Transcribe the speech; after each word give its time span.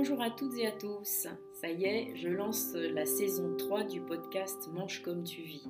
Bonjour 0.00 0.22
à 0.22 0.30
toutes 0.30 0.56
et 0.56 0.64
à 0.64 0.70
tous. 0.70 1.26
Ça 1.54 1.68
y 1.68 1.82
est, 1.82 2.14
je 2.14 2.28
lance 2.28 2.72
la 2.72 3.04
saison 3.04 3.56
3 3.56 3.82
du 3.82 4.00
podcast 4.00 4.70
Mange 4.72 5.02
comme 5.02 5.24
tu 5.24 5.42
vis. 5.42 5.68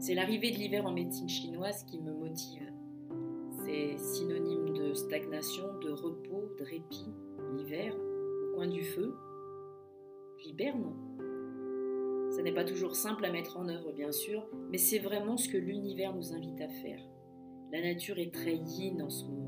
C'est 0.00 0.14
l'arrivée 0.14 0.50
de 0.50 0.56
l'hiver 0.56 0.84
en 0.84 0.90
médecine 0.90 1.28
chinoise 1.28 1.84
qui 1.84 2.00
me 2.00 2.12
motive. 2.12 2.72
C'est 3.64 3.96
synonyme 3.98 4.72
de 4.72 4.94
stagnation, 4.94 5.78
de 5.78 5.92
repos, 5.92 6.50
de 6.58 6.64
répit. 6.64 7.06
L'hiver, 7.56 7.94
au 7.94 8.56
coin 8.56 8.66
du 8.66 8.82
feu. 8.82 9.14
J'hiberne. 10.38 10.92
Ça 12.32 12.42
n'est 12.42 12.54
pas 12.54 12.64
toujours 12.64 12.96
simple 12.96 13.24
à 13.24 13.30
mettre 13.30 13.58
en 13.58 13.68
œuvre, 13.68 13.92
bien 13.92 14.10
sûr, 14.10 14.44
mais 14.72 14.78
c'est 14.78 14.98
vraiment 14.98 15.36
ce 15.36 15.48
que 15.48 15.56
l'univers 15.56 16.12
nous 16.16 16.32
invite 16.32 16.60
à 16.60 16.68
faire. 16.68 17.00
La 17.70 17.80
nature 17.80 18.18
est 18.18 18.34
très 18.34 18.56
yin 18.56 19.00
en 19.02 19.08
ce 19.08 19.24
moment. 19.26 19.41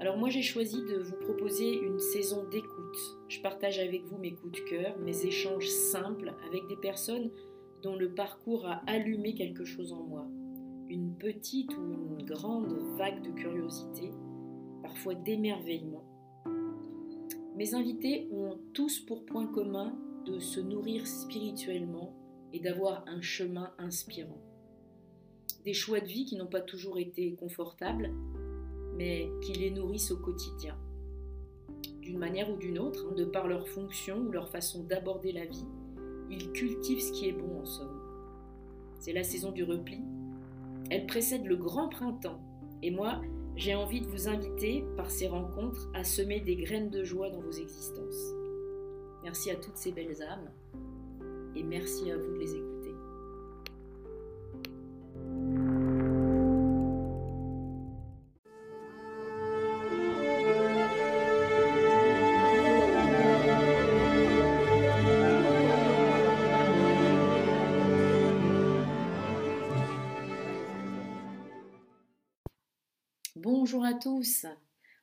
Alors 0.00 0.16
moi 0.16 0.28
j'ai 0.28 0.42
choisi 0.42 0.80
de 0.82 0.98
vous 0.98 1.16
proposer 1.16 1.76
une 1.76 1.98
saison 1.98 2.44
d'écoute. 2.48 3.18
Je 3.28 3.40
partage 3.40 3.80
avec 3.80 4.04
vous 4.04 4.18
mes 4.18 4.32
coups 4.32 4.60
de 4.60 4.68
cœur, 4.68 4.96
mes 5.00 5.26
échanges 5.26 5.68
simples 5.68 6.34
avec 6.46 6.68
des 6.68 6.76
personnes 6.76 7.32
dont 7.82 7.96
le 7.96 8.14
parcours 8.14 8.66
a 8.66 8.80
allumé 8.86 9.34
quelque 9.34 9.64
chose 9.64 9.92
en 9.92 10.04
moi. 10.04 10.24
Une 10.88 11.16
petite 11.16 11.76
ou 11.76 11.92
une 11.92 12.24
grande 12.24 12.78
vague 12.96 13.22
de 13.22 13.30
curiosité, 13.32 14.12
parfois 14.82 15.16
d'émerveillement. 15.16 16.04
Mes 17.56 17.74
invités 17.74 18.28
ont 18.30 18.56
tous 18.72 19.00
pour 19.00 19.24
point 19.24 19.46
commun 19.46 19.98
de 20.26 20.38
se 20.38 20.60
nourrir 20.60 21.08
spirituellement 21.08 22.14
et 22.52 22.60
d'avoir 22.60 23.04
un 23.08 23.20
chemin 23.20 23.72
inspirant. 23.78 24.40
Des 25.64 25.74
choix 25.74 25.98
de 25.98 26.06
vie 26.06 26.24
qui 26.24 26.36
n'ont 26.36 26.46
pas 26.46 26.60
toujours 26.60 26.98
été 26.98 27.34
confortables, 27.34 28.12
mais 28.98 29.30
qui 29.40 29.52
les 29.52 29.70
nourrissent 29.70 30.10
au 30.10 30.18
quotidien. 30.18 30.76
D'une 32.00 32.18
manière 32.18 32.50
ou 32.50 32.56
d'une 32.56 32.78
autre, 32.78 33.06
hein, 33.08 33.14
de 33.14 33.24
par 33.24 33.46
leur 33.48 33.68
fonction 33.68 34.18
ou 34.18 34.30
leur 34.30 34.50
façon 34.50 34.82
d'aborder 34.82 35.32
la 35.32 35.46
vie, 35.46 35.66
ils 36.30 36.52
cultivent 36.52 37.00
ce 37.00 37.12
qui 37.12 37.28
est 37.28 37.32
bon 37.32 37.60
en 37.60 37.64
somme. 37.64 38.00
C'est 38.98 39.12
la 39.12 39.22
saison 39.22 39.52
du 39.52 39.62
repli. 39.64 40.00
Elle 40.90 41.06
précède 41.06 41.46
le 41.46 41.56
grand 41.56 41.88
printemps. 41.88 42.40
Et 42.82 42.90
moi, 42.90 43.20
j'ai 43.56 43.74
envie 43.74 44.00
de 44.00 44.06
vous 44.06 44.28
inviter, 44.28 44.84
par 44.96 45.10
ces 45.10 45.28
rencontres, 45.28 45.88
à 45.94 46.04
semer 46.04 46.40
des 46.40 46.56
graines 46.56 46.90
de 46.90 47.04
joie 47.04 47.30
dans 47.30 47.40
vos 47.40 47.52
existences. 47.52 48.34
Merci 49.22 49.50
à 49.50 49.56
toutes 49.56 49.76
ces 49.76 49.92
belles 49.92 50.22
âmes 50.22 50.50
et 51.56 51.62
merci 51.62 52.10
à 52.10 52.16
vous 52.16 52.32
de 52.34 52.38
les 52.38 52.54
écouter. 52.54 52.77
Tous. 73.98 74.46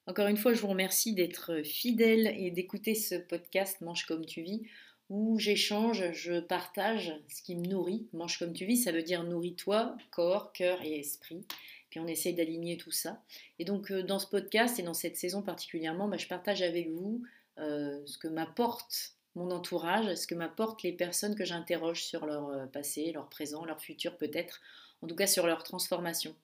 Encore 0.07 0.27
une 0.27 0.37
fois, 0.37 0.53
je 0.53 0.61
vous 0.61 0.67
remercie 0.67 1.13
d'être 1.13 1.61
fidèles 1.63 2.33
et 2.37 2.51
d'écouter 2.51 2.95
ce 2.95 3.15
podcast 3.15 3.81
Mange 3.81 4.05
comme 4.05 4.25
tu 4.25 4.41
vis 4.41 4.63
où 5.09 5.37
j'échange, 5.37 6.11
je 6.13 6.39
partage 6.39 7.13
ce 7.29 7.41
qui 7.41 7.55
me 7.55 7.67
nourrit. 7.67 8.07
Mange 8.13 8.39
comme 8.39 8.53
tu 8.53 8.65
vis, 8.65 8.77
ça 8.77 8.91
veut 8.91 9.03
dire 9.03 9.23
nourris-toi, 9.23 9.95
corps, 10.11 10.51
cœur 10.51 10.81
et 10.81 10.99
esprit. 10.99 11.45
Puis 11.89 11.99
on 11.99 12.07
essaye 12.07 12.33
d'aligner 12.33 12.77
tout 12.77 12.91
ça. 12.91 13.21
Et 13.59 13.65
donc 13.65 13.91
euh, 13.91 14.03
dans 14.03 14.19
ce 14.19 14.27
podcast 14.27 14.79
et 14.79 14.83
dans 14.83 14.93
cette 14.93 15.17
saison 15.17 15.41
particulièrement, 15.41 16.07
bah, 16.07 16.17
je 16.17 16.27
partage 16.27 16.61
avec 16.61 16.89
vous 16.89 17.21
euh, 17.59 18.01
ce 18.05 18.17
que 18.17 18.27
m'apporte 18.27 19.13
mon 19.35 19.51
entourage, 19.51 20.15
ce 20.15 20.27
que 20.27 20.35
m'apportent 20.35 20.81
les 20.81 20.93
personnes 20.93 21.35
que 21.35 21.45
j'interroge 21.45 22.03
sur 22.03 22.25
leur 22.25 22.49
euh, 22.49 22.65
passé, 22.65 23.11
leur 23.11 23.29
présent, 23.29 23.63
leur 23.65 23.81
futur 23.81 24.17
peut-être, 24.17 24.61
en 25.01 25.07
tout 25.07 25.15
cas 25.15 25.27
sur 25.27 25.45
leur 25.45 25.63
transformation. 25.63 26.35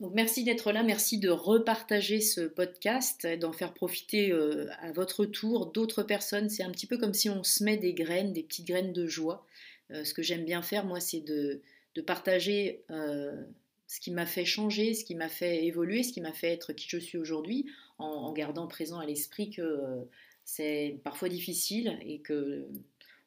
Donc 0.00 0.12
merci 0.14 0.44
d'être 0.44 0.70
là, 0.70 0.84
merci 0.84 1.18
de 1.18 1.28
repartager 1.28 2.20
ce 2.20 2.42
podcast, 2.42 3.26
d'en 3.40 3.52
faire 3.52 3.74
profiter 3.74 4.30
euh, 4.30 4.68
à 4.80 4.92
votre 4.92 5.24
tour 5.24 5.66
d'autres 5.72 6.04
personnes. 6.04 6.48
C'est 6.48 6.62
un 6.62 6.70
petit 6.70 6.86
peu 6.86 6.98
comme 6.98 7.14
si 7.14 7.28
on 7.28 7.42
se 7.42 7.64
met 7.64 7.76
des 7.76 7.94
graines, 7.94 8.32
des 8.32 8.44
petites 8.44 8.66
graines 8.66 8.92
de 8.92 9.06
joie. 9.08 9.44
Euh, 9.90 10.04
ce 10.04 10.14
que 10.14 10.22
j'aime 10.22 10.44
bien 10.44 10.62
faire, 10.62 10.84
moi, 10.84 11.00
c'est 11.00 11.20
de, 11.20 11.62
partager 12.06 12.84
euh, 12.92 13.42
ce 13.88 13.98
qui 13.98 14.12
m'a 14.12 14.24
fait 14.24 14.44
changer, 14.44 14.94
ce 14.94 15.04
qui 15.04 15.16
m'a 15.16 15.28
fait 15.28 15.64
évoluer, 15.64 16.04
ce 16.04 16.12
qui 16.12 16.20
m'a 16.20 16.32
fait 16.32 16.52
être 16.52 16.72
qui 16.72 16.88
je 16.88 16.96
suis 16.96 17.18
aujourd'hui, 17.18 17.66
en, 17.98 18.32
gardant 18.32 18.68
présent 18.68 19.00
à 19.00 19.04
l'esprit 19.04 19.50
que 19.50 20.06
c'est 20.44 21.00
parfois 21.02 21.28
difficile 21.28 21.98
et 22.06 22.20
que 22.20 22.68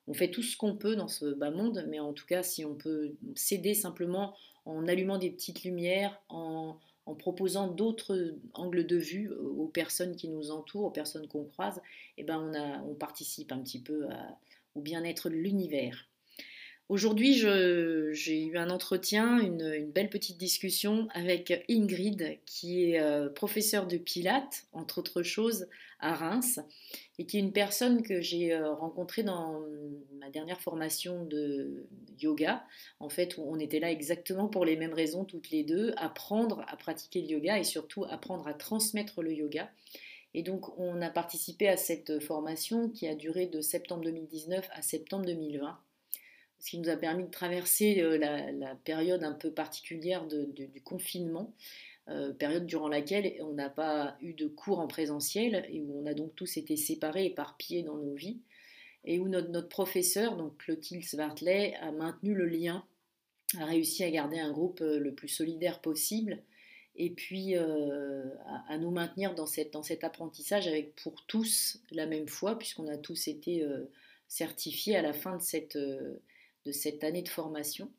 on 0.07 0.13
fait 0.13 0.31
tout 0.31 0.41
ce 0.41 0.55
qu'on 0.55 0.77
peut 0.77 0.95
dans 0.95 1.09
ce 1.09 1.33
bas 1.33 1.51
monde, 1.51 1.85
mais 1.89 1.99
en 1.99 2.13
tout 2.13 2.25
cas, 2.25 2.43
si 2.43 2.63
on 2.63 2.75
peut 2.75 3.11
s'aider 3.35 3.73
simplement 3.73 4.35
en 4.65 4.87
allumant 4.87 5.17
des 5.17 5.29
petites 5.29 5.63
lumières, 5.63 6.21
en, 6.29 6.77
proposant 7.19 7.67
d'autres 7.67 8.35
angles 8.53 8.85
de 8.85 8.95
vue 8.95 9.29
aux 9.33 9.67
personnes 9.67 10.15
qui 10.15 10.29
nous 10.29 10.49
entourent, 10.49 10.85
aux 10.85 10.91
personnes 10.91 11.27
qu'on 11.27 11.43
croise, 11.43 11.81
eh 12.17 12.23
ben 12.23 12.81
on, 12.85 12.93
participe 12.93 13.51
un 13.51 13.59
petit 13.59 13.81
peu 13.81 14.07
au 14.75 14.81
bien-être 14.81 15.29
de 15.29 15.35
l'univers. 15.35 16.07
Aujourd'hui, 16.91 17.35
j'ai 17.35 18.43
eu 18.43 18.57
un 18.57 18.69
entretien, 18.69 19.39
une, 19.39 19.89
belle 19.89 20.09
petite 20.09 20.37
discussion 20.37 21.07
avec 21.13 21.63
Ingrid, 21.69 22.39
qui 22.45 22.83
est 22.83 22.99
euh, 22.99 23.29
professeure 23.29 23.87
de 23.87 23.95
Pilates, 23.95 24.65
entre 24.73 24.97
autres 24.97 25.23
choses, 25.23 25.69
à 26.01 26.13
Reims, 26.13 26.59
et 27.17 27.25
qui 27.25 27.37
est 27.37 27.39
une 27.39 27.53
personne 27.53 28.03
que 28.03 28.19
j'ai 28.19 28.53
euh, 28.53 28.73
rencontrée 28.73 29.23
dans 29.23 29.61
ma 30.19 30.29
dernière 30.29 30.59
formation 30.59 31.23
de 31.23 31.87
yoga, 32.19 32.65
en 32.99 33.07
fait, 33.07 33.37
on 33.37 33.57
était 33.57 33.79
là 33.79 33.89
exactement 33.89 34.49
pour 34.49 34.65
les 34.65 34.75
mêmes 34.75 34.93
raisons 34.93 35.23
toutes 35.23 35.49
les 35.49 35.63
deux, 35.63 35.93
apprendre 35.95 36.65
à 36.67 36.75
pratiquer 36.75 37.21
le 37.21 37.27
yoga 37.27 37.57
et 37.57 37.63
surtout 37.63 38.03
apprendre 38.03 38.49
à 38.49 38.53
transmettre 38.53 39.21
le 39.21 39.31
yoga. 39.31 39.71
Et 40.33 40.43
donc, 40.43 40.77
on 40.77 41.01
a 41.01 41.09
participé 41.09 41.69
à 41.69 41.77
cette 41.77 42.19
formation 42.19 42.89
qui 42.89 43.07
a 43.07 43.15
duré 43.15 43.45
de 43.45 43.61
septembre 43.61 44.03
2019 44.03 44.67
à 44.73 44.81
septembre 44.81 45.25
2020 45.25 45.79
ce 46.61 46.69
qui 46.69 46.77
nous 46.77 46.89
a 46.89 46.95
permis 46.95 47.23
de 47.23 47.31
traverser 47.31 48.01
euh, 48.01 48.17
la, 48.17 48.75
période 48.75 49.23
un 49.23 49.33
peu 49.33 49.51
particulière 49.51 50.25
du 50.27 50.81
confinement, 50.83 51.53
euh, 52.07 52.33
période 52.33 52.67
durant 52.67 52.87
laquelle 52.87 53.33
on 53.41 53.53
n'a 53.53 53.69
pas 53.69 54.15
eu 54.21 54.33
de 54.33 54.47
cours 54.47 54.79
en 54.79 54.87
présentiel 54.87 55.65
et 55.69 55.81
où 55.81 55.99
on 55.99 56.05
a 56.05 56.13
donc 56.13 56.35
tous 56.35 56.57
été 56.57 56.77
séparés, 56.77 57.25
éparpillés 57.25 57.83
dans 57.83 57.97
nos 57.97 58.13
vies, 58.13 58.39
et 59.05 59.17
où 59.19 59.27
notre, 59.27 59.69
professeur, 59.69 60.37
donc 60.37 60.55
Clotilde 60.59 61.03
Svartley, 61.03 61.73
a 61.81 61.91
maintenu 61.91 62.35
le 62.35 62.45
lien, 62.45 62.85
a 63.59 63.65
réussi 63.65 64.03
à 64.03 64.11
garder 64.11 64.39
un 64.39 64.51
groupe 64.51 64.81
euh, 64.81 64.99
le 64.99 65.15
plus 65.15 65.29
solidaire 65.29 65.81
possible 65.81 66.43
et 66.95 67.09
puis 67.09 67.55
à, 67.55 68.77
nous 68.77 68.91
maintenir 68.91 69.33
dans, 69.33 69.45
cette, 69.45 69.71
dans 69.71 69.81
cet 69.81 70.03
apprentissage 70.03 70.67
avec 70.67 70.93
pour 70.97 71.25
tous 71.25 71.79
la 71.89 72.05
même 72.05 72.27
foi, 72.27 72.59
puisqu'on 72.59 72.89
a 72.89 72.97
tous 72.97 73.29
été 73.29 73.65
certifiés 74.27 74.97
à 74.97 75.01
la 75.01 75.13
fin 75.13 75.37
de 75.37 75.41
cette, 75.41 75.77
de 76.65 76.71
cette 76.71 77.03
année 77.03 77.21
de 77.21 77.29
formation. 77.29 77.91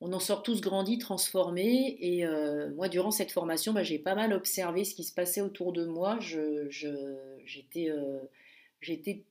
On 0.00 0.12
en 0.12 0.20
sort 0.20 0.42
tous 0.42 0.60
grandis, 0.60 0.98
transformés. 0.98 1.96
Et 2.00 2.26
euh, 2.26 2.70
moi, 2.74 2.88
durant 2.88 3.10
cette 3.10 3.30
formation, 3.30 3.72
bah, 3.72 3.82
j'ai 3.82 3.98
pas 3.98 4.14
mal 4.14 4.32
observé 4.32 4.84
ce 4.84 4.94
qui 4.94 5.04
se 5.04 5.14
passait 5.14 5.40
autour 5.40 5.72
de 5.72 5.84
moi. 5.86 6.18
Euh, 6.34 6.68
j'étais, 7.44 9.22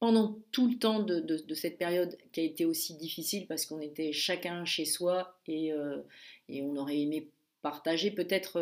pendant 0.00 0.38
tout 0.52 0.68
le 0.68 0.78
temps 0.78 1.02
de, 1.02 1.54
cette 1.54 1.78
période 1.78 2.16
qui 2.32 2.40
a 2.40 2.42
été 2.42 2.64
aussi 2.64 2.94
difficile 2.94 3.46
parce 3.46 3.66
qu'on 3.66 3.80
était 3.80 4.12
chacun 4.12 4.64
chez 4.64 4.84
soi 4.84 5.38
et, 5.46 5.72
euh, 5.72 6.02
et 6.48 6.62
on 6.62 6.76
aurait 6.76 6.98
aimé 6.98 7.28
partager 7.62 8.10
peut-être 8.10 8.60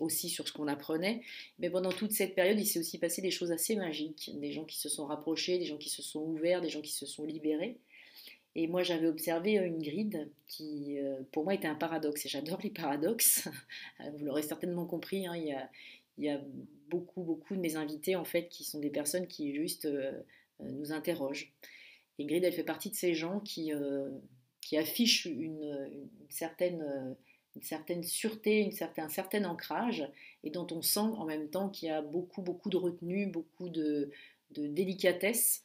aussi 0.00 0.28
sur 0.28 0.48
ce 0.48 0.52
qu'on 0.52 0.68
apprenait. 0.68 1.22
Mais 1.58 1.70
pendant 1.70 1.92
toute 1.92 2.12
cette 2.12 2.34
période, 2.34 2.58
il 2.58 2.66
s'est 2.66 2.78
aussi 2.78 2.98
passé 2.98 3.22
des 3.22 3.30
choses 3.30 3.52
assez 3.52 3.76
magiques. 3.76 4.30
Des 4.34 4.52
gens 4.52 4.64
qui 4.64 4.78
se 4.78 4.88
sont 4.88 5.06
rapprochés, 5.06 5.58
des 5.58 5.66
gens 5.66 5.78
qui 5.78 5.90
se 5.90 6.02
sont 6.02 6.22
ouverts, 6.22 6.60
des 6.60 6.68
gens 6.68 6.80
qui 6.80 6.92
se 6.92 7.06
sont 7.06 7.24
libérés. 7.24 7.78
Et 8.56 8.68
moi, 8.68 8.82
j'avais 8.82 9.08
observé 9.08 9.54
une 9.54 9.82
grille 9.82 10.28
qui, 10.46 10.98
euh, 10.98 11.22
pour 11.32 11.44
moi, 11.44 11.54
était 11.54 11.66
un 11.66 11.74
paradoxe. 11.74 12.26
Et 12.26 12.28
j'adore 12.28 12.60
les 12.62 12.70
paradoxes. 12.70 13.48
Vous 14.16 14.24
l'aurez 14.24 14.42
certainement 14.42 14.86
compris. 14.86 15.26
Hein, 15.26 15.36
il, 15.36 16.24
y 16.24 16.28
a, 16.28 16.40
beaucoup, 16.88 17.22
beaucoup 17.22 17.56
de 17.56 17.60
mes 17.60 17.74
invités, 17.76 18.14
en 18.14 18.24
fait, 18.24 18.48
qui 18.48 18.62
sont 18.62 18.78
des 18.78 18.90
personnes 18.90 19.26
qui 19.26 19.54
juste 19.54 19.86
euh, 19.86 20.12
euh, 20.60 20.70
nous 20.70 20.92
interrogent. 20.92 21.52
Et 22.18 22.26
Grid, 22.26 22.44
elle 22.44 22.52
fait 22.52 22.62
partie 22.62 22.90
de 22.90 22.94
ces 22.94 23.14
gens 23.14 23.40
qui, 23.40 23.72
affichent 24.76 25.24
une, 25.24 26.08
certaine, 26.28 27.16
certaine 27.60 28.04
sûreté, 28.04 28.60
une 28.60 28.70
certain, 28.70 29.06
un 29.06 29.08
certain 29.08 29.44
ancrage, 29.46 30.08
et 30.44 30.50
dont 30.50 30.66
on 30.70 30.80
sent 30.80 31.00
en 31.00 31.24
même 31.24 31.50
temps 31.50 31.68
qu'il 31.70 31.88
y 31.88 31.90
a 31.90 32.02
beaucoup, 32.02 32.40
beaucoup 32.40 32.70
de 32.70 32.76
retenue, 32.76 33.26
beaucoup 33.26 33.68
de 33.68 34.12
délicatesse 34.52 35.63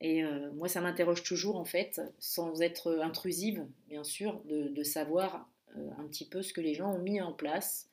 et 0.00 0.24
euh, 0.24 0.50
moi, 0.52 0.68
ça 0.68 0.80
m'interroge 0.80 1.22
toujours, 1.22 1.56
en 1.56 1.64
fait, 1.64 2.00
sans 2.18 2.60
être 2.60 2.98
intrusive, 3.00 3.66
bien 3.88 4.04
sûr, 4.04 4.42
de, 4.44 4.82
savoir 4.82 5.48
euh, 5.76 5.90
un 5.98 6.06
petit 6.06 6.28
peu 6.28 6.42
ce 6.42 6.52
que 6.52 6.60
les 6.60 6.74
gens 6.74 6.94
ont 6.94 7.02
mis 7.02 7.20
en 7.20 7.32
place 7.32 7.88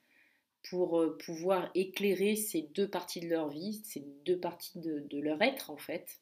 pour 0.70 1.04
pouvoir 1.18 1.72
éclairer 1.74 2.36
ces 2.36 2.64
deux 2.76 2.88
parties 2.88 3.20
de 3.20 3.28
leur 3.28 3.50
vie, 3.50 3.82
ces 3.84 4.06
deux 4.26 4.38
parties 4.38 4.80
de, 4.80 5.20
leur 5.20 5.42
être 5.42 5.72
en 5.72 5.78
fait. 5.78 6.20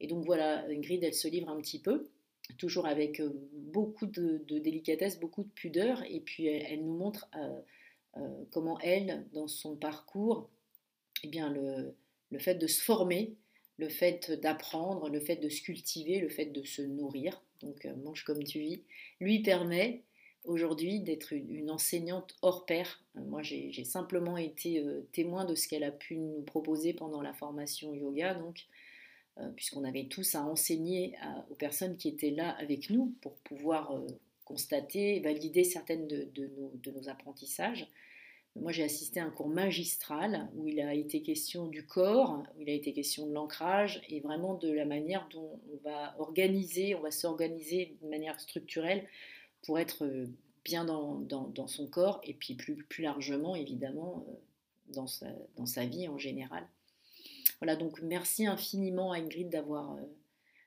Et 0.00 0.06
donc 0.06 0.24
voilà, 0.24 0.64
Ingrid, 0.68 1.04
elle 1.04 1.12
se 1.12 1.28
livre 1.28 1.50
un 1.50 1.60
petit 1.60 1.78
peu, 1.78 2.08
toujours 2.56 2.86
avec 2.86 3.20
beaucoup 3.52 4.06
de, 4.06 4.42
délicatesse, 4.48 5.20
beaucoup 5.20 5.42
de 5.42 5.50
pudeur, 5.50 6.02
et 6.08 6.20
puis 6.20 6.46
elle, 6.46 6.82
nous 6.82 6.96
montre 6.96 7.28
comment 8.52 8.78
elle, 8.80 9.26
dans 9.34 9.48
son 9.48 9.76
parcours, 9.76 10.48
eh 11.24 11.28
bien 11.28 11.50
le 11.50 12.38
fait 12.38 12.54
de 12.54 12.66
se 12.66 12.82
former, 12.82 13.36
le 13.78 13.88
fait 13.88 14.30
d'apprendre, 14.30 15.08
le 15.08 15.20
fait 15.20 15.36
de 15.36 15.48
se 15.48 15.62
cultiver, 15.62 16.20
le 16.20 16.28
fait 16.28 16.46
de 16.46 16.62
se 16.62 16.82
nourrir, 16.82 17.42
donc 17.60 17.86
mange 18.04 18.24
comme 18.24 18.44
tu 18.44 18.58
vis, 18.60 18.82
lui 19.20 19.40
permet 19.40 20.02
aujourd'hui 20.44 21.00
d'être 21.00 21.32
une, 21.32 21.70
enseignante 21.70 22.36
hors 22.42 22.66
pair. 22.66 23.04
Euh, 23.16 23.20
moi, 23.24 23.42
j'ai 23.42 23.84
simplement 23.84 24.36
été 24.36 24.80
euh, 24.80 25.06
témoin 25.12 25.44
de 25.44 25.54
ce 25.54 25.68
qu'elle 25.68 25.84
a 25.84 25.92
pu 25.92 26.16
nous 26.16 26.42
proposer 26.42 26.94
pendant 26.94 27.22
la 27.22 27.32
formation 27.34 27.94
yoga, 27.94 28.34
donc, 28.34 28.66
euh, 29.38 29.48
puisqu'on 29.50 29.84
avait 29.84 30.06
tous 30.06 30.34
à 30.34 30.42
enseigner 30.42 31.14
aux 31.50 31.54
personnes 31.54 31.96
qui 31.96 32.08
étaient 32.08 32.30
là 32.30 32.50
avec 32.58 32.90
nous 32.90 33.14
pour 33.20 33.36
pouvoir 33.38 34.02
constater, 34.44 35.20
valider 35.20 35.62
certaines 35.62 36.06
de, 36.08 36.50
nos, 36.90 37.08
apprentissages. 37.08 37.86
Moi, 38.60 38.72
j'ai 38.72 38.84
assisté 38.84 39.20
à 39.20 39.24
un 39.24 39.30
cours 39.30 39.48
magistral 39.48 40.48
où 40.54 40.66
il 40.66 40.80
a 40.80 40.94
été 40.94 41.22
question 41.22 41.66
du 41.66 41.86
corps, 41.86 42.42
où 42.56 42.62
il 42.62 42.68
a 42.68 42.72
été 42.72 42.92
question 42.92 43.26
de 43.26 43.32
l'ancrage 43.32 44.02
et 44.08 44.20
vraiment 44.20 44.54
de 44.54 44.70
la 44.70 44.84
manière 44.84 45.28
dont 45.32 45.60
on 45.72 45.76
va 45.88 46.14
organiser, 46.18 46.94
on 46.94 47.00
va 47.00 47.10
s'organiser 47.10 47.96
de 48.02 48.08
manière 48.08 48.38
structurelle 48.40 49.06
pour 49.62 49.78
être 49.78 50.04
euh, 50.04 50.26
bien 50.64 50.84
dans, 50.84 51.66
son 51.66 51.86
corps 51.86 52.20
et 52.24 52.34
puis 52.34 52.54
plus, 52.54 52.76
plus 52.84 53.02
largement, 53.02 53.54
évidemment, 53.54 54.24
euh, 54.28 54.32
dans 54.92 55.06
sa, 55.06 55.84
vie 55.86 56.08
en 56.08 56.18
général. 56.18 56.66
Voilà, 57.60 57.76
donc 57.76 58.00
merci 58.02 58.46
infiniment 58.46 59.12
à 59.12 59.18
Ingrid 59.18 59.50
d'avoir 59.50 59.94
euh, 59.94 60.02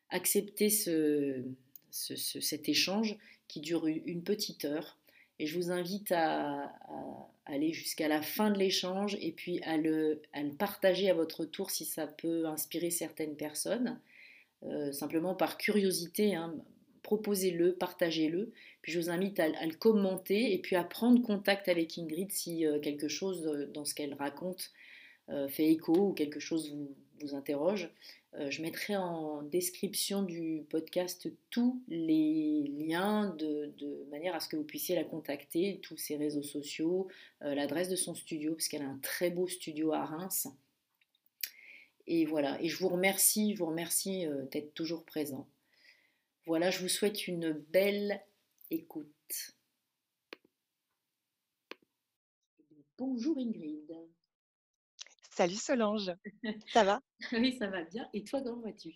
accepté 0.10 0.70
ce, 0.70 1.44
ce, 1.90 2.16
cet 2.16 2.70
échange 2.70 3.18
qui 3.48 3.60
dure 3.60 3.88
une 3.88 4.24
petite 4.24 4.66
heure. 4.66 4.98
Et 5.42 5.48
je 5.48 5.58
vous 5.58 5.72
invite 5.72 6.12
à, 6.12 6.72
aller 7.46 7.74
jusqu'à 7.74 8.08
la 8.08 8.22
fin 8.22 8.52
de 8.52 8.58
l'échange 8.58 9.18
et 9.20 9.32
puis 9.32 9.62
à 9.64 9.76
le, 9.76 10.22
partager 10.58 11.10
à 11.10 11.14
votre 11.14 11.44
tour 11.44 11.72
si 11.72 11.84
ça 11.84 12.08
peut 12.08 12.46
inspirer 12.46 12.92
certaines 12.92 13.36
personnes. 13.36 14.00
simplement 14.92 15.36
par 15.36 15.58
curiosité, 15.58 16.36
hein, 16.36 16.56
proposez-le, 17.04 17.74
partagez-le. 17.74 18.52
Puis 18.82 18.92
je 18.92 19.00
vous 19.00 19.10
invite 19.10 19.40
à, 19.40 19.48
le 19.50 19.76
commenter 19.76 20.54
et 20.54 20.60
puis 20.60 20.76
à 20.76 20.84
prendre 20.84 21.22
contact 21.22 21.68
avec 21.68 21.98
Ingrid 21.98 22.32
si 22.32 22.66
euh, 22.66 22.80
quelque 22.80 23.08
chose 23.08 23.46
euh, 23.48 23.66
dans 23.74 23.86
ce 23.86 23.94
qu'elle 23.94 24.14
raconte 24.14 24.72
euh, 25.30 25.48
fait 25.48 25.68
écho 25.68 25.94
ou 25.94 26.14
quelque 26.14 26.40
chose 26.40 26.72
vous, 26.72 26.96
vous 27.26 27.36
interroge. 27.36 27.90
je 28.50 28.62
mettrai 28.62 28.96
en 28.96 29.42
description 29.44 30.24
du 30.24 30.64
podcast 30.70 31.30
tous 31.50 31.82
les 31.88 32.64
liens 32.78 33.36
de, 33.38 33.74
manière 34.10 34.36
à 34.36 34.40
ce 34.40 34.48
que 34.48 34.56
vous 34.56 34.64
puissiez 34.64 34.96
la 34.96 35.04
contacter, 35.04 35.80
tous 35.82 35.98
ses 35.98 36.16
réseaux 36.16 36.44
sociaux, 36.44 37.08
l'adresse 37.42 37.90
de 37.90 37.96
son 37.96 38.16
studio, 38.16 38.54
parce 38.54 38.68
qu'elle 38.68 38.84
a 38.84 38.90
un 38.90 39.00
très 39.02 39.30
beau 39.30 39.48
studio 39.48 39.94
à 39.94 40.06
Reims. 40.06 40.48
Et 42.08 42.26
voilà, 42.26 42.62
et 42.62 42.68
je 42.68 42.78
vous 42.78 42.90
remercie, 42.90 43.54
vous 43.54 43.68
remercie 43.68 44.26
d'être 44.52 44.74
toujours 44.74 45.04
présent. 45.04 45.48
Voilà, 46.46 46.72
je 46.72 46.80
vous 46.80 46.90
souhaite 46.90 47.28
une 47.28 47.52
belle 47.52 48.22
écoute. 48.72 49.56
Bonjour 52.98 53.38
Ingrid. 53.38 53.96
Salut 55.32 55.56
Solange. 55.56 56.12
Ça 56.74 56.84
va? 56.84 57.00
Oui, 57.32 57.56
ça 57.58 57.68
va 57.68 57.84
bien. 57.84 58.08
Et 58.14 58.24
toi, 58.24 58.42
comment 58.42 58.62
vas-tu? 58.62 58.94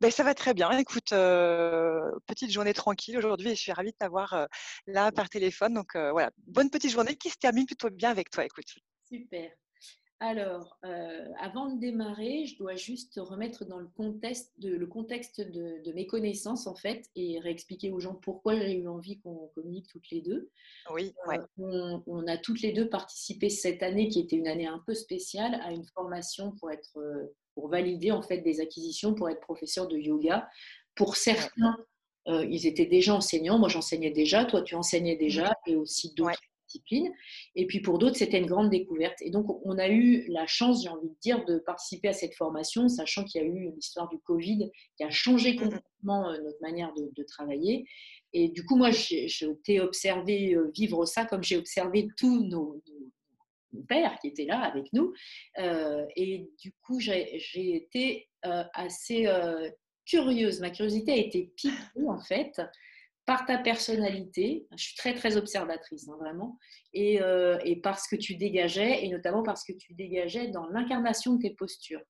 Ben, 0.00 0.10
ça 0.10 0.22
va 0.22 0.34
très 0.34 0.54
bien. 0.54 0.70
Écoute, 0.78 1.12
euh, 1.12 2.10
petite 2.26 2.50
journée 2.50 2.72
tranquille 2.72 3.16
aujourd'hui 3.18 3.50
et 3.50 3.54
je 3.54 3.60
suis 3.60 3.72
ravie 3.72 3.90
de 3.90 3.96
t'avoir 3.98 4.32
euh, 4.34 4.46
là 4.86 5.10
par 5.12 5.28
téléphone. 5.28 5.74
Donc 5.74 5.96
euh, 5.96 6.12
voilà, 6.12 6.30
bonne 6.46 6.70
petite 6.70 6.92
journée 6.92 7.16
qui 7.16 7.30
se 7.30 7.36
termine 7.36 7.66
plutôt 7.66 7.90
bien 7.90 8.10
avec 8.10 8.30
toi. 8.30 8.44
Écoute. 8.44 8.66
Super. 9.08 9.50
Alors, 10.20 10.76
euh, 10.84 11.28
avant 11.38 11.72
de 11.72 11.78
démarrer, 11.78 12.44
je 12.44 12.58
dois 12.58 12.74
juste 12.74 13.20
remettre 13.22 13.64
dans 13.64 13.78
le 13.78 13.86
contexte 13.86 14.52
de, 14.58 14.70
le 14.70 14.86
contexte 14.86 15.40
de, 15.40 15.92
mes 15.92 16.08
connaissances, 16.08 16.66
en 16.66 16.74
fait, 16.74 17.08
et 17.14 17.38
réexpliquer 17.38 17.92
aux 17.92 18.00
gens 18.00 18.14
pourquoi 18.14 18.56
j'ai 18.56 18.78
eu 18.78 18.88
envie 18.88 19.20
qu'on 19.20 19.48
communique 19.54 19.86
toutes 19.86 20.10
les 20.10 20.20
deux. 20.20 20.50
Oui, 20.92 21.14
euh, 21.28 21.98
on, 22.08 22.26
a 22.26 22.36
toutes 22.36 22.62
les 22.62 22.72
deux 22.72 22.88
participé 22.88 23.48
cette 23.48 23.84
année, 23.84 24.08
qui 24.08 24.18
était 24.18 24.36
une 24.36 24.48
année 24.48 24.66
un 24.66 24.82
peu 24.84 24.94
spéciale, 24.94 25.60
à 25.62 25.70
une 25.70 25.86
formation 25.94 26.50
pour, 26.50 26.72
être, 26.72 26.98
euh, 26.98 27.32
pour 27.54 27.68
valider, 27.68 28.10
en 28.10 28.22
fait, 28.22 28.38
des 28.38 28.60
acquisitions 28.60 29.14
pour 29.14 29.30
être 29.30 29.40
professeur 29.40 29.86
de 29.86 29.96
yoga. 29.96 30.48
Pour 30.96 31.14
certains, 31.16 31.76
ils 32.26 32.66
étaient 32.66 32.84
déjà 32.84 33.14
enseignants. 33.14 33.58
Moi, 33.58 33.70
j'enseignais 33.70 34.10
déjà. 34.10 34.44
Toi, 34.44 34.60
tu 34.60 34.74
enseignais 34.74 35.16
déjà. 35.16 35.54
Et 35.66 35.76
aussi 35.76 36.12
d'autres 36.12 36.40
discipline. 36.68 37.12
Et 37.54 37.66
puis 37.66 37.80
pour 37.80 37.98
d'autres, 37.98 38.16
c'était 38.16 38.38
une 38.38 38.46
grande 38.46 38.70
découverte. 38.70 39.20
Et 39.22 39.30
donc, 39.30 39.46
on 39.64 39.78
a 39.78 39.88
eu 39.88 40.24
la 40.28 40.46
chance, 40.46 40.82
j'ai 40.82 40.88
envie 40.88 41.08
de 41.08 41.16
dire, 41.20 41.44
de 41.44 41.58
participer 41.58 42.08
à 42.08 42.12
cette 42.12 42.34
formation, 42.34 42.88
sachant 42.88 43.24
qu'il 43.24 43.42
y 43.42 43.44
a 43.44 43.46
eu 43.46 43.72
l'histoire 43.74 44.08
du 44.08 44.18
Covid 44.20 44.70
qui 44.96 45.04
a 45.04 45.10
changé 45.10 45.54
mmh 45.54 45.56
complètement 45.58 46.28
euh, 46.28 46.38
notre 46.42 46.60
manière 46.60 46.92
de, 46.94 47.22
travailler. 47.24 47.84
Et 48.32 48.48
du 48.48 48.64
coup, 48.64 48.76
moi, 48.76 48.90
j'ai 48.90 49.26
été 49.26 49.80
observé 49.80 50.54
euh, 50.54 50.70
vivre 50.74 51.04
ça 51.04 51.24
comme 51.24 51.42
j'ai 51.42 51.56
observé 51.56 52.08
tous 52.16 52.44
nos, 52.44 52.82
pères 53.86 54.18
qui 54.20 54.28
étaient 54.28 54.44
là 54.44 54.60
avec 54.60 54.92
nous. 54.92 55.12
Euh, 55.58 56.04
et 56.16 56.48
du 56.60 56.72
coup, 56.82 57.00
j'ai 57.00 57.38
été 57.52 58.28
assez 58.42 59.26
curieuse. 60.06 60.60
Ma 60.60 60.70
curiosité 60.70 61.12
a 61.12 61.16
été 61.16 61.52
piquée, 61.54 62.08
en 62.08 62.18
fait, 62.18 62.60
par 63.28 63.44
ta 63.44 63.58
personnalité, 63.58 64.66
je 64.74 64.82
suis 64.82 64.96
très 64.96 65.12
très 65.12 65.36
observatrice, 65.36 66.08
hein, 66.08 66.16
vraiment, 66.18 66.58
et, 66.94 67.20
euh, 67.20 67.58
et, 67.62 67.76
parce 67.78 68.08
que 68.08 68.16
tu 68.16 68.36
dégageais, 68.36 69.04
et 69.04 69.10
notamment 69.10 69.42
parce 69.42 69.64
que 69.66 69.74
tu 69.74 69.92
dégageais 69.92 70.48
dans 70.48 70.66
l'incarnation 70.68 71.34
de 71.34 71.42
tes 71.42 71.50
postures. 71.50 72.00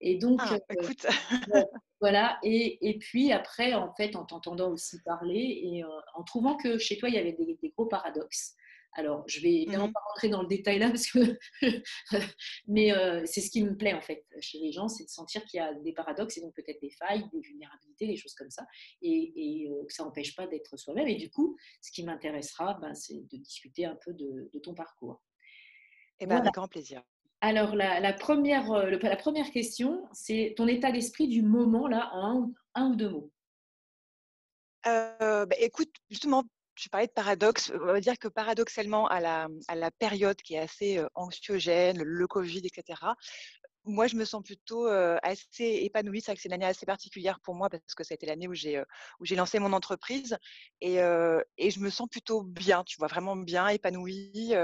Et 0.00 0.18
donc, 0.18 0.40
ah, 0.42 0.58
euh, 0.72 1.62
voilà, 2.00 2.36
et, 2.42 2.78
et, 2.82 2.98
puis 2.98 3.30
après, 3.30 3.74
en 3.74 3.94
fait, 3.94 4.16
en 4.16 4.24
t'entendant 4.24 4.72
aussi 4.72 5.00
parler, 5.04 5.60
et 5.62 5.84
euh, 5.84 5.88
en 6.14 6.24
trouvant 6.24 6.56
que 6.56 6.78
chez 6.78 6.98
toi, 6.98 7.08
il 7.08 7.14
y 7.14 7.18
avait 7.18 7.34
des, 7.34 7.56
des 7.62 7.68
gros 7.70 7.86
paradoxes, 7.86 8.56
alors, 8.94 9.24
je 9.26 9.40
vais 9.40 9.52
évidemment 9.52 9.88
mmh 9.88 9.92
pas 9.92 10.00
rentrer 10.08 10.28
dans 10.28 10.42
le 10.42 10.48
détail 10.48 10.78
là, 10.78 10.88
parce 10.88 11.06
que 11.10 11.38
mais 12.68 12.92
euh, 12.92 13.22
c'est 13.26 13.40
ce 13.40 13.50
qui 13.50 13.62
me 13.62 13.76
plaît 13.76 13.92
en 13.92 14.00
fait 14.00 14.24
chez 14.40 14.58
les 14.58 14.72
gens, 14.72 14.88
c'est 14.88 15.04
de 15.04 15.08
sentir 15.08 15.44
qu'il 15.44 15.58
y 15.58 15.60
a 15.60 15.74
des 15.74 15.92
paradoxes 15.92 16.38
et 16.38 16.40
donc 16.40 16.54
peut-être 16.54 16.80
des 16.80 16.90
failles, 16.90 17.28
des 17.32 17.40
vulnérabilités, 17.40 18.06
des 18.06 18.16
choses 18.16 18.34
comme 18.34 18.50
ça, 18.50 18.64
et, 19.02 19.68
euh, 19.68 19.84
que 19.84 19.92
ça 19.92 20.04
n'empêche 20.04 20.36
pas 20.36 20.46
d'être 20.46 20.76
soi-même. 20.76 21.08
Et 21.08 21.16
du 21.16 21.28
coup, 21.30 21.56
ce 21.80 21.90
qui 21.90 22.04
m'intéressera, 22.04 22.74
ben, 22.74 22.94
c'est 22.94 23.14
de 23.14 23.36
discuter 23.36 23.84
un 23.84 23.96
peu 23.96 24.12
de, 24.12 24.48
ton 24.62 24.74
parcours. 24.74 25.20
Et 26.20 26.24
eh 26.24 26.26
ben, 26.26 26.36
Avec 26.36 26.54
grand 26.54 26.68
plaisir. 26.68 27.02
Alors, 27.40 27.74
la, 27.74 28.12
première, 28.12 28.70
euh, 28.72 28.90
la 28.90 29.16
première 29.16 29.50
question, 29.50 30.06
c'est 30.12 30.54
ton 30.56 30.66
état 30.66 30.92
d'esprit 30.92 31.28
du 31.28 31.42
moment, 31.42 31.88
là, 31.88 32.10
en 32.14 32.52
un, 32.74 32.90
ou 32.90 32.96
deux 32.96 33.10
mots. 33.10 33.30
Bah, 34.84 35.46
écoute, 35.58 35.92
justement, 36.08 36.44
tu 36.76 36.88
parlais 36.88 37.06
de 37.06 37.12
paradoxe. 37.12 37.72
On 37.74 37.86
va 37.86 38.00
dire 38.00 38.18
que 38.18 38.28
paradoxalement, 38.28 39.06
à 39.08 39.20
la, 39.20 39.48
à 39.68 39.74
la 39.74 39.90
période 39.90 40.36
qui 40.36 40.54
est 40.54 40.58
assez 40.58 41.02
anxiogène, 41.14 42.02
le 42.02 42.26
Covid, 42.26 42.62
etc., 42.66 43.00
moi, 43.86 44.06
je 44.06 44.16
me 44.16 44.24
sens 44.24 44.42
plutôt 44.42 44.86
assez 44.86 45.80
épanouie. 45.82 46.20
C'est 46.20 46.30
vrai 46.30 46.36
que 46.36 46.42
c'est 46.42 46.48
une 46.48 46.54
année 46.54 46.64
assez 46.64 46.86
particulière 46.86 47.38
pour 47.40 47.54
moi 47.54 47.68
parce 47.68 47.94
que 47.94 48.02
ça 48.02 48.14
a 48.14 48.16
été 48.16 48.26
l'année 48.26 48.48
où 48.48 48.54
j'ai 48.54 48.82
où 49.20 49.24
j'ai 49.24 49.36
lancé 49.36 49.58
mon 49.58 49.72
entreprise 49.72 50.38
et, 50.80 50.94
et, 51.58 51.70
je 51.70 51.80
me 51.80 51.90
sens 51.90 52.08
plutôt 52.08 52.42
bien. 52.42 52.82
Tu 52.84 52.96
vois, 52.98 53.08
vraiment 53.08 53.36
bien, 53.36 53.68
épanouie. 53.68 54.54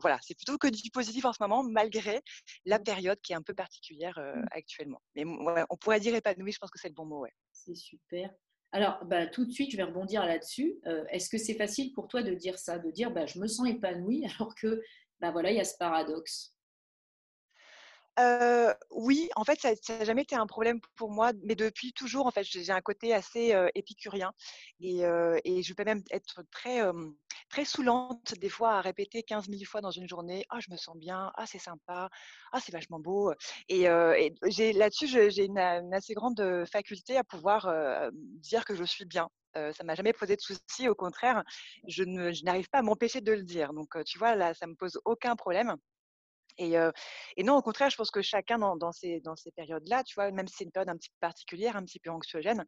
voilà, 0.00 0.18
c'est 0.22 0.36
plutôt 0.36 0.58
que 0.58 0.68
du 0.68 0.90
positif 0.90 1.24
en 1.24 1.32
ce 1.32 1.42
moment, 1.42 1.64
malgré 1.64 2.22
la 2.66 2.78
mmh. 2.78 2.84
période 2.84 3.20
qui 3.20 3.32
est 3.32 3.36
un 3.36 3.42
peu 3.42 3.54
particulière 3.54 4.18
mmh. 4.18 4.46
actuellement. 4.52 5.02
Mais 5.16 5.24
on 5.26 5.76
pourrait 5.76 6.00
dire 6.00 6.14
épanouie. 6.14 6.52
Je 6.52 6.58
pense 6.58 6.70
que 6.70 6.78
c'est 6.78 6.88
le 6.88 6.94
bon 6.94 7.06
mot. 7.06 7.22
Ouais. 7.22 7.32
C'est 7.52 7.74
super. 7.74 8.30
Alors, 8.72 9.04
bah, 9.06 9.26
tout 9.26 9.46
de 9.46 9.50
suite, 9.50 9.70
je 9.70 9.76
vais 9.76 9.82
rebondir 9.82 10.24
là-dessus. 10.26 10.78
Euh, 10.86 11.04
est-ce 11.10 11.30
que 11.30 11.38
c'est 11.38 11.54
facile 11.54 11.92
pour 11.92 12.06
toi 12.08 12.22
de 12.22 12.34
dire 12.34 12.58
ça, 12.58 12.78
de 12.78 12.90
dire 12.90 13.10
bah, 13.10 13.26
je 13.26 13.38
me 13.38 13.46
sens 13.46 13.68
épanouie 13.68 14.26
alors 14.38 14.54
que 14.54 14.82
bah, 15.20 15.30
voilà, 15.30 15.50
il 15.50 15.56
y 15.56 15.60
a 15.60 15.64
ce 15.64 15.76
paradoxe? 15.78 16.54
Euh, 18.18 18.74
oui, 18.90 19.28
en 19.36 19.44
fait, 19.44 19.60
ça 19.60 19.72
n'a 19.98 20.04
jamais 20.04 20.22
été 20.22 20.34
un 20.34 20.46
problème 20.46 20.80
pour 20.96 21.10
moi, 21.10 21.32
mais 21.44 21.54
depuis 21.54 21.92
toujours, 21.92 22.26
en 22.26 22.30
fait, 22.30 22.42
j'ai 22.42 22.70
un 22.70 22.80
côté 22.80 23.14
assez 23.14 23.54
épicurien 23.74 24.32
et, 24.80 25.02
je 25.62 25.74
peux 25.74 25.84
même 25.84 26.02
être 26.10 26.42
très, 26.50 26.80
très 27.48 27.64
saoulante 27.64 28.34
des 28.38 28.48
fois 28.48 28.74
à 28.78 28.80
répéter 28.80 29.22
15 29.22 29.48
000 29.48 29.62
fois 29.66 29.80
dans 29.80 29.90
une 29.90 30.08
journée 30.08 30.44
Ah, 30.50 30.58
je 30.60 30.70
me 30.70 30.76
sens 30.76 30.96
bien, 30.96 31.30
ah, 31.36 31.46
c'est 31.46 31.58
sympa, 31.58 32.08
ah, 32.52 32.60
c'est 32.60 32.72
vachement 32.72 33.00
beau. 33.00 33.32
Et, 33.68 33.82
là-dessus, 33.84 35.08
j'ai 35.08 35.44
une, 35.44 35.58
assez 35.58 36.14
grande 36.14 36.64
faculté 36.70 37.16
à 37.16 37.24
pouvoir 37.24 37.72
dire 38.12 38.64
que 38.64 38.74
je 38.74 38.84
suis 38.84 39.04
bien. 39.04 39.28
ça 39.54 39.72
ça 39.72 39.84
m'a 39.84 39.94
jamais 39.94 40.12
posé 40.12 40.36
de 40.36 40.40
soucis. 40.40 40.88
Au 40.88 40.94
contraire, 40.94 41.44
je 41.86 42.04
n'arrive 42.44 42.68
pas 42.68 42.78
à 42.78 42.82
m'empêcher 42.82 43.20
de 43.20 43.32
le 43.32 43.42
dire. 43.42 43.72
Donc, 43.72 43.96
tu 44.04 44.18
vois, 44.18 44.34
là, 44.34 44.54
ça 44.54 44.66
me 44.66 44.74
pose 44.74 44.98
aucun 45.04 45.36
problème. 45.36 45.76
Et, 46.58 46.74
et, 47.36 47.42
non, 47.42 47.56
au 47.56 47.62
contraire, 47.62 47.90
je 47.90 47.96
pense 47.96 48.10
que 48.10 48.22
chacun 48.22 48.58
dans, 48.58 48.76
dans 48.76 48.92
ces, 48.92 49.20
dans 49.20 49.36
ces 49.36 49.52
périodes-là, 49.52 50.02
tu 50.04 50.14
vois, 50.14 50.30
même 50.32 50.48
si 50.48 50.56
c'est 50.58 50.64
une 50.64 50.72
période 50.72 50.88
un 50.88 50.96
petit 50.96 51.10
peu 51.10 51.18
particulière, 51.20 51.76
un 51.76 51.84
petit 51.84 52.00
peu 52.00 52.10
anxiogène, 52.10 52.64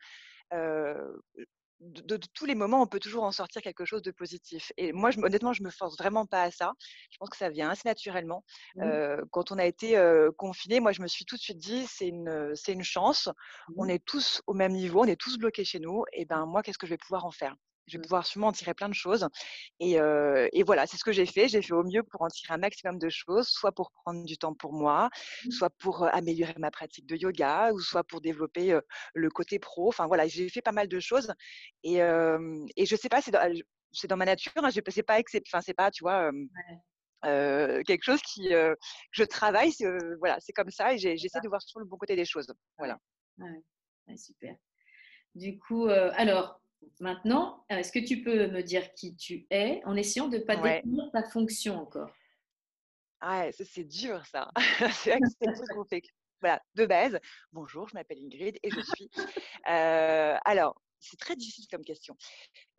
de, 1.80 2.18
tous 2.34 2.44
les 2.44 2.54
moments, 2.54 2.82
on 2.82 2.86
peut 2.86 3.00
toujours 3.00 3.24
en 3.24 3.32
sortir 3.32 3.62
quelque 3.62 3.84
chose 3.84 4.02
de 4.02 4.10
positif. 4.10 4.70
Et 4.76 4.92
moi, 4.92 5.10
je, 5.10 5.18
honnêtement, 5.20 5.52
je 5.52 5.62
me 5.62 5.70
force 5.70 5.96
vraiment 5.96 6.26
pas 6.26 6.42
à 6.42 6.50
ça. 6.50 6.72
Je 7.10 7.16
pense 7.18 7.30
que 7.30 7.36
ça 7.36 7.48
vient 7.48 7.70
assez 7.70 7.88
naturellement. 7.88 8.44
Mmh. 8.76 9.22
quand 9.30 9.50
on 9.50 9.58
a 9.58 9.64
été 9.64 9.98
confiné, 10.36 10.80
moi, 10.80 10.92
je 10.92 11.02
me 11.02 11.06
suis 11.06 11.24
tout 11.24 11.36
de 11.36 11.40
suite 11.40 11.58
dit, 11.58 11.86
c'est 11.86 12.08
une, 12.08 12.52
c'est 12.54 12.72
une 12.72 12.82
chance. 12.82 13.28
On 13.76 13.86
mmh. 13.86 13.90
est 13.90 14.04
tous 14.04 14.42
au 14.46 14.54
même 14.54 14.72
niveau, 14.72 15.00
on 15.00 15.06
est 15.08 15.20
tous 15.20 15.38
bloqués 15.38 15.64
chez 15.64 15.80
nous. 15.80 16.04
Et 16.12 16.24
ben, 16.24 16.46
moi, 16.46 16.62
qu'est-ce 16.62 16.78
que 16.78 16.86
je 16.86 16.92
vais 16.92 16.98
pouvoir 16.98 17.24
en 17.24 17.30
faire? 17.30 17.54
Je 17.90 17.98
vais 17.98 18.02
pouvoir 18.02 18.26
sûrement 18.26 18.48
en 18.48 18.52
tirer 18.52 18.74
plein 18.74 18.88
de 18.88 18.94
choses. 18.94 19.26
Et, 19.80 19.92
et 20.52 20.62
voilà, 20.62 20.86
c'est 20.86 20.96
ce 20.96 21.04
que 21.04 21.12
j'ai 21.12 21.26
fait. 21.26 21.48
J'ai 21.48 21.62
fait 21.62 21.72
au 21.72 21.84
mieux 21.84 22.02
pour 22.02 22.22
en 22.22 22.28
tirer 22.28 22.54
un 22.54 22.58
maximum 22.58 22.98
de 22.98 23.08
choses, 23.08 23.48
soit 23.48 23.72
pour 23.72 23.90
prendre 23.90 24.24
du 24.24 24.38
temps 24.38 24.54
pour 24.54 24.72
moi, 24.72 25.08
mmh. 25.44 25.50
soit 25.50 25.70
pour 25.78 26.04
améliorer 26.14 26.54
ma 26.58 26.70
pratique 26.70 27.06
de 27.06 27.16
yoga, 27.16 27.72
ou 27.72 27.80
soit 27.80 28.04
pour 28.04 28.20
développer 28.20 28.78
le 29.14 29.30
côté 29.30 29.58
pro. 29.58 29.88
Enfin 29.88 30.06
voilà, 30.06 30.26
j'ai 30.26 30.48
fait 30.48 30.62
pas 30.62 30.72
mal 30.72 30.88
de 30.88 31.00
choses. 31.00 31.32
Et, 31.82 31.96
et 31.96 32.86
je 32.86 32.96
sais 32.96 33.08
pas, 33.08 33.20
c'est 33.20 33.30
dans, 33.30 33.52
dans, 34.08 34.16
ma 34.16 34.24
nature. 34.24 34.52
Hein, 34.56 34.70
c'est 34.70 35.02
pas, 35.02 35.18
enfin 35.46 35.60
c'est 35.60 35.74
pas, 35.74 35.90
tu 35.90 36.04
vois. 36.04 36.30
quelque 37.22 38.02
chose 38.02 38.22
qui 38.22 38.50
je 39.10 39.24
travaille 39.24 39.72
voilà 40.18 40.38
c'est 40.40 40.52
comme 40.52 40.70
ça 40.70 40.94
et 40.94 40.98
j'essaie 40.98 41.40
de 41.42 41.48
voir 41.48 41.60
sur 41.62 41.80
le 41.80 41.86
bon 41.86 41.98
côté 41.98 42.16
des 42.16 42.24
choses 42.24 42.50
voilà 42.78 42.98
ouais. 43.38 44.16
super 44.16 44.56
du 45.34 45.58
coup 45.58 45.86
alors 45.88 46.60
Maintenant, 47.00 47.64
est-ce 47.68 47.92
que 47.92 47.98
tu 47.98 48.22
peux 48.22 48.48
me 48.48 48.62
dire 48.62 48.92
qui 48.94 49.16
tu 49.16 49.46
es 49.50 49.80
en 49.84 49.96
essayant 49.96 50.28
de 50.28 50.38
ne 50.38 50.42
pas 50.42 50.56
définir 50.56 51.10
ta 51.12 51.22
fonction 51.22 51.78
encore? 51.78 52.10
Ah, 53.20 53.46
c'est 53.52 53.84
dur 53.84 54.24
ça. 54.26 54.50
c'est 54.92 55.10
vrai 55.10 55.84
fait. 55.88 56.02
Voilà, 56.40 56.62
de 56.74 56.86
base, 56.86 57.18
bonjour, 57.52 57.86
je 57.88 57.94
m'appelle 57.94 58.18
Ingrid 58.18 58.58
et 58.62 58.70
je 58.70 58.80
suis. 58.80 59.10
Euh, 59.68 60.36
alors, 60.46 60.80
c'est 60.98 61.18
très 61.18 61.36
difficile 61.36 61.66
comme 61.70 61.84
question. 61.84 62.16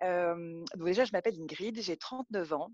Euh, 0.01 0.63
déjà, 0.77 1.05
je 1.05 1.11
m'appelle 1.11 1.39
Ingrid, 1.39 1.79
j'ai 1.79 1.95
39 1.95 2.53
ans 2.53 2.71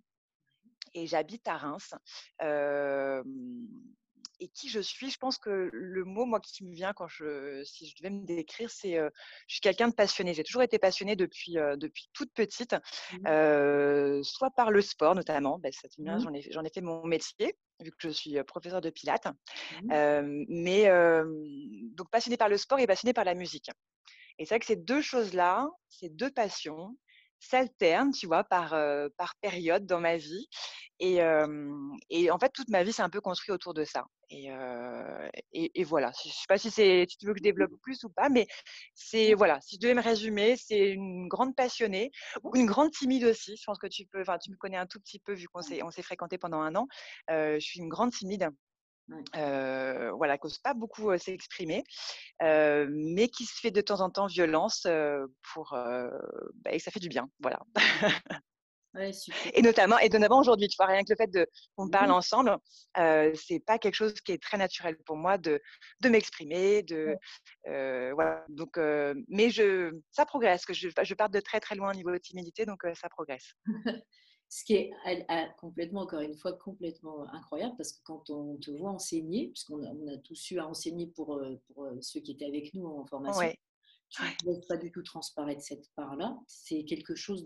et 0.93 1.05
j'habite 1.07 1.45
à 1.47 1.57
Reims. 1.57 1.93
Euh, 2.41 3.21
et 4.39 4.47
qui 4.49 4.69
je 4.69 4.79
suis, 4.79 5.09
je 5.09 5.17
pense 5.17 5.37
que 5.37 5.69
le 5.71 6.03
mot 6.03 6.25
moi 6.25 6.39
qui 6.39 6.63
me 6.63 6.73
vient 6.73 6.93
quand 6.93 7.07
je, 7.07 7.63
si 7.63 7.87
je 7.87 7.95
devais 7.97 8.09
me 8.09 8.25
décrire, 8.25 8.69
c'est 8.69 8.93
je 8.95 9.53
suis 9.53 9.61
quelqu'un 9.61 9.87
de 9.87 9.93
passionné. 9.93 10.33
J'ai 10.33 10.43
toujours 10.43 10.61
été 10.61 10.79
passionnée 10.79 11.15
depuis 11.15 11.53
depuis 11.77 12.09
toute 12.13 12.31
petite, 12.33 12.75
mmh. 13.13 14.23
soit 14.23 14.51
par 14.51 14.71
le 14.71 14.81
sport 14.81 15.15
notamment. 15.15 15.59
Ben, 15.59 15.71
mmh. 15.97 16.19
j'en 16.19 16.33
ai 16.33 16.41
j'en 16.51 16.63
ai 16.63 16.69
fait 16.69 16.81
mon 16.81 17.05
métier 17.05 17.57
vu 17.79 17.91
que 17.91 17.97
je 17.99 18.09
suis 18.09 18.43
professeur 18.43 18.81
de 18.81 18.89
pilates. 18.89 19.27
Mmh. 19.83 20.45
mais 20.49 20.89
donc 21.95 22.09
passionnée 22.11 22.37
par 22.37 22.49
le 22.49 22.57
sport 22.57 22.79
et 22.79 22.87
passionnée 22.87 23.13
par 23.13 23.25
la 23.25 23.33
musique. 23.33 23.69
Et 24.39 24.45
c'est 24.45 24.55
vrai 24.55 24.59
que 24.59 24.65
ces 24.65 24.75
deux 24.75 25.01
choses-là, 25.01 25.67
ces 25.89 26.09
deux 26.09 26.29
passions, 26.29 26.95
s'alternent, 27.39 28.11
tu 28.11 28.27
vois, 28.27 28.43
par, 28.43 28.69
par 29.17 29.35
période 29.41 29.85
dans 29.85 29.99
ma 29.99 30.17
vie. 30.17 30.47
Et, 30.99 31.19
et, 32.09 32.31
en 32.31 32.39
fait, 32.39 32.49
toute 32.53 32.69
ma 32.69 32.83
vie, 32.83 32.93
c'est 32.93 33.01
un 33.03 33.09
peu 33.09 33.21
construit 33.21 33.53
autour 33.53 33.73
de 33.73 33.83
ça. 33.83 34.05
Et, 34.29 34.49
et, 35.53 35.83
voilà. 35.83 36.11
Je 36.23 36.29
ne 36.29 36.33
sais 36.33 36.45
pas 36.47 36.57
si, 36.57 36.71
si 36.71 37.07
tu 37.07 37.25
veux 37.25 37.33
que 37.33 37.39
je 37.39 37.43
développe 37.43 37.71
plus 37.81 38.03
ou 38.03 38.09
pas, 38.09 38.29
mais 38.29 38.47
c'est 38.95 39.33
voilà. 39.33 39.61
Si 39.61 39.75
je 39.75 39.79
devais 39.79 39.93
me 39.93 40.01
résumer, 40.01 40.55
c'est 40.57 40.89
une 40.89 41.27
grande 41.27 41.55
passionnée 41.55 42.11
ou 42.43 42.55
une 42.55 42.65
grande 42.65 42.91
timide 42.91 43.25
aussi. 43.25 43.55
Je 43.55 43.63
pense 43.65 43.79
que 43.79 43.87
tu 43.87 44.05
peux. 44.07 44.21
Enfin, 44.21 44.37
tu 44.37 44.51
me 44.51 44.57
connais 44.57 44.77
un 44.77 44.87
tout 44.87 44.99
petit 44.99 45.19
peu 45.19 45.33
vu 45.33 45.47
qu'on 45.47 45.61
s'est 45.61 45.83
on 45.83 45.91
s'est 45.91 46.01
fréquenté 46.01 46.37
pendant 46.37 46.61
un 46.61 46.75
an. 46.75 46.87
je 47.29 47.59
suis 47.59 47.79
une 47.79 47.89
grande 47.89 48.11
timide. 48.11 48.49
Euh, 49.35 50.11
voilà, 50.11 50.37
qui 50.37 50.47
n'ose 50.47 50.57
pas 50.57 50.73
beaucoup 50.73 51.17
s'exprimer, 51.17 51.83
mais 52.41 53.29
qui 53.29 53.45
se 53.45 53.59
fait 53.59 53.71
de 53.71 53.81
temps 53.81 54.01
en 54.01 54.09
temps 54.09 54.27
violence 54.27 54.87
pour, 55.53 55.71
bah, 55.71 56.71
et 56.71 56.79
ça 56.79 56.91
fait 56.91 56.99
du 56.99 57.09
bien, 57.09 57.29
voilà. 57.39 57.59
et 59.53 59.61
notamment, 59.61 59.99
et 59.99 60.09
notamment 60.09 60.39
aujourd'hui, 60.39 60.67
tu 60.67 60.75
vois, 60.77 60.87
rien 60.87 61.03
que 61.03 61.11
le 61.11 61.15
fait 61.15 61.31
de 61.31 61.47
qu'on 61.75 61.89
parle 61.89 62.11
ensemble, 62.11 62.57
c'est 62.95 63.63
pas 63.65 63.79
quelque 63.79 63.95
chose 63.95 64.13
qui 64.21 64.33
est 64.33 64.41
très 64.41 64.57
naturel 64.57 64.97
pour 65.05 65.15
moi 65.15 65.37
de, 65.37 65.61
de 66.01 66.09
m'exprimer, 66.09 66.83
de 66.83 67.15
voilà. 67.65 68.43
Donc, 68.49 68.77
mais 69.29 69.49
je, 69.49 69.93
ça 70.11 70.25
progresse, 70.25 70.65
que 70.65 70.73
je, 70.73 70.89
je 71.01 71.13
pars 71.13 71.29
de 71.29 71.39
très 71.39 71.59
très 71.59 71.75
loin 71.75 71.91
au 71.91 71.95
niveau 71.95 72.11
de 72.11 72.17
timidité, 72.17 72.65
donc 72.65 72.81
ça 72.93 73.07
progresse. 73.09 73.53
Ce 74.49 74.63
qui 74.63 74.75
est 74.75 74.91
complètement, 75.57 76.01
encore 76.01 76.21
une 76.21 76.37
fois, 76.37 76.53
complètement 76.53 77.27
incroyable 77.33 77.75
parce 77.77 77.91
que 77.91 77.99
quand 78.03 78.29
on 78.29 78.55
te 78.57 78.71
voit 78.71 78.91
enseigner, 78.91 79.47
puisqu'on 79.49 79.83
a, 79.83 79.89
on 79.89 80.07
a 80.07 80.17
tous 80.19 80.51
eu 80.51 80.59
à 80.59 80.67
enseigner 80.67 81.07
pour, 81.07 81.35
euh, 81.35 81.55
pour, 81.67 81.83
euh, 81.83 81.97
ceux 82.01 82.21
qui 82.21 82.31
étaient 82.31 82.45
avec 82.45 82.73
nous 82.73 82.85
en 82.85 83.05
formation, 83.05 83.51
tu 84.09 84.21
ne 84.21 84.53
laisses 84.53 84.65
pas 84.67 84.77
du 84.77 84.91
tout 84.91 85.03
transparaître 85.03 85.61
cette 85.61 85.89
part-là. 85.95 86.37
C'est 86.47 86.85
quelque 86.85 87.13
chose 87.13 87.45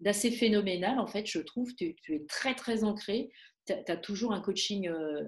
d'assez 0.00 0.32
phénoménal, 0.32 0.98
en 0.98 1.06
fait, 1.06 1.24
je 1.24 1.38
trouve. 1.38 1.72
Tu, 1.76 1.94
tu 2.02 2.16
es 2.16 2.24
très, 2.26 2.56
très 2.56 2.82
ancré. 2.82 3.30
Tu 3.66 3.72
as, 3.72 3.96
toujours 3.96 4.32
un 4.32 4.40
coaching 4.40 4.88
euh, 4.88 5.22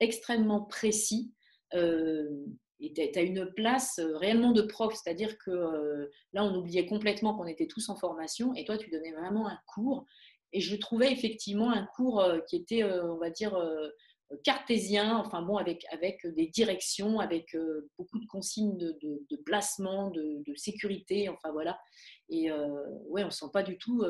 extrêmement 0.00 0.62
précis 0.62 1.34
et 2.80 2.92
tu 2.92 3.18
as 3.18 3.22
une 3.22 3.52
place 3.52 3.98
euh, 3.98 4.16
réellement 4.16 4.52
de 4.52 4.62
prof, 4.62 4.94
c'est-à-dire 4.94 5.36
que 5.38 5.50
euh, 5.50 6.06
là, 6.32 6.44
on 6.44 6.54
oubliait 6.56 6.86
complètement 6.86 7.36
qu'on 7.36 7.46
était 7.46 7.66
tous 7.66 7.88
en 7.88 7.96
formation 7.96 8.54
et 8.54 8.64
toi, 8.64 8.78
tu 8.78 8.90
donnais 8.90 9.12
vraiment 9.12 9.46
un 9.46 9.58
cours. 9.66 10.06
Et 10.52 10.60
je 10.60 10.74
trouvais 10.76 11.12
effectivement 11.12 11.70
un 11.70 11.86
cours 11.94 12.20
euh, 12.20 12.40
qui 12.48 12.56
était, 12.56 12.82
on 12.84 13.18
va 13.18 13.30
dire, 13.30 13.56
cartésien, 14.44 15.16
enfin 15.16 15.42
bon, 15.42 15.56
avec, 15.56 15.84
avec 15.92 16.24
des 16.24 16.46
directions, 16.46 17.18
avec 17.18 17.56
beaucoup 17.98 18.18
de 18.20 18.26
consignes 18.26 18.76
de, 18.76 19.36
placement, 19.44 20.10
de, 20.10 20.54
sécurité, 20.56 21.28
enfin 21.28 21.50
voilà. 21.52 21.78
Et 22.28 22.50
ouais, 23.08 23.24
on 23.24 23.30
sent 23.30 23.46
pas 23.52 23.64
du 23.64 23.76
tout, 23.76 24.04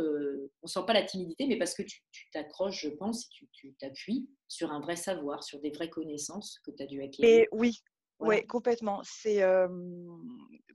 on 0.63 0.67
sent 0.67 0.81
pas 0.87 0.93
la 0.93 1.05
timidité, 1.05 1.47
mais 1.47 1.57
parce 1.57 1.75
que 1.75 1.83
tu 1.83 2.03
t'accroches, 2.33 2.83
je 2.83 2.91
pense, 2.91 3.25
et 3.43 3.49
tu 3.53 3.75
t'appuies 3.81 4.29
sur 4.47 4.73
un 4.73 4.81
vrai 4.81 4.97
savoir, 4.97 5.43
sur 5.43 5.59
des 5.61 5.71
vraies 5.71 5.89
connaissances 5.89 6.59
que 6.67 6.71
tu 6.71 6.83
as 6.83 6.87
dû 6.87 7.03
acquérir. 7.03 7.43
Et 7.43 7.49
oui, 7.53 7.81
oui, 8.21 8.47
complètement. 8.47 9.01
C'est 9.05 9.43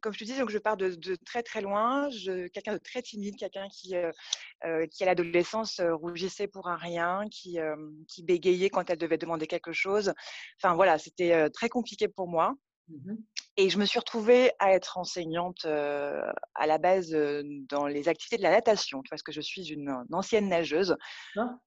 comme 0.02 0.14
je 0.14 0.20
te 0.20 0.24
dis, 0.24 0.38
donc 0.38 0.50
je 0.50 0.58
pars 0.58 0.78
de, 0.78 1.16
très 1.26 1.42
très 1.42 1.62
loin. 1.62 2.10
quelqu'un 2.54 2.74
de 2.74 2.80
très 2.80 3.02
timide, 3.02 3.36
quelqu'un 3.38 3.68
qui 3.70 3.96
qui 4.92 5.04
à 5.04 5.06
l'adolescence 5.06 5.80
rougissait 5.82 6.48
pour 6.48 6.68
un 6.68 6.76
rien, 6.76 7.26
qui 7.30 7.58
qui 8.08 8.24
bégayait 8.24 8.70
quand 8.70 8.90
elle 8.90 8.98
devait 8.98 9.18
demander 9.18 9.48
quelque 9.48 9.74
chose. 9.74 10.14
Enfin 10.62 10.76
voilà, 10.76 10.98
c'était 10.98 11.50
très 11.52 11.70
compliqué 11.70 12.08
pour 12.08 12.28
moi. 12.28 12.56
Mmh 12.90 13.16
et 13.58 13.70
je 13.70 13.78
me 13.78 13.86
suis 13.86 14.00
retrouvée 14.00 14.52
à 14.60 14.74
être 14.74 14.98
enseignante 14.98 15.66
à 15.66 16.68
la 16.68 16.78
base 16.78 17.16
dans 17.70 17.88
les 17.88 18.10
activités 18.10 18.38
de 18.38 18.44
la 18.44 18.52
natation, 18.52 19.02
parce 19.10 19.24
que 19.24 19.32
je 19.32 19.42
suis 19.42 19.72
une, 19.72 19.96
ancienne 20.12 20.50
nageuse. 20.50 20.96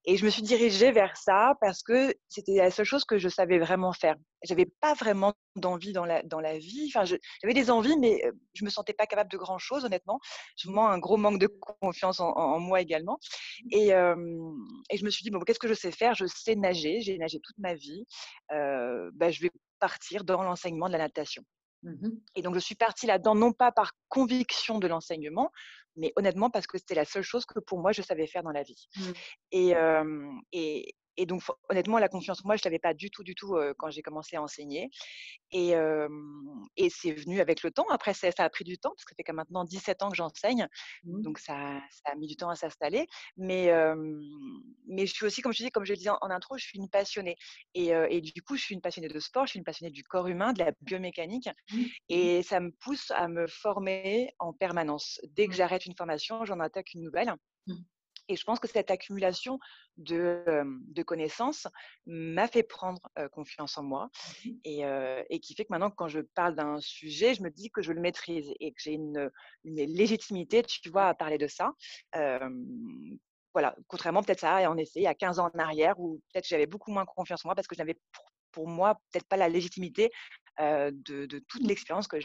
Et 0.04 0.16
je 0.16 0.24
me 0.24 0.30
suis 0.30 0.42
dirigée 0.42 0.92
vers 0.92 1.16
ça 1.16 1.54
parce 1.60 1.82
que 1.82 2.14
c'était 2.28 2.56
la 2.56 2.70
seule 2.70 2.84
chose 2.84 3.04
que 3.04 3.18
je 3.18 3.28
savais 3.28 3.58
vraiment 3.58 3.92
faire. 3.92 4.16
J'avais 4.44 4.66
pas 4.80 4.94
vraiment 4.94 5.32
d'envie 5.56 5.92
dans 5.92 6.04
la, 6.04 6.22
dans 6.22 6.40
la 6.40 6.58
vie. 6.58 6.90
Enfin, 6.94 7.04
j'avais 7.04 7.54
des 7.54 7.70
envies, 7.70 7.96
mais 7.98 8.22
je 8.54 8.64
me 8.64 8.70
sentais 8.70 8.92
pas 8.92 9.06
capable 9.06 9.30
de 9.30 9.38
grand 9.38 9.58
chose, 9.58 9.84
honnêtement. 9.84 10.20
Souvent 10.56 10.88
un 10.88 10.98
gros 10.98 11.16
manque 11.16 11.40
de 11.40 11.48
confiance 11.80 12.20
en, 12.20 12.58
moi 12.60 12.80
également. 12.80 13.18
Et, 13.70 13.88
et, 13.88 14.96
je 14.96 15.04
me 15.04 15.10
suis 15.10 15.22
dit, 15.22 15.30
bon, 15.30 15.40
qu'est-ce 15.40 15.58
que 15.58 15.68
je 15.68 15.74
sais 15.74 15.92
faire? 15.92 16.14
Je 16.14 16.26
sais 16.26 16.54
nager, 16.54 17.00
j'ai 17.00 17.16
nagé 17.16 17.40
toute 17.40 17.58
ma 17.58 17.74
vie. 17.74 18.04
bah, 18.50 19.30
je 19.30 19.40
vais 19.40 19.50
partir 19.78 20.24
dans 20.24 20.42
l'enseignement 20.42 20.88
de 20.88 20.92
la 20.92 20.98
natation. 20.98 21.44
Mmh 21.82 22.08
et 22.34 22.42
donc, 22.42 22.54
je 22.54 22.60
suis 22.60 22.74
partie 22.74 23.06
là-dedans, 23.06 23.34
non 23.34 23.52
pas 23.52 23.72
par 23.72 23.92
conviction 24.08 24.78
de 24.78 24.86
l'enseignement, 24.86 25.50
mais 25.96 26.12
honnêtement 26.16 26.50
parce 26.50 26.66
que 26.66 26.78
c'était 26.78 26.94
la 26.94 27.04
seule 27.04 27.22
chose 27.22 27.46
que 27.46 27.58
pour 27.60 27.78
moi, 27.80 27.92
je 27.92 28.02
savais 28.02 28.26
faire 28.26 28.42
dans 28.42 28.50
la 28.50 28.62
vie. 28.62 28.88
Mmh. 28.96 29.02
Et, 29.52 29.74
et, 30.52 30.94
et 31.18 31.26
donc, 31.26 31.42
honnêtement, 31.68 31.98
la 31.98 32.08
confiance 32.08 32.40
en 32.40 32.46
moi, 32.46 32.56
je 32.56 32.62
ne 32.62 32.70
l'avais 32.70 32.78
pas 32.78 32.94
du 32.94 33.10
tout, 33.10 33.24
du 33.24 33.34
tout 33.34 33.56
quand 33.76 33.90
j'ai 33.90 34.02
commencé 34.02 34.36
à 34.36 34.42
enseigner. 34.42 34.88
Et, 35.50 35.74
et 36.76 36.90
c'est 36.90 37.12
venu 37.12 37.40
avec 37.40 37.64
le 37.64 37.72
temps. 37.72 37.86
Après, 37.90 38.14
ça, 38.14 38.28
a 38.38 38.48
pris 38.48 38.64
du 38.64 38.78
temps, 38.78 38.90
parce 38.90 39.04
que 39.04 39.10
ça 39.10 39.16
fait 39.16 39.24
quand 39.24 39.34
maintenant 39.34 39.64
17 39.64 40.02
ans 40.04 40.10
que 40.10 40.16
j'enseigne. 40.16 40.68
Mmh. 41.02 41.22
Donc, 41.22 41.40
ça, 41.40 41.80
ça, 41.90 42.12
a 42.12 42.14
mis 42.14 42.28
du 42.28 42.36
temps 42.36 42.50
à 42.50 42.54
s'installer. 42.54 43.06
Mais, 43.36 43.68
mais 44.86 45.06
je 45.06 45.12
suis 45.12 45.26
aussi, 45.26 45.42
comme 45.42 45.52
je 45.52 45.58
disais, 45.58 45.70
comme 45.70 45.84
je 45.84 45.92
le 45.92 45.96
disais 45.96 46.10
en, 46.10 46.30
intro, 46.30 46.56
je 46.56 46.64
suis 46.64 46.78
une 46.78 46.88
passionnée. 46.88 47.36
Et, 47.74 47.88
et, 47.88 48.20
du 48.20 48.40
coup, 48.42 48.56
je 48.56 48.62
suis 48.62 48.74
une 48.76 48.80
passionnée 48.80 49.08
de 49.08 49.18
sport, 49.18 49.46
je 49.46 49.50
suis 49.50 49.58
une 49.58 49.64
passionnée 49.64 49.90
du 49.90 50.04
corps 50.04 50.28
humain, 50.28 50.52
de 50.52 50.60
la 50.60 50.72
biomécanique. 50.82 51.48
Mmh. 51.72 51.82
Et 52.10 52.42
ça 52.44 52.60
me 52.60 52.70
pousse 52.70 53.10
à 53.10 53.26
me 53.26 53.48
former 53.48 54.30
en 54.38 54.52
permanence. 54.52 55.20
Dès 55.30 55.48
que 55.48 55.54
j'arrête 55.54 55.84
une 55.84 55.96
formation, 55.96 56.44
j'en 56.44 56.60
attaque 56.60 56.94
une 56.94 57.02
nouvelle. 57.02 57.34
Et 58.28 58.36
je 58.36 58.44
pense 58.44 58.60
que 58.60 58.68
cette 58.68 58.90
accumulation 58.90 59.58
de, 59.96 60.44
de 60.88 61.02
connaissances 61.02 61.66
m'a 62.06 62.46
fait 62.46 62.62
prendre 62.62 63.00
confiance 63.32 63.78
en 63.78 63.82
moi 63.82 63.98
Mmh 64.44 64.50
et, 64.64 64.82
et, 65.30 65.40
qui 65.40 65.54
fait 65.54 65.64
que 65.64 65.70
maintenant, 65.70 65.90
quand 65.90 66.08
je 66.08 66.20
parle 66.20 66.54
d'un 66.54 66.80
sujet, 66.80 67.34
je 67.34 67.42
me 67.42 67.50
dis 67.50 67.70
que 67.70 67.82
je 67.82 67.92
le 67.92 68.00
maîtrise 68.00 68.52
et 68.60 68.72
que 68.72 68.80
j'ai 68.80 68.92
une, 68.92 69.30
une, 69.64 69.76
légitimité, 69.76 70.62
tu 70.62 70.88
vois, 70.90 71.08
à 71.08 71.14
parler 71.14 71.38
de 71.38 71.46
ça. 71.46 71.72
voilà, 73.52 73.74
contrairement 73.86 74.22
peut-être 74.22 74.40
ça, 74.40 74.70
en 74.70 74.76
effet, 74.76 75.00
il 75.00 75.02
y 75.02 75.06
a 75.06 75.14
15 75.14 75.38
ans 75.38 75.50
en 75.52 75.58
arrière, 75.58 75.98
où 75.98 76.20
peut-être 76.32 76.46
j'avais 76.46 76.66
beaucoup 76.66 76.90
moins 76.90 77.04
confiance 77.04 77.44
en 77.44 77.48
moi 77.48 77.54
parce 77.54 77.66
que 77.66 77.74
je 77.74 77.80
n'avais 77.80 77.98
pour, 78.12 78.24
pour, 78.52 78.68
moi 78.68 79.00
peut-être 79.10 79.26
pas 79.26 79.36
la 79.36 79.48
légitimité 79.48 80.10
de, 80.58 80.90
de, 81.26 81.38
toute 81.48 81.62
mmh. 81.62 81.68
l'expérience 81.68 82.08
que 82.08 82.18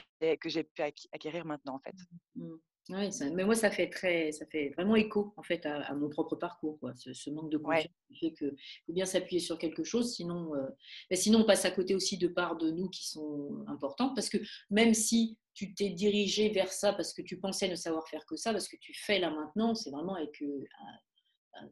j'ai 0.45 0.63
pu 0.63 0.81
acquérir 1.11 1.45
maintenant, 1.45 1.75
en 1.75 1.79
fait. 1.79 1.95
Mmh 2.35 2.55
oui, 2.89 3.09
mais 3.33 3.45
moi, 3.45 3.55
ça 3.55 3.71
fait, 3.71 3.89
très, 3.89 4.33
ça 4.33 4.45
fait 4.45 4.69
vraiment 4.75 4.97
écho 4.97 5.33
en 5.37 5.43
fait, 5.43 5.65
à, 5.65 5.93
mon 5.95 6.09
propre 6.09 6.35
parcours, 6.35 6.77
quoi. 6.79 6.93
Ce, 6.95 7.29
manque 7.29 7.49
de 7.49 7.57
confiance 7.57 7.87
qui 8.07 8.17
fait 8.17 8.33
qu'il 8.33 8.55
faut 8.85 8.93
bien 8.93 9.05
s'appuyer 9.05 9.39
sur 9.39 9.57
quelque 9.57 9.85
chose, 9.85 10.13
sinon, 10.13 10.53
euh, 10.55 10.67
sinon 11.13 11.39
on 11.39 11.45
passe 11.45 11.63
à 11.63 11.71
côté 11.71 11.95
aussi 11.95 12.17
de 12.17 12.27
parts 12.27 12.57
de 12.57 12.71
nous 12.71 12.89
qui 12.89 13.07
sont 13.07 13.63
importantes, 13.67 14.13
parce 14.15 14.27
que 14.27 14.37
même 14.69 14.93
si 14.93 15.37
tu 15.53 15.73
t'es 15.73 15.89
dirigé 15.89 16.49
vers 16.49 16.71
ça 16.71 16.93
parce 16.93 17.13
que 17.13 17.21
tu 17.21 17.39
pensais 17.39 17.69
ne 17.69 17.75
savoir 17.75 18.07
faire 18.09 18.25
que 18.25 18.35
ça, 18.35 18.51
parce 18.51 18.67
que 18.67 18.75
tu 18.77 18.93
fais 18.93 19.19
là 19.19 19.29
maintenant, 19.29 19.75
c'est 19.75 19.91
vraiment 19.91 20.15
avec, 20.15 20.41
euh, 20.41 20.65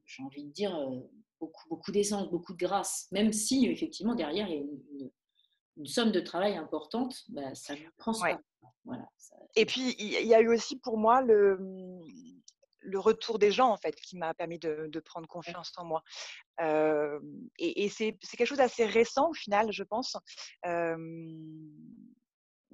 j'ai 0.05 0.23
envie 0.23 0.45
de 0.45 0.51
dire, 0.51 0.73
euh, 0.73 1.01
beaucoup, 1.41 1.67
beaucoup 1.67 1.91
d'essence, 1.91 2.29
beaucoup 2.29 2.53
de 2.53 2.57
grâce, 2.57 3.07
même 3.11 3.33
si 3.33 3.65
effectivement 3.67 4.15
derrière 4.15 4.47
il 4.47 4.55
y 4.55 4.57
a 4.57 4.61
une, 4.61 5.11
somme 5.83 6.11
de 6.11 6.19
travail 6.19 6.55
importante, 6.55 7.23
bah, 7.29 7.55
ça 7.55 7.73
ne 7.75 7.79
prend 7.97 8.13
pas. 8.13 8.39
Voilà, 8.83 9.05
et 9.55 9.65
puis, 9.65 9.95
il 9.99 10.25
y 10.25 10.33
a 10.33 10.41
eu 10.41 10.49
aussi 10.49 10.77
pour 10.79 10.97
moi 10.97 11.21
le, 11.21 11.57
mmh, 11.57 12.01
le 12.81 12.99
retour 12.99 13.37
des 13.39 13.51
gens, 13.51 13.69
en 13.69 13.77
fait, 13.77 13.95
qui 13.95 14.17
m'a 14.17 14.33
permis 14.33 14.59
de, 14.59 14.87
de, 14.87 14.99
prendre 14.99 15.27
confiance 15.27 15.71
en 15.77 15.85
moi. 15.85 16.03
Euh, 16.61 17.19
et, 17.57 17.85
et 17.85 17.89
c'est 17.89 18.17
quelque 18.37 18.47
chose 18.47 18.57
d'assez 18.57 18.85
récent, 18.85 19.29
au 19.29 19.33
final, 19.33 19.71
je 19.71 19.83
pense. 19.83 20.15
Euh, 20.65 20.95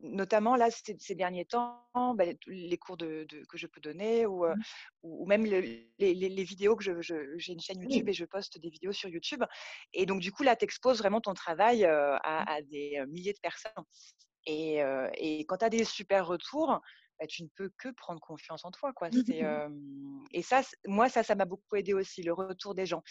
notamment 0.04 0.56
là 0.56 0.70
ces, 0.70 1.16
derniers 1.16 1.46
temps, 1.46 1.84
bah, 1.96 2.26
les 2.46 2.78
cours 2.78 2.98
de, 2.98 3.26
que 3.50 3.58
je 3.58 3.66
peux 3.66 3.82
donner 3.82 4.28
ou, 4.28 4.46
mmh. 4.46 4.56
ou 5.02 5.26
même 5.26 5.44
les, 5.44 5.90
les, 5.98 6.44
vidéos 6.44 6.76
que 6.76 6.84
je, 6.84 7.02
j'ai 7.02 7.54
une 7.54 7.60
chaîne 7.60 7.82
YouTube 7.82 8.08
et 8.08 8.14
je 8.14 8.26
poste 8.26 8.60
des 8.60 8.70
vidéos 8.70 8.92
sur 8.92 9.10
YouTube. 9.10 9.44
Et 9.94 10.06
donc 10.06 10.20
du 10.20 10.32
coup 10.32 10.44
là, 10.44 10.56
tu 10.56 10.66
exposes 10.66 11.00
vraiment 11.00 11.20
ton 11.20 11.34
travail 11.34 11.84
à, 11.84 12.20
mmh. 12.20 12.46
à, 12.48 12.62
des 12.62 13.04
milliers 13.08 13.34
de 13.34 13.40
personnes. 13.40 13.84
Et, 14.48 14.82
et 15.16 15.46
quand 15.46 15.58
tu 15.58 15.66
as 15.66 15.70
des 15.70 15.84
super 15.84 16.26
retours, 16.26 16.82
bah, 17.20 17.28
tu 17.28 17.44
ne 17.44 17.48
peux 17.56 17.70
que 17.78 17.90
prendre 17.90 18.20
confiance 18.22 18.64
en 18.64 18.72
toi. 18.72 18.94
Quoi. 18.94 19.10
Et 20.32 20.42
ça, 20.42 20.62
moi, 20.86 21.10
ça, 21.10 21.24
ça 21.24 21.36
m'a 21.36 21.46
beaucoup 21.46 21.76
aidé 21.76 21.94
aussi, 21.94 22.24
le 22.24 22.34
retour 22.34 22.76
des 22.76 22.86
gens. 22.86 23.04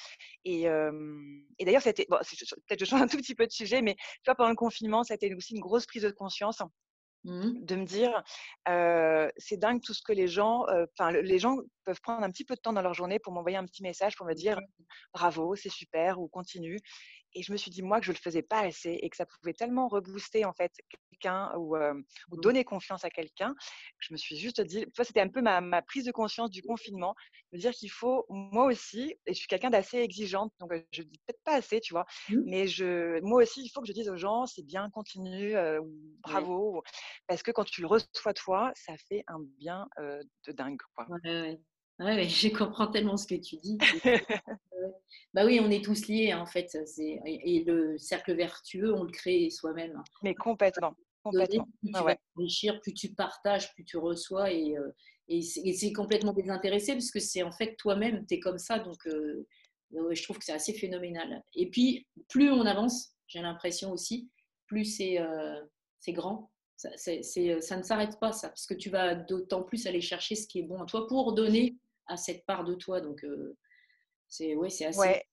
Et, 0.45 0.62
et 0.62 1.64
d'ailleurs, 1.64 1.83
c'était, 1.83 2.07
bon, 2.09 2.19
peut-être 2.19 2.81
je 2.81 2.85
change 2.85 3.02
un 3.02 3.09
tout 3.09 3.19
petit 3.19 3.35
peu 3.35 3.47
de 3.47 3.52
sujet, 3.52 3.83
mais 3.83 3.95
tu 3.95 4.23
vois, 4.26 4.35
pendant 4.35 4.50
le 4.50 4.57
confinement, 4.57 5.05
ça 5.05 5.14
a 5.14 5.16
été 5.16 5.35
aussi 5.35 5.55
une 5.55 5.61
grosse 5.61 5.87
prise 5.87 6.02
de 6.02 6.11
conscience. 6.11 6.62
Mmh 7.25 7.64
de 7.64 7.75
me 7.75 7.85
dire, 7.85 8.23
c'est 9.37 9.57
dingue 9.57 9.83
tout 9.83 9.93
ce 9.93 10.02
que 10.02 10.12
les 10.12 10.28
gens, 10.28 10.64
enfin, 10.93 11.11
les 11.11 11.38
gens 11.40 11.57
peuvent 11.85 12.00
prendre 12.00 12.23
un 12.23 12.31
petit 12.31 12.45
peu 12.45 12.55
de 12.55 12.61
temps 12.61 12.73
dans 12.73 12.83
leur 12.83 12.95
journée 12.95 13.19
pour 13.19 13.33
m'envoyer 13.33 13.57
un 13.57 13.64
petit 13.64 13.83
message 13.83 14.16
pour 14.16 14.26
me 14.26 14.35
dire 14.35 14.61
bravo, 15.12 15.57
c'est 15.57 15.69
super 15.69 16.21
ou 16.21 16.28
continue. 16.28 16.78
Et 17.37 17.43
je 17.43 17.52
me 17.52 17.59
suis 17.59 17.71
dit, 17.71 17.83
moi, 17.83 18.00
que 18.00 18.07
je 18.07 18.12
ne 18.12 18.16
le 18.16 18.21
faisais 18.21 18.43
pas 18.43 18.61
assez 18.61 18.99
et 19.02 19.11
que 19.11 19.16
ça 19.16 19.26
pouvait 19.26 19.52
tellement 19.52 19.88
rebooster, 19.88 20.47
en 20.47 20.55
fait, 20.55 20.73
quelqu'un 21.11 21.52
ou, 21.57 21.76
ou, 21.76 21.78
mmh. 21.78 22.40
donner 22.40 22.64
confiance 22.64 23.05
à 23.05 23.11
quelqu'un. 23.11 23.55
Je 23.99 24.12
me 24.14 24.16
suis 24.16 24.38
juste 24.38 24.62
dit, 24.62 24.87
c'était 25.02 25.21
un 25.21 25.28
peu 25.28 25.43
ma, 25.43 25.61
ma, 25.61 25.83
prise 25.83 26.07
de 26.07 26.12
conscience 26.12 26.50
du 26.50 26.62
confinement, 26.62 27.14
me 27.52 27.59
dire 27.59 27.73
qu'il 27.73 27.90
faut, 27.90 28.25
moi 28.31 28.64
aussi, 28.64 29.14
et 29.26 29.35
je 29.35 29.38
suis 29.38 29.49
quelqu'un 29.49 29.69
d'assez 29.69 29.99
exigeante, 29.99 30.50
donc 30.61 30.73
je 30.90 31.02
ne 31.02 31.07
dis 31.07 31.19
peut-être 31.26 31.43
pas 31.45 31.57
assez, 31.57 31.81
tu 31.81 31.93
vois, 31.93 32.07
mmh. 32.31 32.40
mais 32.47 32.66
je, 32.66 33.21
moi 33.21 33.43
aussi, 33.43 33.62
il 33.62 33.69
faut 33.69 33.83
que 33.83 33.87
je 33.87 33.93
dise 33.93 34.09
aux 34.09 34.16
gens, 34.16 34.47
c'est 34.47 34.64
bien, 34.64 34.88
continue, 34.88 35.55
bravo, 36.23 36.83
parce 37.26 37.43
que 37.43 37.50
quand 37.50 37.64
tu 37.64 37.83
le 37.83 37.87
reçois 37.87 38.33
toi, 38.33 38.73
ça 38.75 38.95
fait 39.09 39.25
un 39.28 39.40
bien 39.59 39.87
de 39.99 40.52
dingue, 40.52 40.81
quoi. 40.95 41.07
Ouais, 41.23 41.61
je 41.98 42.56
comprends 42.56 42.88
tellement 42.88 43.16
ce 43.16 43.26
que 43.26 43.34
tu 43.34 43.56
dis. 43.56 43.78
bah 45.34 45.44
oui, 45.46 45.60
on 45.62 45.70
est 45.70 45.84
tous 45.84 46.08
liés 46.08 46.34
en 46.34 46.46
fait. 46.46 46.76
Et 47.26 47.64
le 47.66 47.98
cercle 47.98 48.35
vertueux, 48.35 48.94
on 48.94 49.04
le 49.04 49.11
crée 49.11 49.50
soi-même. 49.50 50.02
Mais 50.22 50.35
complètement. 50.35 50.94
complètement. 51.22 51.68
plus 51.80 51.90
tu 51.90 51.94
ah 51.94 52.02
vas 52.02 52.16
enrichir, 52.37 52.80
plus 52.80 52.92
tu 52.92 53.12
partages, 53.12 53.72
plus 53.74 53.85
tu 53.85 53.96
reçois. 53.96 54.52
Et, 54.52 54.76
euh, 54.76 54.90
et 55.28 55.42
c'est 55.42 55.92
complètement 55.92 56.32
désintéressé 56.32 56.92
parce 56.92 57.11
que 57.11 57.20
c'est 57.20 57.42
en 57.42 57.52
fait 57.52 57.74
toi-même, 57.76 58.26
tu 58.26 58.35
es 58.35 58.40
comme 58.40 58.59
ça. 58.59 58.78
Donc 58.78 59.06
euh, 59.06 59.46
je 59.92 60.22
trouve 60.22 60.38
que 60.38 60.44
c'est 60.44 60.52
assez 60.52 60.72
phénoménal. 60.72 61.42
Et 61.54 61.70
puis, 61.70 62.06
plus 62.28 62.50
on 62.50 62.66
avance, 62.66 63.12
j'ai 63.26 63.40
l'impression 63.40 63.92
aussi, 63.92 64.30
plus 64.66 64.85
c'est 64.85 65.18
euh, 65.20 65.61
grand. 66.09 66.50
Ça, 66.76 66.90
ça 66.96 67.76
ne 67.76 67.82
s'arrête 67.82 68.20
pas, 68.20 68.32
ça, 68.32 68.48
parce 68.48 68.66
que 68.66 68.74
tu 68.74 68.90
vas 68.90 69.14
d'autant 69.14 69.62
plus 69.62 69.87
aller 69.87 70.02
chercher 70.02 70.35
ce 70.35 70.46
qui 70.46 70.61
est 70.61 70.62
bon 70.62 70.82
à 70.82 70.87
toi 70.87 71.06
pour 71.06 71.32
donner 71.32 71.76
à 72.07 72.16
cette 72.16 72.45
part 72.47 72.64
de 72.64 72.75
toi. 72.75 73.01
Donc, 73.01 73.25
c'est 74.29 74.55
ouais, 74.55 74.71
c'est 74.71 74.87
assez 74.87 74.99
ouais. 74.99 75.25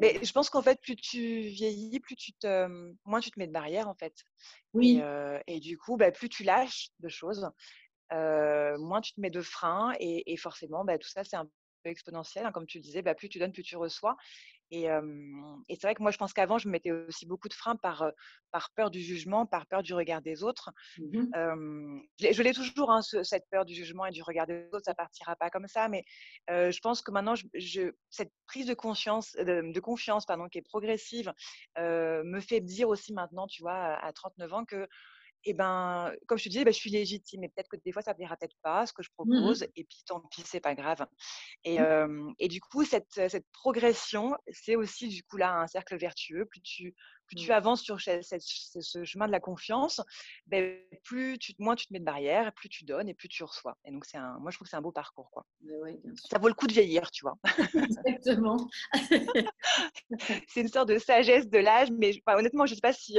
Mais 0.00 0.18
je 0.22 0.32
pense 0.32 0.50
qu'en 0.50 0.62
fait, 0.62 0.80
plus 0.80 0.96
tu 0.96 1.40
vieillis, 1.40 2.00
plus 2.00 2.16
tu 2.16 2.32
te, 2.34 2.66
moins 3.04 3.20
tu 3.20 3.30
te 3.30 3.38
mets 3.38 3.46
de 3.46 3.52
barrières, 3.52 3.88
en 3.88 3.94
fait. 3.94 4.14
Oui. 4.74 5.00
Et, 5.46 5.60
du 5.60 5.78
coup, 5.78 5.96
bah, 5.96 6.10
plus 6.10 6.28
tu 6.28 6.44
lâches 6.44 6.88
de 7.00 7.08
choses, 7.08 7.48
moins 8.10 9.00
tu 9.00 9.12
te 9.12 9.20
mets 9.20 9.30
de 9.30 9.42
freins. 9.42 9.94
Et, 10.00 10.36
forcément, 10.36 10.84
bah, 10.84 10.98
tout 10.98 11.08
ça, 11.08 11.24
c'est 11.24 11.36
un 11.36 11.48
peu 11.82 11.90
exponentiel. 11.90 12.46
Hein, 12.46 12.52
comme 12.52 12.66
tu 12.66 12.78
le 12.78 12.82
disais, 12.82 13.02
bah, 13.02 13.14
plus 13.14 13.28
tu 13.28 13.38
donnes, 13.38 13.52
plus 13.52 13.62
tu 13.62 13.76
reçois. 13.76 14.16
Et, 14.70 14.84
et 14.84 15.74
c'est 15.74 15.82
vrai 15.82 15.94
que 15.94 16.02
moi, 16.02 16.10
je 16.10 16.18
pense 16.18 16.32
qu'avant, 16.32 16.58
je 16.58 16.68
me 16.68 16.72
mettais 16.72 16.90
aussi 16.90 17.26
beaucoup 17.26 17.48
de 17.48 17.54
freins 17.54 17.76
par, 17.76 18.10
par 18.50 18.70
peur 18.74 18.90
du 18.90 19.00
jugement, 19.00 19.46
par 19.46 19.66
peur 19.66 19.82
du 19.82 19.94
regard 19.94 20.22
des 20.22 20.42
autres. 20.42 20.70
Mmh 20.98 22.00
je 22.20 22.42
l'ai 22.42 22.52
toujours, 22.52 22.90
hein, 22.90 23.00
cette 23.02 23.48
peur 23.50 23.64
du 23.64 23.74
jugement 23.74 24.06
et 24.06 24.10
du 24.10 24.22
regard 24.22 24.46
des 24.46 24.66
autres, 24.72 24.84
ça 24.84 24.94
partira 24.94 25.36
pas 25.36 25.50
comme 25.50 25.68
ça. 25.68 25.88
Mais 25.88 26.04
je 26.48 26.78
pense 26.80 27.02
que 27.02 27.10
maintenant, 27.10 27.34
je, 27.36 27.92
cette 28.10 28.32
prise 28.46 28.66
de 28.66 28.74
conscience, 28.74 29.32
de, 29.32 29.80
confiance 29.80 30.26
pardon, 30.26 30.48
qui 30.48 30.58
est 30.58 30.62
progressive, 30.62 31.32
me 31.78 32.40
fait 32.40 32.60
dire 32.60 32.88
aussi 32.88 33.12
maintenant, 33.12 33.46
tu 33.46 33.62
vois, 33.62 33.94
à 33.94 34.12
39 34.12 34.52
ans, 34.52 34.64
que 34.64 34.88
et 35.46 35.54
ben, 35.54 36.12
comme 36.26 36.38
je 36.38 36.44
te 36.44 36.48
disais, 36.48 36.64
ben, 36.64 36.72
je 36.72 36.78
suis 36.78 36.90
légitime. 36.90 37.44
Et 37.44 37.48
peut-être 37.48 37.68
que 37.68 37.76
des 37.84 37.92
fois, 37.92 38.02
ça 38.02 38.10
ne 38.10 38.16
plaira 38.16 38.36
peut-être 38.36 38.56
pas 38.62 38.84
ce 38.84 38.92
que 38.92 39.02
je 39.02 39.10
mmh 39.10 39.14
propose. 39.14 39.62
Et 39.76 39.84
puis, 39.84 40.02
tant 40.04 40.20
pis, 40.28 40.42
c'est 40.44 40.60
pas 40.60 40.74
grave. 40.74 41.06
Et, 41.64 41.78
mmh. 41.78 42.34
et 42.40 42.48
du 42.48 42.60
coup, 42.60 42.84
cette, 42.84 43.12
cette 43.14 43.46
progression, 43.52 44.36
c'est 44.50 44.74
aussi 44.74 45.08
du 45.08 45.22
coup 45.22 45.36
là 45.36 45.54
un 45.60 45.68
cercle 45.68 45.96
vertueux. 45.96 46.46
Plus 46.46 46.60
tu, 46.60 46.94
plus 47.26 47.36
tu 47.36 47.50
mmh. 47.50 47.54
avances 47.54 47.82
sur 47.82 48.00
ce, 48.00 49.04
chemin 49.04 49.26
de 49.26 49.32
la 49.32 49.40
confiance, 49.40 50.00
ben, 50.46 50.78
plus 51.04 51.38
tu, 51.38 51.54
moins 51.58 51.74
tu 51.74 51.86
te 51.86 51.92
mets 51.92 51.98
de 51.98 52.04
barrières, 52.04 52.52
plus 52.52 52.68
tu 52.68 52.84
donnes 52.84 53.08
et 53.08 53.14
plus 53.14 53.28
tu 53.28 53.42
reçois. 53.44 53.76
Et 53.84 53.92
donc, 53.92 54.04
c'est 54.04 54.16
un, 54.16 54.38
moi, 54.38 54.50
je 54.50 54.56
trouve 54.56 54.66
que 54.66 54.70
c'est 54.70 54.76
un 54.76 54.82
beau 54.82 54.92
parcours. 54.92 55.30
Quoi. 55.30 55.44
Ça 56.30 56.38
vaut 56.38 56.48
le 56.48 56.54
coup 56.54 56.66
de 56.66 56.72
vieillir, 56.72 57.10
tu 57.10 57.24
vois. 57.24 57.36
Exactement. 57.74 58.68
c'est 60.48 60.60
une 60.60 60.68
sorte 60.68 60.88
de 60.88 60.98
sagesse 60.98 61.48
de 61.48 61.58
l'âge, 61.58 61.90
mais 61.90 62.12
honnêtement, 62.26 62.66
je 62.66 62.72
ne 62.72 62.76
sais 62.76 62.80
pas 62.80 62.92
si, 62.92 63.18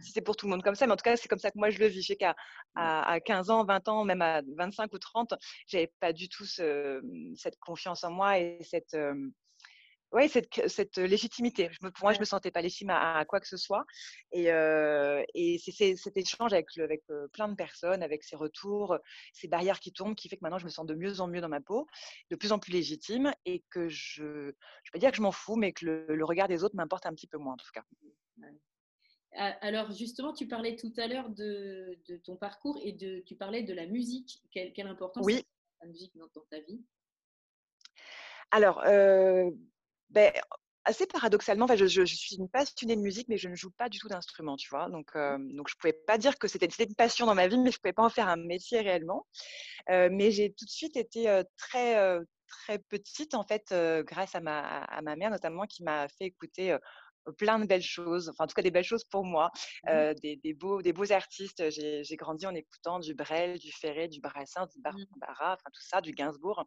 si 0.00 0.12
c'est 0.12 0.20
pour 0.20 0.36
tout 0.36 0.46
le 0.46 0.50
monde 0.50 0.62
comme 0.62 0.74
ça, 0.74 0.86
mais 0.86 0.92
en 0.92 0.96
tout 0.96 1.02
cas, 1.02 1.16
c'est 1.16 1.28
comme 1.28 1.38
ça 1.38 1.50
que 1.50 1.58
moi, 1.58 1.70
je 1.70 1.78
le 1.78 1.86
vis. 1.86 2.02
Je 2.02 2.08
sais 2.08 2.16
qu'à 2.16 2.34
à, 2.74 3.20
15 3.20 3.50
ans, 3.50 3.64
20 3.64 3.88
ans, 3.88 4.04
même 4.04 4.22
à 4.22 4.42
25 4.56 4.92
ou 4.92 4.98
30, 4.98 5.34
j'avais 5.66 5.92
pas 6.00 6.12
du 6.12 6.28
tout 6.28 6.44
cette 6.44 7.58
confiance 7.60 8.04
en 8.04 8.10
moi 8.10 8.38
et 8.38 8.58
cette 8.62 8.96
oui, 10.12 10.28
cette, 10.28 10.68
cette, 10.68 10.96
légitimité. 10.96 11.68
Je 11.72 11.84
me, 11.84 11.90
pour 11.90 12.04
moi, 12.04 12.12
je 12.12 12.18
ne 12.18 12.22
me 12.22 12.26
sentais 12.26 12.50
pas 12.50 12.62
légitime 12.62 12.90
à, 12.90 13.24
quoi 13.26 13.40
que 13.40 13.48
ce 13.48 13.56
soit. 13.56 13.84
Et, 14.32 14.46
et 15.34 15.58
c'est 15.58 15.96
cet 15.96 16.16
échange 16.16 16.52
avec, 16.52 16.66
avec 16.78 17.02
plein 17.32 17.48
de 17.48 17.54
personnes, 17.54 18.02
avec 18.02 18.24
ces 18.24 18.36
retours, 18.36 18.96
ces 19.32 19.48
barrières 19.48 19.80
qui 19.80 19.92
tombent, 19.92 20.14
qui 20.14 20.28
fait 20.28 20.36
que 20.36 20.42
maintenant, 20.42 20.58
je 20.58 20.64
me 20.64 20.70
sens 20.70 20.86
de 20.86 20.94
mieux 20.94 21.20
en 21.20 21.28
mieux 21.28 21.40
dans 21.40 21.48
ma 21.48 21.60
peau, 21.60 21.86
de 22.30 22.36
plus 22.36 22.52
en 22.52 22.58
plus 22.58 22.72
légitime 22.72 23.32
et 23.44 23.64
que 23.70 23.88
je 23.88 24.22
ne 24.22 24.46
vais 24.46 24.54
pas 24.92 24.98
dire 24.98 25.10
que 25.10 25.16
je 25.16 25.22
m'en 25.22 25.32
fous, 25.32 25.56
mais 25.56 25.72
que 25.72 25.84
le, 25.86 26.24
regard 26.24 26.48
des 26.48 26.64
autres 26.64 26.76
m'importe 26.76 27.06
un 27.06 27.14
petit 27.14 27.26
peu 27.26 27.38
moins, 27.38 27.54
en 27.54 27.56
tout 27.56 27.70
cas. 27.72 27.84
Alors 29.32 29.92
justement, 29.92 30.32
tu 30.32 30.48
parlais 30.48 30.76
tout 30.76 30.92
à 30.96 31.06
l'heure 31.06 31.28
de, 31.28 31.98
de, 32.08 32.16
ton 32.16 32.36
parcours 32.36 32.78
et 32.82 32.92
de, 32.92 33.20
tu 33.20 33.36
parlais 33.36 33.62
de 33.62 33.74
la 33.74 33.86
musique. 33.86 34.42
Quelle, 34.50 34.72
quelle 34.72 34.86
importance 34.86 35.24
oui. 35.24 35.44
la 35.82 35.88
musique 35.88 36.16
dans, 36.16 36.28
dans 36.34 36.46
ta 36.50 36.60
vie? 36.60 36.82
Alors, 38.50 38.82
euh, 38.86 39.50
ben, 40.10 40.32
assez 40.88 41.06
paradoxalement, 41.06 41.66
je, 41.68 41.86
je, 41.86 42.04
suis 42.04 42.36
une 42.36 42.48
passionnée 42.48 42.96
de 42.96 43.02
musique, 43.02 43.28
mais 43.28 43.36
je 43.36 43.48
ne 43.48 43.54
joue 43.54 43.70
pas 43.70 43.90
du 43.90 43.98
tout 43.98 44.08
d'instrument, 44.08 44.56
tu 44.56 44.70
vois? 44.70 44.88
Donc, 44.88 45.10
euh, 45.16 45.36
donc 45.38 45.68
je 45.68 45.74
ne 45.74 45.80
pouvais 45.80 45.92
pas 45.92 46.16
dire 46.16 46.38
que 46.38 46.48
c'était 46.48 46.66
une 46.66 46.94
passion 46.94 47.26
dans 47.26 47.34
ma 47.34 47.46
vie, 47.46 47.58
mais 47.58 47.70
je 47.70 47.76
ne 47.76 47.80
pouvais 47.80 47.92
pas 47.92 48.04
en 48.04 48.08
faire 48.08 48.28
un 48.28 48.36
métier 48.36 48.80
réellement. 48.80 49.26
Euh, 49.90 50.08
mais 50.10 50.30
j'ai 50.30 50.50
tout 50.50 50.64
de 50.64 50.70
suite 50.70 50.96
été 50.96 51.28
euh, 51.28 51.42
très, 51.58 52.18
très 52.46 52.78
petite, 52.78 53.34
en 53.34 53.44
fait, 53.44 53.74
grâce 54.06 54.34
à 54.34 54.40
ma, 54.40 54.60
à 54.60 55.02
ma 55.02 55.14
mère 55.14 55.30
notamment, 55.30 55.66
qui 55.66 55.82
m'a 55.82 56.08
fait 56.08 56.24
écouter 56.24 56.76
plein 57.36 57.58
de 57.58 57.66
belles 57.66 57.82
choses, 57.82 58.30
enfin 58.30 58.44
en 58.44 58.46
tout 58.46 58.54
cas 58.54 58.62
des 58.62 58.70
belles 58.70 58.84
choses 58.84 59.04
pour 59.04 59.22
moi, 59.22 59.50
mmh 59.84 60.14
des, 60.22 60.36
des, 60.36 60.54
beaux, 60.54 60.80
des 60.80 60.94
beaux 60.94 61.12
artistes. 61.12 61.68
J'ai 61.68 62.16
grandi 62.16 62.46
en 62.46 62.54
écoutant 62.54 62.98
du 62.98 63.14
Brel, 63.14 63.58
du 63.58 63.70
Ferré, 63.72 64.08
du 64.08 64.20
Brassens, 64.20 64.68
du 64.68 64.78
mmh. 64.78 64.82
Barbara, 65.20 65.52
enfin 65.52 65.70
tout 65.70 65.82
ça, 65.82 66.00
du 66.00 66.12
Gainsbourg. 66.12 66.64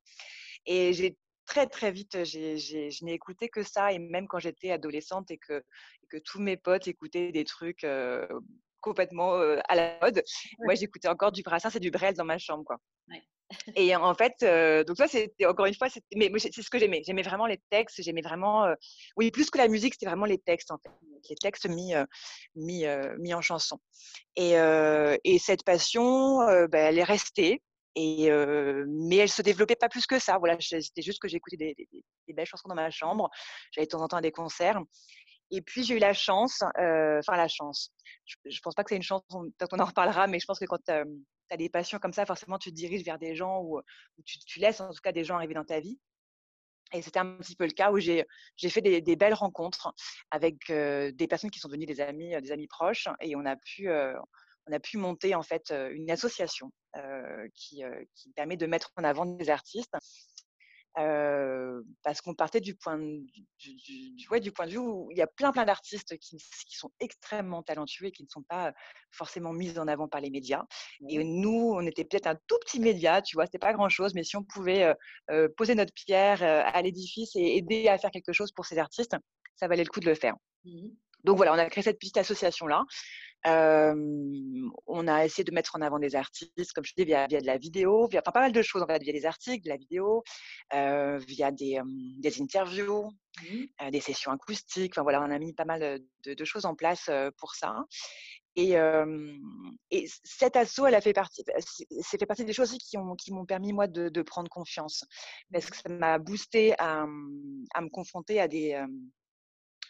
Et 0.67 0.93
j'ai 0.93 1.17
très 1.45 1.67
très 1.67 1.91
vite, 1.91 2.23
j'ai, 2.23 2.57
je 2.57 3.05
n'ai 3.05 3.13
écouté 3.13 3.49
que 3.49 3.63
ça. 3.63 3.91
Et 3.91 3.99
même 3.99 4.27
quand 4.27 4.39
j'étais 4.39 4.71
adolescente 4.71 5.31
et 5.31 5.37
que, 5.37 5.63
que 6.09 6.17
tous 6.17 6.39
mes 6.39 6.57
potes 6.57 6.87
écoutaient 6.87 7.31
des 7.31 7.45
trucs 7.45 7.85
complètement 8.79 9.33
à 9.67 9.75
la 9.75 9.99
mode, 10.01 10.23
moi 10.59 10.75
j'écoutais 10.75 11.07
encore 11.07 11.31
du 11.31 11.43
Brassens 11.43 11.75
et 11.75 11.79
du 11.79 11.91
Brel 11.91 12.15
dans 12.15 12.25
ma 12.25 12.37
chambre. 12.37 12.63
Quoi. 12.65 12.77
Et 13.75 13.95
en 13.95 14.15
fait, 14.15 14.33
donc 14.85 14.97
ça, 14.97 15.07
c'était 15.07 15.45
encore 15.45 15.65
une 15.65 15.75
fois, 15.75 15.87
mais 16.15 16.31
c'est 16.37 16.53
ce 16.53 16.69
que 16.69 16.79
j'aimais. 16.79 17.01
J'aimais 17.05 17.21
vraiment 17.21 17.47
les 17.47 17.59
textes. 17.69 18.01
J'aimais 18.01 18.21
vraiment, 18.21 18.73
oui, 19.17 19.31
plus 19.31 19.49
que 19.49 19.57
la 19.57 19.67
musique, 19.67 19.93
c'était 19.93 20.05
vraiment 20.05 20.25
les 20.25 20.37
textes 20.37 20.71
en 20.71 20.77
fait, 20.77 20.91
les 21.29 21.35
textes 21.35 21.67
mis 21.67 21.93
mis 22.55 22.85
mis 23.19 23.33
en 23.33 23.41
chanson. 23.41 23.79
Et, 24.35 24.53
et 24.53 25.39
cette 25.39 25.63
passion, 25.63 26.37
ben, 26.67 26.87
elle 26.87 26.99
est 26.99 27.03
restée. 27.03 27.61
Mais 27.95 29.17
elle 29.17 29.29
se 29.29 29.41
développait 29.41 29.75
pas 29.75 29.89
plus 29.89 30.05
que 30.05 30.19
ça. 30.19 30.37
Voilà, 30.37 30.57
c'était 30.59 31.01
juste 31.01 31.19
que 31.19 31.27
j'écoutais 31.27 31.57
des, 31.57 32.33
belles 32.33 32.45
chansons 32.45 32.69
dans 32.69 32.75
ma 32.75 32.89
chambre. 32.89 33.29
J'allais 33.71 33.87
de 33.87 33.91
temps 33.91 34.01
en 34.01 34.07
temps 34.07 34.17
à 34.17 34.21
des 34.21 34.31
concerts. 34.31 34.79
Et 35.53 35.61
puis 35.61 35.83
j'ai 35.83 35.95
eu 35.95 35.99
la 35.99 36.13
chance, 36.13 36.61
enfin 36.61 37.35
la 37.35 37.47
chance. 37.47 37.91
Je, 38.25 38.35
ne 38.45 38.59
pense 38.63 38.73
pas 38.73 38.83
que 38.83 38.89
c'est 38.89 38.95
une 38.95 39.01
chance, 39.01 39.21
peut-être 39.29 39.79
en 39.79 39.85
reparlera, 39.85 40.27
mais 40.27 40.39
je 40.39 40.45
pense 40.45 40.59
que 40.59 40.65
quand 40.65 40.81
tu 40.85 40.91
as 40.91 41.57
des 41.57 41.69
passions 41.69 41.99
comme 41.99 42.13
ça, 42.13 42.25
forcément 42.25 42.57
tu 42.57 42.69
te 42.69 42.75
diriges 42.75 43.03
vers 43.03 43.19
des 43.19 43.35
gens 43.35 43.61
ou, 43.61 43.81
tu, 44.25 44.59
laisses 44.59 44.79
en 44.79 44.89
tout 44.89 45.01
cas 45.03 45.11
des 45.11 45.25
gens 45.25 45.35
arriver 45.35 45.53
dans 45.53 45.65
ta 45.65 45.81
vie. 45.81 45.99
Et 46.93 47.01
c'était 47.01 47.19
un 47.19 47.37
petit 47.37 47.55
peu 47.55 47.65
le 47.65 47.71
cas 47.71 47.91
où 47.91 47.99
j'ai 47.99 48.25
fait 48.69 48.81
des, 48.81 49.01
des, 49.01 49.15
belles 49.17 49.33
rencontres 49.33 49.93
avec 50.29 50.67
des 50.69 51.27
personnes 51.29 51.51
qui 51.51 51.59
sont 51.59 51.67
devenues 51.67 51.85
des 51.85 51.99
amis, 51.99 52.33
des 52.41 52.51
amis 52.53 52.67
proches, 52.67 53.09
et 53.19 53.35
on 53.35 53.45
a 53.45 53.57
pu 53.57 53.89
on 54.67 54.73
a 54.73 54.79
pu 54.79 54.97
monter 54.97 55.35
en 55.35 55.43
fait 55.43 55.73
une 55.91 56.11
association 56.11 56.71
qui, 57.53 57.83
permet 58.35 58.57
de 58.57 58.65
mettre 58.65 58.91
en 58.97 59.03
avant 59.03 59.25
des 59.25 59.49
artistes. 59.49 59.93
parce 60.93 62.21
qu'on 62.21 62.35
partait 62.35 62.61
du 62.61 62.75
point 62.75 62.97
de, 62.97 63.23
du, 63.59 64.11
du 64.41 64.51
point 64.51 64.65
de 64.65 64.71
vue 64.71 64.77
où 64.77 65.09
il 65.11 65.17
y 65.17 65.21
a 65.21 65.27
plein 65.27 65.51
plein 65.51 65.65
d'artistes 65.65 66.17
qui, 66.17 66.37
sont 66.69 66.91
extrêmement 66.99 67.63
talentueux 67.63 68.07
et 68.07 68.11
qui 68.11 68.23
ne 68.23 68.29
sont 68.29 68.43
pas 68.43 68.73
forcément 69.11 69.53
mis 69.53 69.77
en 69.79 69.87
avant 69.87 70.07
par 70.07 70.21
les 70.21 70.29
médias. 70.29 70.63
Et 71.09 71.23
nous, 71.23 71.73
on 71.75 71.85
était 71.85 72.05
peut-être 72.05 72.27
un 72.27 72.35
tout 72.47 72.57
petit 72.65 72.79
média, 72.79 73.21
tu 73.21 73.35
vois, 73.35 73.45
c'était 73.45 73.59
pas 73.59 73.73
grand 73.73 73.89
chose, 73.89 74.13
mais 74.13 74.23
si 74.23 74.35
on 74.35 74.43
pouvait 74.43 74.93
poser 75.57 75.75
notre 75.75 75.93
pierre 75.93 76.43
à 76.43 76.81
l'édifice 76.81 77.35
et 77.35 77.57
aider 77.57 77.87
à 77.87 77.97
faire 77.97 78.11
quelque 78.11 78.33
chose 78.33 78.51
pour 78.51 78.65
ces 78.65 78.77
artistes, 78.77 79.15
ça 79.55 79.67
valait 79.67 79.83
le 79.83 79.89
coup 79.89 79.99
de 79.99 80.07
le 80.07 80.15
faire. 80.15 80.35
Mmh 80.65 80.89
Donc 81.23 81.37
voilà, 81.37 81.53
on 81.53 81.57
a 81.57 81.69
créé 81.69 81.83
cette 81.83 81.99
petite 81.99 82.17
association 82.17 82.67
là 82.67 82.85
on 83.45 85.07
a 85.07 85.25
essayé 85.25 85.43
de 85.43 85.51
mettre 85.51 85.75
en 85.75 85.81
avant 85.81 85.99
des 85.99 86.15
artistes, 86.15 86.73
comme 86.73 86.83
je 86.83 86.93
dis, 86.95 87.05
via, 87.05 87.27
via 87.27 87.41
de 87.41 87.45
la 87.45 87.57
vidéo, 87.57 88.07
via 88.07 88.21
enfin, 88.21 88.31
pas 88.31 88.41
mal 88.41 88.51
de 88.51 88.61
choses, 88.61 88.83
en 88.83 88.87
fait, 88.87 89.01
via 89.01 89.13
des 89.13 89.25
articles, 89.25 89.63
de 89.63 89.69
la 89.69 89.77
vidéo, 89.77 90.23
via 90.71 91.51
des, 91.51 91.79
des 92.19 92.41
interviews, 92.41 93.09
mmh. 93.41 93.89
des 93.89 94.01
sessions 94.01 94.31
acoustiques. 94.31 94.93
Enfin, 94.93 95.03
voilà, 95.03 95.21
on 95.21 95.31
a 95.31 95.39
mis 95.39 95.53
pas 95.53 95.65
mal 95.65 96.01
de, 96.23 96.45
choses 96.45 96.65
en 96.65 96.75
place 96.75 97.09
pour 97.37 97.55
ça. 97.55 97.75
Et, 98.57 98.75
et 99.91 100.07
cet 100.23 100.55
assaut, 100.57 100.85
elle 100.85 100.95
a 100.95 101.01
fait 101.01 101.13
partie, 101.13 101.43
c'est 102.01 102.19
fait 102.19 102.25
partie 102.25 102.45
des 102.45 102.53
choses 102.53 102.77
qui 102.77 102.97
m'ont 102.97 103.15
qui 103.15 103.31
permis 103.47 103.71
moi 103.71 103.87
de, 103.87 104.09
de, 104.09 104.21
prendre 104.21 104.49
confiance, 104.49 105.05
parce 105.51 105.69
que 105.69 105.77
mmh. 105.77 105.81
ça 105.83 105.89
m'a 105.89 106.19
boosté 106.19 106.73
à, 106.77 107.03
à, 107.73 107.81
me 107.81 107.89
confronter 107.89 108.39
à 108.39 108.47
des 108.47 108.77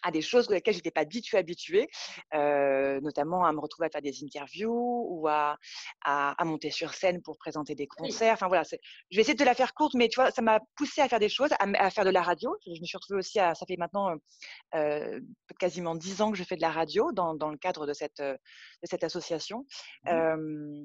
à 0.03 0.11
des 0.11 0.21
choses 0.21 0.49
auxquelles 0.49 0.73
j'étais 0.73 0.91
pas 0.91 1.05
du 1.05 1.21
tout 1.21 1.37
habituée, 1.37 1.89
euh, 2.33 2.99
notamment 3.01 3.45
à 3.45 3.51
me 3.53 3.59
retrouver 3.59 3.87
à 3.87 3.89
faire 3.89 4.01
des 4.01 4.23
interviews 4.23 5.05
ou 5.09 5.27
à, 5.27 5.57
à, 6.03 6.43
monter 6.45 6.71
sur 6.71 6.93
scène 6.93 7.21
pour 7.21 7.37
présenter 7.37 7.75
des 7.75 7.87
concerts. 7.87 8.33
Enfin 8.33 8.47
voilà, 8.47 8.63
je 8.63 9.15
vais 9.15 9.21
essayer 9.21 9.35
de 9.35 9.43
la 9.43 9.53
faire 9.53 9.73
courte, 9.73 9.93
mais 9.95 10.07
tu 10.07 10.19
vois, 10.19 10.31
ça 10.31 10.41
m'a 10.41 10.59
poussé 10.75 11.01
à 11.01 11.09
faire 11.09 11.19
des 11.19 11.29
choses, 11.29 11.49
à, 11.59 11.89
faire 11.89 12.05
de 12.05 12.09
la 12.09 12.21
radio. 12.21 12.55
Je 12.65 12.79
me 12.79 12.85
suis 12.85 12.97
retrouvée 12.97 13.19
aussi 13.19 13.39
à, 13.39 13.55
ça 13.55 13.65
fait 13.65 13.77
maintenant 13.77 14.15
euh, 14.75 15.19
quasiment 15.59 15.95
dix 15.95 16.21
ans 16.21 16.31
que 16.31 16.37
je 16.37 16.43
fais 16.43 16.55
de 16.55 16.61
la 16.61 16.71
radio 16.71 17.11
dans, 17.11 17.35
dans 17.35 17.49
le 17.49 17.57
cadre 17.57 17.85
de 17.85 17.93
cette, 17.93 18.21
de 18.21 18.37
cette 18.83 19.03
association. 19.03 19.65
Mmh. 20.05 20.83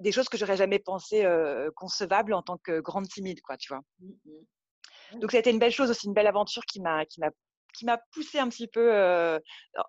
des 0.00 0.12
choses 0.12 0.28
que 0.28 0.36
j'aurais 0.36 0.56
jamais 0.56 0.78
pensé 0.78 1.24
euh, 1.24 1.70
concevables 1.76 2.34
en 2.34 2.42
tant 2.42 2.58
que 2.58 2.80
grande 2.80 3.08
timide, 3.08 3.40
quoi, 3.42 3.56
tu 3.56 3.72
vois. 3.72 3.82
Mmh, 4.00 4.10
mmh. 4.24 5.18
Donc 5.20 5.30
ça 5.30 5.36
a 5.36 5.40
été 5.40 5.50
une 5.50 5.58
belle 5.58 5.72
chose 5.72 5.90
aussi, 5.90 6.06
une 6.06 6.14
belle 6.14 6.26
aventure 6.26 6.64
qui 6.64 6.80
m'a 6.80 7.04
qui 7.06 7.20
m'a 7.20 7.30
qui 7.74 7.84
m'a 7.84 7.98
poussé 8.12 8.38
un 8.38 8.48
petit 8.48 8.68
peu 8.68 8.92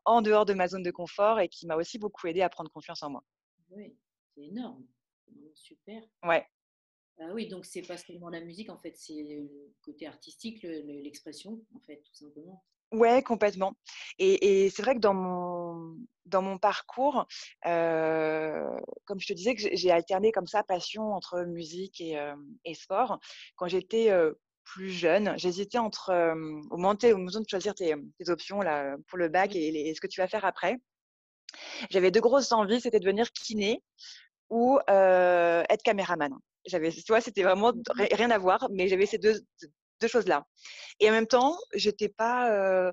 en 0.05 0.21
dehors 0.21 0.45
de 0.45 0.53
ma 0.53 0.67
zone 0.67 0.83
de 0.83 0.91
confort 0.91 1.39
et 1.39 1.47
qui 1.47 1.67
m'a 1.67 1.75
aussi 1.75 1.99
beaucoup 1.99 2.27
aidé 2.27 2.41
à 2.41 2.49
prendre 2.49 2.71
confiance 2.71 3.03
en 3.03 3.09
moi. 3.09 3.23
Oui, 3.69 3.95
c'est 4.33 4.43
énorme. 4.43 4.85
Super. 5.55 6.01
Ouais. 6.23 6.45
Ah 7.19 7.31
oui, 7.33 7.47
donc 7.47 7.65
c'est 7.65 7.81
pas 7.81 7.97
seulement 7.97 8.29
la 8.29 8.41
musique, 8.41 8.69
en 8.69 8.77
fait, 8.77 8.93
c'est 8.97 9.23
le 9.23 9.73
côté 9.81 10.05
artistique, 10.05 10.61
l'expression, 10.63 11.61
en 11.73 11.79
fait, 11.79 12.01
tout 12.03 12.13
simplement. 12.13 12.63
Ouais, 12.91 13.23
complètement. 13.23 13.73
Et, 14.19 14.69
c'est 14.69 14.81
vrai 14.81 14.95
que 14.95 14.99
dans 14.99 15.13
mon, 15.13 15.97
dans 16.25 16.41
mon 16.41 16.57
parcours, 16.57 17.25
comme 17.63 19.19
je 19.19 19.27
te 19.27 19.33
disais, 19.33 19.55
que 19.55 19.61
j'ai 19.73 19.91
alterné 19.91 20.31
comme 20.31 20.47
ça 20.47 20.63
passion 20.63 21.13
entre 21.13 21.43
musique 21.43 22.01
et, 22.01 22.17
et 22.65 22.73
sport. 22.73 23.19
Quand 23.55 23.67
j'étais 23.67 24.11
plus 24.65 24.89
jeune, 24.89 25.33
j'hésitais 25.37 25.77
entre, 25.77 26.11
au 26.71 26.77
moment, 26.77 26.95
au 27.01 27.17
moment 27.17 27.39
de 27.39 27.49
choisir 27.49 27.73
tes, 27.75 27.95
options 28.27 28.61
là, 28.61 28.97
pour 29.07 29.17
le 29.17 29.29
bac 29.29 29.55
et, 29.55 29.93
ce 29.95 30.01
que 30.01 30.07
tu 30.07 30.21
vas 30.21 30.27
faire 30.27 30.45
après. 30.45 30.77
J'avais 31.89 32.11
deux 32.11 32.21
grosses 32.21 32.51
envies, 32.51 32.81
c'était 32.81 32.99
de 32.99 33.05
devenir 33.05 33.31
kiné 33.31 33.81
ou 34.49 34.79
être 34.87 35.83
caméraman. 35.83 36.33
J'avais, 36.65 36.91
tu 36.91 37.03
vois, 37.09 37.21
c'était 37.21 37.43
vraiment 37.43 37.71
mmh 37.71 38.07
rien 38.11 38.31
à 38.31 38.37
voir, 38.37 38.67
mais 38.71 38.87
j'avais 38.87 39.05
ces 39.05 39.19
deux, 39.19 39.39
deux 40.01 40.07
choses-là. 40.07 40.45
Et 40.99 41.09
en 41.09 41.13
même 41.13 41.27
temps, 41.27 41.55
j'étais 41.73 42.09
pas, 42.09 42.91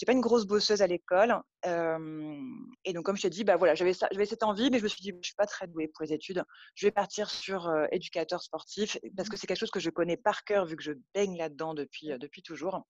n'étais 0.00 0.12
pas 0.12 0.16
une 0.16 0.20
grosse 0.20 0.46
bosseuse 0.46 0.82
à 0.82 0.86
l'école. 0.86 1.34
et 1.64 2.92
donc, 2.92 3.04
comme 3.04 3.16
je 3.16 3.22
t'ai 3.22 3.30
dit, 3.30 3.44
bah, 3.44 3.56
voilà, 3.56 3.74
j'avais, 3.74 3.92
cette 3.92 4.42
envie, 4.42 4.70
mais 4.70 4.78
je 4.78 4.84
me 4.84 4.88
suis 4.88 5.02
dit, 5.02 5.12
je 5.20 5.28
suis 5.28 5.34
pas 5.34 5.46
très 5.46 5.66
douée 5.66 5.88
pour 5.88 6.04
les 6.04 6.12
études. 6.12 6.42
Je 6.74 6.86
vais 6.86 6.90
partir 6.90 7.30
sur 7.30 7.70
éducateur 7.92 8.42
sportif 8.42 8.98
parce 9.16 9.28
que 9.28 9.36
c'est 9.36 9.46
quelque 9.46 9.58
chose 9.58 9.70
que 9.70 9.80
je 9.80 9.90
connais 9.90 10.16
par 10.16 10.44
cœur 10.44 10.64
vu 10.64 10.76
que 10.76 10.82
je 10.82 10.92
baigne 11.14 11.36
là-dedans 11.36 11.74
depuis, 11.74 12.08
depuis 12.18 12.42
toujours. 12.42 12.82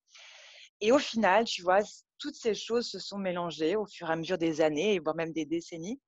Et 0.81 0.93
au 0.93 0.99
final, 0.99 1.45
tu 1.45 1.63
vois, 1.63 1.81
toutes 2.19 2.37
ces 2.37 2.55
choses 2.55 2.89
se 2.89 2.99
sont 2.99 3.19
mélangées 3.19 3.77
au 3.77 3.87
fur 3.87 4.09
et 4.09 4.13
à 4.13 4.17
mesure 4.17 4.39
des 4.39 4.61
années, 4.61 4.99
voire 4.99 5.17
même 5.17 5.33
des 5.33 5.45
décennies, 5.45 6.01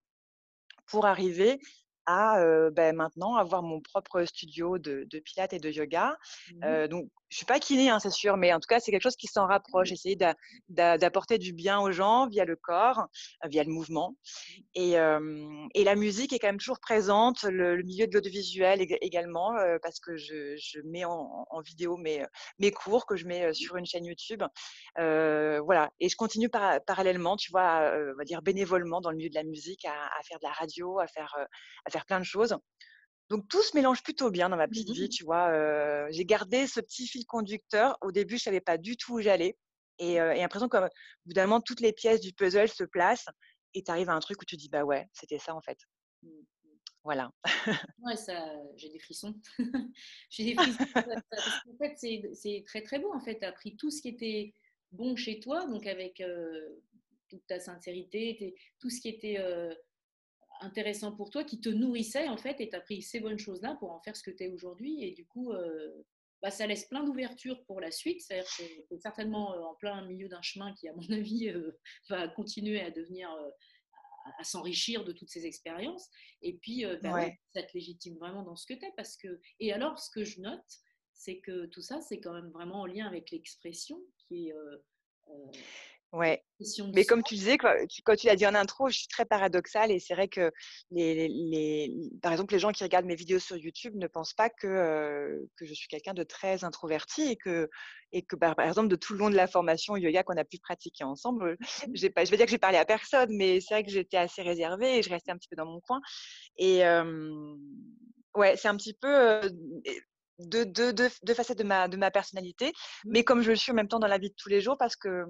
pour 0.86 1.06
arriver 1.06 1.58
à 2.06 2.38
ben, 2.70 2.96
maintenant 2.96 3.36
avoir 3.36 3.62
mon 3.62 3.80
propre 3.80 4.24
studio 4.24 4.78
de, 4.78 5.06
de 5.08 5.18
pilates 5.20 5.52
et 5.52 5.58
de 5.58 5.70
yoga. 5.70 6.16
Mmh 6.54 6.88
donc, 6.88 7.08
je 7.32 7.38
suis 7.38 7.46
pas 7.46 7.58
kiné, 7.58 7.88
hein, 7.88 7.98
c'est 7.98 8.10
sûr, 8.10 8.36
mais 8.36 8.52
en 8.52 8.60
tout 8.60 8.66
cas, 8.68 8.78
c'est 8.78 8.90
quelque 8.90 9.02
chose 9.02 9.16
qui 9.16 9.26
s'en 9.26 9.46
rapproche. 9.46 9.90
Mmh. 9.90 9.94
Essayer 9.94 10.18
d'apporter 10.68 11.38
du 11.38 11.54
bien 11.54 11.80
aux 11.80 11.90
gens 11.90 12.28
via 12.28 12.44
le 12.44 12.56
corps, 12.56 13.06
via 13.46 13.64
le 13.64 13.70
mouvement. 13.70 14.14
Et, 14.74 14.96
et, 15.74 15.84
la 15.84 15.94
musique 15.94 16.34
est 16.34 16.38
quand 16.38 16.48
même 16.48 16.58
toujours 16.58 16.78
présente, 16.78 17.44
le, 17.44 17.82
milieu 17.82 18.06
de 18.06 18.12
l'audiovisuel 18.12 18.86
également, 19.00 19.54
parce 19.82 19.98
que 19.98 20.14
je, 20.18 20.56
je 20.56 20.80
mets 20.84 21.06
en, 21.06 21.46
vidéo 21.64 21.96
mes, 21.96 22.22
mes, 22.58 22.70
cours 22.70 23.06
que 23.06 23.16
je 23.16 23.26
mets 23.26 23.54
sur 23.54 23.76
une 23.76 23.86
chaîne 23.86 24.04
YouTube. 24.04 24.42
voilà. 24.96 25.90
Et 26.00 26.10
je 26.10 26.16
continue 26.16 26.50
parallèlement, 26.50 27.36
tu 27.36 27.50
vois, 27.50 27.94
on 28.12 28.18
va 28.18 28.24
dire 28.24 28.42
bénévolement 28.42 29.00
dans 29.00 29.10
le 29.10 29.16
milieu 29.16 29.30
de 29.30 29.34
la 29.34 29.44
musique, 29.44 29.86
à, 29.86 29.94
à 29.94 30.22
faire 30.24 30.38
de 30.38 30.46
la 30.46 30.52
radio, 30.52 30.98
à 30.98 31.06
faire, 31.06 31.34
à 31.86 31.90
faire 31.90 32.04
plein 32.04 32.20
de 32.20 32.24
choses. 32.24 32.58
Donc 33.32 33.48
tout 33.48 33.62
se 33.62 33.74
mélange 33.74 34.02
plutôt 34.02 34.30
bien 34.30 34.50
dans 34.50 34.58
ma 34.58 34.68
petite 34.68 34.90
mmh 34.90 34.92
vie, 34.92 35.08
tu 35.08 35.24
vois. 35.24 35.50
j'ai 36.10 36.26
gardé 36.26 36.66
ce 36.66 36.80
petit 36.80 37.06
fil 37.06 37.24
conducteur. 37.24 37.96
Au 38.02 38.12
début, 38.12 38.36
je 38.36 38.42
savais 38.42 38.60
pas 38.60 38.76
du 38.76 38.98
tout 38.98 39.14
où 39.14 39.20
j'allais. 39.22 39.56
Et, 39.98 40.16
et 40.16 40.36
l'impression 40.36 40.68
d'un 40.68 41.46
moment, 41.46 41.62
toutes 41.62 41.80
les 41.80 41.94
pièces 41.94 42.20
du 42.20 42.34
puzzle 42.34 42.68
se 42.68 42.84
placent 42.84 43.28
et 43.72 43.82
tu 43.82 43.90
arrives 43.90 44.10
à 44.10 44.12
un 44.12 44.20
truc 44.20 44.42
où 44.42 44.44
tu 44.44 44.58
dis, 44.58 44.68
bah 44.68 44.84
ouais, 44.84 45.08
c'était 45.14 45.38
ça 45.38 45.54
en 45.54 45.62
fait. 45.62 45.78
Mmh, 46.22 46.28
mmh. 46.28 46.78
Voilà. 47.04 47.30
ouais, 48.02 48.16
ça, 48.16 48.46
j'ai 48.76 48.90
des 48.90 48.98
frissons. 48.98 49.34
j'ai 50.28 50.44
des 50.44 50.54
frissons. 50.54 50.82
en 50.84 51.76
fait, 51.78 51.96
c'est 52.34 52.62
très 52.66 52.82
très 52.82 52.98
beau. 52.98 53.14
En 53.14 53.20
fait, 53.20 53.38
tu 53.38 53.46
as 53.46 53.52
pris 53.52 53.76
tout 53.76 53.90
ce 53.90 54.02
qui 54.02 54.08
était 54.08 54.52
bon 54.90 55.16
chez 55.16 55.40
toi, 55.40 55.66
donc 55.66 55.86
avec 55.86 56.22
toute 57.30 57.46
ta 57.46 57.60
sincérité, 57.60 58.54
tout 58.78 58.90
ce 58.90 59.00
qui 59.00 59.08
était 59.08 59.38
intéressant 60.62 61.12
pour 61.12 61.30
toi, 61.30 61.44
qui 61.44 61.60
te 61.60 61.68
nourrissait 61.68 62.28
en 62.28 62.36
fait, 62.36 62.60
et 62.60 62.68
tu 62.68 62.76
as 62.76 62.80
pris 62.80 63.02
ces 63.02 63.20
bonnes 63.20 63.38
choses-là 63.38 63.76
pour 63.78 63.92
en 63.92 64.00
faire 64.00 64.16
ce 64.16 64.22
que 64.22 64.30
tu 64.30 64.44
es 64.44 64.48
aujourd'hui. 64.48 65.02
Et 65.04 65.12
du 65.12 65.26
coup, 65.26 65.52
euh, 65.52 66.04
bah, 66.40 66.50
ça 66.50 66.66
laisse 66.66 66.86
plein 66.86 67.04
d'ouverture 67.04 67.62
pour 67.64 67.80
la 67.80 67.90
suite. 67.90 68.20
C'est-à-dire 68.20 68.50
que 68.58 68.62
tu 68.88 68.94
es 68.94 68.98
certainement 68.98 69.54
euh, 69.54 69.62
en 69.62 69.74
plein 69.74 70.04
milieu 70.06 70.28
d'un 70.28 70.42
chemin 70.42 70.74
qui, 70.74 70.88
à 70.88 70.94
mon 70.94 71.02
avis, 71.10 71.48
euh, 71.48 71.78
va 72.08 72.28
continuer 72.28 72.80
à 72.80 72.90
devenir, 72.90 73.28
à, 74.38 74.44
s'enrichir 74.44 75.04
de 75.04 75.12
toutes 75.12 75.30
ces 75.30 75.46
expériences. 75.46 76.08
Et 76.42 76.56
puis, 76.56 76.84
bah 77.02 77.28
ça 77.54 77.62
te 77.62 77.72
légitime 77.74 78.16
vraiment 78.18 78.42
dans 78.42 78.56
ce 78.56 78.66
que 78.66 78.74
tu 78.74 78.84
es. 78.84 78.92
Parce 78.96 79.16
que... 79.16 79.40
Et 79.60 79.72
alors, 79.72 79.98
ce 79.98 80.10
que 80.10 80.24
je 80.24 80.40
note, 80.40 80.60
c'est 81.12 81.40
que 81.40 81.66
tout 81.66 81.82
ça, 81.82 82.00
c'est 82.00 82.20
quand 82.20 82.32
même 82.32 82.50
vraiment 82.50 82.80
en 82.80 82.86
lien 82.86 83.06
avec 83.06 83.30
l'expression 83.30 84.00
qui 84.16 84.48
est 84.48 84.54
Ouais. 86.12 86.44
Mais 86.94 87.06
comme 87.06 87.22
tu 87.22 87.34
disais, 87.34 87.56
quand, 87.56 88.16
tu 88.16 88.26
l'as 88.26 88.36
dit 88.36 88.46
en 88.46 88.54
intro, 88.54 88.90
je 88.90 88.98
suis 88.98 89.08
très 89.08 89.24
paradoxale 89.24 89.90
et 89.90 89.98
c'est 89.98 90.12
vrai 90.12 90.28
que, 90.28 90.52
les, 90.90 91.26
les, 91.26 91.90
par 92.20 92.32
exemple, 92.32 92.52
les 92.52 92.60
gens 92.60 92.70
qui 92.70 92.84
regardent 92.84 93.06
mes 93.06 93.14
vidéos 93.14 93.38
sur 93.38 93.56
YouTube 93.56 93.94
ne 93.96 94.06
pensent 94.06 94.34
pas 94.34 94.50
que, 94.50 95.42
que 95.56 95.64
je 95.64 95.72
suis 95.72 95.88
quelqu'un 95.88 96.12
de 96.12 96.22
très 96.22 96.64
introverti 96.64 97.22
et 97.22 97.36
que, 97.36 97.70
et 98.12 98.22
que 98.22 98.36
par, 98.36 98.54
exemple, 98.60 98.88
de 98.88 98.96
tout 98.96 99.14
le 99.14 99.20
long 99.20 99.30
de 99.30 99.36
la 99.36 99.46
formation 99.46 99.96
yoga 99.96 100.22
qu'on 100.22 100.36
a 100.36 100.44
pu 100.44 100.58
pratiquer 100.58 101.02
ensemble, 101.02 101.56
j'ai 101.94 102.10
pas, 102.10 102.26
je 102.26 102.30
vais 102.30 102.36
dire 102.36 102.44
que 102.46 102.52
j'ai 102.52 102.58
parlé 102.58 102.76
à 102.76 102.84
personne, 102.84 103.34
mais 103.34 103.60
c'est 103.62 103.74
vrai 103.74 103.82
que 103.82 103.90
j'étais 103.90 104.18
assez 104.18 104.42
réservée 104.42 104.98
et 104.98 105.02
je 105.02 105.08
restais 105.08 105.32
un 105.32 105.38
petit 105.38 105.48
peu 105.48 105.56
dans 105.56 105.66
mon 105.66 105.80
coin. 105.80 106.00
Et 106.58 106.82
ouais, 108.34 108.56
c'est 108.56 108.68
un 108.68 108.76
petit 108.76 108.94
peu 108.94 109.40
deux, 110.40 110.66
deux, 110.66 110.92
deux, 110.92 111.34
facettes 111.34 111.58
de 111.58 111.64
ma, 111.64 111.88
de 111.88 111.96
ma 111.96 112.10
personnalité, 112.10 112.66
mmh. 112.66 113.10
mais 113.12 113.24
comme 113.24 113.40
je 113.40 113.50
le 113.50 113.56
suis 113.56 113.72
en 113.72 113.74
même 113.74 113.88
temps 113.88 113.98
dans 113.98 114.06
la 114.06 114.18
vie 114.18 114.30
de 114.30 114.34
tous 114.36 114.50
les 114.50 114.60
jours 114.60 114.76
parce 114.78 114.96
que 114.96 115.24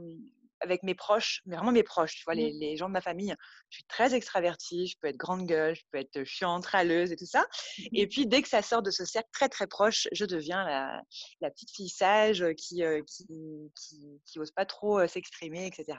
avec 0.62 0.82
mes 0.82 0.94
proches, 0.94 1.42
mais 1.46 1.56
vraiment 1.56 1.72
mes 1.72 1.82
proches, 1.82 2.16
tu 2.16 2.24
vois, 2.24 2.34
les, 2.34 2.52
mmh. 2.52 2.58
les, 2.60 2.76
gens 2.76 2.88
de 2.88 2.92
ma 2.92 3.00
famille. 3.00 3.34
Je 3.70 3.76
suis 3.76 3.84
très 3.84 4.14
extravertie, 4.14 4.86
je 4.86 4.96
peux 5.00 5.08
être 5.08 5.16
grande 5.16 5.46
gueule, 5.46 5.74
je 5.74 5.82
peux 5.90 5.98
être 5.98 6.24
chiante, 6.24 6.66
râleuse 6.66 7.12
et 7.12 7.16
tout 7.16 7.26
ça. 7.26 7.46
Et 7.92 8.06
puis, 8.06 8.26
dès 8.26 8.42
que 8.42 8.48
ça 8.48 8.62
sort 8.62 8.82
de 8.82 8.90
ce 8.90 9.04
cercle 9.04 9.28
très, 9.32 9.48
très 9.48 9.66
proche, 9.66 10.08
je 10.12 10.24
deviens 10.24 10.64
la, 10.64 11.02
la 11.40 11.50
petite 11.50 11.70
fille 11.70 11.88
sage 11.88 12.44
qui, 12.56 12.82
qui, 13.06 13.26
qui, 13.74 14.20
qui, 14.24 14.38
ose 14.38 14.50
pas 14.52 14.66
trop 14.66 15.06
s'exprimer, 15.06 15.66
etc. 15.66 15.98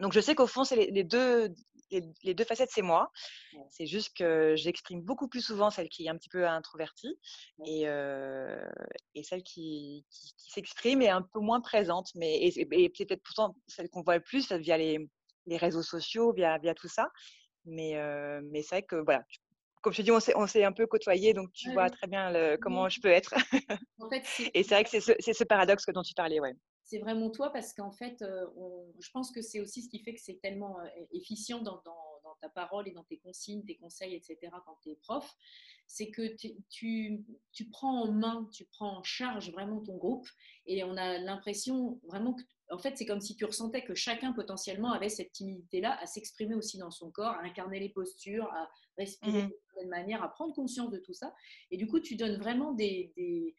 Donc, 0.00 0.12
je 0.12 0.20
sais 0.20 0.34
qu'au 0.34 0.46
fond, 0.46 0.64
c'est 0.64 0.76
les, 0.76 1.04
deux, 1.04 1.54
les, 1.90 2.34
deux 2.34 2.44
facettes, 2.44 2.70
c'est 2.72 2.82
moi. 2.82 3.10
C'est 3.70 3.86
juste 3.86 4.16
que 4.16 4.54
j'exprime 4.56 5.02
beaucoup 5.02 5.28
plus 5.28 5.40
souvent 5.40 5.70
celle 5.70 5.88
qui 5.88 6.06
est 6.06 6.08
un 6.08 6.16
petit 6.16 6.28
peu 6.28 6.46
introvertie 6.46 7.18
et, 7.64 7.82
et 9.14 9.22
celle 9.22 9.42
qui, 9.42 10.04
qui, 10.10 10.50
s'exprime 10.50 11.02
est 11.02 11.08
un 11.08 11.22
peu 11.22 11.40
moins 11.40 11.60
présente. 11.60 12.08
Mais, 12.14 12.38
et, 12.42 12.88
peut-être 12.90 13.22
pourtant 13.22 13.54
celle 13.66 13.88
qu'on 13.90 14.02
voit 14.02 14.16
le 14.16 14.22
plus 14.22 14.50
via 14.52 14.76
les, 14.76 15.08
les, 15.46 15.56
réseaux 15.56 15.82
sociaux, 15.82 16.32
via, 16.32 16.58
via 16.58 16.74
tout 16.74 16.88
ça. 16.88 17.08
Mais, 17.64 17.94
mais 18.50 18.62
c'est 18.62 18.76
vrai 18.76 18.82
que, 18.82 18.96
voilà, 18.96 19.22
comme 19.82 19.92
je 19.92 19.98
te 19.98 20.02
dis, 20.02 20.10
on 20.10 20.46
s'est 20.48 20.64
un 20.64 20.72
peu 20.72 20.86
côtoyé, 20.86 21.32
donc 21.32 21.52
tu 21.52 21.72
vois 21.72 21.90
très 21.90 22.08
bien 22.08 22.32
le, 22.32 22.56
comment 22.56 22.88
je 22.88 23.00
peux 23.00 23.10
être. 23.10 23.34
En 24.00 24.10
fait, 24.10 24.24
et 24.54 24.62
c'est 24.64 24.74
vrai 24.74 24.84
que 24.84 24.90
c'est 24.90 25.00
ce, 25.00 25.12
ce, 25.20 25.44
paradoxe 25.44 25.86
dont 25.94 26.02
tu 26.02 26.14
parlais. 26.14 26.40
Ouais 26.40 26.54
c'est 26.86 26.98
vraiment 26.98 27.30
toi 27.30 27.50
parce 27.50 27.74
qu'en 27.74 27.90
fait, 27.90 28.22
euh, 28.22 28.46
je 29.00 29.10
pense 29.10 29.32
que 29.32 29.42
c'est 29.42 29.60
aussi 29.60 29.82
ce 29.82 29.88
qui 29.88 29.98
fait 29.98 30.14
que 30.14 30.20
c'est 30.20 30.40
tellement 30.40 30.78
euh, 30.80 30.86
efficient 31.12 31.60
dans, 31.60 31.82
ta 32.40 32.48
parole 32.50 32.86
et 32.86 32.92
dans 32.92 33.02
tes 33.02 33.18
consignes, 33.18 33.64
tes 33.64 33.76
conseils, 33.76 34.14
etc. 34.14 34.38
quand 34.66 34.76
tu 34.82 34.90
es 34.90 34.94
prof, 34.96 35.34
c'est 35.86 36.10
que 36.10 36.36
tu, 36.68 37.24
tu, 37.50 37.68
prends 37.70 38.02
en 38.02 38.12
main, 38.12 38.48
tu 38.52 38.66
prends 38.66 38.98
en 38.98 39.02
charge 39.02 39.50
vraiment 39.50 39.80
ton 39.80 39.96
groupe 39.96 40.28
et 40.66 40.84
on 40.84 40.96
a 40.96 41.18
l'impression 41.18 41.98
vraiment 42.04 42.34
que, 42.34 42.42
en 42.70 42.78
fait, 42.78 42.96
c'est 42.96 43.06
comme 43.06 43.20
si 43.20 43.36
tu 43.36 43.44
ressentais 43.46 43.82
que 43.82 43.94
chacun 43.94 44.32
potentiellement 44.32 44.92
avait 44.92 45.08
cette 45.08 45.32
timidité-là 45.32 45.98
à 46.00 46.06
s'exprimer 46.06 46.54
aussi 46.54 46.78
dans 46.78 46.90
son 46.90 47.10
corps, 47.10 47.34
à 47.34 47.42
incarner 47.42 47.80
les 47.80 47.88
postures, 47.88 48.52
à 48.52 48.68
respirer 48.98 49.44
mmh 49.44 49.48
de 49.48 49.56
certaine 49.72 49.90
manière, 49.90 50.22
à 50.22 50.28
prendre 50.28 50.54
conscience 50.54 50.90
de 50.90 50.98
tout 50.98 51.14
ça. 51.14 51.34
Et 51.70 51.76
du 51.76 51.86
coup, 51.86 52.00
tu 52.00 52.16
donnes 52.16 52.36
vraiment 52.36 52.72
des 52.72 53.12
des, 53.16 53.54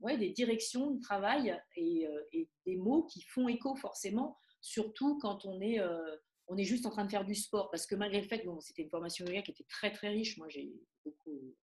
ouais, 0.00 0.16
des 0.18 0.30
directions 0.30 0.92
de 0.92 1.00
travail 1.00 1.50
euh, 1.50 2.20
et, 2.32 2.48
des 2.64 2.76
mots 2.76 3.04
qui 3.04 3.22
font 3.22 3.48
écho 3.48 3.76
forcément, 3.76 4.36
surtout 4.60 5.18
quand 5.18 5.44
on 5.44 5.60
est, 5.60 5.80
euh, 5.80 6.16
on 6.48 6.56
est 6.56 6.64
juste 6.64 6.86
en 6.86 6.90
train 6.90 7.04
de 7.04 7.10
faire 7.10 7.24
du 7.24 7.34
sport. 7.34 7.70
Parce 7.70 7.86
que 7.86 7.94
malgré 7.94 8.20
le 8.20 8.28
fait 8.28 8.40
que 8.40 8.46
bon, 8.46 8.60
c'était 8.60 8.82
une 8.82 8.90
formation 8.90 9.24
yoga 9.26 9.42
qui 9.42 9.52
était 9.52 9.66
très 9.68 9.92
très 9.92 10.08
riche, 10.08 10.38
moi 10.38 10.48
j'ai 10.48 10.72
beaucoup, 11.04 11.54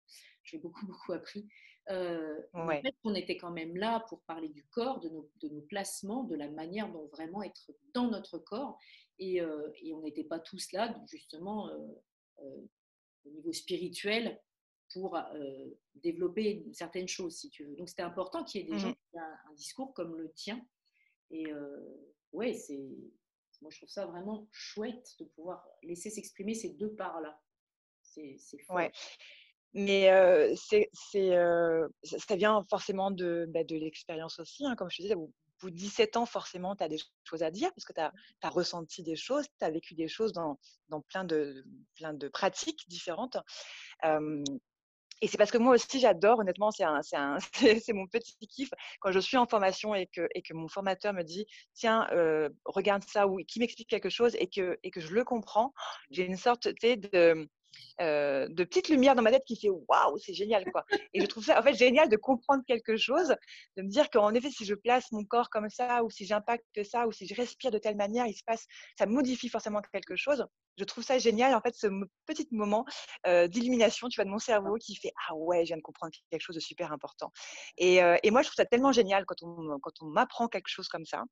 j'ai 0.44 0.58
beaucoup 0.60 0.86
beaucoup 0.88 1.14
appris. 1.14 1.48
Euh, 1.90 2.40
ouais. 2.54 2.82
fait 2.82 2.96
qu'on 3.04 3.14
était 3.14 3.36
quand 3.36 3.52
même 3.52 3.76
là 3.76 4.06
pour 4.08 4.22
parler 4.22 4.48
du 4.48 4.66
corps, 4.68 5.02
de 5.02 5.10
nos, 5.10 5.30
de 5.42 5.50
nos 5.50 5.62
placements, 5.62 6.24
de 6.24 6.36
la 6.36 6.50
manière 6.50 6.90
dont 6.90 7.08
vraiment 7.08 7.44
être 7.44 7.72
dans 7.94 8.10
notre 8.10 8.38
corps. 8.38 8.78
Et, 9.20 9.42
euh, 9.42 9.70
et 9.82 9.94
on 9.94 10.02
n'était 10.02 10.24
pas 10.24 10.40
tous 10.40 10.72
là, 10.72 10.96
justement, 11.12 11.70
au 12.40 13.30
niveau 13.30 13.52
spirituel, 13.52 14.42
pour 14.94 15.18
euh, 15.18 15.66
développer 15.96 16.66
certaines 16.72 17.08
choses, 17.08 17.36
si 17.36 17.50
tu 17.50 17.66
veux. 17.66 17.76
Donc, 17.76 17.90
c'était 17.90 18.04
important 18.04 18.44
qu'il 18.44 18.62
y 18.62 18.64
ait 18.64 18.68
des 18.68 18.76
mmh 18.76 18.80
gens 18.80 18.94
qui 18.94 19.18
aient 19.18 19.20
un, 19.20 19.54
discours 19.56 19.94
comme 19.94 20.16
le 20.16 20.32
tien. 20.34 20.66
Et 21.32 21.52
euh, 21.52 22.14
ouais, 22.32 22.54
c'est, 22.54 22.80
moi, 23.62 23.72
je 23.72 23.78
trouve 23.78 23.90
ça 23.90 24.06
vraiment 24.06 24.48
chouette 24.52 25.16
de 25.20 25.26
pouvoir 25.26 25.68
laisser 25.82 26.10
s'exprimer 26.10 26.54
ces 26.54 26.70
deux 26.70 26.94
parts-là. 26.94 27.40
C'est, 28.02 28.36
c'est 28.40 28.60
fort. 28.60 28.76
Ouais. 28.76 28.92
Mais 29.74 30.12
euh, 30.12 30.54
c'est, 30.56 30.90
c'est, 30.94 31.36
euh, 31.36 31.88
ça 32.04 32.36
vient 32.36 32.64
forcément 32.70 33.10
de, 33.10 33.48
bah, 33.50 33.64
de 33.64 33.76
l'expérience 33.76 34.40
aussi. 34.40 34.66
Hein. 34.66 34.76
Comme 34.76 34.90
je 34.92 34.98
te 34.98 35.02
disais, 35.02 35.16
au 35.16 35.34
bout 35.62 35.72
de 35.72 35.76
17 35.76 36.18
ans, 36.18 36.26
forcément, 36.28 36.76
tu 36.76 36.84
as 36.84 36.90
des 36.90 37.00
choses 37.24 37.42
à 37.42 37.50
dire 37.50 37.72
parce 37.74 37.86
que 37.86 37.94
tu 37.94 38.00
as, 38.00 38.14
as, 38.44 38.50
ressenti 38.50 39.02
des 39.02 39.16
choses, 39.16 39.48
tu 39.58 39.66
as 39.66 39.72
vécu 39.72 39.96
des 39.96 40.08
choses 40.08 40.32
dans, 40.32 40.60
dans 40.90 41.02
plein, 41.02 41.24
de, 41.24 41.66
plein 41.96 42.14
de 42.14 42.28
pratiques 42.28 42.88
différentes. 42.88 43.38
Et 45.24 45.28
c'est 45.28 45.38
parce 45.38 45.52
que 45.52 45.58
moi 45.58 45.76
aussi, 45.76 46.02
j'adore, 46.02 46.40
honnêtement, 46.40 46.70
c'est 47.54 47.94
mon 47.94 48.08
petit 48.08 48.36
kiff 48.46 48.70
quand 49.00 49.14
je 49.14 49.20
suis 49.20 49.38
en 49.38 49.46
formation 49.46 49.96
et 49.96 50.06
que, 50.08 50.28
et 50.36 50.42
que 50.42 50.54
mon 50.54 50.68
formateur 50.68 51.14
me 51.14 51.24
dit, 51.24 51.46
tiens, 51.74 52.10
euh, 52.12 52.50
regarde 52.66 53.06
ça, 53.08 53.26
ou 53.26 53.38
qui 53.48 53.60
m'explique 53.62 53.90
quelque 53.90 54.10
chose 54.10 54.36
et 54.38 54.48
que, 54.48 54.78
et 54.84 54.92
que 54.92 55.00
je 55.00 55.14
le 55.14 55.24
comprends. 55.24 55.74
J'ai 56.12 56.26
une 56.26 56.36
sorte 56.36 56.68
de, 56.68 57.48
euh, 58.02 58.48
de 58.50 58.64
petite 58.64 58.90
lumière 58.90 59.16
dans 59.16 59.22
ma 59.22 59.32
tête 59.32 59.44
qui 59.46 59.56
fait 59.56 59.70
waouh, 59.70 60.18
c'est 60.18 60.34
génial 60.34 60.66
quoi. 60.72 60.86
Et 61.14 61.22
je 61.22 61.26
trouve 61.26 61.46
ça 61.46 61.60
en 61.60 61.64
fait 61.64 61.74
génial 61.74 62.10
de 62.10 62.18
comprendre 62.18 62.64
quelque 62.68 62.98
chose, 62.98 63.36
de 63.78 63.84
me 63.84 63.90
dire 63.90 64.10
qu'en 64.10 64.34
effet, 64.34 64.50
si 64.50 64.66
je 64.66 64.76
place 64.76 65.12
mon 65.12 65.24
corps 65.24 65.50
comme 65.50 65.70
ça, 65.70 66.04
ou 66.04 66.10
si 66.10 66.26
j'impacte 66.26 66.84
ça, 66.84 67.08
ou 67.08 67.12
si 67.12 67.28
je 67.28 67.36
respire 67.36 67.72
de 67.72 67.78
telle 67.78 67.96
manière, 67.96 68.26
il 68.26 68.34
se 68.34 68.44
passe, 68.46 68.66
ça 68.98 69.06
modifie 69.06 69.50
forcément 69.50 69.82
quelque 69.92 70.16
chose. 70.16 70.46
Je 70.78 70.84
trouve 70.86 71.04
ça 71.04 71.20
génial 71.20 71.54
en 71.54 71.62
fait, 71.62 71.76
ce 71.76 71.88
petit 72.26 72.48
moment 72.52 72.86
euh, 73.28 73.48
d'illumination, 73.48 74.08
tu 74.10 74.16
vois, 74.16 74.26
de 74.26 74.32
mon 74.32 74.40
cerveau 74.40 74.76
qui 74.76 74.96
fait 74.96 75.12
ah 75.30 75.36
ouais, 75.36 75.62
je 75.62 75.68
viens 75.68 75.78
de 75.78 75.82
comprendre 75.82 76.12
quelque 76.32 76.42
chose 76.42 76.56
de 76.56 76.62
super 76.62 76.92
important. 76.92 77.32
Et, 77.78 78.02
euh, 78.04 78.18
et 78.24 78.32
moi, 78.32 78.42
je 78.42 78.48
trouve 78.48 78.56
ça 78.56 78.66
tellement 78.66 78.92
génial 78.92 79.26
quand 79.26 79.44
on, 79.44 79.80
quand 79.80 79.94
on 80.02 80.06
m'apprend 80.08 80.48
quelque 80.48 80.70
chose 80.70 80.88
comme 80.88 81.06
ça 81.06 81.24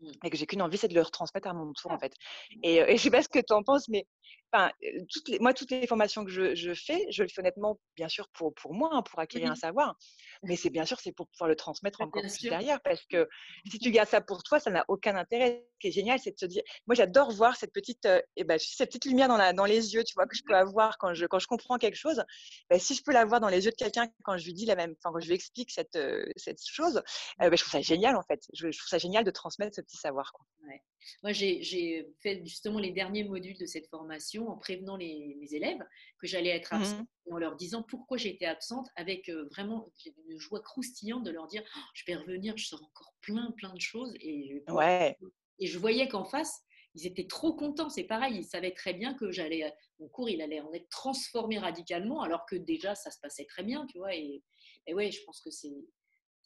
mmh. 0.00 0.10
et 0.24 0.30
que 0.30 0.36
j'ai 0.36 0.46
qu'une 0.46 0.62
envie, 0.62 0.78
c'est 0.78 0.88
de 0.88 0.94
le 0.94 1.02
retransmettre 1.02 1.48
à 1.48 1.52
mon 1.52 1.72
tour 1.74 1.90
en 1.90 1.98
fait. 1.98 2.14
Et, 2.62 2.76
et 2.76 2.96
je 2.96 3.02
sais 3.02 3.10
pas 3.10 3.22
ce 3.22 3.28
que 3.28 3.38
tu 3.38 3.52
en 3.52 3.62
penses, 3.62 3.88
mais 3.88 4.06
enfin, 4.52 4.70
toutes 5.12 5.28
les, 5.28 5.38
moi, 5.38 5.54
toutes 5.54 5.70
les 5.70 5.86
formations 5.86 6.24
que 6.24 6.30
je, 6.30 6.54
je, 6.54 6.74
fais, 6.74 7.06
je 7.10 7.22
le 7.22 7.28
fais 7.28 7.40
honnêtement, 7.40 7.78
bien 7.94 8.08
sûr, 8.08 8.28
pour, 8.30 8.54
pour 8.54 8.74
moi, 8.74 8.90
hein, 8.92 9.02
pour 9.02 9.18
acquérir 9.18 9.50
un 9.50 9.54
savoir. 9.54 9.96
Mais 10.42 10.56
c'est 10.56 10.70
bien 10.70 10.84
sûr, 10.84 10.98
c'est 11.00 11.12
pour 11.12 11.28
pouvoir 11.28 11.48
le 11.48 11.56
transmettre 11.56 12.00
encore 12.00 12.22
plus 12.22 12.48
derrière. 12.48 12.80
Parce 12.82 13.04
que 13.06 13.28
si 13.70 13.78
tu 13.78 13.90
gardes 13.90 14.08
ça 14.08 14.20
pour 14.20 14.42
toi, 14.42 14.60
ça 14.60 14.70
n'a 14.70 14.84
aucun 14.88 15.16
intérêt. 15.16 15.66
Ce 15.74 15.78
qui 15.80 15.88
est 15.88 15.92
génial, 15.92 16.18
c'est 16.18 16.32
de 16.32 16.38
se 16.38 16.46
dire. 16.46 16.62
Moi, 16.86 16.94
j'adore 16.94 17.32
voir 17.32 17.56
cette 17.56 17.72
petite, 17.72 18.08
et 18.36 18.44
ben, 18.44 18.58
cette 18.58 18.88
petite 18.88 19.04
lumière 19.04 19.28
dans, 19.28 19.36
la, 19.36 19.52
dans 19.52 19.64
les 19.64 19.94
yeux, 19.94 20.04
tu 20.04 20.14
vois, 20.14 20.26
que 20.26 20.36
je 20.36 20.42
peux 20.44 20.56
avoir 20.56 20.98
quand 20.98 21.14
je, 21.14 21.26
quand 21.26 21.38
je 21.38 21.46
comprends 21.46 21.78
quelque 21.78 21.96
chose. 21.96 22.22
Ben, 22.70 22.78
si 22.78 22.94
je 22.94 23.02
peux 23.02 23.12
la 23.12 23.24
voir 23.24 23.40
dans 23.40 23.48
les 23.48 23.64
yeux 23.64 23.70
de 23.70 23.76
quelqu'un 23.76 24.08
quand 24.22 24.36
je 24.38 24.46
lui 24.46 24.54
dis 24.54 24.66
la 24.66 24.76
même, 24.76 24.94
quand 25.02 25.18
je 25.18 25.26
lui 25.26 25.34
explique 25.34 25.70
cette, 25.70 25.98
cette 26.36 26.64
chose, 26.64 27.02
ben, 27.38 27.50
je 27.50 27.62
trouve 27.62 27.72
ça 27.72 27.80
génial, 27.80 28.16
en 28.16 28.22
fait. 28.22 28.40
Je, 28.54 28.68
trouve 28.68 28.88
ça 28.88 28.98
génial 28.98 29.24
de 29.24 29.30
transmettre 29.30 29.74
ce 29.76 29.80
petit 29.80 29.96
savoir. 29.96 30.32
Quoi. 30.32 30.46
Ouais. 30.66 30.82
Moi, 31.22 31.32
j'ai 31.32 32.06
fait 32.20 32.44
justement 32.44 32.78
les 32.78 32.90
derniers 32.90 33.24
modules 33.24 33.58
de 33.58 33.66
cette 33.66 33.86
formation 33.88 34.48
en 34.48 34.56
prévenant 34.56 34.96
les, 34.96 35.36
mes 35.40 35.54
élèves 35.54 35.82
que 36.18 36.26
j'allais 36.26 36.50
être 36.50 36.74
mmh 36.74 36.78
absente 36.78 37.08
et 37.26 37.32
en 37.32 37.38
leur 37.38 37.56
disant 37.56 37.82
pourquoi 37.82 38.16
j'étais 38.16 38.46
absente 38.46 38.88
avec 38.96 39.28
euh, 39.28 39.48
vraiment 39.52 39.92
une 40.28 40.38
joie 40.38 40.60
croustillante 40.60 41.24
de 41.24 41.30
leur 41.30 41.46
dire 41.46 41.62
«Oh, 41.76 41.80
je 41.94 42.04
vais 42.06 42.16
revenir, 42.16 42.56
je 42.56 42.66
sors 42.66 42.82
encore 42.82 43.14
plein, 43.20 43.52
plein 43.52 43.74
de 43.74 43.80
choses. 43.80 44.14
Et, 44.20 44.62
ouais. 44.68 45.16
et 45.58 45.66
je 45.66 45.78
voyais 45.78 46.08
qu'en 46.08 46.24
face, 46.24 46.60
ils 46.94 47.06
étaient 47.06 47.26
trop 47.26 47.54
contents. 47.54 47.90
C'est 47.90 48.04
pareil, 48.04 48.38
ils 48.38 48.44
savaient 48.44 48.72
très 48.72 48.94
bien 48.94 49.14
que 49.14 49.30
j'allais, 49.30 49.64
euh, 49.64 49.70
mon 49.98 50.08
cours, 50.08 50.30
il 50.30 50.40
allait 50.40 50.60
en 50.60 50.72
être 50.72 50.88
transformé 50.88 51.58
radicalement 51.58 52.22
alors 52.22 52.46
que 52.46 52.56
déjà, 52.56 52.94
ça 52.94 53.10
se 53.10 53.18
passait 53.20 53.44
très 53.44 53.62
bien, 53.62 53.86
tu 53.86 53.98
vois? 53.98 54.14
Et, 54.14 54.42
et 54.86 54.94
ouais, 54.94 55.10
je 55.10 55.22
pense 55.24 55.40
que 55.40 55.50
c'est 55.50 55.74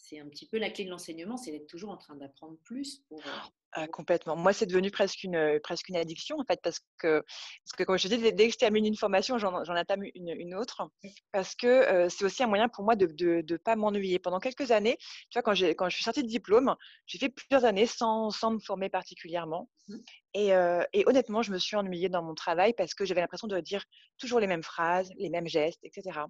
c'est 0.00 0.18
un 0.18 0.28
petit 0.28 0.46
peu 0.46 0.58
la 0.58 0.70
clé 0.70 0.84
de 0.84 0.90
l'enseignement, 0.90 1.36
c'est 1.36 1.52
d'être 1.52 1.66
toujours 1.66 1.90
en 1.90 1.96
train 1.96 2.16
d'apprendre 2.16 2.56
plus. 2.64 3.02
Pour, 3.08 3.18
euh, 3.18 3.30
ah, 3.72 3.86
complètement. 3.86 4.34
Moi, 4.34 4.52
c'est 4.52 4.66
devenu 4.66 4.90
presque 4.90 5.22
une, 5.24 5.36
euh, 5.36 5.58
presque 5.62 5.88
une 5.88 5.96
addiction, 5.96 6.36
en 6.38 6.44
fait, 6.44 6.60
parce 6.62 6.80
que, 6.98 7.20
parce 7.20 7.76
que 7.76 7.84
comme 7.84 7.98
je 7.98 8.08
te 8.08 8.14
dis, 8.14 8.32
dès 8.32 8.46
que 8.46 8.52
je 8.54 8.58
termine 8.58 8.86
une 8.86 8.96
formation, 8.96 9.38
j'en 9.38 9.52
entame 9.52 10.02
une, 10.14 10.30
une, 10.30 10.54
autre, 10.54 10.90
parce 11.32 11.54
que 11.54 11.66
euh, 11.66 12.08
c'est 12.08 12.24
aussi 12.24 12.42
un 12.42 12.46
moyen 12.46 12.68
pour 12.68 12.84
moi 12.84 12.96
de 12.96 13.06
ne 13.06 13.56
pas 13.58 13.76
m'ennuyer. 13.76 14.18
Pendant 14.18 14.40
quelques 14.40 14.70
années, 14.70 14.96
tu 15.28 15.38
vois, 15.38 15.42
quand, 15.42 15.54
quand 15.76 15.88
je 15.88 15.94
suis 15.94 16.04
sortie 16.04 16.22
de 16.22 16.28
diplôme, 16.28 16.74
j'ai 17.06 17.18
fait 17.18 17.28
plusieurs 17.28 17.64
années 17.64 17.86
sans, 17.86 18.30
sans 18.30 18.52
me 18.52 18.58
former 18.58 18.88
particulièrement. 18.88 19.68
Mmh. 19.88 19.96
Et, 20.34 20.48
et, 20.92 21.08
honnêtement, 21.08 21.42
je 21.42 21.52
me 21.52 21.58
suis 21.58 21.76
ennuyée 21.76 22.08
dans 22.08 22.22
mon 22.22 22.34
travail 22.34 22.72
parce 22.72 22.94
que 22.94 23.04
j'avais 23.04 23.20
l'impression 23.20 23.48
de 23.48 23.60
dire 23.60 23.84
toujours 24.18 24.40
les 24.40 24.46
mêmes 24.46 24.62
phrases, 24.62 25.10
les 25.18 25.30
mêmes 25.30 25.48
gestes, 25.48 25.80
etc. 25.82 26.20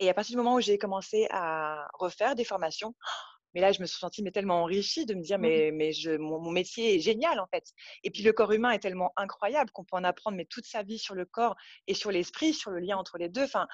Et 0.00 0.08
à 0.10 0.14
partir 0.14 0.32
du 0.32 0.38
moment 0.38 0.56
où 0.56 0.60
j'ai 0.60 0.78
commencé 0.78 1.26
à 1.30 1.86
refaire 1.98 2.34
des 2.34 2.44
formations, 2.44 2.94
Mais 3.54 3.60
là, 3.62 3.72
je 3.72 3.80
me 3.82 3.86
suis 3.86 3.98
sentie 3.98 4.22
mais 4.22 4.32
tellement 4.32 4.62
enrichie 4.62 5.06
de 5.06 5.14
me 5.14 5.22
dire, 5.22 5.38
mais, 5.38 5.72
mais 5.72 5.92
je, 5.92 6.12
mon, 6.12 6.40
mon 6.40 6.52
métier 6.52 6.94
est 6.96 7.00
génial 7.00 7.40
en 7.40 7.46
fait. 7.52 7.64
Et 8.04 8.10
puis 8.10 8.22
le 8.22 8.32
corps 8.32 8.52
humain 8.52 8.70
est 8.72 8.78
tellement 8.80 9.12
incroyable 9.16 9.70
qu'on 9.72 9.84
peut 9.84 9.96
en 9.96 10.04
apprendre 10.04 10.36
mais 10.36 10.46
toute 10.46 10.66
sa 10.66 10.82
vie 10.84 10.98
sur 10.98 11.16
le 11.16 11.24
corps 11.26 11.56
et 11.88 11.94
sur 11.94 12.12
l'esprit, 12.12 12.54
sur 12.54 12.70
le 12.70 12.80
lien 12.80 12.96
entre 12.96 13.18
les 13.18 13.28
deux. 13.28 13.44
Enfin, 13.44 13.66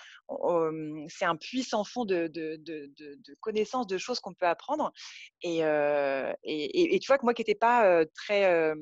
c'est 1.09 1.25
un 1.25 1.37
puissant 1.37 1.85
fond 1.85 2.05
de, 2.05 2.27
de, 2.29 2.57
de, 2.61 2.87
de- 2.99 3.17
de 3.27 3.35
connaissances, 3.41 3.87
de 3.87 3.99
choses 3.99 4.21
qu'on 4.21 4.35
peut 4.35 4.47
apprendre. 4.47 4.93
Et, 5.43 5.65
euh, 5.65 6.33
et, 6.45 6.65
et- 6.81 6.95
et 6.95 6.99
tu 6.99 7.07
vois 7.09 7.19
que 7.19 7.25
moi 7.25 7.35
qui 7.35 7.43
n'étais 7.43 7.55
pas 7.55 7.87
euh, 7.87 8.05
très, 8.15 8.45
euh, 8.47 8.75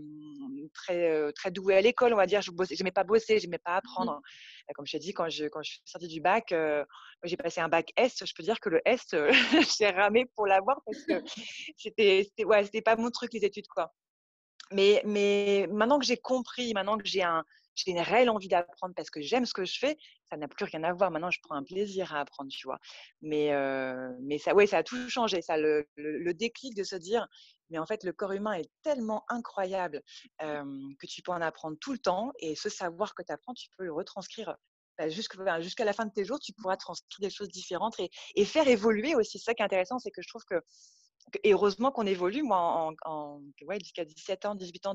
très, 0.74 1.32
très 1.32 1.50
douée 1.50 1.76
à 1.76 1.80
l'école, 1.80 2.12
on 2.12 2.16
va 2.16 2.26
dire, 2.26 2.40
je 2.42 2.50
n'aimais 2.50 2.92
pas 2.92 3.04
bosser, 3.04 3.38
je 3.38 3.46
n'aimais 3.46 3.58
pas 3.58 3.74
Mmh. 3.74 3.78
apprendre. 3.78 4.20
Comme 4.74 4.86
je 4.86 4.92
t'ai 4.92 4.98
dit, 4.98 5.12
quand 5.12 5.28
je, 5.28 5.46
quand 5.46 5.62
je 5.62 5.72
suis 5.72 5.82
sortie 5.84 6.08
du 6.08 6.20
bac, 6.20 6.52
euh, 6.52 6.84
j'ai 7.22 7.36
passé 7.36 7.60
un 7.60 7.68
bac 7.68 7.92
S. 7.96 8.24
Je 8.24 8.32
peux 8.34 8.42
dire 8.42 8.58
que 8.60 8.68
le 8.70 8.80
S, 8.84 9.02
euh, 9.14 9.30
j'ai 9.78 9.90
ramé 9.90 10.26
pour 10.34 10.46
l'avoir 10.46 10.80
parce 10.86 11.02
que 11.04 11.22
c'était, 11.76 12.22
c'était, 12.24 12.44
ouais, 12.44 12.64
c'était 12.64 12.82
pas 12.82 12.96
mon 12.96 13.10
truc 13.10 13.32
les 13.32 13.44
études 13.44 13.68
quoi. 13.68 13.92
Mais, 14.72 15.66
maintenant 15.70 15.98
que 15.98 16.06
j'ai 16.06 16.16
compris, 16.16 16.72
maintenant 16.74 16.98
que 16.98 17.06
j'ai 17.06 17.22
un, 17.22 17.44
j'ai 17.74 17.90
une 17.90 18.00
réelle 18.00 18.30
envie 18.30 18.48
d'apprendre 18.48 18.94
parce 18.94 19.10
que 19.10 19.20
j'aime 19.20 19.46
ce 19.46 19.52
que 19.52 19.64
je 19.64 19.78
fais, 19.78 19.96
ça 20.30 20.36
n'a 20.36 20.48
plus 20.48 20.64
rien 20.64 20.82
à 20.84 20.92
voir. 20.92 21.10
Maintenant, 21.10 21.30
je 21.30 21.40
prends 21.42 21.56
un 21.56 21.64
plaisir 21.64 22.14
à 22.14 22.20
apprendre, 22.20 22.50
tu 22.50 22.66
vois. 22.66 22.78
Mais, 23.20 23.52
euh, 23.52 24.10
ça, 24.38 24.54
ouais, 24.54 24.66
ça 24.66 24.78
a 24.78 24.82
tout 24.82 25.08
changé. 25.08 25.42
Ça, 25.42 25.56
le, 25.56 25.86
déclic 26.34 26.74
de 26.74 26.82
se 26.82 26.96
dire, 26.96 27.26
mais 27.70 27.78
en 27.78 27.86
fait, 27.86 28.04
le 28.04 28.12
corps 28.12 28.32
humain 28.32 28.54
est 28.54 28.70
tellement 28.82 29.24
incroyable 29.28 30.02
que 30.40 31.06
tu 31.06 31.22
peux 31.22 31.32
en 31.32 31.40
apprendre 31.40 31.76
tout 31.80 31.92
le 31.92 31.98
temps 31.98 32.32
et 32.38 32.54
ce 32.54 32.68
savoir 32.68 33.14
que 33.14 33.22
tu 33.22 33.32
apprends, 33.32 33.54
tu 33.54 33.68
peux 33.76 33.84
le 33.84 33.92
retranscrire. 33.92 34.56
bah, 34.98 35.60
jusqu'à 35.60 35.84
la 35.84 35.92
fin 35.92 36.06
de 36.06 36.12
tes 36.12 36.24
jours, 36.24 36.38
tu 36.40 36.52
pourras 36.52 36.76
transcrire 36.76 37.28
des 37.28 37.30
choses 37.30 37.48
différentes 37.48 37.98
et, 38.00 38.10
et 38.34 38.44
faire 38.44 38.68
évoluer 38.68 39.14
aussi. 39.14 39.38
Ça 39.38 39.54
qui 39.54 39.62
est 39.62 39.64
intéressant, 39.64 39.98
c'est 39.98 40.10
que 40.10 40.22
je 40.22 40.28
trouve 40.28 40.44
que 40.44 40.60
et 41.42 41.52
heureusement 41.52 41.90
qu'on 41.90 42.06
évolue, 42.06 42.42
moi, 42.42 42.58
en, 42.58 42.94
en 43.06 43.42
ouais, 43.62 43.78
jusqu'à 43.80 44.04
17 44.04 44.44
ans, 44.44 44.54
18 44.54 44.86
ans 44.86 44.94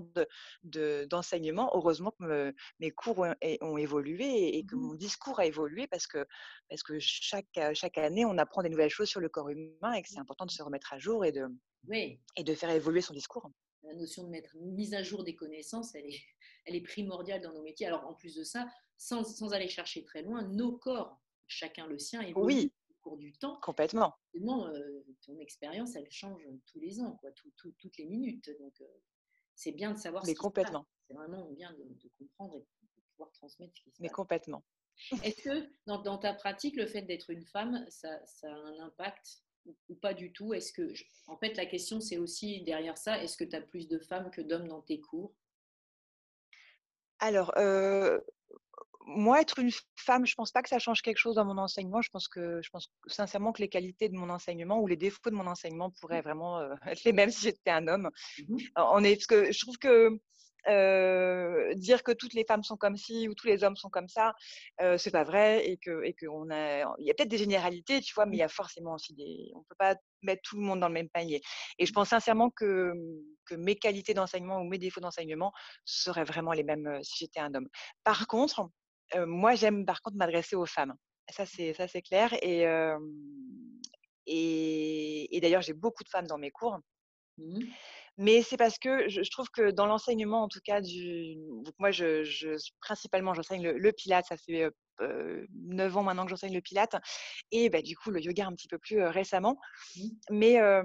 d'enseignement, 0.64 1.66
de, 1.66 1.78
heureusement 1.78 2.12
que 2.12 2.24
me, 2.24 2.56
mes 2.80 2.92
cours 2.92 3.20
ont, 3.20 3.34
ont 3.62 3.78
évolué 3.78 4.26
et, 4.26 4.58
et, 4.60 4.66
que 4.66 4.76
Mmh. 4.76 4.80
mon 4.80 4.94
discours 4.94 5.40
a 5.40 5.46
évolué 5.46 5.88
parce 5.88 6.08
que, 6.08 6.26
parce 6.70 6.84
que 6.84 6.98
chaque, 7.00 7.60
chaque 7.74 7.98
année, 7.98 8.26
on 8.26 8.38
apprend 8.38 8.62
des 8.64 8.70
nouvelles 8.70 8.90
choses 8.90 9.10
sur 9.10 9.20
le 9.20 9.30
corps 9.30 9.50
humain 9.50 9.94
et 9.94 10.02
que 10.02 10.10
c'est 10.10 10.20
important 10.20 10.46
de 10.46 10.52
se 10.52 10.64
remettre 10.64 10.94
à 10.94 11.00
jour 11.00 11.26
et 11.26 11.32
de, 11.32 11.48
Oui, 11.88 12.20
et 12.38 12.44
de 12.44 12.54
faire 12.54 12.70
évoluer 12.70 13.02
son 13.02 13.14
discours. 13.14 13.50
la 13.84 13.94
notion 13.96 14.24
de 14.24 14.30
mettre 14.30 14.56
mise 14.58 14.94
à 14.94 15.04
jour 15.04 15.24
des 15.24 15.36
connaissances, 15.36 15.96
elle 15.96 16.06
est, 16.06 16.22
elle 16.66 16.76
est 16.76 16.82
primordiale 16.82 17.42
dans 17.42 17.54
nos 17.54 17.64
métiers. 17.64 17.88
Alors, 17.88 18.06
en 18.08 18.14
plus 18.14 18.36
de 18.36 18.44
ça, 18.44 18.68
sans, 18.98 19.24
sans 19.24 19.54
aller 19.54 19.70
chercher 19.70 20.04
très 20.04 20.22
loin, 20.22 20.44
nos 20.44 20.78
corps, 20.78 21.20
chacun 21.48 21.88
le 21.88 21.98
sien, 21.98 22.22
évoluent 22.22 22.46
Oui, 22.46 22.74
cours 23.00 23.18
du 23.18 23.34
temps. 23.34 23.60
complètement. 23.62 24.14
Euh, 24.36 25.04
ton 25.26 25.38
expérience, 25.40 25.96
elle 25.96 26.10
change 26.12 26.44
tous 26.66 26.80
les 26.80 27.00
ans, 27.02 27.18
quoi, 27.20 27.32
tout- 27.32 27.52
tout- 27.58 27.74
toutes 27.80 27.98
les 27.98 28.06
minutes. 28.06 28.50
Donc, 28.60 28.80
euh, 28.82 28.86
c'est 29.56 29.72
bien 29.72 29.92
de 29.92 29.98
savoir 29.98 30.26
Mais 30.26 30.34
ce 30.34 30.40
qui 30.40 30.40
se 30.40 30.42
passe. 30.42 30.46
complètement. 30.46 30.86
C'est 31.08 31.14
vraiment 31.14 31.50
bien 31.52 31.74
de, 31.74 31.84
de 31.84 32.10
comprendre 32.18 32.58
et 32.58 32.60
de 32.60 33.02
pouvoir 33.12 33.32
transmettre 33.32 33.74
ce 33.76 33.84
qui 33.84 33.92
se 33.92 34.00
Mais 34.02 34.08
passe. 34.08 34.16
complètement. 34.16 34.64
Est-ce 35.24 35.42
que 35.42 35.70
dans, 35.88 36.02
dans 36.02 36.18
ta 36.18 36.34
pratique, 36.34 36.76
le 36.76 36.86
fait 36.86 37.02
d'être 37.02 37.30
une 37.32 37.46
femme, 37.46 37.86
ça, 37.90 38.24
ça 38.26 38.48
a 38.48 38.56
un 38.56 38.80
impact 38.80 39.44
ou, 39.66 39.76
ou 39.90 39.96
pas 39.96 40.14
du 40.14 40.32
tout? 40.32 40.54
Est-ce 40.54 40.72
que, 40.72 40.94
je- 40.94 41.06
en 41.28 41.38
fait, 41.38 41.56
la 41.56 41.66
question 41.66 42.00
c'est 42.00 42.18
aussi 42.18 42.62
derrière 42.64 42.98
ça, 42.98 43.22
est-ce 43.24 43.36
que 43.38 43.44
tu 43.44 43.56
as 43.56 43.62
plus 43.62 43.88
de 43.88 44.00
femmes 44.00 44.30
que 44.32 44.42
d'hommes 44.42 44.68
dans 44.68 44.82
tes 44.82 45.00
cours? 45.02 45.34
Alors, 47.20 47.52
euh, 47.58 48.20
moi, 49.16 49.42
être 49.42 49.60
une 49.60 49.72
femme, 49.96 50.26
je 50.26 50.36
pense 50.36 50.52
pas 50.52 50.62
que 50.62 50.70
ça 50.70 50.80
change 50.80 51.02
quelque 51.02 51.18
chose 51.18 51.36
dans 51.36 51.46
mon 51.46 51.58
enseignement. 51.58 52.02
Je 52.02 52.10
pense 52.10 52.28
que, 52.28 52.62
je 52.62 52.70
pense 52.70 52.92
sincèrement 53.08 53.52
que 53.52 53.62
les 53.62 53.70
qualités 53.70 54.10
de 54.10 54.16
mon 54.16 54.30
enseignement 54.30 54.80
ou 54.80 54.88
les 54.88 54.98
défauts 54.98 55.30
de 55.30 55.36
mon 55.36 55.48
enseignement 55.48 55.92
pourraient 56.00 56.22
vraiment 56.22 56.60
euh, 56.60 56.74
être 56.88 57.04
les 57.04 57.14
mêmes 57.14 57.32
si 57.32 57.44
j'étais 57.44 57.72
un 57.72 57.88
homme. 57.88 58.10
On 58.76 59.04
est, 59.04 59.16
parce 59.16 59.28
que 59.28 59.52
je 59.52 59.60
trouve 59.60 59.78
que 59.78 60.20
euh, 60.68 61.74
dire 61.76 62.04
que 62.04 62.12
toutes 62.12 62.34
les 62.34 62.44
femmes 62.44 62.64
sont 62.64 62.78
comme 62.78 62.98
ci 62.98 63.28
ou 63.28 63.34
tous 63.34 63.48
les 63.48 63.64
hommes 63.64 63.76
sont 63.76 63.90
comme 63.90 64.08
ça, 64.08 64.34
euh, 64.82 64.98
c'est 64.98 65.12
pas 65.12 65.24
vrai 65.24 65.66
et 65.66 65.78
que 65.78 66.04
et 66.04 66.14
qu'on 66.14 66.50
a, 66.52 66.84
il 67.00 67.06
y 67.06 67.12
a 67.12 67.14
peut-être 67.14 67.30
des 67.30 67.38
généralités, 67.38 68.02
tu 68.02 68.14
vois, 68.14 68.26
mais 68.26 68.38
il 68.38 68.40
y 68.40 68.44
a 68.44 68.50
forcément 68.50 68.96
aussi 68.96 69.14
des, 69.14 69.52
on 69.56 69.64
peut 69.64 69.76
pas 69.78 69.96
mettre 70.22 70.42
tout 70.44 70.58
le 70.58 70.64
monde 70.64 70.80
dans 70.80 70.90
le 70.90 70.94
même 70.94 71.10
panier. 71.10 71.42
Et 71.78 71.86
je 71.86 71.94
pense 71.94 72.10
sincèrement 72.10 72.50
que 72.50 72.94
que 73.46 73.56
mes 73.56 73.76
qualités 73.78 74.14
d'enseignement 74.14 74.60
ou 74.60 74.66
mes 74.66 74.78
défauts 74.78 75.00
d'enseignement 75.00 75.54
seraient 75.86 76.24
vraiment 76.24 76.52
les 76.52 76.64
mêmes 76.64 76.88
euh, 76.88 77.00
si 77.04 77.18
j'étais 77.20 77.40
un 77.40 77.54
homme. 77.56 77.68
Par 78.04 78.28
contre, 78.28 78.70
euh, 79.16 79.26
moi 79.26 79.56
j'aime 79.56 79.86
par 79.86 80.02
contre 80.02 80.18
m'adresser 80.18 80.56
aux 80.56 80.66
femmes. 80.66 80.94
Ça 81.30 81.46
c'est 81.46 81.74
ça 81.74 81.88
c'est 81.88 82.02
clair 82.02 82.34
et 82.42 82.68
euh, 82.68 82.98
et, 84.26 85.36
et 85.36 85.42
d'ailleurs 85.42 85.62
j'ai 85.62 85.74
beaucoup 85.74 86.04
de 86.04 86.10
femmes 86.10 86.28
dans 86.28 86.38
mes 86.38 86.52
cours. 86.52 86.78
Mhm. 87.38 87.68
Mais 88.18 88.42
c'est 88.42 88.58
parce 88.58 88.78
que 88.78 89.08
je, 89.08 89.24
je 89.24 89.32
trouve 89.32 89.50
que 89.50 89.72
dans 89.72 89.86
l'enseignement, 89.86 90.44
en 90.44 90.50
tout 90.50 90.60
cas, 90.62 90.82
du, 90.82 91.36
donc 91.64 91.74
moi, 91.80 91.90
je, 91.90 92.26
je, 92.26 92.50
principalement, 92.82 93.34
j'enseigne 93.34 93.64
le, 93.64 93.78
le 93.78 93.92
Pilate. 93.94 94.26
Ça 94.26 94.36
fait 94.36 94.70
9 95.00 95.98
ans 95.98 96.04
maintenant 96.04 96.24
que 96.26 96.30
j'enseigne 96.30 96.54
le 96.54 96.62
Pilate. 96.62 96.96
Et 97.52 97.70
bah, 97.70 97.82
du 97.82 97.96
coup, 97.96 98.12
le 98.12 98.22
yoga 98.22 98.48
un 98.48 98.54
petit 98.54 98.68
peu 98.68 98.78
plus 98.78 99.02
euh, 99.02 99.10
récemment. 99.10 99.58
Mhm. 99.96 100.10
Mais 100.32 100.60
euh, 100.60 100.84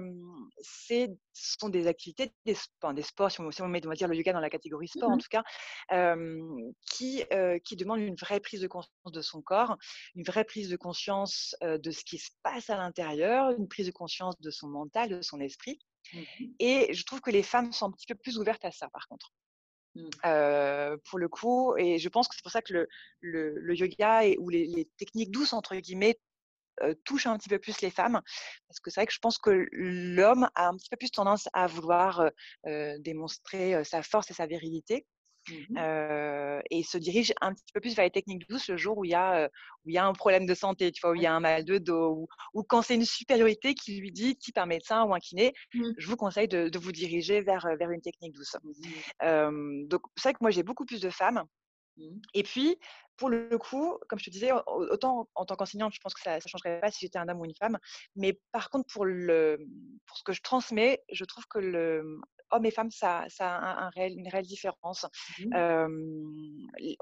ce 0.61 1.07
sont 1.33 1.69
des 1.69 1.87
activités, 1.87 2.31
des, 2.45 2.55
enfin, 2.81 2.93
des 2.93 3.01
sports, 3.01 3.31
si 3.31 3.41
on, 3.41 3.51
si 3.51 3.61
on, 3.61 3.67
met, 3.67 3.85
on 3.85 3.89
va 3.89 3.95
dire 3.95 4.07
le 4.07 4.15
yoga 4.15 4.33
dans 4.33 4.39
la 4.39 4.49
catégorie 4.49 4.87
sport, 4.87 5.09
en 5.09 5.17
tout 5.17 5.27
cas, 5.29 5.43
euh, 5.91 6.71
qui, 6.89 7.23
euh, 7.33 7.59
qui 7.59 7.75
demandent 7.75 7.99
une 7.99 8.15
vraie 8.15 8.39
prise 8.39 8.61
de 8.61 8.67
conscience 8.67 9.11
de 9.11 9.21
son 9.21 9.41
corps, 9.41 9.77
une 10.15 10.23
vraie 10.23 10.45
prise 10.45 10.69
de 10.69 10.77
conscience 10.77 11.55
euh, 11.63 11.77
de 11.77 11.91
ce 11.91 12.03
qui 12.03 12.17
se 12.17 12.31
passe 12.43 12.69
à 12.69 12.77
l'intérieur, 12.77 13.51
une 13.51 13.67
prise 13.67 13.87
de 13.87 13.91
conscience 13.91 14.39
de 14.39 14.51
son 14.51 14.67
mental, 14.67 15.09
de 15.09 15.21
son 15.21 15.39
esprit. 15.39 15.79
Mhm. 16.13 16.55
Et 16.59 16.93
je 16.93 17.03
trouve 17.03 17.21
que 17.21 17.31
les 17.31 17.43
femmes 17.43 17.71
sont 17.71 17.87
un 17.87 17.91
petit 17.91 18.07
peu 18.07 18.15
plus 18.15 18.37
ouvertes 18.37 18.65
à 18.65 18.71
ça, 18.71 18.89
par 18.89 19.07
contre. 19.07 19.31
Euh, 20.25 20.97
pour 21.09 21.19
le 21.19 21.27
coup, 21.29 21.75
et 21.77 21.99
je 21.99 22.09
pense 22.09 22.27
que 22.27 22.35
c'est 22.35 22.43
pour 22.43 22.51
ça 22.51 22.61
que 22.61 22.73
le, 22.73 22.87
le, 23.21 23.57
le 23.59 23.75
yoga 23.75 24.25
et, 24.25 24.37
ou 24.39 24.49
les, 24.49 24.65
les, 24.65 24.85
techniques 24.97 25.31
douces, 25.31 25.53
entre 25.53 25.75
guillemets, 25.75 26.19
euh, 26.81 26.93
touchent 27.05 27.27
un 27.27 27.37
petit 27.37 27.49
peu 27.49 27.59
plus 27.59 27.79
les 27.81 27.89
femmes. 27.89 28.21
Parce 28.67 28.79
que 28.81 28.89
c'est 28.89 28.99
vrai 28.99 29.07
que 29.07 29.13
je 29.13 29.19
pense 29.19 29.37
que 29.37 29.67
l'homme 29.71 30.49
a 30.55 30.67
un 30.67 30.75
petit 30.75 30.89
peu 30.89 30.97
plus 30.97 31.11
tendance 31.11 31.47
à 31.53 31.67
vouloir 31.67 32.29
euh, 32.67 32.97
démontrer 32.99 33.83
sa 33.83 34.03
force 34.03 34.29
et 34.31 34.33
sa 34.33 34.47
virilité. 34.47 35.05
Mmh. 35.49 35.77
Euh, 35.77 36.61
et 36.71 36.83
se 36.83 36.97
dirige 36.97 37.33
un 37.41 37.53
petit 37.53 37.71
peu 37.73 37.79
plus 37.79 37.95
vers 37.95 38.05
les 38.05 38.11
techniques 38.11 38.47
douces 38.49 38.69
le 38.69 38.77
jour 38.77 38.97
où 38.97 39.05
il 39.05 39.11
y 39.11 39.15
a, 39.15 39.49
où 39.85 39.89
il 39.89 39.93
y 39.93 39.97
a 39.97 40.05
un 40.05 40.13
problème 40.13 40.45
de 40.45 40.53
santé, 40.53 40.91
tu 40.91 41.01
vois, 41.01 41.11
où 41.11 41.15
il 41.15 41.21
y 41.21 41.27
a 41.27 41.33
un 41.33 41.39
mal 41.39 41.65
de 41.65 41.77
dos, 41.77 42.11
ou, 42.11 42.27
ou 42.53 42.63
quand 42.63 42.81
c'est 42.81 42.95
une 42.95 43.05
supériorité 43.05 43.75
qui 43.75 43.99
lui 43.99 44.11
dit, 44.11 44.35
type 44.35 44.57
un 44.57 44.65
médecin 44.65 45.03
ou 45.03 45.13
un 45.13 45.19
kiné, 45.19 45.53
mmh. 45.73 45.91
je 45.97 46.07
vous 46.07 46.17
conseille 46.17 46.47
de, 46.47 46.69
de, 46.69 46.79
vous 46.79 46.91
diriger 46.91 47.41
vers, 47.41 47.67
vers 47.77 47.91
une 47.91 48.01
technique 48.01 48.33
douce. 48.33 48.55
Mmh. 48.63 48.71
Euh, 49.23 49.85
donc, 49.87 50.01
c'est 50.15 50.29
vrai 50.29 50.33
que 50.33 50.39
moi, 50.41 50.51
j'ai 50.51 50.63
beaucoup 50.63 50.85
plus 50.85 51.01
de 51.01 51.09
femmes. 51.09 51.43
Et 52.33 52.43
puis, 52.43 52.77
pour 53.17 53.29
le 53.29 53.57
coup, 53.57 53.97
comme 54.09 54.19
je 54.19 54.25
te 54.25 54.29
disais, 54.29 54.51
autant 54.51 55.29
en 55.35 55.45
tant 55.45 55.55
qu'enseignante, 55.55 55.93
je 55.93 55.99
pense 56.01 56.13
que 56.13 56.21
ça 56.21 56.35
ne 56.35 56.41
changerait 56.41 56.81
pas 56.81 56.91
si 56.91 56.99
j'étais 57.05 57.17
un 57.17 57.29
homme 57.29 57.39
ou 57.39 57.45
une 57.45 57.55
femme. 57.55 57.77
Mais 58.15 58.39
par 58.51 58.69
contre, 58.69 58.91
pour, 58.91 59.05
le, 59.05 59.57
pour 60.05 60.17
ce 60.17 60.23
que 60.23 60.33
je 60.33 60.41
transmets, 60.41 61.01
je 61.11 61.23
trouve 61.23 61.45
que 61.49 61.59
le, 61.59 62.19
hommes 62.51 62.65
et 62.65 62.71
femmes, 62.71 62.91
ça, 62.91 63.25
ça 63.29 63.55
a 63.55 63.59
un, 63.59 63.87
un 63.87 63.89
réel, 63.89 64.13
une 64.17 64.27
réelle 64.27 64.45
différence. 64.45 65.05
Mmh. 65.39 65.55
Euh, 65.55 65.87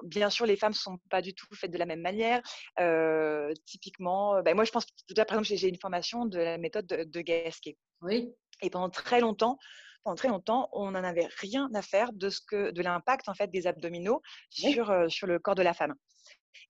bien 0.03 0.29
sûr, 0.29 0.45
les 0.45 0.56
femmes 0.56 0.71
ne 0.71 0.77
sont 0.77 0.97
pas 1.10 1.21
du 1.21 1.34
tout 1.34 1.47
faites 1.53 1.71
de 1.71 1.77
la 1.77 1.86
même 1.86 2.01
manière. 2.01 2.41
Euh, 2.79 3.53
typiquement, 3.65 4.41
ben 4.41 4.56
moi, 4.56 4.63
je 4.63 4.71
pense, 4.71 4.86
par 5.15 5.25
exemple, 5.29 5.43
j'ai 5.43 5.67
une 5.67 5.79
formation 5.79 6.25
de 6.25 6.39
la 6.39 6.58
méthode 6.58 6.86
de, 6.88 7.03
de 7.03 7.21
Gasquet. 7.21 7.77
Oui. 8.01 8.34
Et 8.62 8.69
pendant 8.69 8.89
très 8.89 9.19
longtemps, 9.19 9.58
pendant 10.03 10.15
très 10.15 10.27
longtemps, 10.27 10.69
on 10.73 10.91
n'en 10.91 11.03
avait 11.03 11.27
rien 11.38 11.69
à 11.73 11.82
faire 11.82 12.12
de 12.13 12.29
ce 12.29 12.41
que, 12.41 12.71
de 12.71 12.82
l'impact 12.82 13.29
en 13.29 13.34
fait 13.34 13.47
des 13.47 13.67
abdominaux 13.67 14.21
oui. 14.63 14.73
sur, 14.73 14.91
euh, 14.91 15.08
sur 15.08 15.27
le 15.27 15.39
corps 15.39 15.56
de 15.56 15.63
la 15.63 15.73
femme. 15.73 15.95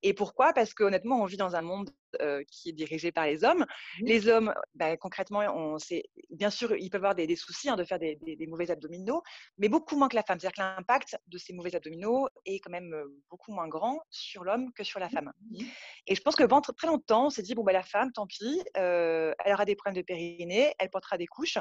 Et 0.04 0.14
pourquoi? 0.14 0.54
Parce 0.54 0.74
qu'honnêtement, 0.74 1.22
on 1.22 1.26
vit 1.26 1.38
dans 1.38 1.56
un 1.56 1.62
monde 1.62 1.90
euh, 2.22 2.44
qui 2.52 2.70
est 2.70 2.74
dirigé 2.74 3.12
par 3.12 3.26
les 3.26 3.44
hommes. 3.44 3.66
Mmh. 4.00 4.06
Les 4.06 4.28
hommes, 4.28 4.54
bah, 4.76 4.96
concrètement, 4.98 5.40
on 5.40 5.80
sait, 5.80 6.04
bien 6.30 6.50
sûr, 6.50 6.76
ils 6.76 6.90
peuvent 6.90 7.00
avoir 7.00 7.16
des, 7.16 7.26
des 7.26 7.36
soucis 7.36 7.70
hein, 7.70 7.76
de 7.76 7.84
faire 7.84 8.00
des, 8.00 8.18
des, 8.18 8.36
des, 8.36 8.48
mauvais 8.48 8.70
abdominaux, 8.70 9.24
mais 9.58 9.70
beaucoup 9.70 9.96
moins 9.96 10.10
que 10.10 10.16
la 10.16 10.24
femme. 10.24 10.40
C'est-à-dire 10.40 10.56
que 10.56 10.62
l'impact 10.62 11.18
de 11.28 11.38
ces 11.38 11.54
mauvais 11.54 11.74
abdominaux 11.76 12.28
est 12.46 12.60
quand 12.60 12.70
même 12.70 12.94
beaucoup 13.30 13.52
moins 13.52 13.68
grand 13.68 14.02
sur 14.10 14.44
l'homme 14.44 14.72
que 14.74 14.84
sur 14.84 15.00
la 15.00 15.10
femme. 15.10 15.32
Mmh. 15.52 15.64
Et 16.08 16.16
je 16.16 16.22
pense 16.22 16.36
que 16.36 16.44
pendant 16.44 16.62
très 16.62 16.88
longtemps, 16.88 17.28
on 17.28 17.30
s'est 17.30 17.42
dit, 17.42 17.56
bon, 17.56 17.64
bah, 17.64 17.74
la 17.74 17.84
femme, 17.84 18.12
tant 18.12 18.28
pis, 18.28 18.62
euh, 18.78 19.34
elle 19.44 19.54
aura 19.54 19.66
des 19.66 19.76
problèmes 19.76 20.02
de 20.02 20.06
périnée, 20.06 20.74
elle 20.80 20.90
portera 20.90 21.18
des 21.18 21.28
couches, 21.28 21.58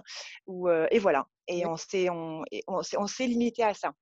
ou, 0.46 0.68
euh, 0.68 0.86
et 0.90 0.98
voilà. 0.98 1.26
Et 1.48 1.64
on 1.66 1.76
s'est 1.76 2.08
on, 2.10 2.44
limité 3.20 3.62
à 3.62 3.74
ça. 3.74 3.92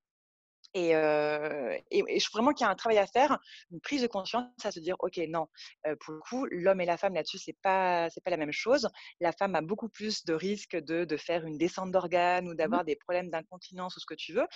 Et, 0.74 0.94
euh, 0.94 1.76
et, 1.90 2.04
et, 2.06 2.20
je 2.20 2.24
trouve 2.26 2.38
vraiment 2.38 2.52
qu'il 2.52 2.64
y 2.64 2.68
a 2.68 2.70
un 2.70 2.76
travail 2.76 2.98
à 2.98 3.06
faire, 3.06 3.38
une 3.72 3.80
prise 3.80 4.02
de 4.02 4.06
conscience 4.06 4.46
à 4.62 4.70
se 4.70 4.78
dire, 4.78 4.94
ok, 5.00 5.20
non, 5.28 5.48
euh, 5.86 5.96
pour 5.98 6.14
le 6.14 6.20
coup, 6.20 6.46
l'homme 6.50 6.80
et 6.80 6.86
la 6.86 6.96
femme 6.96 7.14
là-dessus, 7.14 7.38
c'est 7.38 7.56
pas, 7.60 8.08
c'est 8.10 8.22
pas 8.22 8.30
la 8.30 8.36
même 8.36 8.52
chose. 8.52 8.88
La 9.20 9.32
femme 9.32 9.54
a 9.56 9.62
beaucoup 9.62 9.88
plus 9.88 10.24
de 10.24 10.32
risques 10.32 10.76
de, 10.76 11.04
de 11.04 11.16
faire 11.16 11.44
une 11.44 11.58
descente 11.58 11.90
d'organes 11.90 12.48
ou 12.48 12.54
d'avoir 12.54 12.82
mmh. 12.82 12.86
des 12.86 12.96
problèmes 12.96 13.30
d'incontinence 13.30 13.96
ou 13.96 14.00
ce 14.00 14.06
que 14.06 14.14
tu 14.14 14.32
veux. 14.32 14.46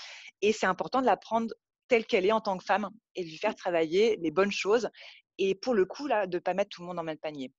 Et 0.40 0.52
c'est 0.52 0.66
important 0.66 1.00
de 1.00 1.06
la 1.06 1.16
prendre 1.16 1.52
telle 1.88 2.06
qu'elle 2.06 2.26
est 2.26 2.32
en 2.32 2.40
tant 2.40 2.56
que 2.58 2.64
femme 2.64 2.90
et 3.14 3.24
de 3.24 3.28
lui 3.28 3.38
faire 3.38 3.54
travailler 3.54 4.16
les 4.16 4.30
bonnes 4.30 4.52
choses. 4.52 4.88
Et 5.38 5.54
pour 5.54 5.74
le 5.74 5.84
coup, 5.84 6.06
là, 6.06 6.26
de 6.26 6.38
pas 6.38 6.54
mettre 6.54 6.70
tout 6.70 6.82
le 6.82 6.86
monde 6.86 6.96
dans 6.96 7.02
le 7.02 7.06
même 7.06 7.18
panier. 7.18 7.52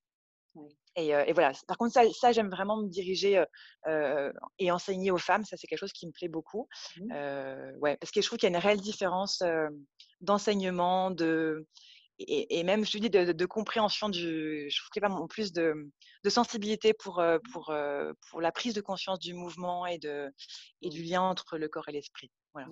Oui. 0.54 0.76
Et, 0.96 1.08
et, 1.08 1.32
voilà. 1.32 1.52
Par 1.68 1.76
contre, 1.76 1.92
ça, 1.92 2.02
ça 2.12 2.32
j'aime 2.32 2.50
vraiment 2.50 2.78
me 2.78 2.88
diriger 2.88 3.44
euh, 3.86 4.32
et 4.58 4.70
enseigner 4.70 5.10
aux 5.10 5.18
femmes. 5.18 5.44
Ça, 5.44 5.56
c'est 5.56 5.66
quelque 5.66 5.78
chose 5.78 5.92
qui 5.92 6.06
me 6.06 6.12
plaît 6.12 6.28
beaucoup. 6.28 6.68
Mmh. 6.96 7.12
ouais, 7.80 7.96
parce 7.98 8.10
que 8.10 8.20
je 8.20 8.26
trouve 8.26 8.38
qu'il 8.38 8.48
y 8.50 8.52
a 8.52 8.56
une 8.56 8.62
réelle 8.62 8.80
différence 8.80 9.42
d'enseignement, 10.20 11.10
de 11.10 11.66
et, 12.18 12.64
même, 12.64 12.86
je 12.86 12.96
dis, 12.96 13.10
de, 13.10 13.44
compréhension 13.44 14.08
du. 14.08 14.70
Je 14.70 14.80
trouve 14.80 14.88
qu'il 14.90 15.02
y 15.02 15.04
a 15.04 15.10
en 15.10 15.26
plus 15.26 15.52
de, 15.52 15.74
de 16.24 16.30
sensibilité 16.30 16.94
pour, 16.94 17.22
pour, 17.52 17.74
pour 18.30 18.40
la 18.40 18.52
prise 18.52 18.72
de 18.72 18.80
conscience 18.80 19.18
du 19.18 19.34
mouvement 19.34 19.84
et, 19.86 19.98
de, 19.98 20.30
et 20.80 20.88
du 20.88 21.02
lien 21.02 21.20
entre 21.20 21.58
le 21.58 21.68
corps 21.68 21.88
et 21.88 21.92
l'esprit. 21.92 22.30
Voilà. 22.54 22.68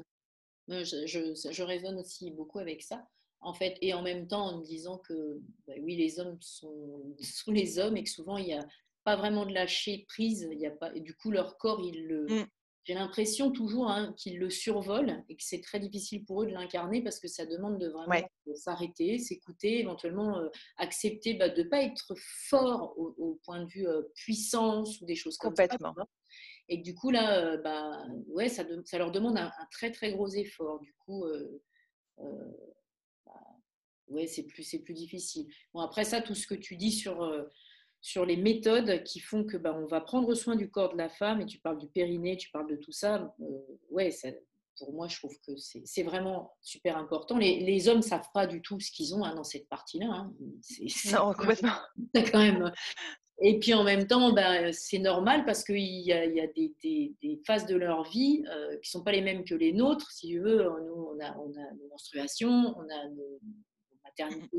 Je, 0.69 1.07
je, 1.07 1.51
je, 1.51 1.63
raisonne 1.63 1.99
aussi 1.99 2.31
beaucoup 2.31 2.59
avec 2.59 2.83
ça 2.83 3.07
en 3.45 3.53
fait, 3.53 3.77
et 3.83 3.95
en 3.95 4.03
même 4.03 4.27
temps 4.27 4.47
en 4.47 4.59
me 4.59 4.65
disant 4.65 4.99
que 4.99 5.41
bah 5.67 5.75
oui, 5.81 5.97
les 5.97 6.19
hommes 6.19 6.39
sont, 6.41 7.15
sont, 7.21 7.53
les 7.53 7.79
hommes 7.79 7.97
et 7.97 8.03
que 8.03 8.11
souvent 8.11 8.39
il 8.39 8.47
n'y 8.47 8.55
a 8.55 8.67
pas 9.05 9.17
vraiment 9.17 9.45
de 9.45 9.53
lâcher 9.53 10.05
prise, 10.09 10.49
il 10.51 10.59
y 10.59 10.67
a 10.67 10.71
pas, 10.71 10.93
et 10.95 11.01
du 11.01 11.15
coup 11.15 11.31
leur 11.31 11.59
corps, 11.59 11.81
il 11.85 12.07
le, 12.07 12.25
mmh. 12.25 12.47
j'ai 12.85 12.95
l'impression 12.95 13.53
toujours 13.53 13.91
hein, 13.91 14.15
qu'ils 14.17 14.39
le 14.39 14.49
survolent 14.49 15.23
et 15.29 15.37
que 15.37 15.43
c'est 15.45 15.61
très 15.61 15.79
difficile 15.79 16.25
pour 16.25 16.43
eux 16.43 16.47
de 16.47 16.53
l'incarner 16.53 17.03
parce 17.03 17.21
que 17.21 17.29
ça 17.29 17.45
demande 17.45 17.79
de 17.79 17.89
vraiment 17.89 18.27
s'arrêter, 18.55 19.19
s'écouter, 19.19 19.81
éventuellement 19.81 20.39
euh, 20.39 20.49
accepter 20.79 21.35
bah, 21.35 21.51
de 21.51 21.63
ne 21.63 21.69
pas 21.69 21.83
être 21.83 22.15
fort 22.49 22.95
au, 22.99 23.39
point 23.45 23.63
de 23.63 23.69
vue 23.69 23.87
euh, 23.87 24.03
puissance 24.15 25.01
ou 25.03 25.05
des 25.05 25.17
choses 25.17 25.37
comme 25.37 25.55
ça. 25.55 25.69
Et 26.71 26.79
que 26.79 26.83
du 26.83 26.95
coup, 26.95 27.11
là, 27.11 27.45
euh, 27.45 27.59
bah, 27.59 28.07
ouais, 28.29 28.49
ça, 28.49 28.65
ça, 28.87 28.97
leur 28.97 29.13
demande 29.13 29.37
un, 29.37 29.53
très 29.71 29.91
très 29.91 30.13
gros 30.13 30.29
effort. 30.29 30.81
Du 30.81 30.95
coup, 31.05 31.27
ouais, 34.15 34.27
c'est 34.27 34.45
plus, 34.45 34.63
c'est 34.63 34.79
plus 34.79 34.95
difficile. 34.95 35.47
Bon, 35.73 35.81
après 35.81 36.05
ça, 36.05 36.21
tout 36.21 36.35
ce 36.35 36.47
que 36.47 36.55
tu 36.55 36.77
dis 36.77 36.93
sur, 36.93 37.23
euh, 37.23 37.43
sur 38.01 38.25
les 38.25 38.37
méthodes 38.37 39.03
qui 39.05 39.21
font 39.21 39.45
que 39.45 39.57
bah, 39.57 39.75
on 39.77 39.87
va 39.87 40.01
prendre 40.01 40.35
soin 40.35 40.57
du 40.57 40.71
corps 40.71 40.93
de 40.93 40.99
la 40.99 41.09
femme, 41.09 41.41
et 41.41 41.47
tu 41.47 41.59
parles 41.59 41.79
du 41.79 41.89
périnée, 41.89 42.37
tu 42.37 42.51
parles 42.51 42.71
de 42.71 42.77
tout 42.77 42.93
ça, 42.93 43.35
euh, 43.41 43.45
ouais, 43.91 44.11
pour 44.79 44.93
moi, 44.93 45.09
je 45.09 45.17
trouve 45.19 45.37
que 45.47 45.53
c'est 45.57 46.03
vraiment 46.03 46.53
super 46.61 46.97
important. 46.97 47.39
Les, 47.39 47.61
les 47.61 47.89
hommes 47.89 47.99
ne 47.99 48.03
savent 48.03 48.29
pas 48.33 48.47
du 48.47 48.61
tout 48.61 48.81
ce 48.81 48.91
qu'ils 48.91 49.15
ont 49.15 49.25
hein, 49.25 49.35
dans 49.35 49.45
cette 49.45 49.69
partie-là. 49.69 50.07
Hein. 50.07 50.35
Non, 51.13 51.33
complètement. 51.33 51.77
quand 52.15 52.39
même. 52.39 52.73
Et 53.41 53.59
puis 53.59 53.75
en 53.75 53.83
même 53.83 54.07
temps, 54.07 54.33
bah, 54.33 54.73
c'est 54.73 54.99
normal 54.99 55.45
parce 55.45 55.65
qu'il 55.65 55.79
y 55.79 56.13
a, 56.13 56.25
y 56.25 56.41
a 56.41 56.47
des, 56.47 56.73
des, 56.83 57.15
des, 57.21 57.41
phases 57.45 57.67
de 57.67 57.75
leur 57.75 58.05
vie 58.05 58.45
euh, 58.49 58.73
qui 58.75 58.89
ne 58.89 58.99
sont 58.99 59.03
pas 59.03 59.11
les 59.11 59.23
mêmes 59.23 59.45
que 59.45 59.57
les 59.57 59.73
nôtres. 59.73 60.11
Si 60.13 60.29
tu 60.29 60.39
veux, 60.39 60.63
nous, 60.63 61.09
on 61.15 61.21
a, 61.21 61.37
on 61.39 61.51
a 61.51 61.73
nos 61.75 61.89
menstruations, 61.91 62.75
on 62.77 62.83
a 62.83 63.09
nos, 63.09 63.41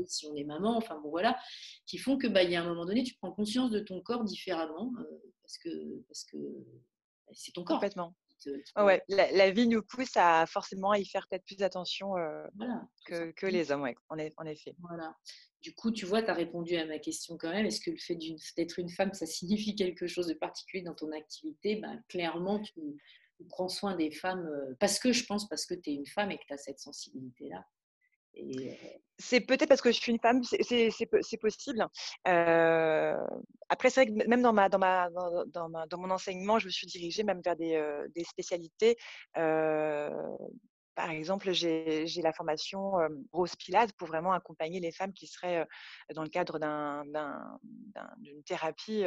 si 0.06 0.26
on 0.26 0.34
est 0.34 0.44
maman, 0.44 0.76
enfin 0.76 0.98
bon 1.00 1.10
voilà, 1.10 1.38
qui 1.86 1.98
font 1.98 2.18
que 2.18 2.26
bah, 2.26 2.42
il 2.42 2.50
y 2.50 2.56
a 2.56 2.62
un 2.62 2.68
moment 2.68 2.86
donné, 2.86 3.02
tu 3.02 3.14
prends 3.14 3.32
conscience 3.32 3.70
de 3.70 3.80
ton 3.80 4.00
corps 4.00 4.24
différemment 4.24 4.92
euh, 4.98 5.04
parce 5.42 5.58
que 5.58 6.04
parce 6.08 6.24
que 6.24 6.36
bah, 7.26 7.32
c'est 7.34 7.52
ton 7.52 7.64
corps. 7.64 7.76
Complètement. 7.76 8.14
ouais, 8.76 9.02
la, 9.08 9.50
vie 9.50 9.66
nous 9.66 9.82
pousse 9.82 10.16
à 10.16 10.46
forcément 10.46 10.94
y 10.94 11.04
faire 11.06 11.26
peut-être 11.28 11.44
plus 11.44 11.62
attention 11.62 12.16
euh, 12.16 12.44
que, 13.06 13.32
que, 13.32 13.46
les 13.46 13.72
hommes, 13.72 13.82
ouais, 13.82 13.96
en, 14.08 14.16
en, 14.18 14.46
effet. 14.46 14.74
Voilà. 14.80 15.14
Du 15.62 15.74
coup, 15.74 15.90
tu 15.90 16.06
vois, 16.06 16.22
tu 16.22 16.30
as 16.30 16.34
répondu 16.34 16.76
à 16.76 16.86
ma 16.86 16.98
question 16.98 17.36
quand 17.36 17.50
même. 17.50 17.66
Est-ce 17.66 17.80
que 17.80 17.90
le 17.90 17.96
fait 17.96 18.16
d'être 18.56 18.78
une 18.78 18.90
femme, 18.90 19.12
ça 19.14 19.26
signifie 19.26 19.74
quelque 19.74 20.06
chose 20.06 20.28
de 20.28 20.34
particulier 20.34 20.84
dans 20.84 20.94
ton 20.94 21.10
activité? 21.12 21.76
Ben, 21.76 22.00
Clairement, 22.08 22.60
tu, 22.60 22.72
tu, 23.36 23.44
prends 23.48 23.68
soin 23.68 23.96
des 23.96 24.12
femmes 24.12 24.46
euh, 24.46 24.76
parce 24.78 24.98
que 25.00 25.12
je 25.12 25.24
pense, 25.24 25.48
parce 25.48 25.66
que 25.66 25.74
tu 25.74 25.90
es 25.90 25.94
une 25.94 26.06
femme 26.06 26.30
et 26.30 26.38
que 26.38 26.44
tu 26.46 26.54
as 26.54 26.58
cette 26.58 26.78
sensibilité-là. 26.78 27.66
C'est 29.18 29.40
peut-être 29.40 29.68
parce 29.68 29.80
que 29.80 29.90
je 29.90 29.98
suis 29.98 30.12
une 30.12 30.20
femme, 30.20 30.42
c'est 30.44 31.36
possible. 31.40 31.86
Euh, 32.28 33.16
après, 33.68 33.88
c'est 33.88 34.04
vrai 34.04 34.12
que 34.12 34.28
même 34.28 34.42
dans, 34.42 34.52
ma, 34.52 34.68
dans, 34.68 34.78
ma, 34.78 35.08
dans, 35.10 35.68
ma, 35.68 35.86
dans, 35.86 35.98
mon 35.98 36.10
enseignement, 36.10 36.58
je 36.58 36.66
me 36.66 36.70
suis 36.70 36.86
dirigée 36.86 37.22
même 37.22 37.40
vers 37.42 37.56
des, 37.56 37.76
euh, 37.76 38.06
des 38.14 38.24
spécialités. 38.24 38.96
Euh, 39.38 40.10
par 40.94 41.10
exemple, 41.10 41.52
j'ai 41.52 42.06
la 42.22 42.32
formation 42.32 42.92
Rose 43.32 43.54
Pilate 43.56 43.92
pour 43.94 44.08
vraiment 44.08 44.32
accompagner 44.32 44.80
les 44.80 44.92
femmes 44.92 45.12
qui 45.12 45.26
seraient 45.26 45.66
dans 46.14 46.22
le 46.22 46.30
cadre 46.30 46.58
d'une 48.18 48.42
thérapie 48.44 49.04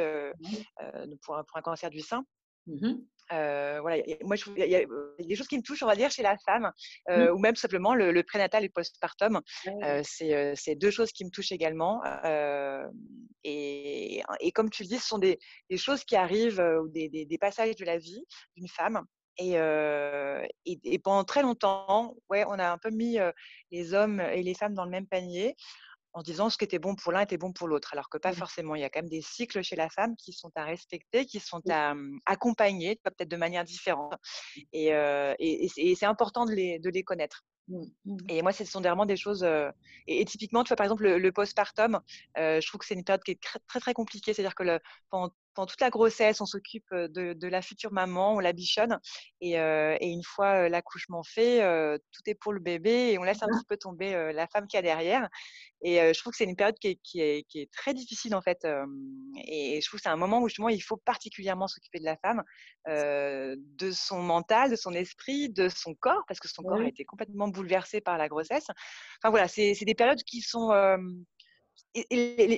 pour, 1.22 1.40
pour, 1.46 1.56
un 1.56 1.62
cancer 1.62 1.90
du 1.90 2.00
sein. 2.00 2.24
Mmh 2.66 2.94
voilà, 3.30 4.02
moi, 4.22 4.36
il 4.56 4.64
y, 4.66 4.76
a 4.76 4.84
des 5.18 5.34
choses 5.36 5.48
qui 5.48 5.56
me 5.56 5.62
touchent, 5.62 5.82
on 5.82 5.86
va 5.86 5.96
dire, 5.96 6.10
chez 6.10 6.22
la 6.22 6.36
femme, 6.38 6.70
mmh. 7.08 7.28
ou 7.32 7.38
même 7.38 7.56
simplement 7.56 7.94
le, 7.94 8.22
prénatal 8.22 8.64
et 8.64 8.66
le 8.66 8.72
postpartum. 8.72 9.40
c'est 10.02 10.74
deux 10.76 10.90
choses 10.90 11.12
qui 11.12 11.24
me 11.24 11.30
touchent 11.30 11.52
également. 11.52 12.00
Et, 13.44 14.22
et, 14.40 14.52
comme 14.52 14.70
tu 14.70 14.82
le 14.82 14.88
dis, 14.88 14.98
ce 14.98 15.06
sont 15.06 15.18
des, 15.18 15.38
des 15.68 15.76
choses 15.76 16.04
qui 16.04 16.16
arrivent, 16.16 16.62
ou 16.82 16.88
des, 16.88 17.08
des, 17.08 17.38
passages 17.38 17.76
de 17.76 17.84
la 17.84 17.98
vie 17.98 18.24
d'une 18.56 18.68
femme. 18.68 19.04
Et, 19.38 19.52
et, 19.52 20.80
et, 20.84 20.98
pendant 20.98 21.24
très 21.24 21.42
longtemps, 21.42 22.16
ouais, 22.28 22.44
on 22.46 22.58
a 22.58 22.70
un 22.70 22.78
peu 22.78 22.90
mis 22.90 23.18
les 23.70 23.94
hommes 23.94 24.20
et 24.20 24.42
les 24.42 24.54
femmes 24.54 24.74
dans 24.74 24.84
le 24.84 24.90
même 24.90 25.06
panier 25.06 25.56
en 26.12 26.22
disant 26.22 26.50
ce 26.50 26.58
qui 26.58 26.64
était 26.64 26.78
bon 26.78 26.94
pour 26.94 27.12
l'un 27.12 27.20
était 27.20 27.38
bon 27.38 27.52
pour 27.52 27.68
l'autre, 27.68 27.90
alors 27.92 28.08
que 28.08 28.18
pas 28.18 28.32
forcément. 28.32 28.74
Il 28.74 28.80
y 28.80 28.84
a 28.84 28.90
quand 28.90 29.00
même 29.00 29.08
des 29.08 29.22
cycles 29.22 29.62
chez 29.62 29.76
la 29.76 29.88
femme 29.88 30.16
qui 30.16 30.32
sont 30.32 30.50
à 30.56 30.64
respecter, 30.64 31.26
qui 31.26 31.40
sont 31.40 31.62
à 31.68 31.94
mmh, 31.94 32.20
accompagner, 32.26 32.96
peut-être 32.96 33.28
de 33.28 33.36
manière 33.36 33.64
différente. 33.64 34.14
Et, 34.72 34.92
c'est 35.96 36.06
important 36.06 36.46
de 36.46 36.52
les, 36.52 36.78
de 36.78 36.90
les 36.90 37.04
connaître. 37.04 37.44
Mmh, 37.68 37.84
mmh. 38.04 38.16
Et 38.28 38.42
moi, 38.42 38.52
ce 38.52 38.64
sont 38.64 38.80
vraiment 38.80 39.06
des 39.06 39.16
choses. 39.16 39.46
et, 40.06 40.24
typiquement, 40.24 40.64
tu 40.64 40.68
vois, 40.68 40.76
par 40.76 40.86
exemple, 40.86 41.08
le, 41.08 41.32
postpartum, 41.32 42.00
je 42.36 42.66
trouve 42.66 42.80
que 42.80 42.86
c'est 42.86 42.94
une 42.94 43.04
période 43.04 43.22
qui 43.22 43.32
est 43.32 43.40
très, 43.40 43.80
très, 43.80 43.94
compliquée. 43.94 44.34
C'est-à-dire 44.34 44.54
que 44.54 44.64
le, 44.64 44.80
pendant, 45.10 45.32
toute 45.54 45.80
la 45.80 45.90
grossesse, 45.90 46.40
on 46.40 46.46
s'occupe 46.46 46.92
de, 46.92 47.46
la 47.46 47.62
future 47.62 47.92
maman, 47.92 48.34
on 48.34 48.38
la 48.38 48.52
bichonne. 48.52 48.98
Et, 49.40 49.56
une 49.56 50.22
fois 50.24 50.68
l'accouchement 50.68 51.22
fait, 51.22 51.60
tout 52.12 52.22
est 52.26 52.34
pour 52.34 52.52
le 52.52 52.60
bébé 52.60 53.12
et 53.12 53.18
on 53.18 53.22
laisse 53.22 53.42
un 53.42 53.46
petit 53.46 53.64
peu 53.68 53.76
tomber 53.76 54.32
la 54.32 54.46
femme 54.46 54.66
qui 54.66 54.76
a 54.76 54.82
derrière. 54.82 55.28
Et 55.82 55.96
je 55.96 56.18
trouve 56.20 56.32
que 56.32 56.36
c'est 56.36 56.44
une 56.44 56.56
période 56.56 56.78
qui 56.78 56.88
est, 56.88 56.98
qui, 57.02 57.20
est, 57.20 57.42
qui 57.48 57.60
est, 57.60 57.72
très 57.72 57.94
difficile, 57.94 58.34
en 58.34 58.42
fait. 58.42 58.66
et 59.46 59.80
je 59.80 59.86
trouve 59.86 59.98
que 59.98 60.02
c'est 60.04 60.10
un 60.10 60.16
moment 60.16 60.40
où, 60.40 60.48
justement, 60.48 60.68
il 60.68 60.82
faut 60.82 60.98
particulièrement 60.98 61.68
s'occuper 61.68 61.98
de 61.98 62.04
la 62.04 62.16
femme, 62.16 62.42
de 62.86 63.90
son 63.90 64.22
mental, 64.22 64.70
de 64.70 64.76
son 64.76 64.92
esprit, 64.92 65.48
de 65.48 65.68
son 65.68 65.94
corps, 65.94 66.24
parce 66.28 66.40
que 66.40 66.48
son 66.48 66.62
corps 66.62 66.80
a 66.80 66.88
été 66.88 67.04
complètement 67.04 67.48
bouleversé 67.48 68.00
par 68.00 68.18
la 68.18 68.28
grossesse. 68.28 68.66
Enfin, 69.18 69.30
voilà, 69.30 69.48
c'est 69.48 69.74
des 69.84 69.94
périodes 69.94 70.22
qui 70.22 70.40
sont 70.40 70.70
et, 71.94 72.06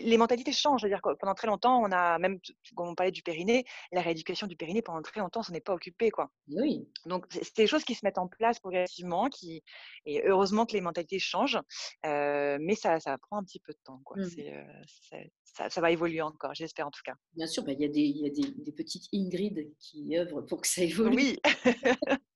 les, 0.05 0.17
mentalités 0.19 0.53
changent. 0.53 0.83
C'est-à-dire 0.83 1.03
que 1.03 1.15
pendant 1.15 1.35
très 1.35 1.47
longtemps, 1.47 1.81
on 1.83 1.91
a 1.91 2.19
même, 2.19 2.39
quand 2.75 2.89
on 2.89 2.95
parlait 2.95 3.13
du 3.13 3.23
périnée, 3.23 3.65
la 3.93 4.01
rééducation 4.01 4.47
du 4.47 4.57
périnée, 4.57 4.83
pendant 4.83 5.03
très 5.03 5.21
longtemps, 5.21 5.43
on 5.49 5.53
n'est 5.53 5.61
pas 5.61 5.75
occupé. 5.75 6.11
Quoi. 6.11 6.31
Oui. 6.49 6.89
Donc, 7.07 7.27
c'est 7.31 7.57
des 7.57 7.67
choses 7.67 7.85
qui 7.85 7.95
se 7.95 8.05
mettent 8.05 8.19
en 8.19 8.29
place 8.29 8.61
progressivement, 8.61 9.29
qui, 9.29 9.63
et 10.07 10.23
heureusement 10.27 10.67
que 10.67 10.73
les 10.73 10.81
mentalités 10.81 11.19
changent, 11.19 11.61
euh, 12.07 12.59
mais 12.61 12.75
ça, 12.75 13.01
ça 13.01 13.17
prend 13.19 13.39
un 13.39 13.45
petit 13.45 13.61
peu 13.61 13.73
de 13.73 13.79
temps. 13.85 14.01
Quoi. 14.05 14.19
Mmh. 14.19 14.29
Euh, 14.39 15.25
ça, 15.45 15.71
ça, 15.71 15.81
va 15.81 15.91
évoluer 15.91 16.23
encore, 16.23 16.55
j'espère 16.55 16.87
en 16.87 16.91
tout 16.91 17.03
cas. 17.05 17.15
Bien 17.35 17.47
sûr, 17.47 17.63
bah, 17.65 17.73
il 17.73 17.81
y 17.81 17.85
a, 17.85 17.89
des, 17.89 18.01
y 18.01 18.27
a 18.27 18.31
des, 18.31 18.53
des, 18.63 18.73
petites 18.73 19.05
Ingrid 19.13 19.71
qui 19.79 20.17
œuvrent 20.17 20.43
pour 20.43 20.61
que 20.61 20.69
ça 20.69 20.83
évolue. 20.83 21.17
Oui. 21.17 21.41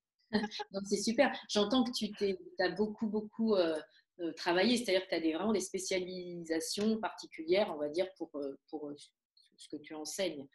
Donc, 0.72 0.82
c'est 0.86 1.02
super. 1.02 1.32
J'entends 1.48 1.84
que 1.84 1.92
tu 1.92 2.12
as 2.58 2.70
beaucoup, 2.70 3.06
beaucoup. 3.06 3.54
Euh, 3.54 3.78
euh, 4.20 4.32
travailler, 4.32 4.78
c'est-à-dire 4.78 5.04
que 5.04 5.10
tu 5.10 5.14
as 5.14 5.20
des, 5.20 5.34
vraiment 5.34 5.52
des 5.52 5.60
spécialisations 5.60 6.98
particulières, 6.98 7.70
on 7.74 7.78
va 7.78 7.90
dire, 7.90 8.06
pour, 8.16 8.30
euh, 8.36 8.58
pour 8.70 8.88
euh, 8.88 8.94
ce 9.56 9.68
que 9.68 9.76
tu 9.76 9.94
enseignes. 9.94 10.46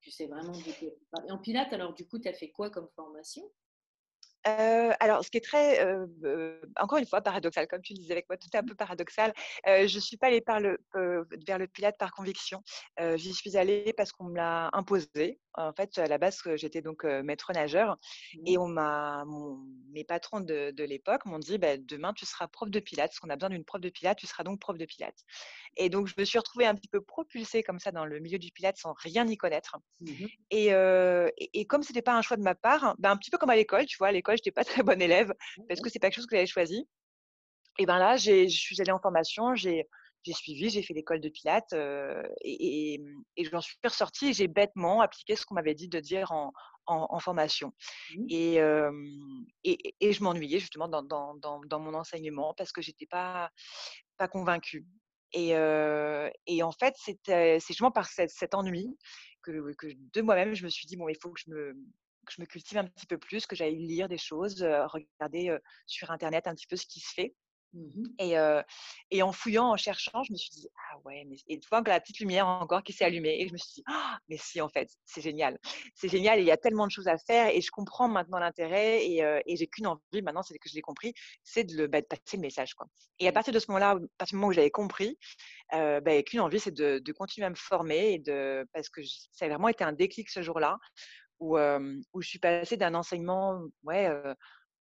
Tu, 0.00 0.10
sais 0.10 0.26
vraiment. 0.26 0.52
Et 0.52 1.30
en 1.32 1.38
Pilates, 1.38 1.72
alors 1.72 1.94
du 1.94 2.06
coup, 2.06 2.18
tu 2.18 2.28
as 2.28 2.34
fait 2.34 2.50
quoi 2.50 2.68
comme 2.68 2.88
formation? 2.94 3.50
Alors, 4.44 5.24
ce 5.24 5.30
qui 5.30 5.38
est 5.38 5.44
très, 5.44 5.82
encore 6.76 6.98
une 6.98 7.06
fois, 7.06 7.22
paradoxal, 7.22 7.66
comme 7.66 7.80
tu 7.80 7.94
le 7.94 7.98
disais 7.98 8.12
avec 8.12 8.28
moi, 8.28 8.36
tout 8.36 8.48
est 8.52 8.58
un 8.58 8.62
peu 8.62 8.74
paradoxal. 8.74 9.32
je 9.66 9.94
ne 9.94 10.00
suis 10.00 10.18
pas 10.18 10.26
allée 10.26 10.42
vers 10.46 11.58
le 11.58 11.66
Pilate 11.66 11.96
par 11.98 12.12
conviction. 12.12 12.62
J'y 13.16 13.32
suis 13.32 13.56
allée 13.56 13.94
parce 13.96 14.12
qu'on 14.12 14.24
me 14.24 14.36
l'a 14.36 14.68
imposé. 14.74 15.40
En 15.54 15.72
fait, 15.72 15.98
à 15.98 16.06
la 16.06 16.18
base, 16.18 16.40
j'étais 16.54 16.82
donc 16.82 17.04
maître 17.04 17.52
nageur 17.52 17.98
et 18.46 18.56
mmh. 18.56 18.60
on 18.60 18.68
m'a, 18.68 19.24
mes 19.92 20.04
patrons 20.04 20.40
de, 20.40 20.70
de 20.70 20.84
l'époque 20.84 21.24
m'ont 21.26 21.38
dit 21.38 21.58
bah, 21.58 21.76
demain, 21.76 22.12
tu 22.12 22.26
seras 22.26 22.46
prof 22.48 22.70
de 22.70 22.80
Pilates. 22.80 23.10
Parce 23.10 23.20
qu'on 23.20 23.30
a 23.30 23.36
besoin 23.36 23.50
d'une 23.50 23.64
prof 23.64 23.80
de 23.80 23.88
Pilates, 23.88 24.18
tu 24.18 24.26
seras 24.26 24.44
donc 24.44 24.60
prof 24.60 24.78
de 24.78 24.84
Pilates. 24.84 25.24
Et 25.76 25.88
donc, 25.88 26.06
je 26.06 26.14
me 26.16 26.24
suis 26.24 26.38
retrouvée 26.38 26.66
un 26.66 26.74
petit 26.74 26.88
peu 26.88 27.00
propulsée 27.00 27.62
comme 27.62 27.78
ça 27.78 27.92
dans 27.92 28.04
le 28.04 28.18
milieu 28.20 28.38
du 28.38 28.50
Pilates 28.52 28.76
sans 28.78 28.94
rien 28.98 29.26
y 29.26 29.36
connaître. 29.36 29.76
Mmh 30.00 30.26
et, 30.50 30.72
et, 31.54 31.66
comme 31.66 31.82
ce 31.82 31.90
n'était 31.90 32.02
pas 32.02 32.16
un 32.16 32.22
choix 32.22 32.36
de 32.36 32.42
ma 32.42 32.54
part, 32.54 32.94
ben, 32.98 33.10
un 33.10 33.16
petit 33.16 33.30
peu 33.30 33.38
comme 33.38 33.50
à 33.50 33.56
l'école, 33.56 33.86
tu 33.86 33.96
vois, 33.98 34.08
à 34.08 34.12
l'école, 34.12 34.36
je 34.36 34.40
n'étais 34.40 34.50
pas 34.50 34.64
très 34.64 34.82
bonne 34.82 35.00
élève 35.00 35.32
parce 35.68 35.80
que 35.80 35.88
c'est 35.88 35.98
pas 35.98 36.08
quelque 36.08 36.16
chose 36.16 36.26
que 36.26 36.36
j'avais 36.36 36.46
choisi. 36.46 36.88
Et 37.78 37.86
ben 37.86 37.98
là, 37.98 38.16
je 38.16 38.46
suis 38.48 38.80
allée 38.80 38.92
en 38.92 39.00
formation, 39.00 39.54
j'ai 39.54 39.88
suivi, 40.26 40.70
j'ai 40.70 40.82
fait 40.82 40.94
l'école 40.94 41.20
de 41.20 41.28
Pilates 41.28 41.72
et, 41.72 42.94
et, 42.94 43.00
et 43.36 43.44
j'en 43.44 43.60
suis 43.60 43.76
ressortie 43.84 44.28
et 44.28 44.32
j'ai 44.32 44.48
bêtement 44.48 45.00
appliqué 45.00 45.36
ce 45.36 45.44
qu'on 45.46 45.54
m'avait 45.54 45.74
dit 45.74 45.88
de 45.88 46.00
dire 46.00 46.32
en, 46.32 46.52
en, 46.86 47.18
formation. 47.20 47.72
Mmh. 48.16 48.26
Et, 48.28 49.94
et, 50.00 50.12
je 50.12 50.22
m'ennuyais 50.22 50.58
justement 50.58 50.88
dans, 50.88 51.02
dans, 51.02 51.34
dans, 51.36 51.60
dans, 51.60 51.80
mon 51.80 51.94
enseignement 51.94 52.54
parce 52.54 52.72
que 52.72 52.82
j'étais 52.82 53.06
pas, 53.06 53.50
pas 54.16 54.28
convaincue. 54.28 54.86
Et, 55.32 55.50
et 56.46 56.62
en 56.62 56.72
fait, 56.72 56.94
c'est 56.98 57.60
justement 57.66 57.90
par 57.90 58.06
cet, 58.06 58.54
ennui 58.54 58.96
que, 59.42 59.72
que, 59.74 59.86
de 60.12 60.22
moi-même, 60.22 60.54
je 60.54 60.64
me 60.64 60.68
suis 60.68 60.86
dit, 60.86 60.96
bon, 60.96 61.08
il 61.08 61.16
faut 61.20 61.30
que 61.30 61.40
je 61.40 61.50
me, 61.50 61.72
que 62.26 62.32
je 62.32 62.40
me 62.40 62.46
cultive 62.46 62.78
un 62.78 62.84
petit 62.84 63.06
peu 63.06 63.18
plus, 63.18 63.46
que 63.46 63.56
j'aille 63.56 63.76
lire 63.76 64.08
des 64.08 64.18
choses, 64.18 64.62
regarder 64.62 65.56
sur 65.86 66.10
Internet 66.10 66.46
un 66.46 66.54
petit 66.54 66.66
peu 66.66 66.76
ce 66.76 66.86
qui 66.86 67.00
se 67.00 67.12
fait. 67.14 67.34
Mmh 67.72 68.06
et, 68.18 68.34
et, 69.10 69.22
en 69.22 69.32
fouillant, 69.32 69.70
en 69.70 69.76
cherchant, 69.76 70.22
je 70.24 70.32
me 70.32 70.36
suis 70.36 70.50
dit, 70.50 70.68
ah 70.76 70.98
ouais, 71.04 71.24
mais... 71.28 71.36
et 71.48 71.60
tu 71.60 71.68
vois 71.68 71.82
que 71.82 71.88
la 71.88 72.00
petite 72.00 72.18
lumière 72.18 72.46
encore 72.46 72.82
qui 72.82 72.92
s'est 72.92 73.04
allumée. 73.04 73.40
Et 73.40 73.48
je 73.48 73.52
me 73.52 73.58
suis 73.58 73.74
dit, 73.74 73.82
ah, 73.86 74.18
mais 74.28 74.36
si, 74.36 74.60
en 74.60 74.68
fait, 74.68 74.88
c'est 75.04 75.20
génial. 75.20 75.58
C'est 75.94 76.08
génial, 76.08 76.40
il 76.40 76.46
y 76.46 76.50
a 76.50 76.56
tellement 76.56 76.86
de 76.86 76.90
choses 76.90 77.08
à 77.08 77.16
faire 77.16 77.48
et 77.54 77.60
je 77.60 77.70
comprends 77.70 78.08
maintenant 78.08 78.38
l'intérêt 78.38 79.06
et, 79.06 79.18
et 79.46 79.56
j'ai 79.56 79.66
qu'une 79.68 79.86
envie, 79.86 80.22
maintenant, 80.22 80.42
c'est 80.42 80.58
que 80.58 80.68
je 80.68 80.74
l'ai 80.74 80.80
compris, 80.80 81.14
c'est 81.44 81.64
de, 81.64 81.76
le, 81.76 81.86
bah, 81.86 82.02
passer 82.02 82.36
le 82.36 82.40
message. 82.40 82.74
Quoi. 82.74 82.86
Et 83.18 83.28
à 83.28 83.32
partir 83.32 83.52
de 83.52 83.58
ce 83.58 83.66
moment-là, 83.70 83.90
à 83.90 83.98
partir 84.18 84.34
du 84.34 84.36
moment 84.36 84.48
où 84.48 84.52
j'avais 84.52 84.70
compris, 84.70 85.18
euh, 85.74 86.00
bah, 86.00 86.22
qu'une 86.22 86.40
envie, 86.40 86.60
c'est 86.60 86.74
de, 86.74 86.98
de, 86.98 87.12
continuer 87.12 87.46
à 87.46 87.50
me 87.50 87.54
former 87.54 88.14
et 88.14 88.18
de, 88.18 88.66
parce 88.72 88.88
que 88.88 89.00
ça 89.32 89.44
a 89.44 89.48
vraiment 89.48 89.68
été 89.68 89.84
un 89.84 89.92
déclic 89.92 90.28
ce 90.28 90.42
jour-là 90.42 90.78
où, 91.38 91.56
où 91.58 92.20
je 92.20 92.28
suis 92.28 92.38
passée 92.38 92.76
d'un 92.76 92.94
enseignement, 92.94 93.62
ouais, 93.84 94.10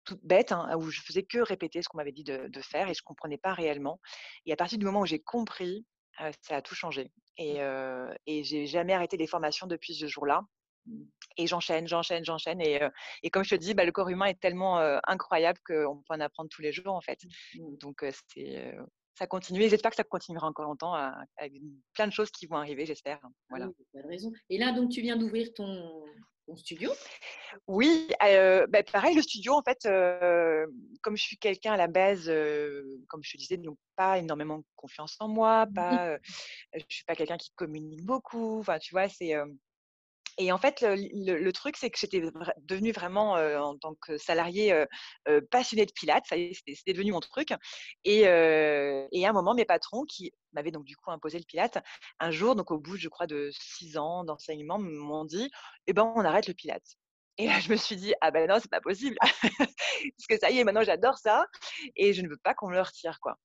toute 0.09 0.23
bête, 0.23 0.51
hein, 0.51 0.75
où 0.77 0.89
je 0.89 1.01
faisais 1.01 1.23
que 1.23 1.39
répéter 1.39 1.81
ce 1.81 1.89
qu'on 1.89 1.97
m'avait 1.97 2.11
dit 2.11 2.23
de, 2.23 2.49
faire 2.61 2.89
et 2.89 2.93
je 2.93 3.01
ne 3.01 3.05
comprenais 3.05 3.37
pas 3.37 3.53
réellement. 3.53 3.99
Et 4.45 4.53
à 4.53 4.55
partir 4.55 4.77
du 4.77 4.85
moment 4.85 5.01
où 5.01 5.05
j'ai 5.05 5.19
compris, 5.19 5.85
ça 6.41 6.57
a 6.57 6.61
tout 6.61 6.75
changé. 6.75 7.11
Et, 7.37 7.61
euh, 7.61 8.13
et 8.25 8.43
j'ai 8.43 8.65
jamais 8.65 8.93
arrêté 8.93 9.15
les 9.15 9.27
formations 9.27 9.67
depuis 9.67 9.95
ce 9.95 10.07
jour-là. 10.07 10.41
Et 11.37 11.47
j'enchaîne, 11.47 11.87
j'enchaîne, 11.87 12.25
j'enchaîne. 12.25 12.59
Et, 12.61 12.79
et, 13.23 13.29
comme 13.29 13.43
je 13.43 13.51
te 13.51 13.55
dis, 13.55 13.73
bah, 13.73 13.85
le 13.85 13.91
corps 13.91 14.09
humain 14.09 14.25
est 14.25 14.39
tellement 14.39 14.79
incroyable 15.07 15.59
qu'on 15.65 15.97
peut 15.97 16.13
en 16.13 16.19
apprendre 16.19 16.49
tous 16.49 16.61
les 16.61 16.73
jours, 16.73 16.93
en 16.93 17.01
fait. 17.01 17.19
Mmh. 17.55 17.77
Donc, 17.77 18.03
c'est 18.33 18.75
ça 19.19 19.27
continue 19.27 19.61
et 19.61 19.69
j'espère 19.69 19.91
que 19.91 19.97
ça 19.97 20.05
continuera 20.05 20.47
encore 20.47 20.63
longtemps 20.63 20.93
avec 21.35 21.53
plein 21.93 22.07
de 22.07 22.13
choses 22.13 22.31
qui 22.31 22.45
vont 22.47 22.55
arriver, 22.55 22.85
j'espère. 22.85 23.19
Voilà. 23.49 23.67
Oui, 23.67 24.01
raison. 24.07 24.31
Et 24.49 24.57
là, 24.57 24.71
donc, 24.71 24.89
tu 24.91 25.01
viens 25.01 25.17
d'ouvrir 25.17 25.53
ton, 25.53 26.05
studio? 26.57 26.91
Oui, 27.67 28.07
bah, 28.19 28.83
pareil, 28.91 29.15
le 29.15 29.21
studio, 29.21 29.53
en 29.53 29.63
fait, 29.63 29.79
comme 31.01 31.17
je 31.17 31.23
suis 31.23 31.37
quelqu'un 31.37 31.73
à 31.73 31.77
la 31.77 31.87
base, 31.87 32.25
comme 33.07 33.23
je 33.23 33.31
te 33.31 33.37
disais, 33.37 33.57
donc 33.57 33.77
pas 33.95 34.17
énormément 34.17 34.61
confiance 34.75 35.15
en 35.19 35.27
moi, 35.27 35.65
mmh 35.65 35.73
pas, 35.73 36.17
je 36.73 36.83
suis 36.89 37.03
pas 37.05 37.15
quelqu'un 37.15 37.37
qui 37.37 37.51
communique 37.55 38.03
beaucoup. 38.03 38.59
Enfin, 38.59 38.79
tu 38.79 38.91
vois, 38.91 39.09
c'est 39.09 39.33
et 40.39 40.51
en 40.51 40.57
fait, 40.57 40.81
le, 40.81 41.51
truc, 41.51 41.75
c'est 41.77 41.89
que 41.89 41.99
j'étais 41.99 42.23
devenue 42.59 42.91
vraiment, 42.91 43.33
en 43.33 43.77
tant 43.77 43.93
que 43.95 44.17
salariée, 44.17 44.85
passionnée 45.51 45.85
de 45.85 45.91
pilates. 45.91 46.25
Ça 46.27 46.35
c'était 46.65 46.93
devenu 46.93 47.11
mon 47.11 47.19
truc. 47.19 47.49
Et, 48.05 48.21
et, 48.21 49.25
à 49.25 49.29
un 49.29 49.33
moment, 49.33 49.53
mes 49.53 49.65
patrons, 49.65 50.05
qui 50.05 50.31
m'avaient 50.53 50.71
donc 50.71 50.85
du 50.85 50.95
coup 50.95 51.11
imposé 51.11 51.37
le 51.37 51.43
pilate, 51.43 51.77
un 52.19 52.31
jour, 52.31 52.55
donc 52.55 52.71
au 52.71 52.79
bout, 52.79 52.97
je 52.97 53.09
crois, 53.09 53.27
de 53.27 53.49
six 53.51 53.97
ans 53.97 54.23
d'enseignement, 54.23 54.79
m'ont 54.79 55.25
dit 55.25 55.51
Eh 55.87 55.93
ben, 55.93 56.11
on 56.15 56.23
arrête 56.23 56.47
le 56.47 56.53
pilate. 56.53 56.97
Et 57.37 57.47
là, 57.47 57.59
je 57.61 57.69
me 57.71 57.77
suis 57.77 57.95
dit, 57.95 58.13
ah 58.19 58.31
ben 58.31 58.49
non, 58.49 58.57
c'est 58.61 58.69
pas 58.69 58.81
possible. 58.81 59.15
Parce 59.57 60.27
que 60.29 60.37
ça 60.37 60.51
y 60.51 60.59
est, 60.59 60.63
maintenant, 60.65 60.83
j'adore 60.83 61.17
ça. 61.17 61.45
Et 61.95 62.13
je 62.13 62.21
ne 62.21 62.27
veux 62.27 62.37
pas 62.37 62.53
qu'on 62.53 62.67
me 62.67 62.73
le 62.73 62.81
retire, 62.81 63.17
quoi. 63.21 63.37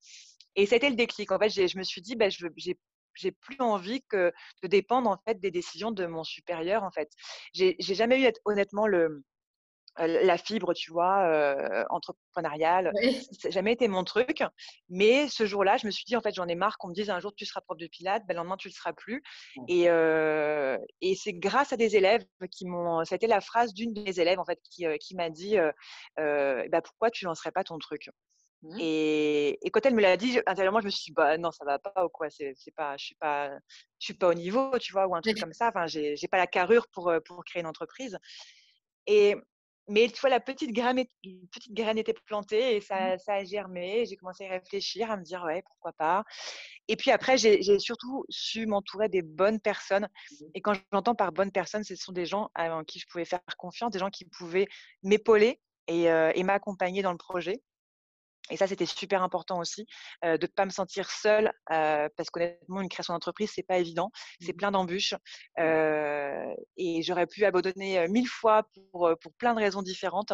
Et 0.56 0.66
c'était 0.66 0.90
le 0.90 0.96
déclic. 0.96 1.30
En 1.30 1.38
fait, 1.38 1.48
je 1.48 1.78
me 1.78 1.84
suis 1.84 2.02
dit, 2.02 2.16
ben, 2.16 2.28
j'ai 2.56 2.76
j'ai 3.14 3.32
plus 3.32 3.60
envie 3.60 4.02
que 4.08 4.32
de 4.62 4.68
dépendre 4.68 5.10
en 5.10 5.18
fait 5.26 5.40
des 5.40 5.50
décisions 5.50 5.90
de 5.90 6.06
mon 6.06 6.24
supérieur 6.24 6.82
en 6.82 6.90
fait. 6.90 7.10
J'ai 7.52 7.76
jamais 7.80 8.22
eu 8.22 8.32
honnêtement 8.44 8.86
le 8.86 9.22
la 9.98 10.36
fibre, 10.36 10.74
tu 10.74 10.90
vois, 10.90 11.24
euh, 11.26 11.84
entrepreneuriale. 11.90 12.90
Ça 13.32 13.48
n'a 13.48 13.50
jamais 13.50 13.72
été 13.72 13.88
mon 13.88 14.04
truc. 14.04 14.42
Mais 14.88 15.28
ce 15.28 15.46
jour-là, 15.46 15.76
je 15.76 15.86
me 15.86 15.90
suis 15.90 16.04
dit, 16.04 16.16
en 16.16 16.20
fait, 16.20 16.34
j'en 16.34 16.48
ai 16.48 16.54
marre 16.54 16.78
qu'on 16.78 16.88
me 16.88 16.94
dise 16.94 17.10
un 17.10 17.20
jour 17.20 17.32
tu 17.34 17.44
seras 17.44 17.60
prof 17.60 17.78
de 17.78 17.86
pilates, 17.86 18.24
ben, 18.26 18.34
le 18.34 18.38
lendemain 18.38 18.56
tu 18.56 18.68
ne 18.68 18.72
le 18.72 18.74
seras 18.74 18.92
plus. 18.92 19.22
Et, 19.68 19.88
euh, 19.88 20.78
et 21.00 21.14
c'est 21.14 21.34
grâce 21.34 21.72
à 21.72 21.76
des 21.76 21.96
élèves 21.96 22.24
qui 22.50 22.66
m'ont. 22.66 23.04
Ça 23.04 23.14
a 23.14 23.16
été 23.16 23.26
la 23.26 23.40
phrase 23.40 23.72
d'une 23.72 23.92
des 23.92 24.20
élèves, 24.20 24.40
en 24.40 24.44
fait, 24.44 24.58
qui, 24.64 24.86
qui 24.98 25.14
m'a 25.14 25.30
dit 25.30 25.56
bah, 26.16 26.82
pourquoi 26.82 27.10
tu 27.10 27.24
lancerais 27.24 27.52
pas 27.52 27.64
ton 27.64 27.78
truc? 27.78 28.08
Mmh. 28.64 28.78
Et, 28.80 29.58
quand 29.72 29.84
elle 29.84 29.94
me 29.94 30.00
l'a 30.00 30.16
dit, 30.16 30.40
intérieurement, 30.46 30.80
je 30.80 30.86
me 30.86 30.90
suis 30.90 31.04
dit, 31.04 31.12
bah 31.12 31.36
non, 31.36 31.50
ça 31.50 31.66
va 31.66 31.78
pas 31.78 32.04
ou 32.04 32.08
quoi, 32.08 32.30
c'est, 32.30 32.54
pas, 32.74 32.96
je 32.96 33.04
suis 33.04 33.14
pas, 33.16 33.50
je 33.98 34.06
suis 34.06 34.14
pas 34.14 34.28
au 34.28 34.34
niveau, 34.34 34.78
tu 34.78 34.92
vois, 34.92 35.06
ou 35.06 35.14
un 35.14 35.20
truc 35.20 35.38
comme 35.38 35.52
ça. 35.52 35.68
Enfin, 35.68 35.86
j'ai, 35.86 36.16
j'ai 36.16 36.28
pas 36.28 36.38
la 36.38 36.46
carrure 36.46 36.88
pour, 36.88 37.12
pour 37.26 37.44
créer 37.44 37.60
une 37.60 37.66
entreprise. 37.66 38.18
Et, 39.06 39.36
mais 39.86 40.08
tu 40.08 40.18
vois, 40.18 40.30
la 40.30 40.40
petite 40.40 40.72
graine, 40.72 41.04
petite 41.52 41.74
graine 41.74 41.98
était 41.98 42.14
plantée 42.24 42.76
et 42.76 42.80
ça, 42.80 43.16
mmh. 43.16 43.18
ça 43.18 43.34
a 43.34 43.44
germé. 43.44 44.06
J'ai 44.06 44.16
commencé 44.16 44.46
à 44.46 44.50
réfléchir, 44.52 45.10
à 45.10 45.18
me 45.18 45.22
dire, 45.22 45.44
ouais, 45.44 45.62
pourquoi 45.66 45.92
pas? 45.92 46.24
Et 46.88 46.96
puis 46.96 47.10
après, 47.10 47.36
j'ai, 47.36 47.78
surtout 47.78 48.24
su 48.30 48.64
m'entourer 48.64 49.10
des 49.10 49.20
bonnes 49.20 49.60
personnes. 49.60 50.08
Mmh. 50.30 50.44
Et 50.54 50.62
quand 50.62 50.72
j'entends 50.90 51.14
par 51.14 51.32
bonnes 51.32 51.52
personnes, 51.52 51.84
ce 51.84 51.96
sont 51.96 52.12
des 52.12 52.24
gens 52.24 52.50
en 52.56 52.82
qui 52.82 52.98
je 52.98 53.06
pouvais 53.10 53.26
faire 53.26 53.40
confiance, 53.58 53.90
des 53.90 53.98
gens 53.98 54.10
qui 54.10 54.24
pouvaient 54.24 54.68
m'épauler 55.02 55.60
et, 55.86 56.04
et 56.04 56.42
m'accompagner 56.44 57.02
dans 57.02 57.12
le 57.12 57.18
projet. 57.18 57.60
Et 58.50 58.56
ça, 58.56 58.66
c'était 58.66 58.86
super 58.86 59.22
important 59.22 59.58
aussi, 59.58 59.86
de 60.22 60.30
ne 60.40 60.46
pas 60.46 60.66
me 60.66 60.70
sentir 60.70 61.10
seule, 61.10 61.50
parce 61.66 62.30
qu'honnêtement, 62.30 62.80
une 62.82 62.88
création 62.88 63.14
d'entreprise, 63.14 63.50
c'est 63.54 63.62
pas 63.62 63.78
évident, 63.78 64.10
c'est 64.40 64.52
mmh 64.52 64.56
plein 64.56 64.70
d'embûches. 64.70 65.14
et 65.58 67.02
j'aurais 67.02 67.26
pu 67.26 67.44
abandonner 67.44 68.06
mille 68.08 68.28
fois 68.28 68.64
pour, 68.92 69.10
pour 69.20 69.32
plein 69.34 69.54
de 69.54 69.60
raisons 69.60 69.82
différentes. 69.82 70.32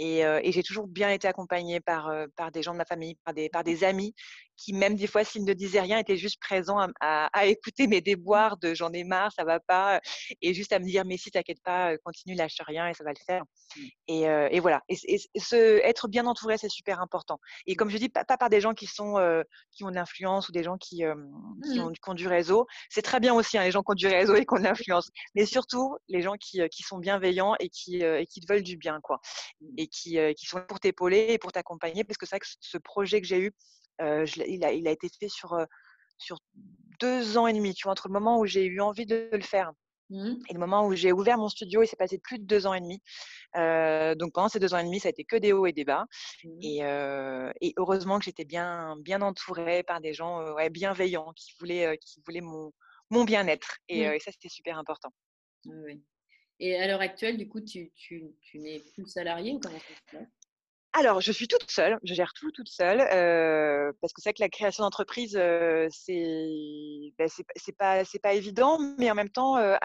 Et, 0.00 0.20
et 0.20 0.52
j'ai 0.52 0.62
toujours 0.62 0.86
bien 0.86 1.10
été 1.10 1.26
accompagnée 1.26 1.80
par, 1.80 2.10
par 2.36 2.52
des 2.52 2.62
gens 2.62 2.72
de 2.72 2.78
ma 2.78 2.84
famille, 2.84 3.16
par 3.24 3.34
des, 3.34 3.48
par 3.48 3.64
des 3.64 3.82
amis 3.82 4.14
qui, 4.58 4.72
même 4.72 4.96
des 4.96 5.06
fois, 5.06 5.24
s'ils 5.24 5.44
ne 5.44 5.52
disaient 5.54 5.80
rien, 5.80 5.98
étaient 5.98 6.16
juste 6.16 6.40
présents 6.40 6.78
à, 7.00 7.28
à, 7.32 7.46
écouter 7.46 7.86
mes 7.86 8.00
déboires 8.00 8.58
de 8.58 8.74
j'en 8.74 8.92
ai 8.92 9.04
marre, 9.04 9.32
ça 9.32 9.44
va 9.44 9.60
pas, 9.60 10.00
et 10.42 10.52
juste 10.52 10.72
à 10.72 10.80
me 10.80 10.84
dire 10.84 11.04
mais 11.06 11.16
si, 11.16 11.30
t'inquiète 11.30 11.62
pas, 11.62 11.96
continue, 11.98 12.34
lâche 12.34 12.56
rien 12.66 12.88
et 12.88 12.94
ça 12.94 13.04
va 13.04 13.10
le 13.10 13.24
faire. 13.24 13.44
Mmh. 13.76 13.80
Et, 14.08 14.22
et 14.50 14.60
voilà. 14.60 14.82
Et, 14.88 14.96
ce, 14.96 15.80
être 15.84 16.08
bien 16.08 16.26
entouré, 16.26 16.58
c'est 16.58 16.68
super 16.68 17.00
important. 17.00 17.38
Et 17.66 17.76
comme 17.76 17.88
je 17.88 17.98
dis, 17.98 18.08
pas, 18.08 18.24
par 18.24 18.50
des 18.50 18.60
gens 18.60 18.74
qui 18.74 18.86
sont 18.86 19.14
qui 19.70 19.84
ont 19.84 19.90
de 19.90 19.94
l'influence 19.94 20.48
ou 20.48 20.52
des 20.52 20.64
gens 20.64 20.76
qui, 20.76 21.04
qui, 21.64 21.80
mmh. 21.80 21.92
ont, 22.06 22.14
du 22.14 22.26
réseau. 22.26 22.66
C'est 22.90 23.02
très 23.02 23.20
bien 23.20 23.34
aussi, 23.34 23.58
hein, 23.58 23.64
les 23.64 23.70
gens 23.70 23.82
qui 23.82 23.92
ont 23.92 23.94
du 23.94 24.08
réseau 24.08 24.34
et 24.34 24.44
qui 24.44 24.54
ont 24.54 24.58
de 24.58 24.64
l'influence. 24.64 25.10
Mais 25.34 25.46
surtout, 25.46 25.96
les 26.08 26.20
gens 26.20 26.34
qui, 26.34 26.60
qui 26.70 26.82
sont 26.82 26.98
bienveillants 26.98 27.54
et 27.60 27.68
qui, 27.68 28.02
et 28.02 28.26
qui 28.26 28.40
te 28.40 28.52
veulent 28.52 28.62
du 28.62 28.76
bien, 28.76 28.98
quoi. 29.02 29.20
Mmh. 29.60 29.66
Et 29.76 29.87
qui, 29.90 30.18
qui 30.36 30.46
sont 30.46 30.58
là 30.58 30.64
pour 30.64 30.80
t'épauler 30.80 31.26
et 31.30 31.38
pour 31.38 31.52
t'accompagner. 31.52 32.04
Parce 32.04 32.16
que 32.16 32.26
c'est 32.26 32.36
vrai 32.36 32.40
que 32.40 32.46
ce 32.60 32.78
projet 32.78 33.20
que 33.20 33.26
j'ai 33.26 33.40
eu, 33.40 33.52
il, 34.00 34.64
a, 34.64 34.72
il 34.72 34.86
a 34.86 34.90
été 34.90 35.08
fait 35.18 35.28
sur, 35.28 35.56
sur 36.18 36.38
deux 37.00 37.36
ans 37.38 37.46
et 37.46 37.52
demi, 37.52 37.74
tu 37.74 37.84
vois, 37.84 37.92
entre 37.92 38.08
le 38.08 38.12
moment 38.12 38.38
où 38.38 38.46
j'ai 38.46 38.64
eu 38.64 38.80
envie 38.80 39.06
de 39.06 39.28
le 39.32 39.40
faire 39.40 39.72
mmh. 40.10 40.34
et 40.48 40.52
le 40.52 40.58
moment 40.58 40.86
où 40.86 40.94
j'ai 40.94 41.12
ouvert 41.12 41.38
mon 41.38 41.48
studio, 41.48 41.82
il 41.82 41.86
s'est 41.86 41.96
passé 41.96 42.18
plus 42.18 42.38
de 42.38 42.44
deux 42.44 42.66
ans 42.66 42.74
et 42.74 42.80
demi. 42.80 43.00
donc 44.18 44.32
pendant 44.32 44.48
ces 44.48 44.58
deux 44.58 44.74
ans 44.74 44.78
et 44.78 44.84
demi, 44.84 45.00
ça 45.00 45.08
a 45.08 45.10
été 45.10 45.24
que 45.24 45.36
des 45.36 45.52
hauts 45.52 45.66
et 45.66 45.72
des 45.72 45.84
bas. 45.84 46.06
Mmh. 46.44 46.58
Et, 46.62 46.78
et, 47.60 47.74
heureusement 47.76 48.18
que 48.18 48.24
j'étais 48.24 48.44
bien, 48.44 48.96
bien 49.00 49.22
entourée 49.22 49.82
par 49.82 50.00
des 50.00 50.12
gens 50.12 50.54
ouais, 50.54 50.70
bienveillants 50.70 51.32
qui 51.34 51.52
voulaient, 51.58 51.98
qui 51.98 52.20
voulaient 52.26 52.40
mon, 52.40 52.72
mon 53.10 53.24
bien-être. 53.24 53.78
Et, 53.88 54.08
mmh. 54.08 54.12
et, 54.12 54.20
ça, 54.20 54.32
c'était 54.32 54.48
super 54.48 54.78
important. 54.78 55.10
Oui. 55.66 56.02
Et 56.60 56.76
à 56.76 56.86
l'heure 56.86 57.00
actuelle, 57.00 57.36
du 57.36 57.48
coup, 57.48 57.60
tu, 57.60 57.92
n'es 58.54 58.80
plus 58.94 59.06
salarié 59.06 59.52
ou 59.52 59.60
comment 59.60 59.78
ça 59.78 59.94
se 59.94 60.16
passe? 60.16 60.28
Alors, 60.94 61.20
je 61.20 61.30
suis 61.30 61.46
toute 61.46 61.70
seule, 61.70 61.98
je 62.02 62.14
gère 62.14 62.32
tout 62.32 62.50
toute 62.50 62.68
seule, 62.68 63.00
euh, 63.00 63.92
parce 64.00 64.12
que 64.12 64.20
c'est 64.20 64.30
vrai 64.30 64.34
que 64.34 64.42
la 64.42 64.48
création 64.48 64.82
d'entreprise, 64.82 65.36
euh, 65.38 65.86
c'est 65.92 67.12
ben, 67.16 68.04
pas 68.22 68.34
évident, 68.34 68.78
mais 68.98 69.08
en 69.10 69.14
même 69.14 69.28
temps, 69.28 69.58
euh, 69.58 69.76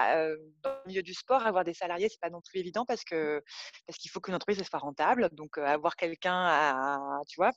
dans 0.64 0.72
le 0.72 0.88
milieu 0.88 1.04
du 1.04 1.14
sport, 1.14 1.46
avoir 1.46 1.66
des 1.66 1.74
salariés, 1.74 2.08
c'est 2.10 2.22
pas 2.22 2.30
non 2.30 2.42
plus 2.42 2.62
évident 2.62 2.86
parce 2.86 3.04
que 3.04 3.44
parce 3.86 4.00
qu'il 4.00 4.10
faut 4.10 4.22
qu'une 4.22 4.34
entreprise 4.34 4.64
soit 4.64 4.80
rentable, 4.80 5.30
donc 5.34 5.58
avoir 5.58 5.98
quelqu'un 5.98 6.46
à, 6.48 7.20
tu 7.28 7.36
vois, 7.36 7.52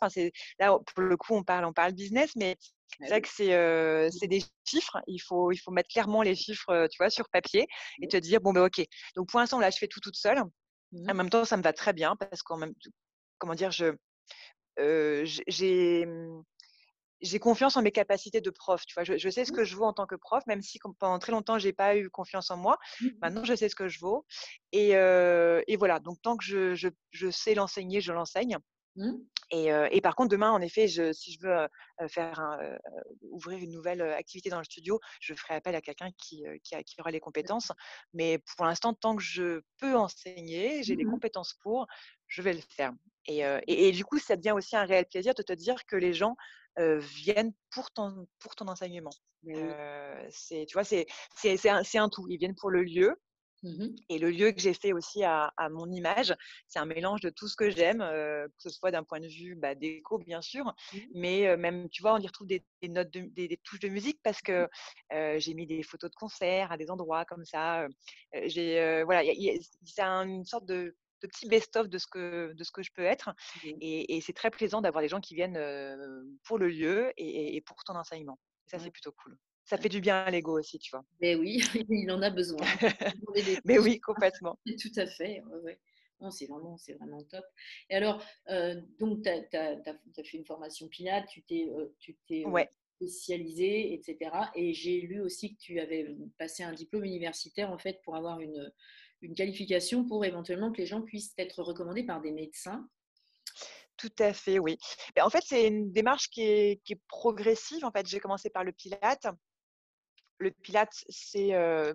là 0.58 0.78
pour 0.94 1.02
le 1.02 1.16
coup 1.16 1.34
on 1.34 1.44
parle 1.44 1.64
on 1.64 1.72
parle 1.72 1.92
business, 1.92 2.34
mais 2.36 2.56
c'est 3.01 3.09
vrai 3.09 3.20
que 3.20 3.28
c'est 3.28 4.26
des 4.28 4.43
chiffres. 4.64 4.99
Il 5.07 5.18
faut, 5.18 5.53
il 5.53 5.59
faut 5.59 5.70
mettre 5.70 5.89
clairement 5.89 6.22
les 6.22 6.34
chiffres, 6.34 6.87
tu 6.91 6.97
vois, 6.99 7.11
sur 7.11 7.28
papier 7.28 7.66
et 8.01 8.09
te 8.09 8.16
dire 8.16 8.41
bon 8.41 8.53
ben 8.53 8.64
ok. 8.64 8.84
Donc 9.14 9.28
pour 9.28 9.41
l'instant 9.41 9.59
là, 9.59 9.70
je 9.70 9.78
fais 9.78 9.89
tout 9.89 10.01
toute 10.01 10.16
seule. 10.16 10.43
Mmh 10.93 11.11
en 11.11 11.14
même 11.14 11.30
temps, 11.30 11.45
ça 11.45 11.57
me 11.57 11.62
va 11.62 11.72
très 11.72 11.93
bien 11.93 12.16
parce 12.16 12.43
qu'en 12.43 12.57
même 12.57 12.72
comment 13.39 13.55
dire, 13.55 13.70
je, 13.70 13.95
j'ai, 14.78 16.07
mmh, 16.07 16.43
j'ai 17.20 17.39
confiance 17.39 17.76
en 17.76 17.82
mes 17.82 17.91
capacités 17.91 18.41
de 18.41 18.51
prof. 18.51 18.87
Tu 18.87 18.95
vois, 18.95 19.05
je, 19.05 19.28
sais 19.28 19.45
ce 19.45 19.53
mmh. 19.53 19.57
que 19.57 19.64
je 19.64 19.76
vaux 19.76 19.84
en 19.84 19.93
tant 19.93 20.07
que 20.07 20.14
prof, 20.14 20.45
même 20.47 20.62
si 20.62 20.78
pendant 20.99 21.18
très 21.18 21.32
longtemps 21.32 21.59
j'ai 21.59 21.72
pas 21.72 21.97
eu 21.97 22.09
confiance 22.09 22.51
en 22.51 22.57
moi. 22.57 22.78
Mmh 23.01 23.09
Maintenant, 23.20 23.45
je 23.45 23.55
sais 23.55 23.68
ce 23.68 23.76
que 23.76 23.89
je 23.89 23.99
vaux. 24.01 24.24
Et, 24.72 24.91
et 24.91 25.76
voilà. 25.76 25.99
Donc 26.01 26.22
tant 26.22 26.37
que 26.37 26.45
je, 26.45 26.74
je, 26.74 26.89
je 27.11 27.30
sais 27.30 27.55
l'enseigner, 27.55 28.01
je 28.01 28.12
l'enseigne. 28.12 28.59
Mmh. 28.97 29.12
Et, 29.53 30.01
par 30.01 30.16
contre, 30.16 30.30
demain, 30.30 30.51
en 30.51 30.61
effet, 30.61 30.88
je, 30.88 31.12
si 31.12 31.32
je 31.32 31.47
veux 31.47 32.09
faire 32.09 32.59
ouvrir 33.30 33.59
une 33.59 33.70
nouvelle 33.70 34.03
activité 34.03 34.51
dans 34.51 34.59
le 34.59 34.64
studio, 34.64 34.99
je 35.20 35.34
ferai 35.34 35.55
appel 35.55 35.74
à 35.74 35.80
quelqu'un 35.80 36.11
qui, 36.18 36.44
qui, 36.64 37.01
aura 37.01 37.11
les 37.11 37.20
compétences. 37.20 37.70
Mais 38.12 38.40
pour 38.57 38.66
l'instant, 38.66 38.92
tant 38.92 39.14
que 39.14 39.22
je 39.22 39.61
peux 39.78 39.94
enseigner, 39.94 40.82
j'ai 40.82 40.97
les 40.97 41.05
Mmh 41.05 41.11
compétences 41.11 41.55
pour, 41.62 41.86
je 42.26 42.42
vais 42.42 42.55
le 42.55 42.61
faire. 42.70 42.92
Et, 43.28 43.42
et, 43.68 43.92
du 43.92 44.05
coup, 44.05 44.18
ça 44.18 44.36
devient 44.36 44.53
aussi 44.53 44.76
un 44.76 44.84
réel 44.84 45.07
plaisir 45.07 45.34
de 45.34 45.42
te 45.42 45.53
dire 45.53 45.84
que 45.86 45.97
les 45.97 46.12
gens 46.12 46.36
viennent 46.76 47.53
pour 47.70 47.92
ton, 47.92 48.26
pour 48.40 48.57
ton 48.57 48.66
enseignement. 48.66 49.12
c'est, 50.30 50.66
tu 50.66 50.72
vois, 50.72 50.84
c'est, 50.84 51.07
c'est, 51.36 51.68
un, 51.68 51.82
un 51.94 52.09
tout. 52.09 52.26
Ils 52.28 52.38
viennent 52.38 52.57
pour 52.57 52.70
le 52.70 52.82
lieu, 52.82 53.14
Mmh 53.62 53.86
et 54.09 54.18
le 54.18 54.30
lieu 54.30 54.52
que 54.52 54.61
j'ai 54.61 54.74
fait 54.74 54.92
aussi 54.92 55.24
à, 55.24 55.50
mon 55.70 55.90
image, 55.90 56.34
c'est 56.68 56.78
un 56.78 56.84
mélange 56.84 57.20
de 57.20 57.30
tout 57.30 57.48
ce 57.48 57.57
que 57.57 57.70
j'aime, 57.70 57.98
que 57.98 58.48
ce 58.59 58.70
soit 58.70 58.90
d'un 58.90 59.02
point 59.02 59.18
de 59.18 59.26
vue 59.26 59.57
bah, 59.57 59.74
déco, 59.74 60.18
bien 60.18 60.40
sûr, 60.40 60.66
mmh. 60.92 60.98
mais 61.14 61.57
même, 61.57 61.88
tu 61.88 62.02
vois, 62.02 62.14
on 62.14 62.18
y 62.18 62.26
retrouve 62.26 62.46
des, 62.46 62.64
notes, 62.84 63.11
des, 63.11 63.61
touches 63.64 63.80
de 63.80 63.88
musique 63.88 64.20
parce 64.22 64.36
Mmh. 64.36 64.68
que 65.11 65.38
j'ai 65.38 65.54
mis 65.54 65.66
des 65.66 65.82
photos 65.82 66.11
de 66.11 66.16
concerts 66.16 66.72
à 66.72 66.76
des 66.76 66.90
endroits 66.90 67.24
comme 67.24 67.44
ça. 67.44 67.86
j'ai, 68.44 69.02
voilà, 69.04 69.22
c'est 69.84 70.02
une 70.02 70.44
sorte 70.44 70.66
de, 70.66 70.96
petit 71.20 71.48
best-of 71.48 71.88
de 71.88 71.98
ce 71.98 72.07
que 72.07 72.52
de 72.52 72.62
ce 72.64 72.70
que 72.70 72.82
je 72.82 72.92
peux 72.92 73.04
être, 73.04 73.30
et, 73.64 74.20
c'est 74.20 74.34
très 74.34 74.50
plaisant 74.50 74.80
d'avoir 74.80 75.02
des 75.02 75.09
gens 75.09 75.20
qui 75.20 75.34
viennent 75.34 75.59
pour 76.44 76.59
le 76.59 76.68
lieu 76.68 77.12
et, 77.16 77.61
pour 77.62 77.82
ton 77.84 77.94
enseignement. 77.94 78.38
ça, 78.66 78.78
c'est 78.78 78.90
plutôt 78.90 79.12
cool. 79.12 79.36
Ça 79.66 79.76
fait 79.76 79.88
du 79.88 80.00
bien 80.00 80.18
à 80.18 80.30
l'ego 80.30 80.58
aussi, 80.58 80.78
tu 80.78 80.92
vois. 80.92 81.04
Mais 81.20 81.34
oui, 81.34 81.58
il 81.90 82.10
en 82.12 82.22
a 82.22 82.30
besoin. 82.30 82.64
Mais 83.64 83.78
oui, 83.78 83.98
complètement. 83.98 84.58
Tout 84.80 84.92
à 84.96 85.06
fait. 85.06 85.42
Ouais, 85.50 85.78
c'est 86.30 86.46
vraiment, 86.46 86.76
vraiment 86.98 87.24
top. 87.24 87.44
Et 87.90 87.96
alors, 87.96 88.22
euh, 88.48 88.80
donc, 89.00 89.22
tu 89.22 89.28
as, 89.28 89.76
fait 90.24 90.36
une 90.36 90.46
formation 90.46 90.86
Pilates, 90.86 91.26
tu 91.28 91.42
t'es 91.42 91.68
euh, 91.68 91.92
euh, 92.30 92.48
ouais. 92.48 92.70
spécialisé, 92.94 93.92
etc. 93.92 94.30
Et 94.54 94.72
j'ai 94.72 95.00
lu 95.00 95.20
aussi 95.20 95.56
que 95.56 95.60
tu 95.60 95.80
avais 95.80 96.16
passé 96.38 96.62
un 96.62 96.72
diplôme 96.72 97.04
universitaire, 97.04 97.72
en 97.72 97.78
fait, 97.78 98.00
pour 98.04 98.14
avoir 98.14 98.38
une, 98.38 98.72
une 99.20 99.34
qualification 99.34 100.06
pour 100.06 100.24
éventuellement 100.24 100.70
que 100.70 100.78
les 100.78 100.86
gens 100.86 101.02
puissent 101.02 101.34
être 101.38 101.60
recommandés 101.60 102.04
par 102.04 102.20
des 102.20 102.30
médecins. 102.30 102.88
Tout 103.96 104.14
à 104.20 104.32
fait, 104.32 104.58
oui. 104.58 104.78
En 105.20 105.30
fait, 105.30 105.42
c'est 105.44 105.66
une 105.66 105.90
démarche 105.90 106.28
qui 106.28 106.42
est, 106.42 106.82
qui 106.84 106.92
est 106.92 107.00
progressive. 107.08 107.84
En 107.84 107.90
fait, 107.90 108.06
j'ai 108.06 108.20
commencé 108.20 108.48
par 108.50 108.62
le 108.62 108.72
Pilate 108.72 109.26
le 110.39 110.51
Pilates, 110.51 111.05
c'est 111.09 111.53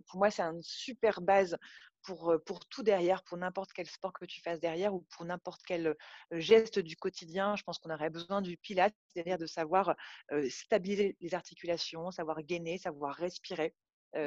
pour 0.08 0.20
moi, 0.20 0.32
c'est 0.32 0.42
une 0.42 0.64
super 0.64 1.22
base 1.22 1.58
pour, 2.04 2.36
pour 2.46 2.66
tout 2.66 2.82
derrière, 2.82 3.24
pour 3.24 3.38
n'importe 3.38 3.72
quel 3.74 3.88
sport 3.88 4.14
que 4.14 4.26
tu 4.26 4.42
fasses 4.42 4.60
derrière 4.60 4.94
ou 4.94 5.06
pour 5.16 5.26
n'importe 5.26 5.62
quel 5.66 5.96
geste 6.32 6.80
du 6.80 6.96
quotidien. 6.96 7.56
Je 7.56 7.64
pense 7.64 7.78
qu'on 7.78 7.94
aurait 7.94 8.10
besoin 8.10 8.42
du 8.42 8.58
Pilates, 8.58 8.96
c'est-à-dire 9.08 9.38
de 9.38 9.46
savoir 9.46 9.96
stabiliser 10.50 11.16
les 11.20 11.34
articulations, 11.36 12.12
savoir 12.12 12.42
gainer, 12.42 12.78
savoir 12.78 13.16
respirer. 13.16 13.76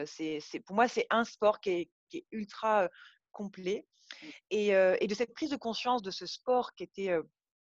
c'est, 0.07 0.41
pour 0.65 0.77
moi, 0.77 0.87
c'est 0.89 1.07
un 1.11 1.25
sport 1.25 1.61
qui 1.61 1.71
est, 1.71 1.91
qui 2.09 2.19
est 2.19 2.27
ultra 2.31 2.89
complet. 3.33 3.87
Mmh. 4.23 4.27
Et, 4.51 4.69
et, 4.69 5.07
de 5.09 5.15
cette 5.15 5.35
prise 5.35 5.51
de 5.51 5.57
conscience 5.57 6.03
de 6.03 6.11
ce 6.11 6.27
sport 6.27 6.75
qui 6.75 6.85
était 6.85 7.11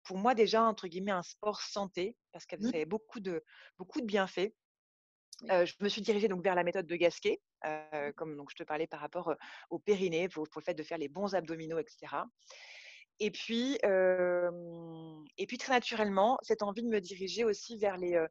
pour 0.06 0.18
moi 0.18 0.34
déjà, 0.34 0.62
entre 0.62 0.86
guillemets, 0.86 1.12
un 1.12 1.22
sport 1.22 1.60
santé, 1.60 2.16
parce 2.32 2.46
qu'elle 2.46 2.62
mmh. 2.62 2.68
avait 2.68 2.84
beaucoup 2.86 3.20
de, 3.20 3.44
beaucoup 3.76 4.00
de 4.00 4.06
bienfaits 4.06 4.54
je 5.42 5.72
me 5.80 5.88
suis 5.88 6.02
dirigée 6.02 6.28
donc 6.28 6.42
vers 6.42 6.54
la 6.54 6.64
méthode 6.64 6.86
de 6.86 6.96
Gasquet, 6.96 7.40
Mmh. 7.66 8.12
comme 8.16 8.36
donc 8.36 8.50
je 8.50 8.56
te 8.56 8.62
parlais 8.62 8.86
par 8.86 9.00
rapport 9.00 9.34
au 9.70 9.78
périnée, 9.78 10.28
pour, 10.28 10.46
le 10.54 10.60
fait 10.60 10.74
de 10.74 10.82
faire 10.82 10.98
les 10.98 11.08
bons 11.08 11.34
abdominaux, 11.34 11.78
etc. 11.78 12.24
Et 13.18 13.30
puis, 13.30 13.78
et 13.82 15.46
puis 15.46 15.58
très 15.58 15.72
naturellement, 15.72 16.38
cette 16.42 16.62
envie 16.62 16.82
de 16.82 16.88
me 16.88 17.00
diriger 17.00 17.44
aussi 17.44 17.78
vers 17.78 17.96
les, 17.96 18.22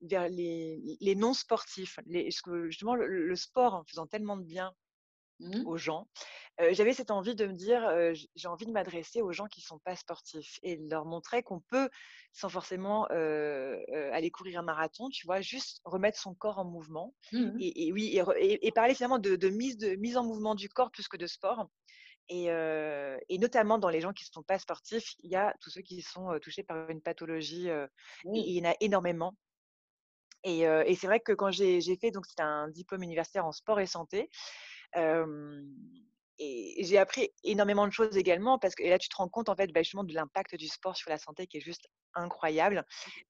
vers 0.00 0.28
les, 0.28 0.80
les 1.00 1.14
non 1.14 1.32
sportifs, 1.32 1.98
les, 2.06 2.30
justement 2.64 2.96
le, 2.96 3.36
sport 3.36 3.74
en 3.74 3.84
faisant 3.84 4.06
tellement 4.06 4.36
de 4.36 4.44
bien 4.44 4.74
Mmh. 5.42 5.66
aux 5.66 5.76
gens. 5.76 6.08
J'avais 6.70 6.92
cette 6.92 7.10
envie 7.10 7.34
de 7.34 7.46
me 7.46 7.54
dire, 7.54 7.82
j'ai 8.36 8.46
envie 8.46 8.66
de 8.66 8.70
m'adresser 8.70 9.20
aux 9.20 9.32
gens 9.32 9.46
qui 9.46 9.60
ne 9.60 9.64
sont 9.64 9.80
pas 9.80 9.96
sportifs 9.96 10.60
et 10.62 10.76
de 10.76 10.88
leur 10.88 11.04
montrer 11.04 11.42
qu'on 11.42 11.60
peut, 11.60 11.88
sans 12.32 12.48
forcément 12.48 13.06
aller 13.06 14.30
courir 14.30 14.60
un 14.60 14.62
marathon, 14.62 15.08
tu 15.08 15.26
vois, 15.26 15.40
juste 15.40 15.80
remettre 15.84 16.18
son 16.20 16.34
corps 16.34 16.58
en 16.58 16.64
mouvement. 16.64 17.14
Mmh 17.32 17.56
Et, 17.58 17.92
oui, 17.92 18.20
et, 18.38 18.72
parler 18.72 18.94
finalement 18.94 19.18
de, 19.18 19.48
mise, 19.48 19.76
de 19.78 19.96
mise 19.96 20.16
en 20.16 20.24
mouvement 20.24 20.54
du 20.54 20.68
corps 20.68 20.92
plus 20.92 21.08
que 21.08 21.16
de 21.16 21.26
sport. 21.26 21.68
Et, 22.28 22.48
notamment 23.38 23.78
dans 23.78 23.88
les 23.88 24.00
gens 24.00 24.12
qui 24.12 24.24
ne 24.24 24.32
sont 24.32 24.44
pas 24.44 24.58
sportifs, 24.58 25.14
il 25.20 25.30
y 25.30 25.36
a 25.36 25.54
tous 25.60 25.70
ceux 25.70 25.82
qui 25.82 26.00
sont 26.02 26.38
touchés 26.40 26.62
par 26.62 26.88
une 26.90 27.00
pathologie, 27.00 27.68
et, 27.68 27.86
il 28.24 28.52
y 28.52 28.60
en 28.64 28.70
a 28.70 28.74
énormément. 28.80 29.34
Et, 30.44 30.60
et 30.60 30.94
c'est 30.94 31.06
vrai 31.08 31.18
que 31.18 31.32
quand 31.32 31.50
j'ai 31.50 31.80
fait, 31.96 32.12
donc 32.12 32.26
c'était 32.26 32.42
un 32.42 32.68
diplôme 32.68 33.02
universitaire 33.02 33.46
en 33.46 33.52
sport 33.52 33.80
et 33.80 33.86
santé, 33.86 34.28
et 34.94 36.82
j'ai 36.84 36.98
appris 36.98 37.28
énormément 37.44 37.86
de 37.86 37.92
choses 37.92 38.16
également 38.16 38.58
parce 38.58 38.74
que 38.74 38.82
là, 38.82 38.98
tu 38.98 39.08
te 39.08 39.16
rends 39.16 39.28
compte 39.28 39.48
en 39.48 39.54
fait 39.54 39.72
bah, 39.72 39.82
justement 39.82 40.04
de 40.04 40.14
l'impact 40.14 40.56
du 40.56 40.66
sport 40.66 40.96
sur 40.96 41.10
la 41.10 41.18
santé 41.18 41.46
qui 41.46 41.58
est 41.58 41.60
juste 41.60 41.86
incroyable 42.14 42.84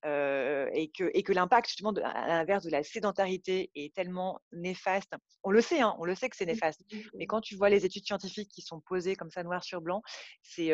et 0.05 0.91
que, 0.97 1.11
et 1.13 1.23
que 1.23 1.33
l'impact 1.33 1.69
justement 1.69 1.93
à 2.05 2.27
l'inverse 2.27 2.65
de 2.65 2.71
la 2.71 2.83
sédentarité 2.83 3.71
est 3.75 3.95
tellement 3.95 4.41
néfaste. 4.53 5.13
On 5.43 5.51
le 5.51 5.61
sait, 5.61 5.81
hein, 5.81 5.95
on 5.99 6.05
le 6.05 6.15
sait 6.15 6.29
que 6.29 6.37
c'est 6.37 6.45
mmh, 6.45 6.49
néfaste. 6.49 6.81
mmh, 6.91 6.99
Mais 7.19 7.25
mmh. 7.25 7.27
quand 7.27 7.41
tu 7.41 7.57
vois 7.57 7.69
les 7.69 7.85
études 7.85 8.07
scientifiques 8.07 8.51
qui 8.51 8.63
sont 8.63 8.81
posées 8.81 9.15
comme 9.15 9.31
ça 9.31 9.43
noir 9.43 9.63
sur 9.63 9.81
blanc, 9.81 10.03
c'est 10.43 10.71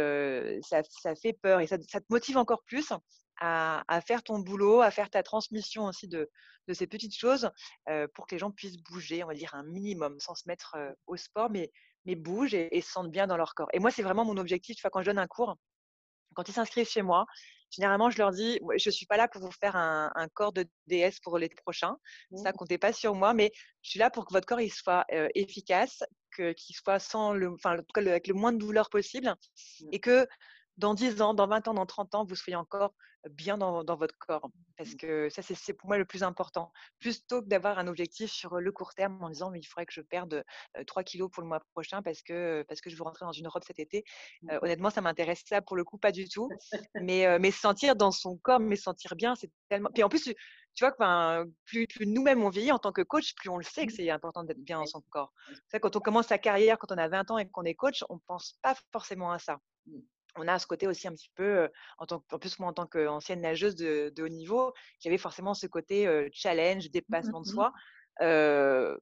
ça, 0.63 0.83
ça, 0.89 1.15
fait 1.17 1.33
peur 1.33 1.61
et 1.61 1.67
ça, 1.67 1.77
ça, 1.89 2.01
te 2.01 2.07
motive 2.11 2.37
encore 2.37 2.63
plus 2.65 2.93
à, 3.41 3.85
à, 3.89 4.01
faire 4.01 4.23
ton 4.23 4.39
boulot, 4.39 4.81
à 4.81 4.91
faire 4.91 5.11
ta 5.11 5.23
transmission 5.23 5.85
aussi 5.85 6.09
de, 6.09 6.31
de 6.69 6.75
ces 6.75 6.87
petites 6.87 7.17
choses 7.17 7.51
pour 8.15 8.27
que 8.27 8.35
les 8.35 8.39
gens 8.39 8.51
puissent 8.51 8.79
bouger, 8.79 9.25
on 9.25 9.29
va 9.29 9.35
dire 9.35 9.55
un 9.55 9.65
minimum, 9.65 10.21
sans 10.21 10.35
se 10.35 10.47
mettre 10.47 10.77
au 11.07 11.17
sport, 11.17 11.51
mais, 11.51 11.71
mais 12.05 12.15
bougent 12.15 12.55
et, 12.55 12.81
se 12.81 12.91
sentent 12.91 13.11
bien 13.11 13.27
dans 13.27 13.37
leur 13.37 13.55
corps. 13.55 13.69
Et 13.73 13.79
moi, 13.79 13.91
c'est 13.91 14.03
vraiment 14.03 14.25
mon 14.25 14.37
objectif. 14.37 14.77
Tu 14.77 14.83
vois, 14.83 14.91
quand 14.91 15.01
je 15.01 15.07
donne 15.07 15.19
un 15.19 15.27
cours, 15.27 15.57
quand 16.35 16.49
ils 16.49 16.53
s'inscrivent 16.53 16.89
chez 16.89 17.03
moi, 17.03 17.27
généralement, 17.71 18.11
je 18.11 18.19
leur 18.19 18.31
dis, 18.31 18.61
je 18.77 18.89
ne 18.89 18.93
suis 18.93 19.07
pas 19.07 19.17
là 19.17 19.29
pour 19.29 19.43
vous 19.43 19.51
faire 19.51 19.77
un, 19.77 20.29
corps 20.35 20.53
de 20.53 20.67
DS 20.87 21.21
pour 21.23 21.39
les 21.39 21.49
prochains. 21.49 21.97
Ça, 22.37 22.53
comptez 22.53 22.79
pas 22.79 22.93
sur 22.93 23.15
moi, 23.15 23.35
mais 23.35 23.51
je 23.83 23.91
suis 23.91 23.99
là 23.99 24.11
pour 24.11 24.27
que 24.27 24.33
votre 24.33 24.47
corps 24.47 24.61
il 24.61 24.73
soit 24.73 25.05
efficace, 25.35 26.03
qu'il 26.37 26.77
soit 26.77 26.99
sans 26.99 27.33
le, 27.33 27.53
enfin, 27.53 27.77
avec 27.97 28.27
le 28.27 28.35
moins 28.35 28.53
de 28.53 28.59
douleur 28.59 28.91
possible, 28.91 29.35
et 29.93 30.01
que 30.01 30.27
dans 30.79 30.95
10 30.95 31.21
ans, 31.23 31.35
dans 31.35 31.47
20 31.47 31.69
ans, 31.69 31.75
dans 31.75 31.87
30 31.87 32.15
ans, 32.15 32.25
vous 32.25 32.37
soyez 32.37 32.57
encore 32.57 32.95
bien 33.31 33.59
dans, 33.59 33.97
votre 33.97 34.17
corps. 34.19 34.49
Parce 34.77 34.93
mmh. 34.93 34.97
que 34.97 35.29
ça, 35.29 35.43
c'est 35.43 35.73
pour 35.73 35.89
moi 35.89 35.99
le 35.99 36.05
plus 36.05 36.23
important. 36.23 36.73
Plutôt 37.01 37.43
que 37.43 37.49
d'avoir 37.49 37.79
un 37.79 37.89
objectif 37.89 38.31
sur 38.31 38.61
le 38.61 38.73
court 38.73 38.95
terme 38.95 39.23
en 39.23 39.29
disant, 39.29 39.51
mais 39.51 39.59
il 39.59 39.65
faudrait 39.65 39.87
que 39.87 39.93
je 39.93 40.01
perde 40.01 40.45
3 40.87 41.03
kilos 41.03 41.29
pour 41.31 41.43
le 41.43 41.49
mois 41.49 41.61
prochain 41.73 42.01
parce 42.01 42.23
que, 42.23 42.65
parce 42.69 42.81
que 42.81 42.91
je 42.91 42.97
veux 42.97 43.03
rentrer 43.03 43.27
dans 43.27 43.33
une 43.33 43.49
robe 43.49 43.65
cet 43.67 43.79
été. 43.81 44.05
Mmh. 44.43 44.59
honnêtement, 44.63 44.91
ça 44.91 45.01
m'intéresse 45.01 45.43
ça 45.47 45.61
pour 45.61 45.77
le 45.77 45.85
coup 45.85 45.99
pas 45.99 46.13
du 46.13 46.29
tout. 46.29 46.49
mais, 47.03 47.39
mais 47.39 47.51
sentir 47.51 47.97
dans 47.97 48.13
son 48.13 48.37
corps, 48.39 48.61
mais 48.61 48.77
sentir 48.77 49.17
bien, 49.17 49.35
c'est 49.35 49.51
tellement. 49.69 49.91
Puis 49.93 50.05
en 50.05 50.09
plus, 50.09 50.33
tu 50.75 50.87
vois, 50.87 51.45
plus, 51.65 51.89
plus 51.89 52.07
nous-mêmes 52.07 52.43
on 52.45 52.51
vieillit 52.51 52.71
en 52.73 52.79
tant 52.79 52.93
que 52.93 53.03
coach, 53.03 53.35
plus 53.35 53.49
on 53.49 53.57
le 53.57 53.65
sait 53.65 53.85
que 53.87 53.93
mmh. 53.93 53.97
c'est 53.97 54.11
important 54.11 54.45
d'être 54.45 54.63
bien 54.63 54.79
dans 54.79 54.87
son 54.87 55.03
corps. 55.11 55.33
quand 55.83 55.97
on 55.97 56.01
commence 56.01 56.29
sa 56.29 56.39
carrière, 56.39 56.79
quand 56.79 56.93
on 56.93 56.99
a 56.99 57.09
20 57.09 57.33
ans 57.33 57.39
et 57.39 57.49
qu'on 57.49 57.65
est 57.65 57.75
coach, 57.75 58.05
on 58.09 58.15
ne 58.15 58.21
pense 58.27 58.59
pas 58.63 58.77
forcément 58.93 59.33
à 59.33 59.41
ça 59.41 59.59
on 60.39 60.49
a 60.49 60.59
ce 60.59 60.67
côté 60.67 60.87
aussi 60.87 61.09
un 61.09 61.13
petit 61.13 61.31
peu, 61.35 61.69
en, 61.99 62.07
tant, 62.07 62.25
en 62.33 62.39
plus 62.39 62.59
moi 62.59 62.69
en 62.69 62.73
tant 62.73 62.87
qu'ancienne 62.87 63.41
nageuse 63.41 63.77
de, 63.77 64.13
haut 64.19 64.29
niveau, 64.29 64.73
j'avais 65.01 65.19
forcément 65.19 65.55
ce 65.55 65.67
côté 65.67 66.07
challenge, 66.33 66.87
mmh 66.87 66.91
dépassement 66.91 67.41
de 67.41 67.47
soi. 67.47 67.73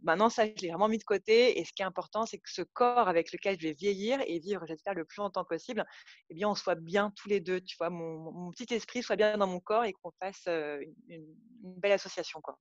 maintenant, 0.03 0.29
ça, 0.29 0.47
je 0.47 0.63
l'ai 0.63 0.69
vraiment 0.69 0.89
mis 0.89 0.99
de 0.99 1.05
côté. 1.05 1.59
Et 1.59 1.65
ce 1.65 1.73
qui 1.73 1.83
est 1.83 1.87
important, 1.87 2.27
c'est 2.27 2.39
que 2.39 2.51
ce 2.51 2.63
corps 2.63 3.09
avec 3.09 3.33
lequel 3.33 3.57
je 3.61 3.69
vais 3.69 3.75
vieillir 3.75 4.21
et 4.27 4.39
vivre, 4.39 4.65
j'espère, 4.67 4.95
le 4.95 5.05
plus 5.05 5.19
longtemps 5.19 5.45
possible, 5.45 5.85
eh 6.31 6.35
bien, 6.35 6.49
on 6.49 6.55
soit 6.55 6.75
bien 6.75 7.13
tous 7.17 7.29
les 7.29 7.41
deux. 7.41 7.61
Tu 7.61 7.77
vois, 7.79 7.91
mon, 7.91 8.51
petit 8.53 8.73
esprit 8.75 9.03
soit 9.03 9.17
bien 9.17 9.39
dans 9.39 9.47
mon 9.47 9.61
corps 9.61 9.85
et 9.85 9.93
qu'on 9.93 10.13
fasse 10.21 10.47
une, 10.47 11.27
belle 11.63 11.93
association. 11.93 12.41
Quoi. 12.41 12.59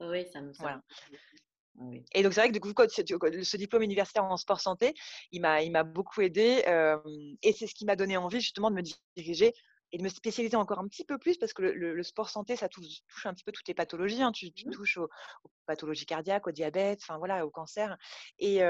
Oui, 0.00 0.26
ça 0.32 0.40
me 0.40 0.52
semble. 0.52 0.82
Et 2.12 2.22
donc, 2.22 2.34
c'est 2.34 2.40
vrai 2.40 2.48
que 2.48 2.52
du 2.52 2.60
coup, 2.60 2.72
ce 2.88 3.56
diplôme 3.56 3.82
universitaire 3.82 4.24
en 4.24 4.36
sport 4.36 4.60
santé, 4.60 4.94
il 5.32 5.40
m'a 5.40 5.84
beaucoup 5.84 6.20
aidé. 6.20 6.62
et 7.42 7.52
c'est 7.52 7.66
ce 7.66 7.74
qui 7.74 7.84
m'a 7.84 7.96
donné 7.96 8.16
envie 8.16 8.40
justement 8.40 8.70
de 8.70 8.76
me 8.76 8.82
diriger 9.16 9.54
et 9.92 9.98
de 9.98 10.02
me 10.02 10.08
spécialiser 10.08 10.56
encore 10.56 10.78
un 10.78 10.86
petit 10.86 11.04
peu 11.04 11.18
plus 11.18 11.36
parce 11.36 11.52
que 11.52 11.62
le, 11.62 12.02
sport 12.02 12.30
santé, 12.30 12.56
ça 12.56 12.68
touche, 12.68 13.02
un 13.24 13.34
petit 13.34 13.44
peu 13.44 13.52
toutes 13.52 13.66
les 13.68 13.74
pathologies. 13.74 14.22
Hein. 14.22 14.32
Tu, 14.32 14.46
mmh 14.46 14.70
touches 14.70 14.98
aux, 14.98 15.08
pathologies 15.66 16.06
cardiaques, 16.06 16.46
au 16.46 16.52
diabète, 16.52 17.00
enfin 17.02 17.18
voilà, 17.18 17.44
au 17.46 17.50
cancer. 17.50 17.96
Et, 18.38 18.60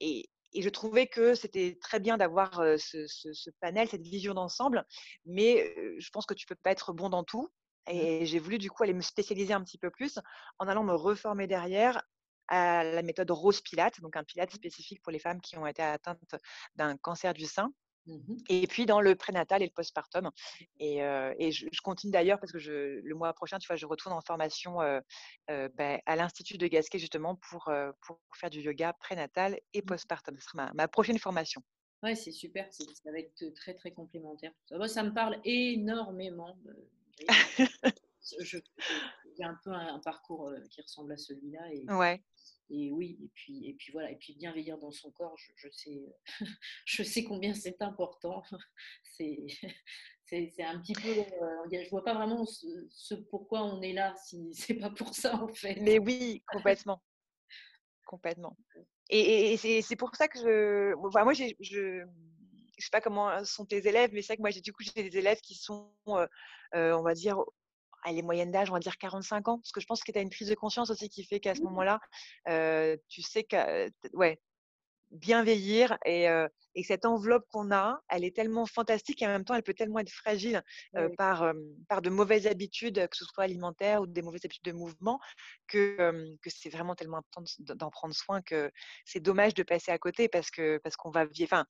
et, 0.00 0.28
je 0.54 0.68
trouvais 0.68 1.06
que 1.06 1.34
c'était 1.34 1.78
très 1.80 2.00
bien 2.00 2.18
d'avoir 2.18 2.52
ce, 2.78 3.06
ce, 3.06 3.50
panel, 3.60 3.88
cette 3.88 4.02
vision 4.02 4.34
d'ensemble. 4.34 4.84
Mais 5.24 5.74
je 5.98 6.10
pense 6.10 6.26
que 6.26 6.34
tu 6.34 6.46
peux 6.46 6.56
pas 6.56 6.72
être 6.72 6.92
bon 6.92 7.08
dans 7.08 7.24
tout. 7.24 7.48
Mmh 7.88 7.94
et 7.94 8.26
j'ai 8.26 8.38
voulu 8.38 8.58
du 8.58 8.70
coup 8.70 8.84
aller 8.84 8.92
me 8.92 9.00
spécialiser 9.00 9.52
un 9.52 9.60
petit 9.60 9.78
peu 9.78 9.90
plus 9.90 10.20
en 10.60 10.68
allant 10.68 10.84
me 10.84 10.94
reformer 10.94 11.48
derrière 11.48 12.00
à 12.52 12.84
la 12.84 13.02
méthode 13.02 13.30
Rose 13.30 13.62
Pilate, 13.62 14.00
donc 14.02 14.14
un 14.16 14.24
Pilate 14.24 14.52
spécifique 14.52 15.00
pour 15.02 15.10
les 15.10 15.18
femmes 15.18 15.40
qui 15.40 15.56
ont 15.56 15.66
été 15.66 15.82
atteintes 15.82 16.18
d'un 16.76 16.96
cancer 16.98 17.32
du 17.32 17.46
sein. 17.46 17.72
Mmh 18.06 18.36
et 18.48 18.66
puis 18.66 18.84
dans 18.84 19.00
le 19.00 19.14
prénatal 19.14 19.62
et 19.62 19.66
le 19.66 19.70
postpartum. 19.70 20.28
Et, 20.80 20.96
et 20.96 21.52
je, 21.52 21.80
continue 21.82 22.10
d'ailleurs 22.10 22.40
parce 22.40 22.50
que 22.50 22.58
je, 22.58 22.98
le 23.00 23.14
mois 23.14 23.32
prochain, 23.32 23.58
tu 23.60 23.68
vois, 23.68 23.76
je 23.76 23.86
retourne 23.86 24.12
en 24.12 24.20
formation 24.20 24.78
ben, 25.46 26.00
à 26.04 26.16
l'Institut 26.16 26.58
de 26.58 26.66
Gasquet 26.66 26.98
justement 26.98 27.36
pour, 27.36 27.70
pour 28.00 28.18
faire 28.34 28.50
du 28.50 28.60
yoga 28.60 28.92
prénatal 28.94 29.56
et 29.72 29.82
mmh. 29.82 29.84
postpartum. 29.84 30.36
Ce 30.36 30.50
sera 30.50 30.72
ma, 30.74 30.88
prochaine 30.88 31.18
formation. 31.18 31.62
Ouais, 32.02 32.16
c'est 32.16 32.32
super, 32.32 32.66
ça 32.72 33.12
va 33.12 33.20
être 33.20 33.54
très 33.54 33.74
très 33.74 33.92
complémentaire. 33.92 34.50
Ça, 34.68 34.88
ça 34.88 35.04
me 35.04 35.14
parle 35.14 35.40
énormément. 35.44 36.58
J'ai 38.40 38.62
un 39.44 39.58
peu 39.64 39.70
un, 39.70 39.98
parcours 40.00 40.52
qui 40.70 40.80
ressemble 40.82 41.12
à 41.12 41.16
celui-là. 41.16 41.72
Et, 41.72 41.84
ouais. 41.92 42.22
Et 42.70 42.90
oui, 42.90 43.18
et 43.22 43.28
puis, 43.34 43.68
et 43.68 43.74
puis 43.74 43.92
voilà, 43.92 44.10
et 44.10 44.16
puis 44.16 44.34
bienveillir 44.34 44.78
dans 44.78 44.90
son 44.90 45.10
corps, 45.10 45.36
je, 45.36 45.68
sais, 45.70 46.00
je 46.86 47.02
sais 47.02 47.22
combien 47.22 47.54
c'est 47.54 47.80
important. 47.82 48.42
C'est, 50.24 50.50
c'est, 50.56 50.64
un 50.64 50.80
petit 50.80 50.94
peu, 50.94 51.10
euh, 51.10 51.84
je 51.84 51.90
vois 51.90 52.02
pas 52.02 52.14
vraiment 52.14 52.46
ce, 52.46 53.14
pourquoi 53.28 53.64
on 53.64 53.82
est 53.82 53.92
là 53.92 54.14
si 54.16 54.54
c'est 54.54 54.76
pas 54.76 54.88
pour 54.88 55.14
ça 55.14 55.34
en 55.34 55.48
fait. 55.48 55.76
Mais 55.82 55.98
oui, 55.98 56.42
complètement, 56.46 57.02
complètement. 58.06 58.56
Et, 59.10 59.52
et, 59.52 59.82
c'est, 59.82 59.96
pour 59.96 60.16
ça 60.16 60.28
que 60.28 60.38
je, 60.38 60.94
moi 60.94 61.34
je, 61.34 61.52
je 61.60 62.06
sais 62.78 62.90
pas 62.90 63.02
comment 63.02 63.44
sont 63.44 63.66
tes 63.66 63.86
élèves, 63.86 64.10
mais 64.14 64.22
c'est 64.22 64.28
vrai 64.28 64.36
que 64.36 64.42
moi 64.42 64.50
j'ai 64.50 64.62
du 64.62 64.72
coup 64.72 64.82
j'ai 64.82 65.02
des 65.10 65.18
élèves 65.18 65.40
qui 65.42 65.54
sont, 65.54 65.92
euh, 66.08 66.26
euh, 66.74 66.96
on 66.96 67.02
va 67.02 67.12
dire, 67.12 67.38
elle 68.04 68.18
est 68.18 68.22
moyenne 68.22 68.50
d'âge, 68.50 68.70
on 68.70 68.74
va 68.74 68.80
dire 68.80 68.96
45 68.98 69.48
ans, 69.48 69.58
parce 69.58 69.72
que 69.72 69.80
je 69.80 69.86
pense 69.86 70.02
que 70.02 70.12
tu 70.12 70.18
as 70.18 70.22
une 70.22 70.30
prise 70.30 70.48
de 70.48 70.54
conscience 70.54 70.90
aussi 70.90 71.08
qui 71.08 71.24
fait 71.24 71.40
qu'à 71.40 71.54
ce 71.54 71.60
mmh 71.60 71.64
moment-là, 71.64 72.00
tu 73.08 73.22
sais 73.22 73.44
que, 73.44 73.90
ouais, 74.14 74.40
bien 75.10 75.44
veillir 75.44 75.98
et, 76.06 76.26
et 76.74 76.82
cette 76.82 77.04
enveloppe 77.04 77.44
qu'on 77.50 77.70
a, 77.70 78.00
elle 78.08 78.24
est 78.24 78.34
tellement 78.34 78.66
fantastique 78.66 79.20
et 79.22 79.26
en 79.26 79.30
même 79.30 79.44
temps, 79.44 79.54
elle 79.54 79.62
peut 79.62 79.74
tellement 79.74 79.98
être 79.98 80.10
fragile 80.10 80.62
par, 81.18 81.52
par 81.88 82.02
de 82.02 82.10
mauvaises 82.10 82.46
habitudes, 82.46 83.06
que 83.08 83.16
ce 83.16 83.24
soit 83.24 83.44
alimentaires 83.44 84.00
ou 84.02 84.06
des 84.06 84.22
mauvaises 84.22 84.44
habitudes 84.44 84.64
de 84.64 84.72
mouvement, 84.72 85.20
que, 85.68 86.36
que 86.40 86.50
c'est 86.50 86.70
vraiment 86.70 86.94
tellement 86.94 87.18
important 87.18 87.44
d'en 87.58 87.90
prendre 87.90 88.14
soin 88.14 88.40
que 88.42 88.70
c'est 89.04 89.20
dommage 89.20 89.54
de 89.54 89.62
passer 89.62 89.90
à 89.90 89.98
côté 89.98 90.28
parce 90.28 90.50
que 90.50 90.78
parce 90.78 90.96
qu'on 90.96 91.10
va 91.10 91.26
vieillir. 91.26 91.48
Enfin, 91.52 91.66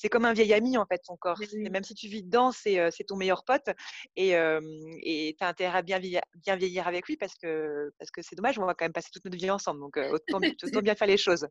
c'est 0.00 0.08
comme 0.08 0.24
un 0.24 0.32
vieil 0.32 0.54
ami 0.54 0.78
en 0.78 0.86
fait 0.86 0.98
ton 1.04 1.16
corps. 1.16 1.38
Et 1.42 1.68
même 1.68 1.84
si 1.84 1.94
tu 1.94 2.08
vis 2.08 2.22
dedans, 2.22 2.52
c'est 2.52 2.90
ton 3.06 3.16
meilleur 3.16 3.44
pote 3.44 3.68
et 4.16 4.30
tu 4.30 5.44
as 5.44 5.48
intérêt 5.48 5.78
à 5.78 5.82
bien 5.82 5.98
vieillir, 5.98 6.22
bien 6.36 6.56
vieillir 6.56 6.88
avec 6.88 7.06
lui 7.06 7.18
parce 7.18 7.34
que 7.34 7.92
parce 7.98 8.10
que 8.10 8.22
c'est 8.22 8.34
dommage, 8.34 8.58
on 8.58 8.64
va 8.64 8.74
quand 8.74 8.86
même 8.86 8.94
passer 8.94 9.10
toute 9.12 9.24
notre 9.26 9.36
vie 9.36 9.50
ensemble. 9.50 9.80
Donc 9.80 9.98
autant, 10.10 10.40
autant 10.64 10.80
bien 10.80 10.94
faire 10.94 11.08
les 11.08 11.18
choses. 11.18 11.46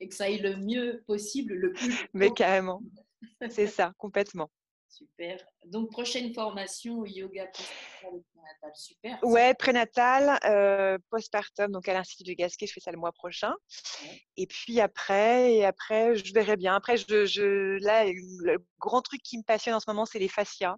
et 0.00 0.08
que 0.08 0.14
ça 0.14 0.24
aille 0.24 0.40
le 0.40 0.56
mieux 0.56 1.02
possible, 1.06 1.54
le 1.54 1.72
plus. 1.72 2.08
Mais 2.12 2.30
carrément, 2.30 2.82
c'est 3.48 3.66
ça, 3.66 3.92
complètement. 3.96 4.50
Super. 4.88 5.38
Donc, 5.66 5.90
prochaine 5.90 6.32
formation 6.32 7.04
yoga 7.04 7.46
prénatal. 7.46 8.72
Super. 8.74 9.18
Ouais, 9.22 9.54
prénatal, 9.54 10.38
euh, 10.44 10.98
postpartum, 11.10 11.70
donc 11.70 11.88
à 11.88 11.94
l'Institut 11.94 12.24
de 12.24 12.32
Gasquet, 12.32 12.66
je 12.66 12.72
fais 12.72 12.80
ça 12.80 12.92
le 12.92 12.98
mois 12.98 13.12
prochain. 13.12 13.52
Et 14.36 14.46
puis 14.46 14.80
après, 14.80 15.54
et 15.54 15.64
après, 15.64 16.16
je 16.16 16.32
verrai 16.32 16.56
bien. 16.56 16.74
Après, 16.74 16.96
je, 16.96 17.26
je, 17.26 17.78
là, 17.84 18.04
le 18.06 18.58
grand 18.78 19.02
truc 19.02 19.22
qui 19.22 19.38
me 19.38 19.42
passionne 19.42 19.74
en 19.74 19.80
ce 19.80 19.88
moment, 19.88 20.06
c'est 20.06 20.18
les 20.18 20.28
fascias. 20.28 20.76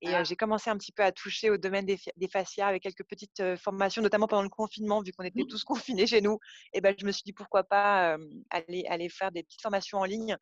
Et 0.00 0.12
j'ai 0.24 0.36
commencé 0.36 0.70
un 0.70 0.76
petit 0.76 0.92
peu 0.92 1.02
à 1.02 1.12
toucher 1.12 1.50
au 1.50 1.56
domaine 1.56 1.84
des, 1.84 1.98
des 2.16 2.28
fascias 2.28 2.66
avec 2.66 2.82
quelques 2.82 3.04
petites 3.04 3.42
formations, 3.56 4.00
notamment 4.00 4.28
pendant 4.28 4.42
le 4.42 4.48
confinement, 4.48 5.02
vu 5.02 5.12
qu'on 5.12 5.24
était 5.24 5.42
mmh. 5.42 5.48
tous 5.48 5.64
confinés 5.64 6.06
chez 6.06 6.20
nous. 6.20 6.38
Et 6.72 6.80
ben, 6.80 6.94
je 6.98 7.04
me 7.04 7.12
suis 7.12 7.22
dit 7.24 7.32
pourquoi 7.32 7.64
pas 7.64 8.16
aller, 8.50 8.84
aller 8.88 9.08
faire 9.08 9.32
des 9.32 9.42
petites 9.42 9.62
formations 9.62 9.98
en 9.98 10.04
ligne. 10.04 10.36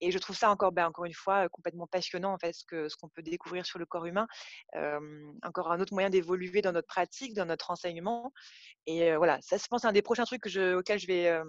Et 0.00 0.10
je 0.10 0.18
trouve 0.18 0.36
ça 0.36 0.50
encore, 0.50 0.72
ben, 0.72 0.86
encore 0.86 1.04
une 1.04 1.14
fois, 1.14 1.48
complètement 1.50 1.86
passionnant 1.86 2.32
en 2.32 2.38
fait, 2.38 2.52
ce 2.52 2.64
qu'on 2.64 2.88
ce 2.88 2.96
qu'on 2.96 3.08
peut 3.08 3.22
découvrir 3.22 3.66
sur 3.66 3.78
le 3.78 3.86
corps 3.86 4.06
humain. 4.06 4.26
encore 5.42 5.72
un 5.72 5.80
autre 5.80 5.92
moyen 5.92 6.10
d'évoluer 6.10 6.62
dans 6.62 6.72
notre 6.72 6.88
pratique, 6.88 7.34
dans 7.34 7.46
notre 7.46 7.70
enseignement. 7.70 8.32
Et 8.86 9.14
voilà, 9.16 9.38
ça, 9.42 9.56
je 9.56 9.66
pense, 9.68 9.82
c'est 9.82 9.88
un 9.88 9.92
des 9.92 10.02
prochains 10.02 10.24
trucs 10.24 10.42
que 10.42 10.50
je, 10.50 10.74
auxquels 10.74 10.98
je 10.98 11.06
vais, 11.06 11.40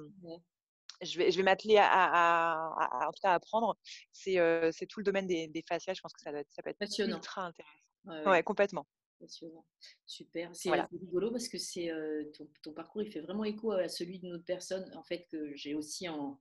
je 1.04 1.18
vais, 1.18 1.32
je 1.32 1.38
vais 1.38 1.44
m'atteler 1.44 1.78
à, 1.78 1.88
à, 1.88 3.08
en 3.08 3.12
tout 3.12 3.20
cas 3.22 3.32
à 3.32 3.36
apprendre, 3.36 3.78
c'est 4.12 4.88
tout 4.90 5.00
le 5.00 5.04
domaine 5.04 5.28
des, 5.28 5.48
des 5.48 5.64
fascias. 5.68 5.94
Je 5.94 6.02
pense 6.02 6.14
que 6.14 6.22
ça, 6.22 6.32
ça 6.50 6.64
peut 6.64 6.70
être 6.70 6.78
Passionnant. 6.78 7.18
ultra 7.18 7.46
intéressant. 7.46 8.30
Ouais, 8.30 8.44
complètement. 8.44 8.86
Passionnant. 9.20 9.66
Super. 10.06 10.50
C'est 10.54 10.70
rigolo 10.72 11.32
parce 11.32 11.48
que 11.48 11.58
c'est 11.58 11.92
ton, 12.38 12.48
ton, 12.62 12.74
parcours, 12.74 13.02
il 13.02 13.12
fait 13.12 13.22
vraiment 13.22 13.44
écho 13.44 13.72
à 13.72 13.88
celui 13.88 14.20
d'une 14.20 14.34
autre 14.34 14.46
personne, 14.46 14.90
en 14.96 15.04
fait, 15.04 15.26
que 15.32 15.56
j'ai 15.56 15.76
aussi 15.76 16.10
en, 16.10 16.40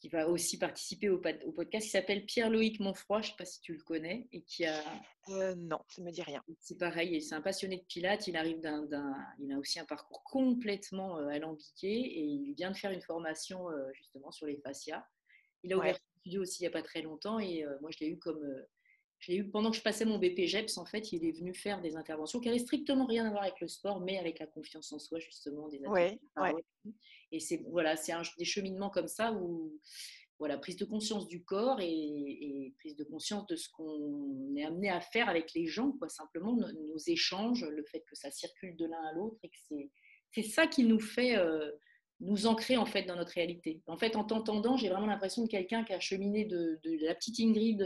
qui 0.00 0.08
va 0.08 0.28
aussi 0.28 0.58
participer 0.58 1.08
au, 1.08 1.20
au 1.46 1.52
podcast, 1.52 1.84
qui 1.84 1.90
s'appelle 1.90 2.26
Pierre-Loïc 2.26 2.80
Monfroy, 2.80 3.22
je 3.22 3.28
ne 3.28 3.30
sais 3.30 3.36
pas 3.38 3.44
si 3.46 3.60
tu 3.60 3.72
le 3.72 3.82
connais, 3.82 4.28
et 4.32 4.42
qui 4.42 4.66
a... 4.66 4.82
Euh, 5.30 5.54
non, 5.54 5.78
ça 5.88 6.02
ne 6.02 6.06
me 6.06 6.12
dit 6.12 6.22
rien. 6.22 6.42
C'est 6.60 6.78
pareil, 6.78 7.22
c'est 7.22 7.34
un 7.34 7.40
passionné 7.40 7.78
de 7.78 7.84
pilates, 7.84 8.26
il 8.26 8.36
arrive 8.36 8.60
d'un... 8.60 8.86
Il 9.38 9.50
a 9.52 9.58
aussi 9.58 9.80
un 9.80 9.86
parcours 9.86 10.22
complètement 10.24 11.18
euh, 11.18 11.28
alambiqué, 11.28 11.88
et 11.88 12.22
il 12.22 12.52
vient 12.54 12.70
de 12.70 12.76
faire 12.76 12.90
une 12.90 13.02
formation 13.02 13.70
euh, 13.70 13.90
justement 13.94 14.30
sur 14.30 14.46
les 14.46 14.58
fascias. 14.58 15.04
Il 15.62 15.72
a 15.72 15.78
ouvert 15.78 15.94
un 15.94 16.20
studio 16.20 16.42
aussi 16.42 16.62
il 16.62 16.64
n'y 16.64 16.68
a 16.68 16.72
pas 16.72 16.82
très 16.82 17.00
longtemps, 17.00 17.38
et 17.38 17.64
moi 17.80 17.90
je 17.90 17.98
l'ai 18.00 18.08
eu 18.08 18.18
comme 18.18 18.44
eu 19.28 19.44
pendant 19.44 19.70
que 19.70 19.76
je 19.76 19.82
passais 19.82 20.04
mon 20.04 20.18
BPGEPS, 20.18 20.78
en 20.78 20.84
fait, 20.84 21.12
il 21.12 21.24
est 21.24 21.32
venu 21.32 21.54
faire 21.54 21.80
des 21.80 21.96
interventions 21.96 22.40
qui 22.40 22.48
n'avaient 22.48 22.60
strictement 22.60 23.06
rien 23.06 23.26
à 23.26 23.30
voir 23.30 23.42
avec 23.42 23.60
le 23.60 23.68
sport, 23.68 24.00
mais 24.00 24.18
avec 24.18 24.38
la 24.38 24.46
confiance 24.46 24.92
en 24.92 24.98
soi, 24.98 25.18
justement, 25.18 25.68
des 25.68 25.78
ouais, 25.78 26.18
Et 27.32 27.40
c'est 27.40 27.64
voilà, 27.68 27.96
c'est 27.96 28.12
des 28.38 28.44
cheminements 28.44 28.90
comme 28.90 29.08
ça 29.08 29.32
où 29.32 29.78
voilà, 30.38 30.58
prise 30.58 30.76
de 30.76 30.84
conscience 30.84 31.28
du 31.28 31.44
corps 31.44 31.78
et, 31.80 32.74
prise 32.78 32.96
de 32.96 33.04
conscience 33.04 33.46
de 33.46 33.56
ce 33.56 33.68
qu'on 33.70 34.54
est 34.56 34.64
amené 34.64 34.90
à 34.90 35.00
faire 35.00 35.28
avec 35.28 35.54
les 35.54 35.66
gens, 35.66 35.92
quoi, 35.92 36.08
simplement 36.08 36.54
nos, 36.56 36.98
échanges, 37.06 37.64
le 37.64 37.84
fait 37.84 38.00
que 38.00 38.16
ça 38.16 38.30
circule 38.30 38.76
de 38.76 38.86
l'un 38.86 39.02
à 39.04 39.12
l'autre 39.12 39.38
et 39.42 39.48
que 39.48 39.56
c'est, 39.68 39.90
c'est 40.32 40.42
ça 40.42 40.66
qui 40.66 40.84
nous 40.84 41.00
fait 41.00 41.36
euh, 41.36 41.70
nous 42.20 42.46
ancrer 42.46 42.76
en 42.76 42.86
fait 42.86 43.04
dans 43.04 43.16
notre 43.16 43.32
réalité. 43.32 43.80
En 43.86 43.96
fait, 43.96 44.16
en 44.16 44.24
t'entendant, 44.24 44.76
j'ai 44.76 44.88
vraiment 44.88 45.06
l'impression 45.06 45.44
de 45.44 45.48
quelqu'un 45.48 45.84
qui 45.84 45.92
a 45.92 46.00
cheminé 46.00 46.44
de, 46.44 46.80
de 46.82 47.04
la 47.04 47.14
petite 47.14 47.38
Ingrid. 47.40 47.82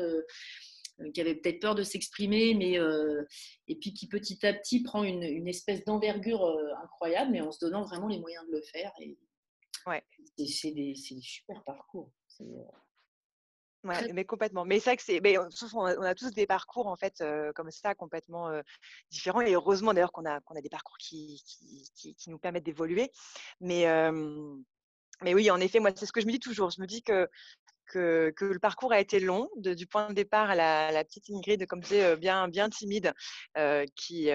Euh, 1.00 1.04
euh, 1.08 1.10
qui 1.12 1.20
avait 1.20 1.34
peut-être 1.34 1.60
peur 1.60 1.74
de 1.74 1.82
s'exprimer, 1.82 2.54
mais 2.54 2.78
euh, 2.78 3.24
et 3.66 3.76
puis 3.76 3.92
qui 3.92 4.06
petit 4.06 4.44
à 4.46 4.52
petit 4.52 4.82
prend 4.82 5.02
une, 5.02 5.48
espèce 5.48 5.84
d'envergure 5.84 6.44
euh, 6.44 6.72
incroyable, 6.82 7.32
mais 7.32 7.40
en 7.40 7.52
se 7.52 7.60
donnant 7.60 7.84
vraiment 7.84 8.08
les 8.08 8.18
moyens 8.18 8.46
de 8.46 8.52
le 8.52 8.62
faire. 8.62 8.92
Et, 9.00 9.18
ouais. 9.86 10.02
C'est 10.46 10.72
des, 10.72 10.94
super 10.94 11.62
parcours. 11.64 12.10
Ouais, 13.84 14.12
mais 14.12 14.24
complètement. 14.24 14.64
Mais 14.64 14.78
c'est 14.80 14.90
vrai 14.90 14.96
que 14.96 15.02
c'est, 15.02 15.20
mais 15.20 15.36
on, 15.38 16.02
a, 16.02 16.14
tous 16.14 16.32
des 16.32 16.46
parcours 16.46 16.86
en 16.86 16.96
fait 16.96 17.22
comme 17.54 17.70
ça 17.70 17.94
complètement 17.94 18.50
différents. 19.10 19.40
Et 19.40 19.54
heureusement 19.54 19.94
d'ailleurs 19.94 20.12
qu'on 20.12 20.26
a 20.26 20.40
qu'on 20.40 20.56
a 20.56 20.60
des 20.60 20.68
parcours 20.68 20.98
qui, 20.98 21.42
qui, 21.94 22.14
qui, 22.14 22.30
nous 22.30 22.38
permettent 22.38 22.64
d'évoluer. 22.64 23.10
Mais 23.60 23.86
mais 25.22 25.34
oui, 25.34 25.50
en 25.50 25.58
effet, 25.58 25.80
moi 25.80 25.90
c'est 25.96 26.06
ce 26.06 26.12
que 26.12 26.20
je 26.20 26.26
me 26.26 26.32
dis 26.32 26.40
toujours. 26.40 26.70
Je 26.70 26.80
me 26.80 26.86
dis 26.86 27.02
que 27.02 27.28
que, 27.88 28.32
le 28.40 28.58
parcours 28.58 28.92
a 28.92 29.00
été 29.00 29.20
long, 29.20 29.48
du 29.56 29.86
point 29.86 30.08
de 30.08 30.14
départ 30.14 30.50
à 30.50 30.54
la, 30.54 31.04
petite 31.04 31.30
Ingrid, 31.30 31.66
comme 31.66 31.82
tu 31.82 31.90
sais, 31.90 32.16
bien, 32.16 32.48
bien 32.48 32.68
timide, 32.68 33.12
qui, 33.96 34.30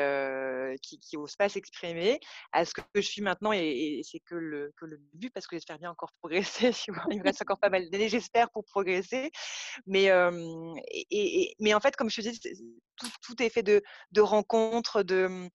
qui, 0.81 0.99
qui 0.99 1.17
ose 1.17 1.35
pas 1.35 1.49
s'exprimer, 1.49 2.19
à 2.51 2.65
ce 2.65 2.73
que 2.73 2.81
je 2.95 3.01
suis 3.01 3.21
maintenant, 3.21 3.51
et, 3.53 4.01
c'est 4.03 4.19
que 4.19 4.35
le, 4.35 4.73
que 4.77 4.85
le 4.85 4.97
début, 5.13 5.29
parce 5.31 5.47
que 5.47 5.55
j'espère 5.55 5.79
bien 5.79 5.91
encore 5.91 6.11
progresser, 6.21 6.71
il 7.11 7.19
me 7.19 7.23
reste 7.23 7.41
encore 7.41 7.59
pas 7.59 7.69
mal 7.69 7.89
d'années, 7.89 8.09
j'espère, 8.09 8.49
pour 8.51 8.65
progresser. 8.65 9.31
Mais, 9.85 10.09
et, 11.11 11.55
mais 11.59 11.73
en 11.73 11.79
fait, 11.79 11.95
comme 11.95 12.09
je 12.09 12.21
te 12.21 12.29
dis, 12.29 12.39
tout, 12.95 13.09
tout 13.21 13.41
est 13.41 13.49
fait 13.49 13.63
de, 13.63 13.81
de 14.11 14.21
rencontres, 14.21 15.03
de, 15.03 15.49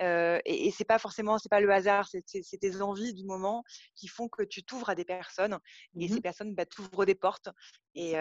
et, 0.00 0.66
et 0.66 0.70
c'est 0.70 0.84
pas 0.84 0.98
forcément, 0.98 1.38
c'est 1.38 1.48
pas 1.48 1.60
le 1.60 1.70
hasard, 1.70 2.08
c'est 2.08 2.58
tes 2.58 2.80
envies 2.82 3.14
du 3.14 3.24
moment 3.24 3.62
qui 3.94 4.08
font 4.08 4.28
que 4.28 4.42
tu 4.42 4.62
t'ouvres 4.64 4.90
à 4.90 4.94
des 4.94 5.04
personnes 5.04 5.58
et 5.98 6.06
mmh 6.06 6.14
ces 6.14 6.20
personnes 6.20 6.54
bah, 6.54 6.66
t'ouvrent 6.66 7.04
des 7.04 7.14
portes. 7.14 7.48
Et 7.94 8.14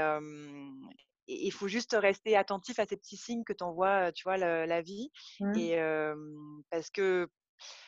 il 1.28 1.52
faut 1.52 1.68
juste 1.68 1.96
rester 2.00 2.36
attentif 2.36 2.80
à 2.80 2.86
ces 2.86 2.98
petits 2.98 3.18
signes 3.18 3.44
que 3.44 3.54
t'envoie, 3.54 4.12
tu 4.12 4.24
vois, 4.24 4.38
la, 4.38 4.82
vie. 4.82 5.12
Mmh. 5.40 5.56
Et 5.58 5.80
parce 6.70 6.90
que 6.90 7.30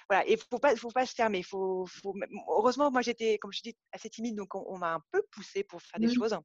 voilà, 0.09 0.27
et 0.27 0.37
faut 0.37 0.59
pas, 0.59 0.75
faut 0.75 0.91
pas 0.91 1.05
se 1.05 1.15
fermer. 1.15 1.43
Faut, 1.43 1.85
faut... 1.85 2.13
Heureusement, 2.49 2.91
moi 2.91 3.01
j'étais, 3.01 3.37
comme 3.37 3.51
je 3.51 3.61
dis, 3.61 3.75
assez 3.91 4.09
timide, 4.09 4.35
donc 4.35 4.53
on, 4.55 4.77
m'a 4.77 4.93
un 4.93 5.03
peu 5.11 5.23
poussé 5.31 5.63
pour 5.63 5.81
faire 5.81 5.99
des 5.99 6.07
mmh. 6.07 6.15
choses. 6.15 6.37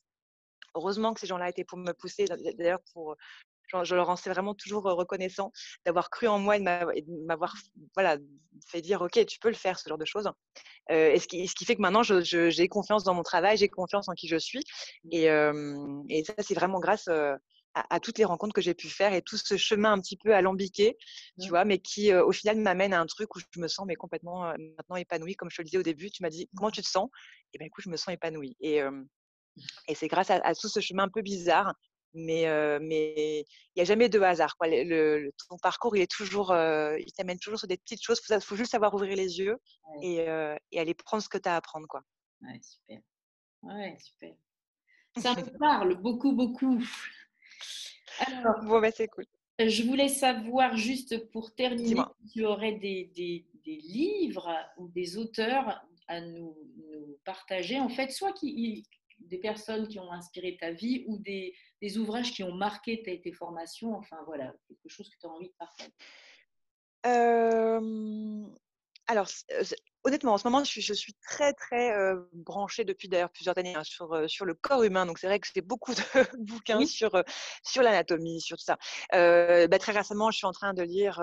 Heureusement 0.74 1.14
que 1.14 1.20
ces 1.20 1.26
gens-là 1.26 1.48
étaient 1.48 1.64
pour 1.64 1.78
me 1.78 1.92
pousser, 1.92 2.26
d'ailleurs 2.26 2.80
pour 2.92 3.16
je 3.82 3.94
leur 3.94 4.08
en 4.08 4.14
vraiment 4.14 4.54
toujours 4.54 4.84
reconnaissant 4.84 5.52
d'avoir 5.84 6.10
cru 6.10 6.26
en 6.26 6.38
moi 6.38 6.56
et 6.56 6.60
de 6.60 7.26
m'avoir 7.26 7.54
voilà, 7.94 8.18
fait 8.66 8.80
dire 8.80 9.02
OK, 9.02 9.24
tu 9.26 9.38
peux 9.38 9.48
le 9.48 9.54
faire, 9.54 9.78
ce 9.78 9.88
genre 9.88 9.98
de 9.98 10.04
choses. 10.04 10.30
et 10.88 11.18
ce 11.18 11.26
qui, 11.26 11.46
ce 11.46 11.54
qui, 11.54 11.64
fait 11.64 11.76
que 11.76 11.82
maintenant, 11.82 12.02
j'ai 12.02 12.68
confiance 12.68 13.04
dans 13.04 13.14
mon 13.14 13.22
travail, 13.22 13.56
j'ai 13.56 13.68
confiance 13.68 14.08
en 14.08 14.12
qui 14.14 14.28
je 14.28 14.36
suis. 14.36 14.62
Et, 15.10 15.26
et 16.08 16.24
ça, 16.24 16.34
c'est 16.38 16.54
vraiment 16.54 16.80
grâce 16.80 17.08
à, 17.08 18.00
toutes 18.00 18.18
les 18.18 18.24
rencontres 18.24 18.54
que 18.54 18.62
j'ai 18.62 18.74
pu 18.74 18.88
faire 18.88 19.12
et 19.12 19.22
tout 19.22 19.36
ce 19.36 19.56
chemin 19.56 19.92
un 19.92 20.00
petit 20.00 20.16
peu 20.16 20.34
alambiqué, 20.34 20.96
tu 21.38 21.46
mmh. 21.46 21.50
vois, 21.50 21.64
mais 21.64 21.78
qui 21.78 22.14
au 22.14 22.32
final 22.32 22.58
m'amène 22.58 22.94
à 22.94 23.00
un 23.00 23.06
truc 23.06 23.34
où 23.36 23.40
je 23.40 23.60
me 23.60 23.68
sens 23.68 23.86
mais 23.86 23.96
complètement 23.96 24.52
maintenant 24.78 24.96
épanouie. 24.96 25.36
Comme 25.36 25.50
je 25.50 25.56
te 25.56 25.62
le 25.62 25.66
disais 25.66 25.78
au 25.78 25.82
début, 25.82 26.10
tu 26.10 26.22
m'as 26.22 26.30
dit 26.30 26.48
comment 26.56 26.70
tu 26.70 26.82
te 26.82 26.88
sens? 26.88 27.08
Et 27.52 27.58
bien 27.58 27.66
écoute, 27.66 27.84
je 27.84 27.90
me 27.90 27.96
sens 27.96 28.14
épanouie. 28.14 28.56
Et, 28.60 28.82
Et 29.88 29.94
c'est 29.94 30.08
grâce 30.08 30.30
à, 30.30 30.54
tout 30.54 30.68
ce 30.68 30.80
chemin 30.80 31.04
un 31.04 31.08
peu 31.08 31.22
bizarre, 31.22 31.74
mais 32.14 32.44
mais 32.80 33.40
il 33.40 33.76
n'y 33.76 33.82
a 33.82 33.84
jamais 33.84 34.08
de 34.08 34.20
hasard. 34.20 34.56
Quoi. 34.56 34.68
Le, 34.68 35.30
ton 35.48 35.58
parcours, 35.58 35.96
il 35.96 36.02
est 36.02 36.10
toujours, 36.10 36.54
il 36.54 37.12
t'amène 37.16 37.38
toujours 37.38 37.58
sur 37.58 37.68
des 37.68 37.76
petites 37.76 38.02
choses. 38.02 38.20
Il 38.30 38.40
faut, 38.40 38.56
juste 38.56 38.72
savoir 38.72 38.94
ouvrir 38.94 39.16
les 39.16 39.38
yeux 39.38 39.56
et, 40.02 40.26
et, 40.72 40.80
aller 40.80 40.94
prendre 40.94 41.22
ce 41.22 41.28
que 41.28 41.38
tu 41.38 41.48
as 41.48 41.54
à 41.54 41.56
apprendre. 41.56 41.86
Quoi. 41.88 42.02
Ouais, 42.42 42.60
super. 42.62 43.00
Ouais, 43.62 43.96
super. 43.98 44.34
Ça 45.18 45.34
me 45.34 45.58
parle 45.58 45.94
beaucoup, 45.96 46.32
beaucoup. 46.32 46.82
Alors, 48.26 48.60
bon, 48.64 48.80
bah, 48.80 48.90
c'est 48.90 49.08
cool. 49.08 49.24
Je 49.58 49.82
voulais 49.84 50.08
savoir, 50.08 50.76
juste 50.76 51.30
pour 51.30 51.54
terminer, 51.54 52.02
si 52.20 52.32
tu 52.32 52.44
aurais 52.44 52.72
des, 52.72 53.10
des, 53.16 53.46
des, 53.64 53.76
livres 53.76 54.54
ou 54.76 54.88
des 54.88 55.16
auteurs 55.16 55.82
à 56.08 56.20
nous, 56.20 56.56
nous, 56.76 57.18
partager, 57.24 57.80
en 57.80 57.88
fait, 57.88 58.10
soit 58.10 58.32
qui, 58.34 58.84
des 59.18 59.38
personnes 59.38 59.88
qui 59.88 59.98
ont 59.98 60.12
inspiré 60.12 60.56
ta 60.58 60.72
vie 60.72 61.04
ou 61.06 61.18
des, 61.18 61.54
des 61.80 61.98
ouvrages 61.98 62.32
qui 62.32 62.42
ont 62.42 62.54
marqué 62.54 63.02
tes, 63.02 63.20
tes, 63.20 63.32
formations, 63.32 63.94
enfin 63.94 64.18
voilà, 64.26 64.52
quelque 64.68 64.88
chose 64.88 65.08
que 65.08 65.16
tu 65.18 65.26
as 65.26 65.30
envie 65.30 65.48
de 65.48 65.54
partager. 65.58 65.90
Euh, 67.06 68.46
alors, 69.06 69.28
honnêtement, 70.04 70.34
en 70.34 70.38
ce 70.38 70.48
moment, 70.48 70.64
je 70.64 70.92
suis, 70.92 71.14
très, 71.22 71.52
très 71.52 71.94
branchée 72.32 72.84
depuis 72.84 73.08
d'ailleurs 73.08 73.30
plusieurs 73.30 73.56
années 73.56 73.76
hein, 73.76 73.84
sur, 73.84 74.28
sur 74.28 74.44
le 74.44 74.54
corps 74.54 74.82
humain. 74.82 75.06
Donc, 75.06 75.18
c'est 75.18 75.28
vrai 75.28 75.38
que 75.38 75.46
j'ai 75.54 75.60
beaucoup 75.60 75.94
de 75.94 76.00
bouquins 76.44 76.84
sur, 76.86 77.22
sur 77.62 77.82
l'anatomie, 77.82 78.40
sur 78.40 78.56
tout 78.56 78.64
ça. 78.64 78.78
Bah, 79.12 79.78
très 79.78 79.92
récemment, 79.92 80.30
je 80.30 80.38
suis 80.38 80.46
en 80.46 80.52
train 80.52 80.74
de 80.74 80.82
lire 80.82 81.20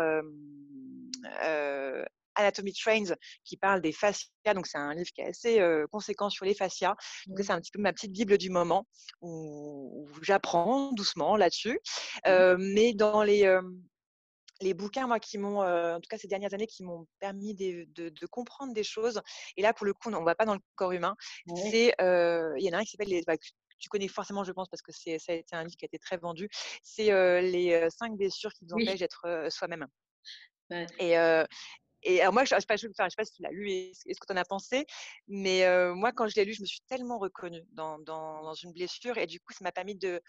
Anatomy 2.35 2.73
Trains 2.73 3.15
qui 3.43 3.57
parle 3.57 3.81
des 3.81 3.91
fascias. 3.91 4.29
Donc, 4.53 4.67
c'est 4.67 4.77
un 4.77 4.93
livre 4.93 5.09
qui 5.13 5.21
est 5.21 5.27
assez 5.27 5.61
conséquent 5.91 6.29
sur 6.29 6.45
les 6.45 6.53
fascias. 6.53 6.95
Donc, 7.27 7.39
c'est 7.41 7.51
un 7.51 7.59
petit 7.59 7.71
peu 7.71 7.81
ma 7.81 7.93
petite 7.93 8.11
Bible 8.11 8.37
du 8.37 8.49
moment 8.49 8.87
où, 9.21 10.07
j'apprends 10.21 10.91
doucement 10.93 11.37
là-dessus. 11.37 11.79
mais 12.25 12.93
dans 12.93 13.23
les 13.23 13.59
les 14.61 14.73
bouquins, 14.73 15.07
moi, 15.07 15.19
qui 15.19 15.37
m'ont, 15.37 15.61
en 15.61 15.99
tout 15.99 16.07
cas 16.09 16.17
ces 16.17 16.27
dernières 16.27 16.53
années, 16.53 16.67
qui 16.67 16.83
m'ont 16.83 17.05
permis 17.19 17.53
de, 17.53 18.25
comprendre 18.27 18.73
des 18.73 18.83
choses. 18.83 19.21
Et 19.57 19.61
là, 19.61 19.73
pour 19.73 19.85
le 19.85 19.93
coup, 19.93 20.09
on 20.09 20.19
ne 20.21 20.25
va 20.25 20.35
pas 20.35 20.45
dans 20.45 20.53
le 20.53 20.61
corps 20.75 20.91
humain. 20.91 21.15
C'est, 21.55 21.93
il 21.99 22.65
y 22.65 22.69
en 22.69 22.73
a 22.73 22.77
un 22.77 22.83
qui 22.83 22.91
s'appelle 22.91 23.09
les, 23.09 23.21
bah, 23.27 23.35
tu 23.79 23.89
connais 23.89 24.07
forcément, 24.07 24.43
je 24.43 24.51
pense, 24.51 24.69
parce 24.69 24.81
que 24.81 24.91
c'est, 24.93 25.19
ça 25.19 25.33
a 25.33 25.35
été 25.35 25.55
un 25.55 25.63
livre 25.63 25.75
qui 25.77 25.85
a 25.85 25.87
été 25.87 25.99
très 25.99 26.17
vendu. 26.17 26.49
C'est 26.81 27.11
les 27.41 27.87
cinq 27.89 28.15
blessures 28.15 28.53
qui 28.53 28.65
nous 28.65 28.73
empêchent 28.75 28.99
d'être 28.99 29.47
soi-même. 29.49 29.85
Et, 30.99 31.15
et 32.03 32.21
alors 32.21 32.33
moi, 32.33 32.45
je 32.45 32.55
ne 32.55 32.59
sais, 32.59 32.65
pas 32.65 32.77
si 32.77 33.33
tu 33.33 33.41
l'as 33.41 33.51
lu 33.51 33.69
et 33.71 33.93
ce 33.93 34.19
que 34.19 34.25
tu 34.27 34.33
en 34.33 34.37
as 34.37 34.45
pensé, 34.45 34.85
mais 35.27 35.65
moi, 35.93 36.11
quand 36.11 36.27
je 36.27 36.35
l'ai 36.35 36.45
lu, 36.45 36.53
je 36.53 36.61
me 36.61 36.67
suis 36.67 36.81
tellement 36.87 37.17
reconnue 37.17 37.63
dans, 37.71 37.99
dans, 37.99 38.53
une 38.53 38.73
blessure 38.73 39.17
et 39.17 39.27
du 39.27 39.39
coup, 39.39 39.53
ça 39.53 39.63
m'a 39.63 39.71
permis 39.71 39.95
de, 39.95 40.21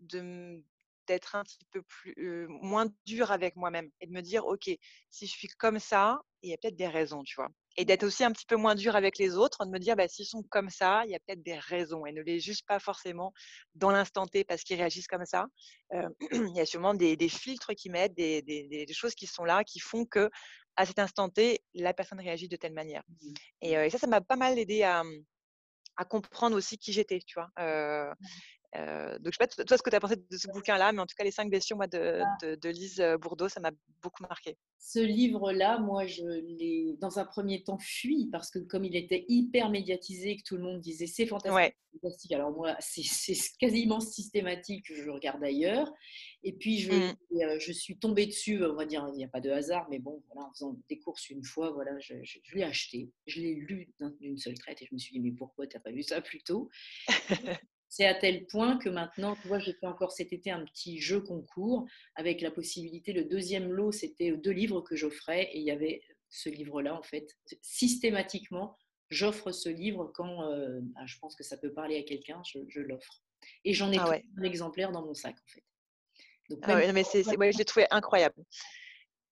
de, 0.00 0.62
d'être 1.06 1.34
un 1.34 1.42
petit 1.42 1.64
peu 1.70 1.82
plus 1.82 2.46
moins 2.48 2.86
dur 3.06 3.30
avec 3.30 3.56
moi-même 3.56 3.90
et 4.00 4.06
de 4.06 4.12
me 4.12 4.20
dire 4.20 4.46
ok 4.46 4.70
si 5.10 5.26
je 5.26 5.32
suis 5.32 5.48
comme 5.48 5.78
ça 5.78 6.20
il 6.42 6.50
y 6.50 6.54
a 6.54 6.56
peut-être 6.56 6.76
des 6.76 6.88
raisons 6.88 7.22
tu 7.22 7.36
vois. 7.36 7.48
Et 7.76 7.84
d'être 7.84 8.02
aussi 8.02 8.22
un 8.22 8.32
petit 8.32 8.44
peu 8.44 8.56
moins 8.56 8.74
dur 8.74 8.96
avec 8.96 9.16
les 9.16 9.36
autres 9.36 9.64
de 9.64 9.70
me 9.70 9.78
dire 9.78 9.96
bah, 9.96 10.08
s'ils 10.08 10.26
sont 10.26 10.42
comme 10.50 10.70
ça 10.70 11.02
il 11.06 11.12
y 11.12 11.14
a 11.14 11.18
peut-être 11.20 11.42
des 11.42 11.58
raisons 11.58 12.04
et 12.04 12.12
ne 12.12 12.22
les 12.22 12.40
juge 12.40 12.64
pas 12.64 12.78
forcément 12.78 13.32
dans 13.74 13.90
l'instant 13.90 14.26
T 14.26 14.44
parce 14.44 14.62
qu'ils 14.62 14.76
réagissent 14.76 15.06
comme 15.06 15.24
ça. 15.24 15.46
Il 16.32 16.56
y 16.56 16.60
a 16.60 16.66
sûrement 16.66 16.94
des, 16.94 17.16
filtres 17.28 17.74
qui 17.74 17.90
mettent 17.90 18.14
des, 18.14 18.42
des, 18.42 18.86
choses 18.92 19.14
qui 19.14 19.26
sont 19.26 19.44
là 19.44 19.64
qui 19.64 19.78
font 19.78 20.04
que 20.04 20.30
à 20.76 20.86
cet 20.86 20.98
instant 20.98 21.28
T 21.28 21.62
la 21.74 21.92
personne 21.94 22.20
réagit 22.20 22.48
de 22.48 22.56
telle 22.56 22.72
manière 22.72 23.02
mmh. 23.08 23.34
et, 23.62 23.90
ça 23.90 23.98
ça 23.98 24.06
m'a 24.06 24.20
pas 24.20 24.36
mal 24.36 24.58
aidé 24.58 24.82
à 24.82 25.02
à 25.96 26.04
comprendre 26.04 26.56
aussi 26.56 26.78
qui 26.78 26.92
j'étais, 26.92 27.20
tu 27.20 27.34
vois. 27.34 27.50
Mmh. 27.58 28.14
Euh, 28.76 29.18
donc, 29.18 29.32
je 29.32 29.38
sais 29.38 29.46
pas 29.46 29.64
toi 29.64 29.76
ce 29.76 29.82
que 29.82 29.90
tu 29.90 29.96
as 29.96 30.00
pensé 30.00 30.16
de 30.16 30.36
ce 30.36 30.48
bouquin-là, 30.48 30.92
mais 30.92 31.00
en 31.00 31.06
tout 31.06 31.14
cas, 31.16 31.24
les 31.24 31.30
cinq 31.30 31.50
blessures 31.50 31.76
moi, 31.76 31.86
de, 31.86 32.22
ah. 32.24 32.36
de, 32.42 32.54
de 32.54 32.68
Lise 32.70 33.00
euh, 33.00 33.18
Bourdeau, 33.18 33.48
ça 33.48 33.60
m'a 33.60 33.70
beaucoup 34.02 34.22
marqué. 34.22 34.56
Ce 34.78 34.98
livre-là, 34.98 35.78
moi, 35.78 36.06
je 36.06 36.24
l'ai 36.24 36.96
dans 36.98 37.18
un 37.18 37.24
premier 37.24 37.62
temps 37.62 37.78
fui 37.78 38.28
parce 38.32 38.50
que 38.50 38.58
comme 38.58 38.84
il 38.84 38.96
était 38.96 39.26
hyper 39.28 39.68
médiatisé, 39.68 40.36
que 40.36 40.42
tout 40.42 40.56
le 40.56 40.62
monde 40.62 40.80
disait 40.80 41.06
c'est 41.06 41.26
fantastique, 41.26 42.32
Alors 42.32 42.50
moi, 42.52 42.74
c'est 42.80 43.02
quasiment 43.60 44.00
systématique, 44.00 44.86
je 44.92 45.10
regarde 45.10 45.44
ailleurs. 45.44 45.92
Et 46.42 46.52
puis, 46.54 46.78
je, 46.78 46.92
mmh. 46.92 47.42
euh, 47.42 47.58
je 47.60 47.72
suis 47.72 47.98
tombée 47.98 48.26
dessus, 48.26 48.64
on 48.64 48.74
va 48.74 48.86
dire, 48.86 49.06
il 49.12 49.18
n'y 49.18 49.24
a 49.24 49.28
pas 49.28 49.40
de 49.40 49.50
hasard, 49.50 49.86
mais 49.90 49.98
bon, 49.98 50.22
voilà, 50.32 50.48
en 50.48 50.52
faisant 50.52 50.76
des 50.88 50.98
courses 50.98 51.28
une 51.28 51.44
fois, 51.44 51.70
voilà, 51.70 51.92
je, 52.00 52.14
je, 52.22 52.38
je 52.42 52.56
l'ai 52.56 52.64
acheté. 52.64 53.10
Je 53.26 53.40
l'ai 53.40 53.54
lu 53.54 53.92
d'une 54.20 54.38
seule 54.38 54.58
traite 54.58 54.80
et 54.80 54.86
je 54.86 54.94
me 54.94 54.98
suis 54.98 55.12
dit, 55.12 55.20
mais 55.20 55.32
pourquoi 55.32 55.66
tu 55.66 55.76
n'as 55.76 55.80
pas 55.80 55.90
lu 55.90 56.02
ça 56.02 56.22
plus 56.22 56.42
tôt? 56.42 56.70
C'est 57.94 58.06
à 58.06 58.14
tel 58.14 58.46
point 58.46 58.78
que 58.78 58.88
maintenant, 58.88 59.36
tu 59.36 59.48
vois, 59.48 59.58
j'ai 59.58 59.74
fait 59.74 59.86
encore 59.86 60.12
cet 60.12 60.32
été 60.32 60.50
un 60.50 60.64
petit 60.64 60.98
jeu 60.98 61.20
concours 61.20 61.84
avec 62.14 62.40
la 62.40 62.50
possibilité, 62.50 63.12
le 63.12 63.26
deuxième 63.26 63.70
lot, 63.70 63.92
c'était 63.92 64.32
deux 64.32 64.50
livres 64.50 64.80
que 64.80 64.96
j'offrais 64.96 65.50
et 65.52 65.58
il 65.58 65.62
y 65.62 65.70
avait 65.70 66.00
ce 66.30 66.48
livre-là, 66.48 66.94
en 66.94 67.02
fait. 67.02 67.36
Systématiquement, 67.60 68.78
j'offre 69.10 69.52
ce 69.52 69.68
livre 69.68 70.10
quand 70.14 70.42
euh, 70.42 70.80
bah, 70.80 71.02
je 71.04 71.18
pense 71.18 71.36
que 71.36 71.44
ça 71.44 71.58
peut 71.58 71.70
parler 71.70 71.98
à 71.98 72.02
quelqu'un, 72.02 72.40
je, 72.46 72.80
l'offre. 72.80 73.20
Et 73.66 73.74
j'en 73.74 73.92
ai 73.92 73.98
ah 73.98 74.10
un 74.38 74.42
exemplaire 74.42 74.90
dans 74.90 75.04
mon 75.04 75.12
sac, 75.12 75.36
en 75.36 75.52
fait. 75.52 75.64
Donc, 76.48 76.60
ah 76.62 76.92
mais 76.94 77.04
c'est, 77.04 77.24
je 77.24 77.58
l'ai 77.58 77.64
trouvé 77.66 77.84
incroyable. 77.90 78.42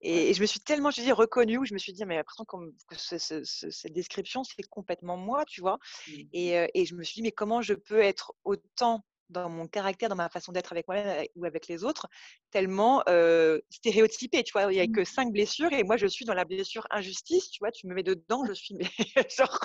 Et, 0.02 0.34
je 0.34 0.40
me 0.40 0.46
suis 0.46 0.60
tellement, 0.60 0.90
je 0.90 1.02
dis, 1.02 1.12
reconnue, 1.12 1.58
où 1.58 1.64
je 1.64 1.74
me 1.74 1.78
suis 1.78 1.92
dit, 1.92 2.04
mais 2.04 2.16
l'impression 2.16 2.44
que 2.44 2.56
cette 2.96 3.92
description, 3.92 4.44
c'est 4.44 4.62
complètement 4.68 5.16
moi, 5.16 5.44
tu 5.44 5.60
vois? 5.60 5.78
Mmh. 6.08 6.12
Et, 6.32 6.70
et, 6.74 6.84
je 6.86 6.94
me 6.94 7.02
suis 7.02 7.16
dit, 7.16 7.22
mais 7.22 7.32
comment 7.32 7.62
je 7.62 7.74
peux 7.74 8.00
être 8.00 8.32
autant 8.44 9.04
dans 9.30 9.48
mon 9.48 9.68
caractère, 9.68 10.08
dans 10.08 10.16
ma 10.16 10.28
façon 10.28 10.52
d'être 10.52 10.72
avec 10.72 10.88
moi-même 10.88 11.24
ou 11.36 11.44
avec 11.44 11.68
les 11.68 11.84
autres, 11.84 12.08
tellement 12.50 13.02
euh, 13.08 13.60
stéréotypé, 13.70 14.42
tu 14.42 14.52
vois? 14.52 14.72
Il 14.72 14.76
n'y 14.76 14.80
a 14.80 14.86
que 14.86 15.02
mmh. 15.02 15.04
cinq 15.04 15.32
blessures 15.32 15.72
et 15.72 15.84
moi, 15.84 15.96
je 15.96 16.06
suis 16.06 16.24
dans 16.24 16.34
la 16.34 16.44
blessure 16.44 16.86
injustice, 16.90 17.50
tu 17.50 17.58
vois? 17.60 17.70
Tu 17.70 17.86
me 17.86 17.94
mets 17.94 18.02
dedans, 18.02 18.44
je 18.46 18.52
suis, 18.52 18.74
mais 18.74 18.88
genre, 19.38 19.60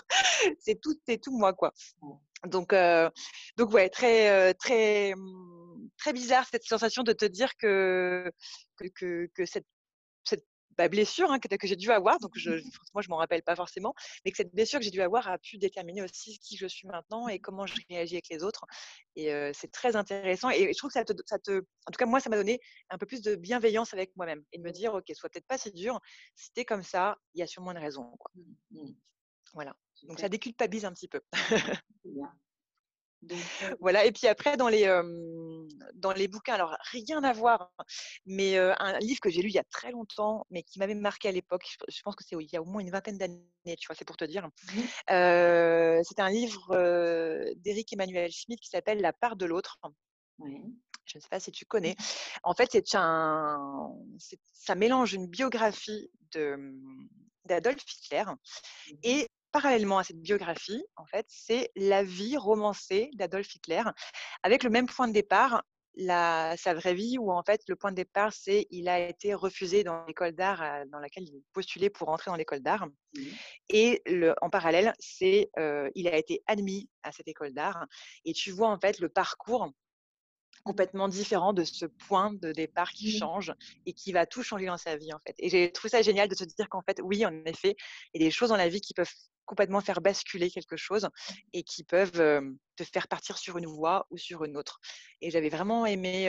c'est 0.59 0.79
tout, 0.79 0.95
c'est 1.07 1.19
tout 1.19 1.35
moi, 1.35 1.53
quoi. 1.53 1.73
Donc, 2.45 2.73
euh, 2.73 3.09
donc 3.57 3.71
ouais, 3.73 3.89
très, 3.89 4.53
très, 4.55 5.15
mmh, 5.15 5.89
très 5.97 6.13
bizarre 6.13 6.45
cette 6.51 6.65
sensation 6.65 7.03
de 7.03 7.13
te 7.13 7.25
dire 7.25 7.55
que, 7.57 8.31
que, 8.77 8.87
que, 8.87 9.29
que 9.33 9.45
cette 9.45 9.65
cette 10.25 10.45
bah, 10.77 10.89
blessure 10.89 11.31
hein, 11.31 11.39
que, 11.39 11.67
j'ai 11.67 11.75
dû 11.75 11.89
avoir, 11.91 12.19
donc 12.19 12.33
je, 12.35 12.51
moi 12.93 13.01
je 13.01 13.09
m'en 13.09 13.15
rappelle 13.17 13.41
pas 13.43 13.55
forcément, 13.55 13.93
mais 14.23 14.31
que 14.31 14.37
cette 14.37 14.53
blessure 14.53 14.79
que 14.79 14.85
j'ai 14.85 14.91
dû 14.91 15.01
avoir 15.01 15.27
a 15.27 15.37
pu 15.37 15.57
déterminer 15.57 16.01
aussi 16.01 16.37
qui 16.39 16.57
je 16.57 16.67
suis 16.67 16.87
maintenant 16.87 17.29
et 17.29 17.39
comment 17.39 17.65
je 17.65 17.75
réagis 17.89 18.15
avec 18.15 18.27
les 18.29 18.43
autres. 18.43 18.65
Et 19.15 19.29
c'est 19.53 19.71
très 19.71 19.95
intéressant. 19.95 20.49
Et 20.49 20.73
je 20.73 20.77
trouve 20.77 20.89
que 20.89 20.93
ça 20.95 21.05
te, 21.05 21.13
ça 21.25 21.39
te, 21.39 21.59
en 21.59 21.91
tout 21.91 21.97
cas 21.97 22.05
moi 22.05 22.19
ça 22.19 22.29
m'a 22.29 22.35
donné 22.35 22.59
un 22.89 22.97
peu 22.97 23.05
plus 23.05 23.21
de 23.21 23.35
bienveillance 23.35 23.93
avec 23.93 24.15
moi-même 24.17 24.43
et 24.51 24.57
de 24.57 24.63
me 24.63 24.71
dire 24.71 24.93
ok, 24.93 25.05
soit 25.13 25.29
peut-être 25.29 25.47
pas 25.47 25.57
si 25.57 25.71
dur. 25.71 25.99
Si 26.35 26.51
t'es 26.51 26.65
comme 26.65 26.83
ça, 26.83 27.17
il 27.33 27.39
y 27.39 27.43
a 27.43 27.47
sûrement 27.47 27.71
une 27.71 27.77
raison. 27.77 28.11
Quoi. 28.19 28.31
Mmh, 28.35 28.81
mmh. 28.81 28.95
Voilà. 29.53 29.75
Donc 30.03 30.19
ça 30.19 30.29
déculpabilise 30.29 30.85
un 30.85 30.91
petit 30.91 31.07
peu. 31.07 31.21
Voilà, 33.79 34.05
et 34.05 34.11
puis 34.11 34.27
après, 34.27 34.57
dans 34.57 34.67
les, 34.67 34.85
dans 35.95 36.13
les 36.13 36.27
bouquins, 36.27 36.53
alors 36.53 36.75
rien 36.91 37.23
à 37.23 37.33
voir, 37.33 37.71
mais 38.25 38.57
un 38.57 38.99
livre 38.99 39.19
que 39.19 39.29
j'ai 39.29 39.41
lu 39.41 39.49
il 39.49 39.55
y 39.55 39.59
a 39.59 39.63
très 39.63 39.91
longtemps, 39.91 40.45
mais 40.49 40.63
qui 40.63 40.79
m'avait 40.79 40.95
marqué 40.95 41.29
à 41.29 41.31
l'époque, 41.31 41.65
je, 41.87 42.01
pense 42.01 42.15
que 42.15 42.23
c'est 42.27 42.35
il 42.39 42.49
y 42.51 42.57
a 42.57 42.61
au 42.61 42.65
moins 42.65 42.81
une 42.81 42.91
vingtaine 42.91 43.17
d'années, 43.17 43.75
tu 43.77 43.87
vois, 43.87 43.95
c'est 43.95 44.05
pour 44.05 44.17
te 44.17 44.25
dire. 44.25 44.47
Mmh 44.47 44.81
c'est 45.07 46.19
un 46.19 46.29
livre 46.29 47.53
d'Éric 47.57 47.93
Emmanuel 47.93 48.31
Schmitt 48.31 48.59
qui 48.59 48.69
s'appelle 48.69 49.01
La 49.01 49.13
part 49.13 49.35
de 49.35 49.45
l'autre. 49.45 49.79
Je 50.39 51.17
ne 51.17 51.21
sais 51.21 51.29
pas 51.29 51.39
si 51.39 51.51
tu 51.51 51.65
connais. 51.65 51.95
En 52.43 52.53
fait, 52.53 52.69
c'est 52.71 52.95
un, 52.95 53.93
ça 54.53 54.75
mélange 54.75 55.13
une 55.13 55.27
biographie 55.27 56.09
d'Adolf 57.45 57.83
Hitler 57.83 58.23
mmh 58.25 58.93
et 59.03 59.27
parallèlement 59.55 59.99
à 59.99 60.03
cette 60.03 60.19
biographie, 60.19 60.83
en 60.97 61.05
fait, 61.05 61.25
c'est 61.29 61.71
la 61.77 62.03
vie 62.03 62.35
romancée 62.35 63.09
d'Adolf 63.13 63.55
Hitler, 63.55 63.83
avec 64.43 64.63
le 64.63 64.69
même 64.69 64.85
point 64.85 65.07
de 65.07 65.13
départ, 65.13 65.63
la, 65.95 66.57
sa 66.57 66.73
vraie 66.73 66.93
vie, 66.93 67.17
où 67.17 67.31
en 67.31 67.41
fait 67.41 67.61
le 67.69 67.77
point 67.77 67.91
de 67.91 67.95
départ, 67.95 68.33
c'est 68.33 68.67
il 68.69 68.89
a 68.89 68.99
été 68.99 69.33
refusé 69.33 69.85
dans 69.85 70.03
l'école 70.07 70.33
d'art 70.33 70.61
euh, 70.61 70.83
dans 70.91 70.99
laquelle 70.99 71.23
il 71.23 71.41
postulait 71.53 71.89
pour 71.89 72.09
entrer 72.09 72.31
dans 72.31 72.35
l'école 72.35 72.59
d'art. 72.59 72.85
Mmh. 72.85 73.21
Et 73.69 74.01
le, 74.07 74.35
en 74.41 74.49
parallèle, 74.49 74.93
c'est 74.99 75.49
euh, 75.57 75.89
il 75.95 76.09
a 76.09 76.17
été 76.17 76.43
admis 76.47 76.89
à 77.03 77.13
cette 77.13 77.29
école 77.29 77.53
d'art. 77.53 77.85
Et 78.25 78.33
tu 78.33 78.51
vois 78.51 78.67
en 78.67 78.77
fait 78.77 78.99
le 78.99 79.07
parcours 79.07 79.71
complètement 80.65 81.07
différent 81.07 81.53
de 81.53 81.63
ce 81.63 81.85
point 81.85 82.33
de 82.33 82.51
départ 82.51 82.91
qui 82.91 83.15
mmh. 83.15 83.19
change 83.19 83.53
et 83.85 83.93
qui 83.93 84.11
va 84.11 84.25
tout 84.25 84.43
changer 84.43 84.65
dans 84.65 84.75
sa 84.75 84.97
vie 84.97 85.13
en 85.13 85.19
fait. 85.25 85.35
Et 85.37 85.49
j'ai 85.49 85.71
trouvé 85.71 85.91
ça 85.91 86.01
génial 86.01 86.27
de 86.27 86.35
se 86.35 86.43
dire 86.43 86.67
qu'en 86.67 86.81
fait, 86.81 86.99
oui, 87.01 87.25
en 87.25 87.45
effet, 87.45 87.77
il 88.13 88.21
y 88.21 88.25
a 88.25 88.27
des 88.27 88.31
choses 88.31 88.49
dans 88.49 88.57
la 88.57 88.67
vie 88.67 88.81
qui 88.81 88.93
peuvent 88.93 89.07
complètement 89.45 89.81
faire 89.81 90.01
basculer 90.01 90.49
quelque 90.49 90.77
chose 90.77 91.07
et 91.53 91.63
qui 91.63 91.83
peuvent 91.83 92.11
te 92.11 92.83
faire 92.83 93.07
partir 93.07 93.37
sur 93.37 93.57
une 93.57 93.67
voie 93.67 94.07
ou 94.09 94.17
sur 94.17 94.43
une 94.43 94.57
autre. 94.57 94.79
Et 95.21 95.31
j'avais 95.31 95.49
vraiment 95.49 95.85
aimé 95.85 96.27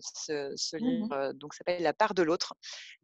ce, 0.00 0.76
mmh 0.76 0.78
livre, 0.78 1.32
donc 1.34 1.54
s'appelle 1.54 1.82
La 1.82 1.92
part 1.92 2.14
de 2.14 2.22
l'autre 2.22 2.54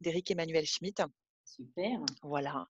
d'Éric 0.00 0.30
Emmanuel 0.30 0.66
Schmitt. 0.66 1.02
Super. 1.44 2.00
Voilà. 2.22 2.66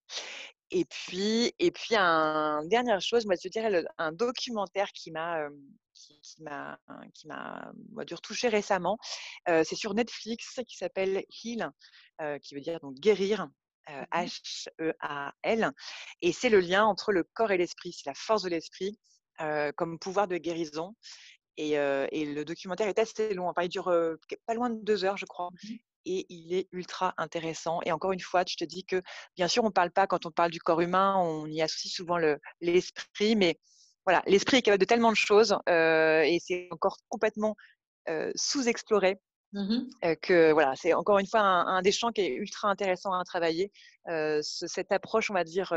Et 0.70 0.84
puis, 0.84 1.52
et 1.58 1.70
puis 1.70 1.94
un 1.96 2.64
dernière 2.66 3.00
chose, 3.00 3.24
moi 3.26 3.36
je 3.40 3.48
dirais 3.48 3.84
un 3.98 4.12
documentaire 4.12 4.90
qui 4.92 5.12
m'a 5.12 5.48
qui, 5.94 6.42
m'a 6.42 6.78
qui 7.14 7.28
m'a 7.28 7.72
dû 8.04 8.14
retoucher 8.14 8.48
récemment. 8.48 8.98
c'est 9.46 9.76
sur 9.76 9.94
Netflix 9.94 10.60
qui 10.66 10.76
s'appelle 10.76 11.24
Heal, 11.44 11.70
qui 12.42 12.54
veut 12.54 12.60
dire 12.60 12.80
donc 12.80 12.94
guérir. 12.94 13.48
H-E-A-L. 14.12 15.72
Et 16.22 16.32
c'est 16.32 16.48
le 16.48 16.60
lien 16.60 16.84
entre 16.84 17.12
le 17.12 17.24
corps 17.34 17.52
et 17.52 17.58
l'esprit. 17.58 17.92
C'est 17.92 18.08
la 18.08 18.14
force 18.14 18.42
de 18.42 18.48
l'esprit 18.48 18.98
comme 19.76 19.98
pouvoir 19.98 20.28
de 20.28 20.36
guérison. 20.38 20.94
Et, 21.56 21.76
le 21.76 22.42
documentaire 22.44 22.88
est 22.88 22.98
assez 22.98 23.34
long. 23.34 23.48
Enfin, 23.48 23.62
il 23.62 23.68
dure 23.68 23.92
pas 24.46 24.54
loin 24.54 24.70
de 24.70 24.82
deux 24.82 25.04
heures, 25.04 25.16
je 25.16 25.26
crois. 25.26 25.50
Mmh 25.64 25.74
et 26.06 26.24
il 26.28 26.54
est 26.54 26.68
ultra 26.72 27.14
intéressant. 27.18 27.80
Et 27.84 27.92
encore 27.92 28.12
une 28.12 28.20
fois, 28.20 28.44
je 28.46 28.56
te 28.56 28.64
dis 28.64 28.84
que, 28.84 29.02
bien 29.36 29.48
sûr, 29.48 29.64
on 29.64 29.68
ne 29.68 29.72
parle 29.72 29.90
pas, 29.90 30.06
quand 30.06 30.24
on 30.24 30.30
parle 30.30 30.50
du 30.50 30.60
corps 30.60 30.80
humain, 30.80 31.16
on 31.18 31.46
y 31.46 31.60
associe 31.60 31.92
souvent 31.92 32.16
l'esprit, 32.60 33.36
mais 33.36 33.58
voilà, 34.04 34.22
l'esprit 34.26 34.58
est 34.58 34.62
capable 34.62 34.80
de 34.80 34.86
tellement 34.86 35.10
de 35.10 35.16
choses 35.16 35.58
et 35.66 36.38
c'est 36.40 36.68
encore 36.70 36.96
complètement 37.08 37.56
sous-exploré. 38.36 39.18
Mmh 39.56 39.88
que 40.20 40.52
voilà, 40.52 40.76
c'est 40.76 40.92
encore 40.92 41.18
une 41.18 41.26
fois 41.26 41.40
un, 41.40 41.80
des 41.80 41.90
champs 41.90 42.12
qui 42.12 42.20
est 42.20 42.34
ultra 42.34 42.68
intéressant 42.68 43.12
à 43.14 43.24
travailler. 43.24 43.72
cette 44.42 44.92
approche, 44.92 45.30
on 45.30 45.34
va 45.34 45.44
dire, 45.44 45.72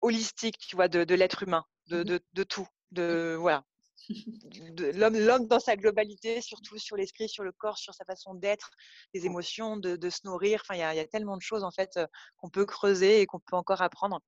holistique, 0.00 0.58
tu 0.58 0.76
vois, 0.76 0.86
de, 0.86 1.14
l'être 1.14 1.42
humain, 1.42 1.64
de, 1.88 2.04
mmh 2.04 2.18
de, 2.32 2.42
tout. 2.44 2.68
De, 2.92 3.36
voilà, 3.38 3.64
l'homme 4.94 5.48
dans 5.48 5.58
sa 5.58 5.76
globalité, 5.76 6.40
surtout 6.40 6.78
sur 6.78 6.96
l'esprit, 6.96 7.28
sur 7.28 7.42
le 7.42 7.50
corps, 7.50 7.78
sur 7.78 7.94
sa 7.94 8.04
façon 8.04 8.34
d'être, 8.34 8.70
des 9.12 9.26
émotions, 9.26 9.76
de, 9.76 10.10
se 10.10 10.20
nourrir. 10.24 10.62
Enfin, 10.62 10.74
il 10.76 10.96
y, 10.96 11.00
a 11.00 11.06
tellement 11.08 11.36
de 11.36 11.42
choses 11.42 11.64
en 11.64 11.72
fait 11.72 11.98
qu'on 12.36 12.48
peut 12.48 12.64
creuser 12.64 13.22
et 13.22 13.26
qu'on 13.26 13.40
peut 13.40 13.56
encore 13.56 13.82
apprendre. 13.82 14.20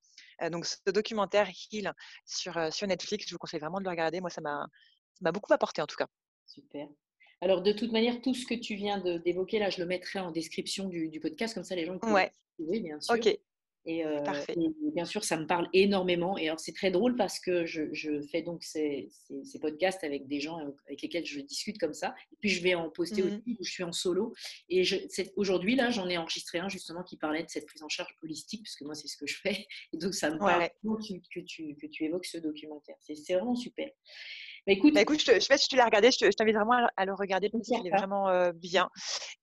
donc, 0.50 0.66
ce 0.66 0.90
documentaire 0.90 1.48
Heal 1.70 1.92
sur, 2.24 2.58
sur 2.72 2.88
Netflix, 2.88 3.26
je 3.28 3.34
vous 3.34 3.38
conseille 3.38 3.60
vraiment 3.60 3.78
de 3.78 3.84
le 3.84 3.90
regarder. 3.90 4.20
Moi, 4.20 4.30
ça 4.30 4.40
m'a 4.40 5.32
beaucoup 5.32 5.52
apporté 5.52 5.80
en 5.82 5.86
tout 5.86 5.96
cas. 5.96 6.08
Super. 6.46 6.88
Alors, 7.42 7.60
de 7.60 7.72
toute 7.72 7.90
manière, 7.90 8.22
tout 8.22 8.34
ce 8.34 8.46
que 8.46 8.54
tu 8.54 8.76
viens 8.76 8.98
d'évoquer 9.18 9.58
là, 9.58 9.68
je 9.68 9.80
le 9.80 9.86
mettrai 9.86 10.20
en 10.20 10.30
description 10.30 10.88
du, 10.88 11.18
podcast, 11.20 11.54
comme 11.54 11.64
ça 11.64 11.74
les 11.74 11.84
gens 11.84 11.98
peuvent 11.98 12.12
ouais. 12.12 12.30
trouver, 12.56 12.78
bien 12.78 13.00
sûr. 13.00 13.16
Ok. 13.16 13.36
Euh, 13.88 14.22
et, 14.48 14.68
bien 14.94 15.04
sûr, 15.04 15.24
ça 15.24 15.36
me 15.36 15.44
parle 15.44 15.68
énormément. 15.72 16.38
Et 16.38 16.46
alors, 16.46 16.60
c'est 16.60 16.72
très 16.72 16.92
drôle 16.92 17.16
parce 17.16 17.40
que 17.40 17.66
je, 17.66 18.20
fais 18.30 18.42
donc 18.42 18.62
ces, 18.62 19.10
podcasts 19.60 20.04
avec 20.04 20.28
des 20.28 20.38
gens 20.38 20.56
avec 20.86 21.02
lesquels 21.02 21.26
je 21.26 21.40
discute 21.40 21.78
comme 21.78 21.94
ça. 21.94 22.14
Et 22.30 22.36
puis, 22.38 22.48
je 22.48 22.62
vais 22.62 22.76
en 22.76 22.90
poster 22.90 23.22
mmh 23.22 23.26
aussi 23.26 23.56
où 23.58 23.64
je 23.64 23.70
suis 23.72 23.82
en 23.82 23.90
solo. 23.90 24.32
Et 24.68 24.84
aujourd'hui, 25.34 25.74
là, 25.74 25.90
j'en 25.90 26.08
ai 26.08 26.16
enregistré 26.18 26.60
un 26.60 26.68
justement 26.68 27.02
qui 27.02 27.16
parlait 27.16 27.42
de 27.42 27.50
cette 27.50 27.66
prise 27.66 27.82
en 27.82 27.88
charge 27.88 28.16
holistique, 28.22 28.62
parce 28.62 28.76
que 28.76 28.84
moi, 28.84 28.94
c'est 28.94 29.08
ce 29.08 29.16
que 29.16 29.26
je 29.26 29.40
fais. 29.40 29.66
Et 29.92 29.96
donc, 29.96 30.14
ça 30.14 30.30
me 30.30 30.38
parle 30.38 30.68
que, 31.34 31.40
tu, 31.40 31.74
que 31.74 31.86
tu 31.88 32.04
évoques 32.04 32.26
ce 32.26 32.38
documentaire. 32.38 32.96
C'est 33.00 33.34
vraiment 33.34 33.56
super. 33.56 33.90
Bah, 34.66 34.72
écoute, 34.72 34.94
bah, 34.94 35.00
écoute, 35.00 35.20
je, 35.20 35.40
sais 35.40 35.48
pas 35.48 35.58
si 35.58 35.68
tu 35.68 35.76
l'as 35.76 35.84
regardé, 35.84 36.10
je 36.10 36.28
t'invite 36.30 36.54
vraiment 36.54 36.86
à, 36.96 37.04
le 37.04 37.14
regarder 37.14 37.50
parce 37.50 37.66
qu'il 37.66 37.86
est 37.86 37.90
vraiment 37.90 38.28
euh, 38.28 38.52
bien. 38.52 38.90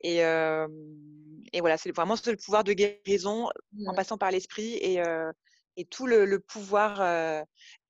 Et, 0.01 0.19
et 0.19 1.59
voilà, 1.59 1.77
c'est 1.77 1.91
vraiment 1.91 2.15
le 2.25 2.35
pouvoir 2.37 2.63
de 2.63 2.73
guérison 2.73 3.49
en 3.85 3.93
passant 3.93 4.17
par 4.17 4.31
l'esprit 4.31 4.75
et, 4.75 5.01
et, 5.75 5.85
tout 5.85 6.07
le, 6.07 6.39
pouvoir. 6.39 7.45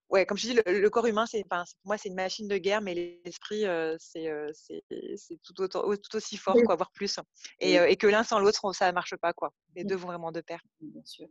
ouais, 0.09 0.25
comme 0.25 0.37
je 0.37 0.47
dis, 0.47 0.59
le, 0.65 0.89
corps 0.89 1.05
humain, 1.05 1.27
c'est, 1.27 1.43
pour 1.43 1.59
moi, 1.85 1.97
c'est 1.97 2.09
une 2.09 2.15
machine 2.15 2.47
de 2.47 2.57
guerre, 2.57 2.81
mais 2.81 3.21
l'esprit, 3.23 3.65
c'est, 3.99 4.31
tout, 5.43 5.67
tout, 5.67 6.15
aussi 6.15 6.37
fort, 6.37 6.57
quoi, 6.65 6.75
voire 6.75 6.91
plus. 6.91 7.19
Et, 7.59 7.75
et 7.75 7.95
que 7.95 8.07
l'un 8.07 8.23
sans 8.23 8.39
l'autre, 8.39 8.73
ça 8.73 8.87
ne 8.87 8.93
marche 8.93 9.15
pas, 9.17 9.33
quoi. 9.33 9.53
Les 9.75 9.83
deux 9.83 9.95
vont 9.95 10.07
vraiment 10.07 10.31
de 10.31 10.41
pair. 10.41 10.61
Bien 10.81 11.05
sûr. 11.05 11.27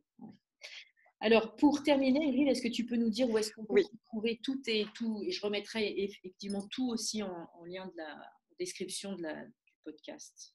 Alors, 1.21 1.57
pour 1.57 1.83
terminer, 1.83 2.25
Ingrid, 2.27 2.49
est-ce 2.49 2.63
que 2.63 2.69
tu 2.69 2.87
peux 2.87 2.97
nous 2.97 3.11
dire 3.11 3.29
où 3.29 3.39
est-ce 3.39 3.53
qu'on 3.53 3.65
peut 3.65 3.83
trouver 4.07 4.39
tout 4.43 4.61
et 4.67 4.87
tout 4.95 5.23
Et 5.25 5.33
je 5.33 5.41
remettrai 5.45 6.03
effectivement 6.03 6.67
tout 6.69 6.89
aussi 6.91 7.23
en, 7.23 7.49
lien 7.67 7.87
de 7.87 7.97
la 7.97 8.17
description 8.59 9.17
de 9.17 9.23
la, 9.23 9.45
du 9.45 9.75
podcast. 9.85 10.55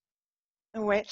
Ouais. 0.75 1.05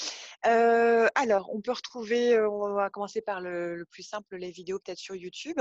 Euh, 0.46 1.06
alors, 1.14 1.50
on 1.54 1.60
peut 1.60 1.72
retrouver, 1.72 2.34
euh, 2.34 2.50
on 2.50 2.74
va 2.74 2.90
commencer 2.90 3.20
par 3.20 3.40
le, 3.40 3.86
plus 3.90 4.02
simple, 4.02 4.36
les 4.36 4.50
vidéos 4.50 4.78
peut-être 4.80 4.98
sur 4.98 5.14
YouTube. 5.14 5.60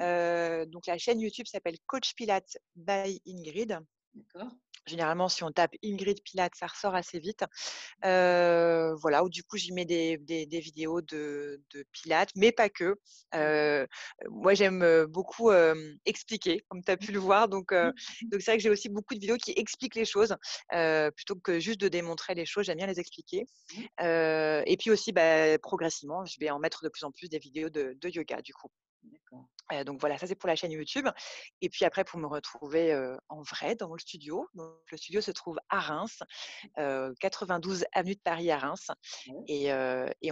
Euh, 0.00 0.64
donc, 0.66 0.86
la 0.86 0.96
chaîne 0.96 1.20
YouTube 1.20 1.46
s'appelle 1.46 1.76
Coach 1.86 2.14
Pilates 2.14 2.56
by 2.76 3.20
Ingrid. 3.26 3.78
D'accord. 4.14 4.52
Généralement, 4.86 5.28
si 5.28 5.44
on 5.44 5.52
tape 5.52 5.74
Ingrid 5.84 6.22
Pilates, 6.24 6.54
ça 6.56 6.66
ressort 6.66 6.94
assez 6.94 7.18
vite. 7.18 7.44
voilà, 8.02 9.24
ou 9.24 9.28
du 9.28 9.44
coup, 9.44 9.56
j'y 9.56 9.72
mets 9.72 9.84
des, 9.84 10.16
vidéos 10.60 11.00
de, 11.00 11.62
Pilates, 11.92 12.30
mais 12.36 12.52
pas 12.52 12.68
que. 12.68 12.96
moi, 14.28 14.54
j'aime 14.54 15.06
beaucoup 15.06 15.52
expliquer, 16.04 16.64
comme 16.68 16.82
tu 16.82 16.90
as 16.90 16.96
pu 16.96 17.12
le 17.12 17.18
voir. 17.18 17.48
Donc, 17.48 17.72
donc 17.72 18.40
c'est 18.40 18.52
vrai 18.52 18.56
que 18.56 18.62
j'ai 18.62 18.70
aussi 18.70 18.88
beaucoup 18.88 19.14
de 19.14 19.20
vidéos 19.20 19.36
qui 19.36 19.52
expliquent 19.56 19.96
les 19.96 20.04
choses, 20.04 20.34
plutôt 21.16 21.36
que 21.36 21.60
juste 21.60 21.80
de 21.80 21.88
démontrer 21.88 22.34
les 22.34 22.46
choses. 22.46 22.66
J'aime 22.66 22.78
bien 22.78 22.86
les 22.86 23.00
expliquer. 23.00 23.46
et 24.00 24.76
puis 24.78 24.90
aussi, 24.90 25.12
bah, 25.12 25.58
progressivement, 25.58 26.24
je 26.24 26.36
vais 26.40 26.50
en 26.50 26.58
mettre 26.58 26.82
de 26.82 26.88
plus 26.88 27.04
en 27.04 27.12
plus 27.12 27.28
des 27.28 27.38
vidéos 27.38 27.70
de, 27.70 27.96
de 28.00 28.08
yoga, 28.08 28.42
du 28.42 28.52
coup. 28.52 28.68
D'accord 29.04 29.48
donc 29.84 30.00
voilà, 30.00 30.18
ça 30.18 30.26
c'est 30.26 30.34
pour 30.34 30.48
la 30.48 30.56
chaîne 30.56 30.72
YouTube. 30.72 31.06
Et 31.60 31.68
puis 31.68 31.84
après, 31.84 32.04
pour 32.04 32.18
me 32.18 32.26
retrouver 32.26 32.94
en 33.28 33.42
vrai 33.42 33.74
dans 33.74 33.92
le 33.92 33.98
studio. 33.98 34.48
le 34.54 34.96
studio 34.96 35.20
se 35.20 35.30
trouve 35.30 35.58
à 35.68 35.80
Reims, 35.80 36.22
92 37.20 37.84
avenue 37.92 38.14
de 38.14 38.20
Paris 38.20 38.50
à 38.50 38.58
Reims. 38.58 38.90
Et, 39.48 39.72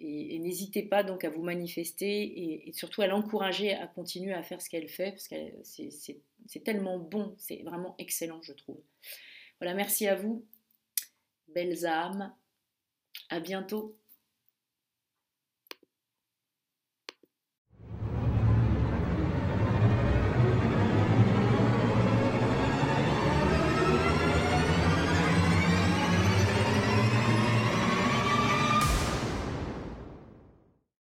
et, 0.02 0.40
n'hésitez 0.40 0.84
pas 0.84 1.04
donc 1.04 1.24
à 1.24 1.30
vous 1.30 1.44
manifester 1.44 2.68
et, 2.68 2.72
surtout 2.74 3.02
à 3.02 3.08
l'encourager 3.08 3.74
à 3.74 3.88
continuer 3.88 4.34
à 4.34 4.44
faire 4.44 4.62
ce 4.62 4.70
qu'elle 4.70 4.88
fait 4.88 5.12
parce 5.12 5.28
que 5.28 5.36
c'est 5.64 6.64
tellement 6.64 7.00
bon, 7.00 7.36
c'est 7.38 7.62
vraiment 7.64 7.96
excellent 7.98 8.42
je 8.42 8.54
trouve. 8.54 8.82
Voilà, 9.60 9.74
merci 9.74 10.08
à 10.08 10.16
vous, 10.16 10.46
belles 11.50 11.86
âmes, 11.86 12.34
à 13.30 13.40
bientôt. 13.40 13.99